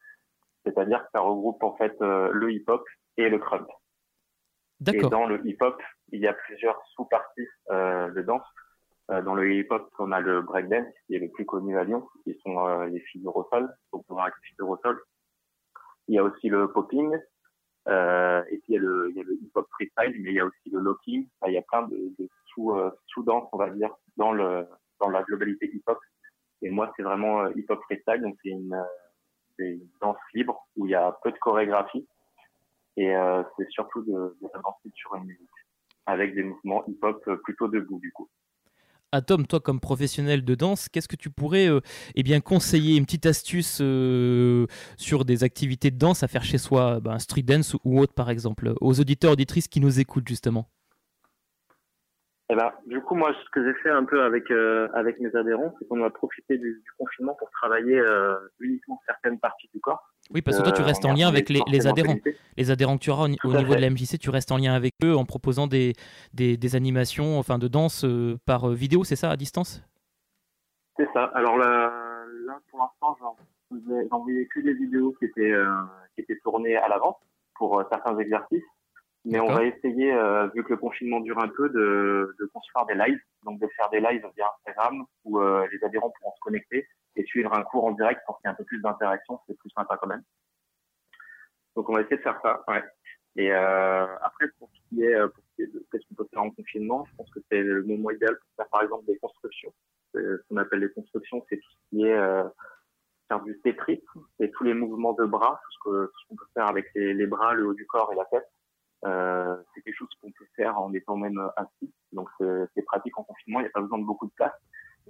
C'est-à-dire 0.64 1.04
que 1.04 1.08
ça 1.12 1.20
regroupe 1.20 1.62
en 1.62 1.76
fait 1.76 1.94
euh, 2.00 2.30
le 2.32 2.52
hip-hop 2.52 2.84
et 3.16 3.28
le 3.28 3.38
crump. 3.38 3.68
Et 4.92 5.00
dans 5.00 5.26
le 5.26 5.46
hip-hop, 5.46 5.80
il 6.12 6.20
y 6.20 6.26
a 6.26 6.32
plusieurs 6.32 6.80
sous-parties 6.94 7.48
de 7.68 8.22
danse. 8.22 8.46
Euh, 9.10 9.22
dans 9.22 9.34
le 9.34 9.54
hip-hop, 9.54 9.90
on 9.98 10.12
a 10.12 10.20
le 10.20 10.42
breakdance, 10.42 10.92
qui 11.06 11.14
est 11.14 11.18
le 11.18 11.30
plus 11.30 11.46
connu 11.46 11.78
à 11.78 11.84
Lyon, 11.84 12.06
qui 12.24 12.38
sont 12.44 12.58
euh, 12.58 12.86
les 12.86 13.00
figures 13.00 13.34
au 13.36 13.48
sol, 13.50 13.72
donc 13.92 14.04
on 14.08 14.14
va 14.14 14.26
les 14.28 14.64
au 14.64 14.76
sol. 14.78 15.00
Il 16.08 16.14
y 16.14 16.18
a 16.18 16.24
aussi 16.24 16.48
le 16.48 16.70
popping, 16.70 17.16
euh, 17.88 18.44
et 18.50 18.58
puis 18.58 18.64
il 18.68 18.74
y 18.74 18.76
a 18.76 18.80
le, 18.80 19.08
le 19.08 19.34
hip-hop 19.42 19.66
freestyle, 19.70 20.14
mais 20.20 20.30
il 20.30 20.34
y 20.34 20.40
a 20.40 20.44
aussi 20.44 20.70
le 20.70 20.80
locking. 20.80 21.26
il 21.46 21.52
y 21.52 21.56
a 21.56 21.62
plein 21.62 21.82
de, 21.88 21.96
de 22.18 22.28
sous, 22.48 22.72
euh, 22.72 22.90
sous-danses, 23.06 23.48
on 23.52 23.56
va 23.56 23.70
dire, 23.70 23.94
dans 24.16 24.32
le 24.32 24.66
dans 25.00 25.08
la 25.08 25.22
globalité 25.22 25.70
hip-hop. 25.72 25.98
Et 26.60 26.70
moi, 26.70 26.92
c'est 26.96 27.02
vraiment 27.02 27.46
hip-hop 27.48 27.80
freestyle, 27.84 28.20
donc 28.20 28.36
c'est 28.42 28.50
une, 28.50 28.76
une, 29.58 29.88
danse 30.02 30.18
libre 30.34 30.66
où 30.76 30.86
il 30.86 30.90
y 30.90 30.94
a 30.94 31.16
peu 31.22 31.30
de 31.32 31.38
chorégraphie 31.38 32.06
et 32.96 33.14
c'est 33.56 33.70
surtout 33.70 34.02
de, 34.02 34.36
de 34.42 34.48
la 34.52 34.60
danse 34.60 34.74
sur 34.92 35.14
une 35.14 35.26
musique 35.26 35.48
avec 36.06 36.34
des 36.34 36.42
mouvements 36.42 36.84
hip-hop 36.88 37.24
plutôt 37.44 37.68
debout 37.68 38.00
du 38.00 38.10
coup. 38.10 38.28
Atom, 39.10 39.46
toi 39.46 39.60
comme 39.60 39.80
professionnel 39.80 40.44
de 40.44 40.54
danse, 40.54 40.88
qu'est-ce 40.90 41.08
que 41.08 41.16
tu 41.16 41.30
pourrais 41.30 41.66
euh, 41.66 41.80
eh 42.14 42.22
bien, 42.22 42.40
conseiller 42.40 42.96
Une 42.96 43.06
petite 43.06 43.24
astuce 43.24 43.78
euh, 43.80 44.66
sur 44.98 45.24
des 45.24 45.44
activités 45.44 45.90
de 45.90 45.96
danse 45.96 46.22
à 46.22 46.28
faire 46.28 46.44
chez 46.44 46.58
soi, 46.58 47.00
ben, 47.00 47.18
street 47.18 47.42
dance 47.42 47.74
ou 47.84 48.00
autre 48.00 48.12
par 48.12 48.28
exemple, 48.28 48.74
aux 48.82 49.00
auditeurs, 49.00 49.32
auditrices 49.32 49.68
qui 49.68 49.80
nous 49.80 49.98
écoutent 49.98 50.28
justement? 50.28 50.68
Eh 52.50 52.56
ben, 52.56 52.72
du 52.86 53.02
coup, 53.02 53.14
moi, 53.14 53.30
ce 53.44 53.50
que 53.50 53.62
j'ai 53.62 53.74
fait 53.82 53.90
un 53.90 54.04
peu 54.04 54.22
avec 54.22 54.50
euh, 54.50 54.88
avec 54.94 55.20
mes 55.20 55.34
adhérents, 55.36 55.74
c'est 55.78 55.86
qu'on 55.86 56.02
a 56.02 56.08
profité 56.08 56.56
du, 56.56 56.82
confinement 56.96 57.34
pour 57.34 57.50
travailler 57.50 57.98
euh, 57.98 58.36
uniquement 58.58 58.98
certaines 59.06 59.38
parties 59.38 59.68
du 59.74 59.80
corps. 59.80 60.02
Oui, 60.32 60.40
parce 60.40 60.56
que 60.56 60.62
toi, 60.62 60.72
tu 60.72 60.80
restes 60.80 61.04
en 61.04 61.12
lien 61.12 61.28
avec 61.28 61.50
les, 61.50 61.60
les 61.66 61.86
adhérents. 61.86 62.16
Les 62.56 62.70
adhérents 62.70 62.96
que 62.96 63.02
tu 63.02 63.10
auras 63.10 63.24
au, 63.24 63.28
niveau 63.28 63.74
de 63.74 63.80
la 63.80 63.90
MJC, 63.90 64.18
tu 64.18 64.30
restes 64.30 64.50
en 64.50 64.56
lien 64.56 64.72
avec 64.72 64.94
eux 65.04 65.14
en 65.14 65.26
proposant 65.26 65.66
des, 65.66 65.92
des, 66.32 66.56
des 66.56 66.74
animations, 66.74 67.38
enfin, 67.38 67.58
de 67.58 67.68
danse 67.68 68.04
euh, 68.04 68.38
par 68.46 68.68
vidéo, 68.70 69.04
c'est 69.04 69.16
ça, 69.16 69.30
à 69.30 69.36
distance? 69.36 69.82
C'est 70.96 71.08
ça. 71.12 71.24
Alors 71.34 71.58
là, 71.58 71.92
là 72.46 72.58
pour 72.70 72.80
l'instant, 72.80 73.16
j'envoyais 74.10 74.46
que 74.46 74.60
des 74.60 74.72
vidéos 74.72 75.14
qui 75.18 75.26
étaient 75.26 75.54
qui 76.14 76.22
étaient 76.22 76.38
tournées 76.42 76.76
à 76.76 76.88
l'avance 76.88 77.16
pour 77.56 77.82
certains 77.90 78.18
exercices. 78.18 78.64
Mais 79.24 79.40
on 79.40 79.48
va 79.48 79.64
essayer, 79.64 80.12
euh, 80.12 80.46
vu 80.54 80.64
que 80.64 80.70
le 80.70 80.76
confinement 80.76 81.20
dure 81.20 81.38
un 81.38 81.48
peu, 81.48 81.68
de, 81.68 82.34
de 82.38 82.46
construire 82.46 82.86
des 82.86 82.94
lives, 82.94 83.20
donc 83.44 83.60
de 83.60 83.68
faire 83.76 83.90
des 83.90 84.00
lives 84.00 84.26
via 84.36 84.46
Instagram 84.56 85.04
où 85.24 85.40
euh, 85.40 85.66
les 85.72 85.84
adhérents 85.84 86.10
pourront 86.18 86.34
se 86.34 86.40
connecter 86.40 86.88
et 87.16 87.24
suivre 87.24 87.52
un 87.52 87.62
cours 87.62 87.84
en 87.84 87.92
direct 87.92 88.22
pour 88.26 88.38
qu'il 88.38 88.46
y 88.46 88.48
ait 88.48 88.52
un 88.52 88.56
peu 88.56 88.64
plus 88.64 88.80
d'interaction, 88.80 89.40
c'est 89.46 89.58
plus 89.58 89.70
sympa 89.70 89.98
quand 90.00 90.06
même. 90.06 90.22
Donc 91.76 91.88
on 91.88 91.94
va 91.94 92.00
essayer 92.00 92.16
de 92.16 92.22
faire 92.22 92.40
ça, 92.42 92.64
ouais. 92.68 92.82
Et 93.36 93.52
euh, 93.52 94.06
après, 94.22 94.48
pour 94.58 94.70
ce 94.72 94.80
qui 94.88 95.04
est, 95.04 95.14
euh, 95.14 95.28
pour 95.28 95.44
ce 95.44 95.54
qui 95.56 95.62
est 95.62 95.72
de 95.72 95.84
ce 95.92 96.08
qu'on 96.08 96.14
peut 96.14 96.28
faire 96.32 96.42
en 96.42 96.50
confinement, 96.50 97.04
je 97.10 97.16
pense 97.16 97.30
que 97.30 97.40
c'est 97.50 97.60
le 97.60 97.84
moment 97.84 98.10
idéal 98.10 98.36
pour 98.36 98.48
faire 98.56 98.68
par 98.68 98.82
exemple 98.82 99.06
des 99.06 99.18
constructions. 99.18 99.72
Ce 100.14 100.42
qu'on 100.48 100.56
appelle 100.56 100.80
les 100.80 100.90
constructions, 100.90 101.44
c'est 101.48 101.58
tout 101.58 101.70
ce 101.70 101.88
qui 101.90 102.04
est 102.04 102.16
euh, 102.16 102.44
faire 103.28 103.40
du 103.42 103.58
Tetris, 103.60 104.02
c'est 104.38 104.50
tous 104.50 104.64
les 104.64 104.74
mouvements 104.74 105.12
de 105.12 105.24
bras, 105.24 105.60
tout 105.62 105.70
ce 105.72 106.26
qu'on 106.28 106.36
peut 106.36 106.46
faire 106.54 106.66
avec 106.66 106.86
les, 106.94 107.14
les 107.14 107.26
bras, 107.26 107.54
le 107.54 107.66
haut 107.66 107.74
du 107.74 107.86
corps 107.86 108.12
et 108.12 108.16
la 108.16 108.24
tête. 108.24 108.48
Euh, 109.04 109.56
c'est 109.74 109.82
quelque 109.82 109.96
chose 109.96 110.08
qu'on 110.20 110.32
peut 110.32 110.46
faire 110.56 110.80
en 110.80 110.92
étant 110.92 111.16
même 111.16 111.40
assis. 111.56 111.92
Donc 112.12 112.28
c'est 112.38 112.82
pratique 112.82 113.18
en 113.18 113.24
confinement, 113.24 113.60
il 113.60 113.64
n'y 113.64 113.68
a 113.68 113.72
pas 113.72 113.80
besoin 113.80 113.98
de 113.98 114.04
beaucoup 114.04 114.26
de 114.26 114.32
place. 114.32 114.54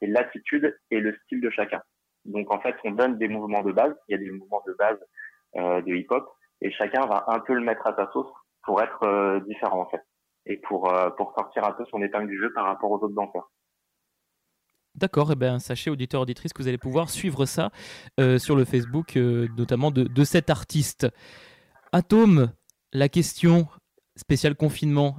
l'attitude 0.00 0.78
et 0.90 1.00
le 1.00 1.16
style 1.24 1.40
de 1.40 1.50
chacun. 1.50 1.80
Donc, 2.24 2.52
en 2.52 2.60
fait, 2.60 2.76
on 2.84 2.92
donne 2.92 3.18
des 3.18 3.28
mouvements 3.28 3.62
de 3.62 3.72
base. 3.72 3.94
Il 4.08 4.12
y 4.12 4.14
a 4.14 4.18
des 4.18 4.30
mouvements 4.30 4.62
de 4.66 4.74
base 4.74 4.98
euh, 5.56 5.80
de 5.82 5.94
hip-hop 5.94 6.28
et 6.60 6.70
chacun 6.70 7.06
va 7.06 7.24
un 7.28 7.40
peu 7.40 7.54
le 7.54 7.62
mettre 7.62 7.86
à 7.86 7.96
sa 7.96 8.10
sauce 8.12 8.30
pour 8.62 8.80
être 8.80 9.02
euh, 9.04 9.40
différent, 9.40 9.80
en 9.80 9.86
fait, 9.86 10.02
et 10.46 10.58
pour, 10.58 10.92
pour 11.16 11.34
sortir 11.34 11.64
un 11.64 11.72
peu 11.72 11.84
son 11.86 12.02
épingle 12.02 12.28
du 12.28 12.38
jeu 12.38 12.52
par 12.52 12.66
rapport 12.66 12.90
aux 12.90 13.02
autres 13.02 13.14
danseurs. 13.14 13.50
D'accord, 14.94 15.30
et 15.30 15.32
eh 15.32 15.36
ben 15.36 15.58
sachez 15.58 15.88
auditeurs 15.88 16.20
auditrices 16.20 16.52
que 16.52 16.60
vous 16.60 16.68
allez 16.68 16.76
pouvoir 16.76 17.08
suivre 17.08 17.46
ça 17.46 17.70
sur 18.38 18.54
le 18.54 18.66
Facebook, 18.66 19.16
notamment 19.16 19.90
de, 19.90 20.02
de, 20.02 20.24
cet 20.24 20.50
artiste. 20.50 21.08
Atome, 21.92 22.52
la 22.92 23.08
question 23.08 23.66
spéciale 24.16 24.54
confinement, 24.54 25.18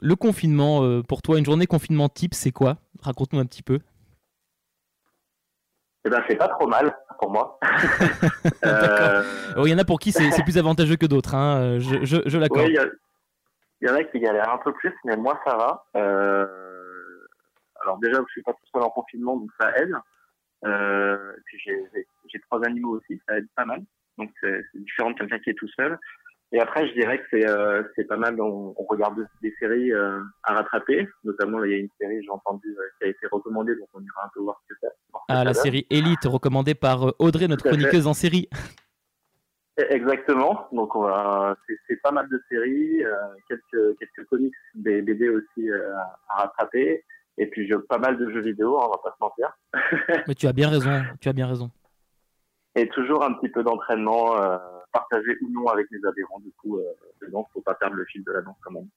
le 0.00 0.16
confinement, 0.16 0.82
euh, 0.82 1.02
pour 1.02 1.22
toi, 1.22 1.38
une 1.38 1.44
journée 1.44 1.66
confinement 1.66 2.08
type, 2.08 2.34
c'est 2.34 2.52
quoi? 2.52 2.78
Raconte-nous 3.02 3.38
un 3.40 3.46
petit 3.46 3.62
peu. 3.62 3.80
Eh 6.04 6.10
ben, 6.10 6.22
c'est 6.28 6.36
pas 6.36 6.48
trop 6.48 6.66
mal 6.66 6.94
pour 7.18 7.30
moi. 7.30 7.58
euh... 8.66 9.22
Il 9.64 9.70
y 9.70 9.74
en 9.74 9.78
a 9.78 9.84
pour 9.84 9.98
qui 9.98 10.12
c'est 10.12 10.42
plus 10.42 10.58
avantageux 10.58 10.96
que 10.96 11.06
d'autres, 11.06 11.34
hein, 11.34 11.78
je, 11.78 12.04
je, 12.04 12.18
je 12.26 12.38
l'accorde. 12.38 12.68
Il 12.68 12.74
y, 12.74 13.86
y, 13.86 13.90
en 13.90 13.94
a 13.94 14.04
qui 14.04 14.20
galèrent 14.20 14.52
un 14.52 14.58
peu 14.58 14.72
plus, 14.74 14.92
mais 15.04 15.16
moi 15.16 15.40
ça 15.46 15.56
va. 15.56 15.86
Euh... 15.96 17.26
Alors 17.82 17.98
déjà, 17.98 18.18
je 18.26 18.32
suis 18.32 18.42
pas 18.42 18.52
tout 18.52 18.66
seul 18.72 18.82
en 18.82 18.90
confinement, 18.90 19.36
donc 19.36 19.50
ça 19.58 19.70
aide. 19.78 19.94
Euh... 20.66 21.32
Puis 21.46 21.58
j'ai 21.64 22.40
trois 22.40 22.62
animaux 22.66 22.98
aussi, 22.98 23.20
ça 23.26 23.38
aide 23.38 23.48
pas 23.56 23.64
mal. 23.64 23.82
Donc 24.18 24.30
c'est 24.40 24.62
différent 24.74 25.10
de 25.10 25.16
quelqu'un 25.16 25.38
qui 25.38 25.50
est 25.50 25.58
tout 25.58 25.68
seul. 25.68 25.98
Et 26.52 26.60
après, 26.60 26.86
je 26.88 26.92
dirais 26.94 27.18
que 27.18 27.24
c'est 27.30 27.48
euh, 27.48 27.82
c'est 27.96 28.04
pas 28.04 28.16
mal. 28.16 28.40
On, 28.40 28.74
on 28.76 28.84
regarde 28.84 29.16
des 29.42 29.52
séries 29.58 29.92
euh, 29.92 30.20
à 30.44 30.54
rattraper. 30.54 31.08
Notamment, 31.24 31.58
là, 31.58 31.66
il 31.66 31.72
y 31.72 31.74
a 31.74 31.78
une 31.78 31.88
série, 32.00 32.22
j'ai 32.22 32.30
entendu, 32.30 32.68
euh, 32.68 32.82
qui 32.98 33.06
a 33.06 33.08
été 33.08 33.26
recommandée, 33.30 33.74
donc 33.74 33.88
on 33.92 34.00
ira 34.00 34.24
un 34.24 34.30
peu 34.32 34.40
voir 34.40 34.60
ce 34.62 34.74
que 34.74 34.78
c'est. 34.80 34.88
Ah, 35.28 35.42
la 35.42 35.54
série 35.54 35.86
Elite, 35.90 36.24
recommandée 36.24 36.74
par 36.74 37.12
Audrey, 37.18 37.48
notre 37.48 37.64
chroniqueuse 37.64 38.06
en 38.06 38.14
série. 38.14 38.48
Exactement. 39.76 40.68
Donc, 40.70 40.92
c'est 41.88 42.00
pas 42.02 42.12
mal 42.12 42.28
de 42.28 42.40
séries, 42.48 43.02
quelques 43.48 43.98
quelques 43.98 44.28
comics, 44.28 44.54
des 44.74 45.02
BD 45.02 45.28
aussi 45.28 45.68
à 46.28 46.42
rattraper. 46.42 47.04
Et 47.36 47.46
puis, 47.46 47.66
je, 47.66 47.74
pas 47.74 47.98
mal 47.98 48.16
de 48.16 48.30
jeux 48.30 48.42
vidéo, 48.42 48.78
on 48.80 48.90
va 48.90 49.00
pas 49.02 49.10
se 49.10 49.20
mentir. 49.20 49.56
Mais 50.28 50.34
tu 50.34 50.46
as 50.46 50.52
bien 50.52 50.68
raison. 50.68 51.02
Tu 51.20 51.28
as 51.28 51.32
bien 51.32 51.48
raison. 51.48 51.70
Et 52.76 52.88
toujours 52.88 53.24
un 53.24 53.32
petit 53.34 53.48
peu 53.48 53.64
d'entraînement 53.64 54.34
partager 54.94 55.36
ou 55.42 55.50
non 55.50 55.66
avec 55.66 55.88
les 55.90 56.02
adhérents 56.06 56.40
du 56.40 56.52
coup 56.52 56.78
euh, 56.78 56.84
dedans, 57.20 57.46
faut 57.52 57.60
pas 57.60 57.74
perdre 57.74 57.96
le 57.96 58.04
fil 58.06 58.22
de 58.24 58.32
la 58.32 58.40
danse 58.40 58.56
quand 58.62 58.70
même. 58.70 58.88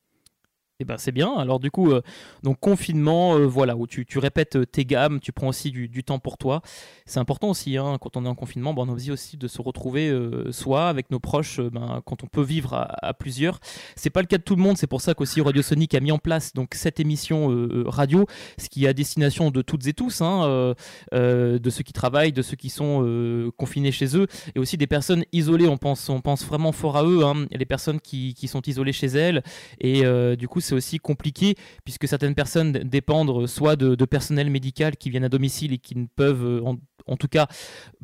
Eh 0.80 0.86
ben 0.86 0.98
c'est 1.00 1.12
bien. 1.12 1.34
Alors 1.34 1.60
du 1.60 1.72
coup, 1.72 1.92
euh, 1.92 2.04
donc 2.44 2.60
confinement, 2.60 3.36
euh, 3.36 3.48
voilà, 3.48 3.76
où 3.76 3.88
tu, 3.88 4.06
tu, 4.06 4.20
répètes 4.20 4.58
euh, 4.58 4.66
tes 4.66 4.86
gammes, 4.86 5.20
tu 5.20 5.32
prends 5.32 5.48
aussi 5.48 5.72
du, 5.72 5.88
du 5.88 6.04
temps 6.04 6.20
pour 6.20 6.38
toi. 6.38 6.62
C'est 7.08 7.20
important 7.20 7.50
aussi, 7.50 7.78
hein, 7.78 7.98
quand 8.00 8.16
on 8.16 8.26
est 8.26 8.28
en 8.28 8.36
confinement, 8.36 8.76
ben, 8.76 8.84
on 8.84 8.90
a 8.90 8.92
envie 8.92 9.10
aussi 9.10 9.38
de 9.38 9.48
se 9.48 9.60
retrouver 9.60 10.16
soi, 10.52 10.88
avec 10.88 11.10
nos 11.10 11.20
proches, 11.20 11.60
ben, 11.60 12.04
quand 12.06 12.24
on 12.24 12.28
peut 12.28 12.44
vivre 12.44 12.76
à, 12.76 12.84
à 13.04 13.16
plusieurs. 13.16 13.60
C'est 13.96 14.12
pas 14.12 14.22
le 14.22 14.28
cas 14.28 14.38
de 14.38 14.44
tout 14.44 14.56
le 14.56 14.62
monde, 14.62 14.78
c'est 14.78 14.86
pour 14.86 15.02
ça 15.02 15.16
qu'aussi 15.16 15.42
Radio 15.42 15.64
Sonic 15.64 15.96
a 15.96 16.00
mis 16.00 16.12
en 16.12 16.20
place 16.20 16.54
donc 16.54 16.76
cette 16.76 17.00
émission 17.00 17.50
radio, 17.88 18.28
ce 18.60 18.70
qui 18.70 18.86
est 18.86 18.88
à 18.88 18.94
destination 18.94 19.50
de 19.50 19.64
toutes 19.64 19.88
et 19.88 19.94
tous, 19.94 20.22
hein, 20.22 20.76
de 21.12 21.70
ceux 21.72 21.84
qui 21.84 21.94
travaillent, 21.94 22.34
de 22.34 22.44
ceux 22.44 22.56
qui 22.56 22.70
sont 22.70 23.52
confinés 23.58 23.92
chez 23.92 24.16
eux, 24.16 24.28
et 24.54 24.60
aussi 24.60 24.78
des 24.78 24.88
personnes 24.88 25.24
isolées. 25.32 25.68
On 25.68 25.78
pense, 25.78 26.08
on 26.10 26.22
pense 26.22 26.46
vraiment 26.46 26.72
fort 26.72 26.98
à 26.98 27.04
eux, 27.04 27.24
hein, 27.24 27.48
les 27.50 27.66
personnes 27.66 28.00
qui, 28.00 28.36
qui, 28.36 28.48
sont 28.48 28.62
isolées 28.62 28.94
chez 28.94 29.08
elles, 29.08 29.42
et 29.80 30.04
du 30.36 30.48
coup 30.48 30.62
c'est 30.68 30.76
aussi 30.76 31.00
compliqué 31.00 31.56
puisque 31.84 32.08
certaines 32.08 32.36
personnes 32.36 32.72
dépendent 32.72 33.48
soit 33.48 33.76
de, 33.76 34.06
personnel 34.06 34.50
médical 34.50 34.96
qui 34.96 35.10
viennent 35.10 35.26
à 35.26 35.30
domicile 35.30 35.74
et 35.74 35.78
qui 35.78 35.96
ne 35.96 36.06
peuvent 36.06 36.62
en, 36.66 36.78
en 37.08 37.18
tout 37.18 37.28
cas 37.28 37.48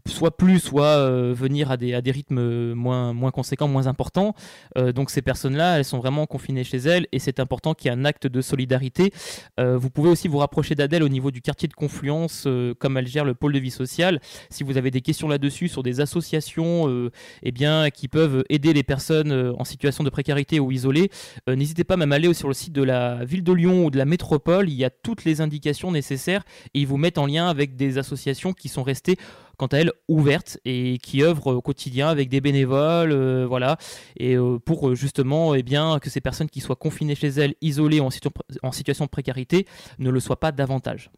soit 0.06 0.36
plus, 0.36 0.60
soit 0.60 0.98
euh, 0.98 1.34
venir 1.34 1.72
à 1.72 1.78
des, 1.78 1.94
à 1.94 2.02
des 2.02 2.12
rythmes 2.12 2.74
moins, 2.74 3.14
moins 3.14 3.32
conséquents, 3.32 3.68
moins 3.68 3.88
importants. 3.88 4.36
Euh, 4.78 4.92
donc 4.92 5.10
ces 5.10 5.22
personnes-là, 5.22 5.78
elles 5.78 5.86
sont 5.86 6.00
vraiment 6.00 6.26
confinées 6.26 6.64
chez 6.64 6.78
elles 6.78 7.08
et 7.12 7.20
c'est 7.20 7.40
important 7.40 7.74
qu'il 7.74 7.90
y 7.90 7.94
ait 7.94 7.98
un 7.98 8.06
acte 8.06 8.28
de 8.28 8.42
solidarité. 8.42 9.14
Euh, 9.60 9.78
vous 9.78 9.90
pouvez 9.90 10.10
aussi 10.10 10.28
vous 10.28 10.40
rapprocher 10.40 10.76
d'Adèle 10.76 11.04
au 11.04 11.10
niveau 11.10 11.32
du 11.32 11.42
quartier 11.42 11.68
de 11.68 11.74
Confluence, 11.74 12.44
euh, 12.48 12.74
comme 12.78 12.98
elle 12.98 13.08
gère 13.08 13.24
le 13.24 13.34
pôle 13.34 13.54
de 13.54 13.60
vie 13.60 13.72
sociale. 13.72 14.20
Si 14.50 14.64
vous 14.64 14.78
avez 14.78 14.92
des 14.92 15.02
questions 15.02 15.28
là-dessus 15.28 15.70
sur 15.70 15.84
des 15.84 16.02
associations 16.02 17.10
eh 17.44 17.52
bien, 17.52 17.90
qui 17.90 18.08
peuvent 18.08 18.44
aider 18.50 18.74
les 18.74 18.84
personnes 18.84 19.54
en 19.58 19.64
situation 19.64 20.04
de 20.04 20.10
précarité 20.10 20.60
ou 20.60 20.72
isolées, 20.72 21.10
n'hésitez 21.48 21.84
pas 21.84 21.98
même 21.98 22.12
à 22.12 22.16
aller 22.16 22.34
sur 22.34 22.48
le 22.48 22.53
site 22.54 22.74
de 22.74 22.84
la 22.84 23.26
ville 23.26 23.44
de 23.44 23.52
Lyon 23.52 23.86
ou 23.86 23.92
de 23.92 23.98
la 23.98 24.06
métropole. 24.06 24.70
Il 24.70 24.76
y 24.76 24.86
a 24.86 24.90
toutes 24.90 25.26
les 25.26 25.42
indications 25.42 25.92
nécessaires 25.92 26.44
et 26.74 26.80
ils 26.80 26.88
vous 26.88 26.98
mettent 26.98 27.18
en 27.18 27.26
lien 27.26 27.48
avec 27.48 27.76
des 27.76 27.98
associations 27.98 28.54
qui 28.54 28.70
sont 28.70 28.84
restées 28.84 29.18
quant 29.58 29.68
à 29.68 29.78
elles 29.78 29.92
ouvertes 30.08 30.58
et 30.66 30.98
qui 30.98 31.24
œuvrent 31.24 31.48
au 31.48 31.62
quotidien 31.62 32.10
avec 32.10 32.30
des 32.30 32.42
bénévoles, 32.42 33.12
euh, 33.12 33.46
voilà, 33.48 33.78
et 34.18 34.36
euh, 34.36 34.58
pour 34.60 34.96
justement 34.96 35.56
eh 35.56 35.64
bien, 35.64 36.00
que 36.00 36.10
ces 36.10 36.22
personnes 36.22 36.50
qui 36.50 36.60
soient 36.60 36.76
confinées 36.76 37.16
chez 37.16 37.28
elles, 37.28 37.54
isolées 37.62 38.00
en, 38.00 38.10
situ 38.10 38.30
en 38.64 38.72
situation 38.72 39.06
de 39.06 39.10
précarité, 39.10 39.68
ne 40.00 40.10
le 40.10 40.20
soient 40.20 40.40
pas 40.40 40.52
davantage. 40.52 41.12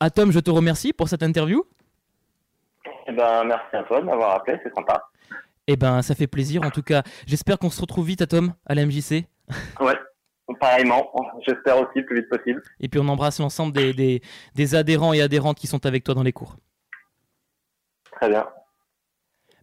Atom, 0.00 0.30
je 0.30 0.40
te 0.40 0.50
remercie 0.50 0.92
pour 0.92 1.08
cette 1.08 1.22
interview. 1.22 1.64
Eh 3.08 3.12
ben, 3.12 3.44
merci 3.44 3.76
à 3.76 3.82
toi 3.84 4.00
de 4.00 4.06
m'avoir 4.06 4.36
appelé, 4.36 4.58
c'est 4.62 4.74
sympa. 4.74 5.08
Eh 5.66 5.76
ben, 5.76 6.02
ça 6.02 6.14
fait 6.14 6.26
plaisir 6.26 6.62
en 6.62 6.70
tout 6.70 6.82
cas. 6.82 7.02
J'espère 7.26 7.58
qu'on 7.58 7.70
se 7.70 7.80
retrouve 7.80 8.06
vite, 8.06 8.22
Atom, 8.22 8.54
à 8.66 8.74
la 8.74 8.86
MJC. 8.86 9.26
Ouais, 9.80 9.98
pareillement. 10.60 11.12
J'espère 11.46 11.78
aussi 11.78 11.98
le 12.00 12.06
plus 12.06 12.16
vite 12.20 12.28
possible. 12.28 12.62
Et 12.80 12.88
puis 12.88 13.00
on 13.00 13.08
embrasse 13.08 13.40
l'ensemble 13.40 13.72
des, 13.72 13.92
des, 13.92 14.22
des 14.54 14.74
adhérents 14.74 15.12
et 15.12 15.20
adhérentes 15.20 15.58
qui 15.58 15.66
sont 15.66 15.84
avec 15.86 16.04
toi 16.04 16.14
dans 16.14 16.22
les 16.22 16.32
cours. 16.32 16.56
Très 18.12 18.28
bien. 18.28 18.46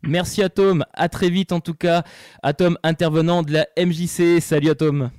Merci 0.03 0.43
Atom, 0.43 0.85
à 0.93 1.07
très 1.07 1.29
vite 1.29 1.53
en 1.53 1.61
tout 1.61 1.73
cas. 1.73 2.03
Atom, 2.43 2.77
intervenant 2.83 3.41
de 3.41 3.53
la 3.53 3.67
MJC. 3.77 4.41
Salut 4.41 4.69
Atom. 4.69 5.11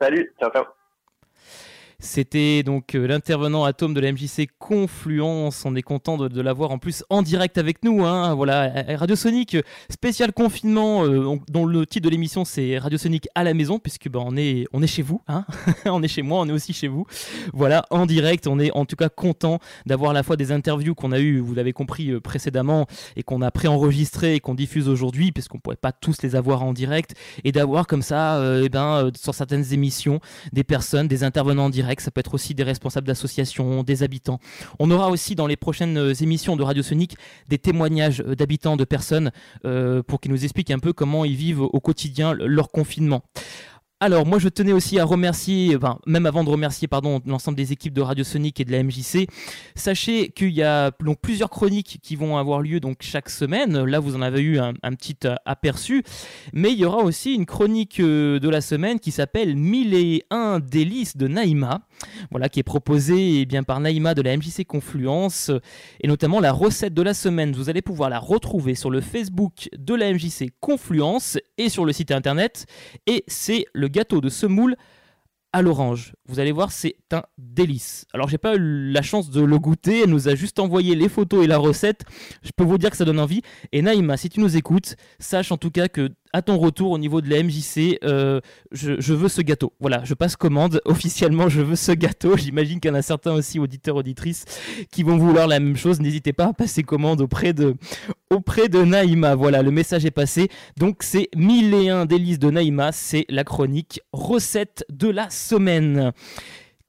Salut, 0.00 0.32
ciao 0.38 0.50
ciao. 0.50 0.64
C'était 2.04 2.64
donc 2.64 2.96
euh, 2.96 3.06
l'intervenant 3.06 3.62
Atome 3.62 3.94
de 3.94 4.00
la 4.00 4.10
MJC 4.10 4.48
Confluence. 4.58 5.64
On 5.64 5.76
est 5.76 5.82
content 5.82 6.16
de, 6.16 6.40
l'avoir 6.40 6.72
en 6.72 6.78
plus 6.78 7.04
en 7.10 7.22
direct 7.22 7.58
avec 7.58 7.84
nous. 7.84 8.04
Hein. 8.04 8.34
Voilà, 8.34 8.72
Radio 8.96 9.14
Sonic 9.14 9.56
spécial 9.88 10.32
confinement, 10.32 11.04
euh, 11.04 11.36
dont 11.48 11.64
le 11.64 11.86
titre 11.86 12.06
de 12.06 12.10
l'émission 12.10 12.44
c'est 12.44 12.76
Radio 12.76 12.98
Sonic 12.98 13.28
à 13.36 13.44
la 13.44 13.54
maison, 13.54 13.78
puisque 13.78 14.08
ben, 14.08 14.18
on 14.20 14.36
est 14.36 14.86
chez 14.88 15.02
vous, 15.02 15.22
hein 15.28 15.44
on 15.86 16.02
est 16.02 16.08
chez 16.08 16.22
moi, 16.22 16.40
on 16.40 16.48
est 16.48 16.52
aussi 16.52 16.72
chez 16.72 16.88
vous. 16.88 17.06
Voilà, 17.52 17.86
en 17.90 18.04
direct, 18.04 18.48
on 18.48 18.58
est 18.58 18.72
en 18.72 18.84
tout 18.84 18.96
cas 18.96 19.08
content 19.08 19.60
d'avoir 19.86 20.10
à 20.10 20.14
la 20.14 20.24
fois 20.24 20.36
des 20.36 20.50
interviews 20.50 20.96
qu'on 20.96 21.12
a 21.12 21.20
eues, 21.20 21.38
vous 21.38 21.54
l'avez 21.54 21.72
compris 21.72 22.10
euh, 22.10 22.20
précédemment, 22.20 22.88
et 23.14 23.22
qu'on 23.22 23.42
a 23.42 23.52
préenregistrées 23.52 24.34
et 24.34 24.40
qu'on 24.40 24.56
diffuse 24.56 24.88
aujourd'hui, 24.88 25.30
puisqu'on 25.30 25.60
pourrait 25.60 25.76
pas 25.76 25.92
tous 25.92 26.20
les 26.22 26.34
avoir 26.34 26.64
en 26.64 26.72
direct, 26.72 27.14
et 27.44 27.52
d'avoir 27.52 27.86
comme 27.86 28.02
ça, 28.02 28.38
euh, 28.38 28.62
eh 28.64 28.68
ben, 28.68 29.12
sur 29.16 29.36
certaines 29.36 29.72
émissions, 29.72 30.18
des 30.52 30.64
personnes, 30.64 31.06
des 31.06 31.22
intervenants 31.22 31.66
en 31.66 31.70
direct 31.70 31.91
ça 32.00 32.10
peut 32.10 32.20
être 32.20 32.34
aussi 32.34 32.54
des 32.54 32.62
responsables 32.62 33.06
d'associations, 33.06 33.82
des 33.82 34.02
habitants. 34.02 34.38
On 34.78 34.90
aura 34.90 35.10
aussi 35.10 35.34
dans 35.34 35.46
les 35.46 35.56
prochaines 35.56 36.12
émissions 36.20 36.56
de 36.56 36.62
Radio 36.62 36.82
Sonic 36.82 37.16
des 37.48 37.58
témoignages 37.58 38.18
d'habitants, 38.18 38.76
de 38.76 38.84
personnes, 38.84 39.30
euh, 39.64 40.02
pour 40.02 40.20
qu'ils 40.20 40.32
nous 40.32 40.44
expliquent 40.44 40.70
un 40.70 40.78
peu 40.78 40.92
comment 40.92 41.24
ils 41.24 41.36
vivent 41.36 41.62
au 41.62 41.80
quotidien 41.80 42.34
leur 42.34 42.70
confinement. 42.70 43.22
Alors, 44.04 44.26
moi, 44.26 44.40
je 44.40 44.48
tenais 44.48 44.72
aussi 44.72 44.98
à 44.98 45.04
remercier, 45.04 45.78
même 46.08 46.26
avant 46.26 46.42
de 46.42 46.50
remercier, 46.50 46.88
l'ensemble 47.24 47.56
des 47.56 47.70
équipes 47.70 47.92
de 47.92 48.00
Radio 48.00 48.24
Sonic 48.24 48.58
et 48.58 48.64
de 48.64 48.72
la 48.72 48.82
MJC. 48.82 49.28
Sachez 49.76 50.30
qu'il 50.30 50.50
y 50.50 50.64
a 50.64 50.90
plusieurs 50.90 51.50
chroniques 51.50 52.00
qui 52.02 52.16
vont 52.16 52.36
avoir 52.36 52.62
lieu 52.62 52.80
donc 52.80 52.96
chaque 52.98 53.30
semaine. 53.30 53.84
Là, 53.84 54.00
vous 54.00 54.16
en 54.16 54.22
avez 54.22 54.40
eu 54.40 54.58
un, 54.58 54.72
un 54.82 54.94
petit 54.94 55.18
aperçu, 55.46 56.02
mais 56.52 56.72
il 56.72 56.80
y 56.80 56.84
aura 56.84 57.04
aussi 57.04 57.34
une 57.34 57.46
chronique 57.46 58.00
de 58.00 58.48
la 58.48 58.60
semaine 58.60 58.98
qui 58.98 59.12
s'appelle 59.12 59.54
1001 59.54 60.58
délices 60.58 61.16
de 61.16 61.28
Naïma. 61.28 61.82
Voilà, 62.30 62.48
qui 62.48 62.60
est 62.60 62.64
proposée 62.64 63.40
eh 63.40 63.46
bien, 63.46 63.62
par 63.62 63.80
Naïma 63.80 64.14
de 64.14 64.22
la 64.22 64.36
MJC 64.36 64.64
Confluence, 64.66 65.50
et 66.00 66.08
notamment 66.08 66.40
la 66.40 66.52
recette 66.52 66.94
de 66.94 67.02
la 67.02 67.14
semaine. 67.14 67.52
Vous 67.52 67.70
allez 67.70 67.82
pouvoir 67.82 68.10
la 68.10 68.18
retrouver 68.18 68.74
sur 68.74 68.90
le 68.90 69.00
Facebook 69.00 69.68
de 69.76 69.94
la 69.94 70.12
MJC 70.12 70.50
Confluence 70.60 71.38
et 71.58 71.68
sur 71.68 71.84
le 71.84 71.92
site 71.92 72.10
internet, 72.10 72.66
et 73.06 73.24
c'est 73.26 73.66
le 73.72 73.88
gâteau 73.88 74.20
de 74.20 74.28
semoule 74.28 74.76
à 75.52 75.62
l'orange. 75.62 76.14
Vous 76.26 76.40
allez 76.40 76.52
voir, 76.52 76.72
c'est 76.72 76.96
un 77.12 77.22
délice. 77.36 78.06
Alors, 78.14 78.28
j'ai 78.28 78.38
pas 78.38 78.56
eu 78.56 78.90
la 78.90 79.02
chance 79.02 79.30
de 79.30 79.42
le 79.42 79.58
goûter. 79.58 80.02
Elle 80.04 80.10
nous 80.10 80.28
a 80.28 80.34
juste 80.34 80.58
envoyé 80.58 80.94
les 80.94 81.08
photos 81.08 81.44
et 81.44 81.46
la 81.46 81.58
recette. 81.58 82.02
Je 82.42 82.50
peux 82.56 82.64
vous 82.64 82.78
dire 82.78 82.90
que 82.90 82.96
ça 82.96 83.04
donne 83.04 83.20
envie. 83.20 83.42
Et 83.70 83.82
Naïma, 83.82 84.16
si 84.16 84.30
tu 84.30 84.40
nous 84.40 84.56
écoutes, 84.56 84.96
sache 85.18 85.52
en 85.52 85.58
tout 85.58 85.70
cas 85.70 85.88
que 85.88 86.10
à 86.32 86.42
ton 86.42 86.56
retour 86.58 86.90
au 86.90 86.98
niveau 86.98 87.20
de 87.20 87.28
la 87.28 87.42
MJC, 87.42 87.98
euh, 88.04 88.40
je, 88.72 89.12
veux 89.12 89.28
ce 89.28 89.42
gâteau. 89.42 89.72
Voilà, 89.80 90.02
je 90.04 90.14
passe 90.14 90.36
commande. 90.36 90.80
Officiellement, 90.84 91.48
je 91.48 91.60
veux 91.60 91.76
ce 91.76 91.92
gâteau. 91.92 92.36
J'imagine 92.36 92.80
qu'il 92.80 92.90
y 92.90 92.94
en 92.94 92.96
a 92.96 93.02
certains 93.02 93.32
aussi, 93.32 93.58
auditeurs, 93.58 93.96
auditrices, 93.96 94.44
qui 94.90 95.02
vont 95.02 95.16
vouloir 95.16 95.46
la 95.46 95.60
même 95.60 95.76
chose. 95.76 96.00
N'hésitez 96.00 96.32
pas 96.32 96.46
à 96.46 96.52
passer 96.52 96.82
commande 96.82 97.20
auprès 97.20 97.52
de, 97.52 97.76
auprès 98.30 98.68
de 98.68 98.82
Naïma. 98.82 99.34
Voilà, 99.34 99.62
le 99.62 99.70
message 99.70 100.04
est 100.04 100.10
passé. 100.10 100.48
Donc, 100.76 101.02
c'est 101.02 101.28
1001 101.36 102.06
délices 102.06 102.38
de 102.38 102.50
Naïma. 102.50 102.92
C'est 102.92 103.26
la 103.28 103.44
chronique 103.44 104.00
recette 104.12 104.84
de 104.90 105.08
la 105.08 105.28
semaine. 105.30 106.12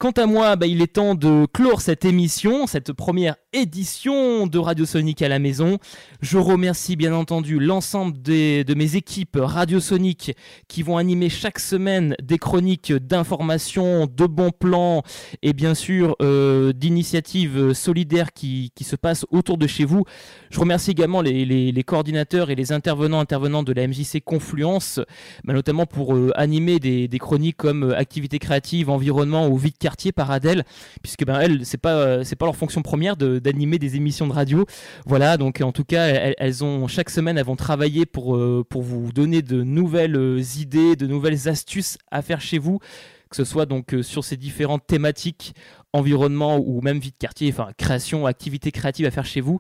Quant 0.04 0.12
à 0.12 0.26
moi, 0.26 0.58
bah, 0.58 0.68
il 0.68 0.82
est 0.82 0.96
temps 0.96 1.16
de 1.16 1.46
clore 1.46 1.80
cette 1.80 2.04
émission, 2.04 2.68
cette 2.68 2.92
première 2.92 3.38
édition 3.54 4.48
de 4.48 4.58
Radio 4.58 4.86
Sonic 4.86 5.22
à 5.22 5.30
la 5.30 5.40
maison. 5.40 5.78
Je 6.22 6.38
remercie 6.38 6.98
bien 6.98 7.14
entendu 7.14 7.60
l'ensemble 7.60 8.22
de 8.22 8.74
mes 8.74 8.96
équipes 8.98 9.38
Radio 9.40 9.80
Sonic 9.80 10.36
qui 10.68 10.84
vont 10.84 10.98
animer 10.98 11.30
chaque 11.30 11.60
semaine 11.60 12.16
des 12.22 12.38
chroniques 12.38 12.92
d'informations, 12.92 14.08
de 14.08 14.26
bons 14.26 14.52
plans 14.52 15.04
et 15.42 15.54
bien 15.54 15.76
sûr 15.76 16.18
euh, 16.22 16.74
d'initiatives 16.74 17.74
solidaires 17.74 18.34
qui, 18.34 18.74
se 18.82 18.98
passent 18.98 19.26
autour 19.32 19.58
de 19.58 19.68
chez 19.68 19.86
vous. 19.86 20.04
Je 20.50 20.60
remercie 20.60 20.92
également 20.92 21.22
les, 21.22 21.84
coordinateurs 21.86 22.50
et 22.50 22.56
les 22.56 22.74
intervenants 22.74 23.22
intervenants 23.22 23.64
de 23.64 23.72
la 23.72 23.88
MJC 23.88 24.22
Confluence, 24.26 25.00
bah, 25.46 25.54
notamment 25.54 25.86
pour 25.86 26.16
euh, 26.16 26.32
animer 26.36 26.80
des, 26.80 27.20
chroniques 27.20 27.56
comme 27.56 27.92
euh, 27.92 27.98
activités 27.98 28.40
créatives, 28.40 28.90
environnement 28.90 29.48
ou 29.48 29.58
vie 29.58 29.72
de 29.72 29.78
par 30.12 30.32
Adèle, 30.32 30.64
puisque 31.02 31.26
ben, 31.26 31.40
elles, 31.40 31.66
c'est 31.66 31.78
pas, 31.78 32.24
c'est 32.24 32.36
pas 32.36 32.46
leur 32.46 32.56
fonction 32.56 32.82
première 32.82 33.18
de 33.18 33.40
d'animer 33.40 33.80
des 33.80 33.96
émissions 33.96 34.28
de 34.28 34.34
radio. 34.34 34.66
Voilà, 35.06 35.38
donc 35.38 35.62
en 35.62 35.72
tout 35.72 35.84
cas, 35.84 36.34
elles, 36.38 36.64
ont 36.64 36.88
chaque 36.88 37.10
semaine, 37.10 37.38
elles 37.38 37.46
vont 37.46 37.56
travailler 37.56 38.06
pour, 38.06 38.36
euh, 38.36 38.66
pour 38.68 38.82
vous 38.82 39.12
donner 39.12 39.42
de 39.42 39.64
nouvelles 39.64 40.16
euh, 40.16 40.42
idées, 40.58 40.96
de 40.96 41.08
nouvelles 41.08 41.48
astuces 41.48 41.98
à 42.12 42.22
faire 42.22 42.42
chez 42.42 42.58
vous 42.58 42.80
que 43.30 43.38
ce 43.38 43.52
soit 43.52 43.66
donc 43.66 43.96
euh, 43.96 44.04
sur 44.04 44.24
ces 44.24 44.38
différentes 44.38 44.86
thématiques 44.86 45.56
environnement 45.94 46.58
ou 46.58 46.82
même 46.82 47.00
vie 47.00 47.12
de 47.12 47.18
quartier, 47.18 47.50
enfin 47.52 47.70
création, 47.78 48.26
activité 48.26 48.72
créative 48.72 49.06
à 49.06 49.12
faire 49.12 49.26
chez 49.26 49.42
vous. 49.42 49.60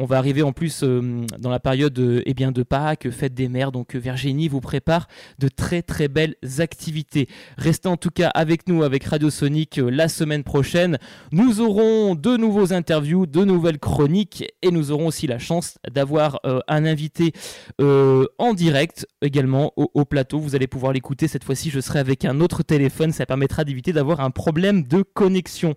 On 0.00 0.04
va 0.04 0.18
arriver 0.18 0.42
en 0.42 0.52
plus 0.52 0.82
euh, 0.82 1.24
dans 1.38 1.50
la 1.50 1.60
période 1.60 1.98
euh, 1.98 2.22
eh 2.26 2.34
bien, 2.34 2.52
de 2.52 2.62
Pâques, 2.62 3.10
fête 3.10 3.34
des 3.34 3.48
mères, 3.48 3.72
donc 3.72 3.94
euh, 3.94 3.98
Virginie 3.98 4.48
vous 4.48 4.60
prépare 4.60 5.08
de 5.38 5.48
très 5.48 5.82
très 5.82 6.08
belles 6.08 6.36
activités. 6.58 7.28
Restez 7.56 7.88
en 7.88 7.96
tout 7.96 8.10
cas 8.10 8.28
avec 8.28 8.68
nous, 8.68 8.82
avec 8.82 9.04
Radio 9.04 9.30
Sonic, 9.30 9.80
la 9.82 10.08
semaine 10.08 10.44
prochaine. 10.44 10.98
Nous 11.32 11.60
aurons 11.60 12.14
de 12.14 12.36
nouveaux 12.36 12.72
interviews, 12.72 13.26
de 13.26 13.44
nouvelles 13.44 13.78
chroniques 13.78 14.44
et 14.62 14.70
nous 14.70 14.90
aurons 14.90 15.08
aussi 15.08 15.26
la 15.26 15.38
chance 15.38 15.78
d'avoir 15.90 16.40
un 16.44 16.84
invité 16.84 17.32
en 17.80 18.54
direct 18.54 19.06
également 19.22 19.72
au, 19.76 19.90
au 19.94 20.04
plateau. 20.04 20.38
Vous 20.38 20.54
allez 20.54 20.66
pouvoir 20.66 20.92
l'écouter. 20.92 21.28
Cette 21.28 21.44
fois-ci, 21.44 21.70
je 21.70 21.80
serai 21.80 21.98
avec 21.98 22.24
un 22.24 22.40
autre 22.40 22.62
téléphone. 22.62 23.12
Ça 23.12 23.26
permettra 23.26 23.64
d'éviter 23.64 23.92
d'avoir 23.92 24.20
un 24.20 24.30
problème 24.30 24.82
de 24.82 25.02
connexion. 25.02 25.67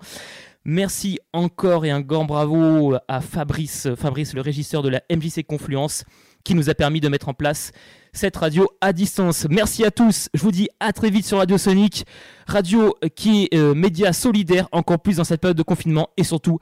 Merci 0.64 1.20
encore 1.34 1.86
et 1.86 1.90
un 1.90 2.02
grand 2.02 2.26
bravo 2.26 2.96
à 3.08 3.22
Fabrice, 3.22 3.88
Fabrice 3.96 4.34
le 4.36 4.42
régisseur 4.42 4.84
de 4.84 4.90
la 4.90 5.02
MJC 5.10 5.44
Confluence, 5.44 6.04
qui 6.44 6.54
nous 6.54 6.70
a 6.70 6.76
permis 6.76 7.00
de 7.00 7.10
mettre 7.10 7.30
en 7.30 7.34
place 7.34 7.72
cette 8.14 8.38
radio 8.38 8.68
à 8.80 8.94
distance. 8.94 9.48
Merci 9.50 9.84
à 9.86 9.92
tous. 9.92 10.30
Je 10.34 10.42
vous 10.42 10.52
dis 10.52 10.70
à 10.80 10.94
très 10.94 11.10
vite 11.10 11.26
sur 11.26 11.40
Radio 11.40 11.58
Sonic, 11.58 12.06
radio 12.46 12.94
qui 13.16 13.48
est 13.52 13.58
euh, 13.58 13.74
média 13.74 14.14
solidaire, 14.14 14.68
encore 14.72 15.00
plus 15.00 15.18
dans 15.18 15.24
cette 15.24 15.42
période 15.42 15.58
de 15.58 15.64
confinement 15.64 16.10
et 16.18 16.24
surtout. 16.24 16.60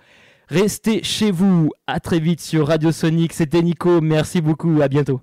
Restez 0.49 1.03
chez 1.03 1.29
vous. 1.31 1.69
À 1.85 1.99
très 1.99 2.19
vite 2.19 2.41
sur 2.41 2.67
Radio 2.67 2.91
Sonic. 2.91 3.33
C'était 3.33 3.61
Nico. 3.61 4.01
Merci 4.01 4.41
beaucoup. 4.41 4.81
À 4.81 4.87
bientôt. 4.87 5.21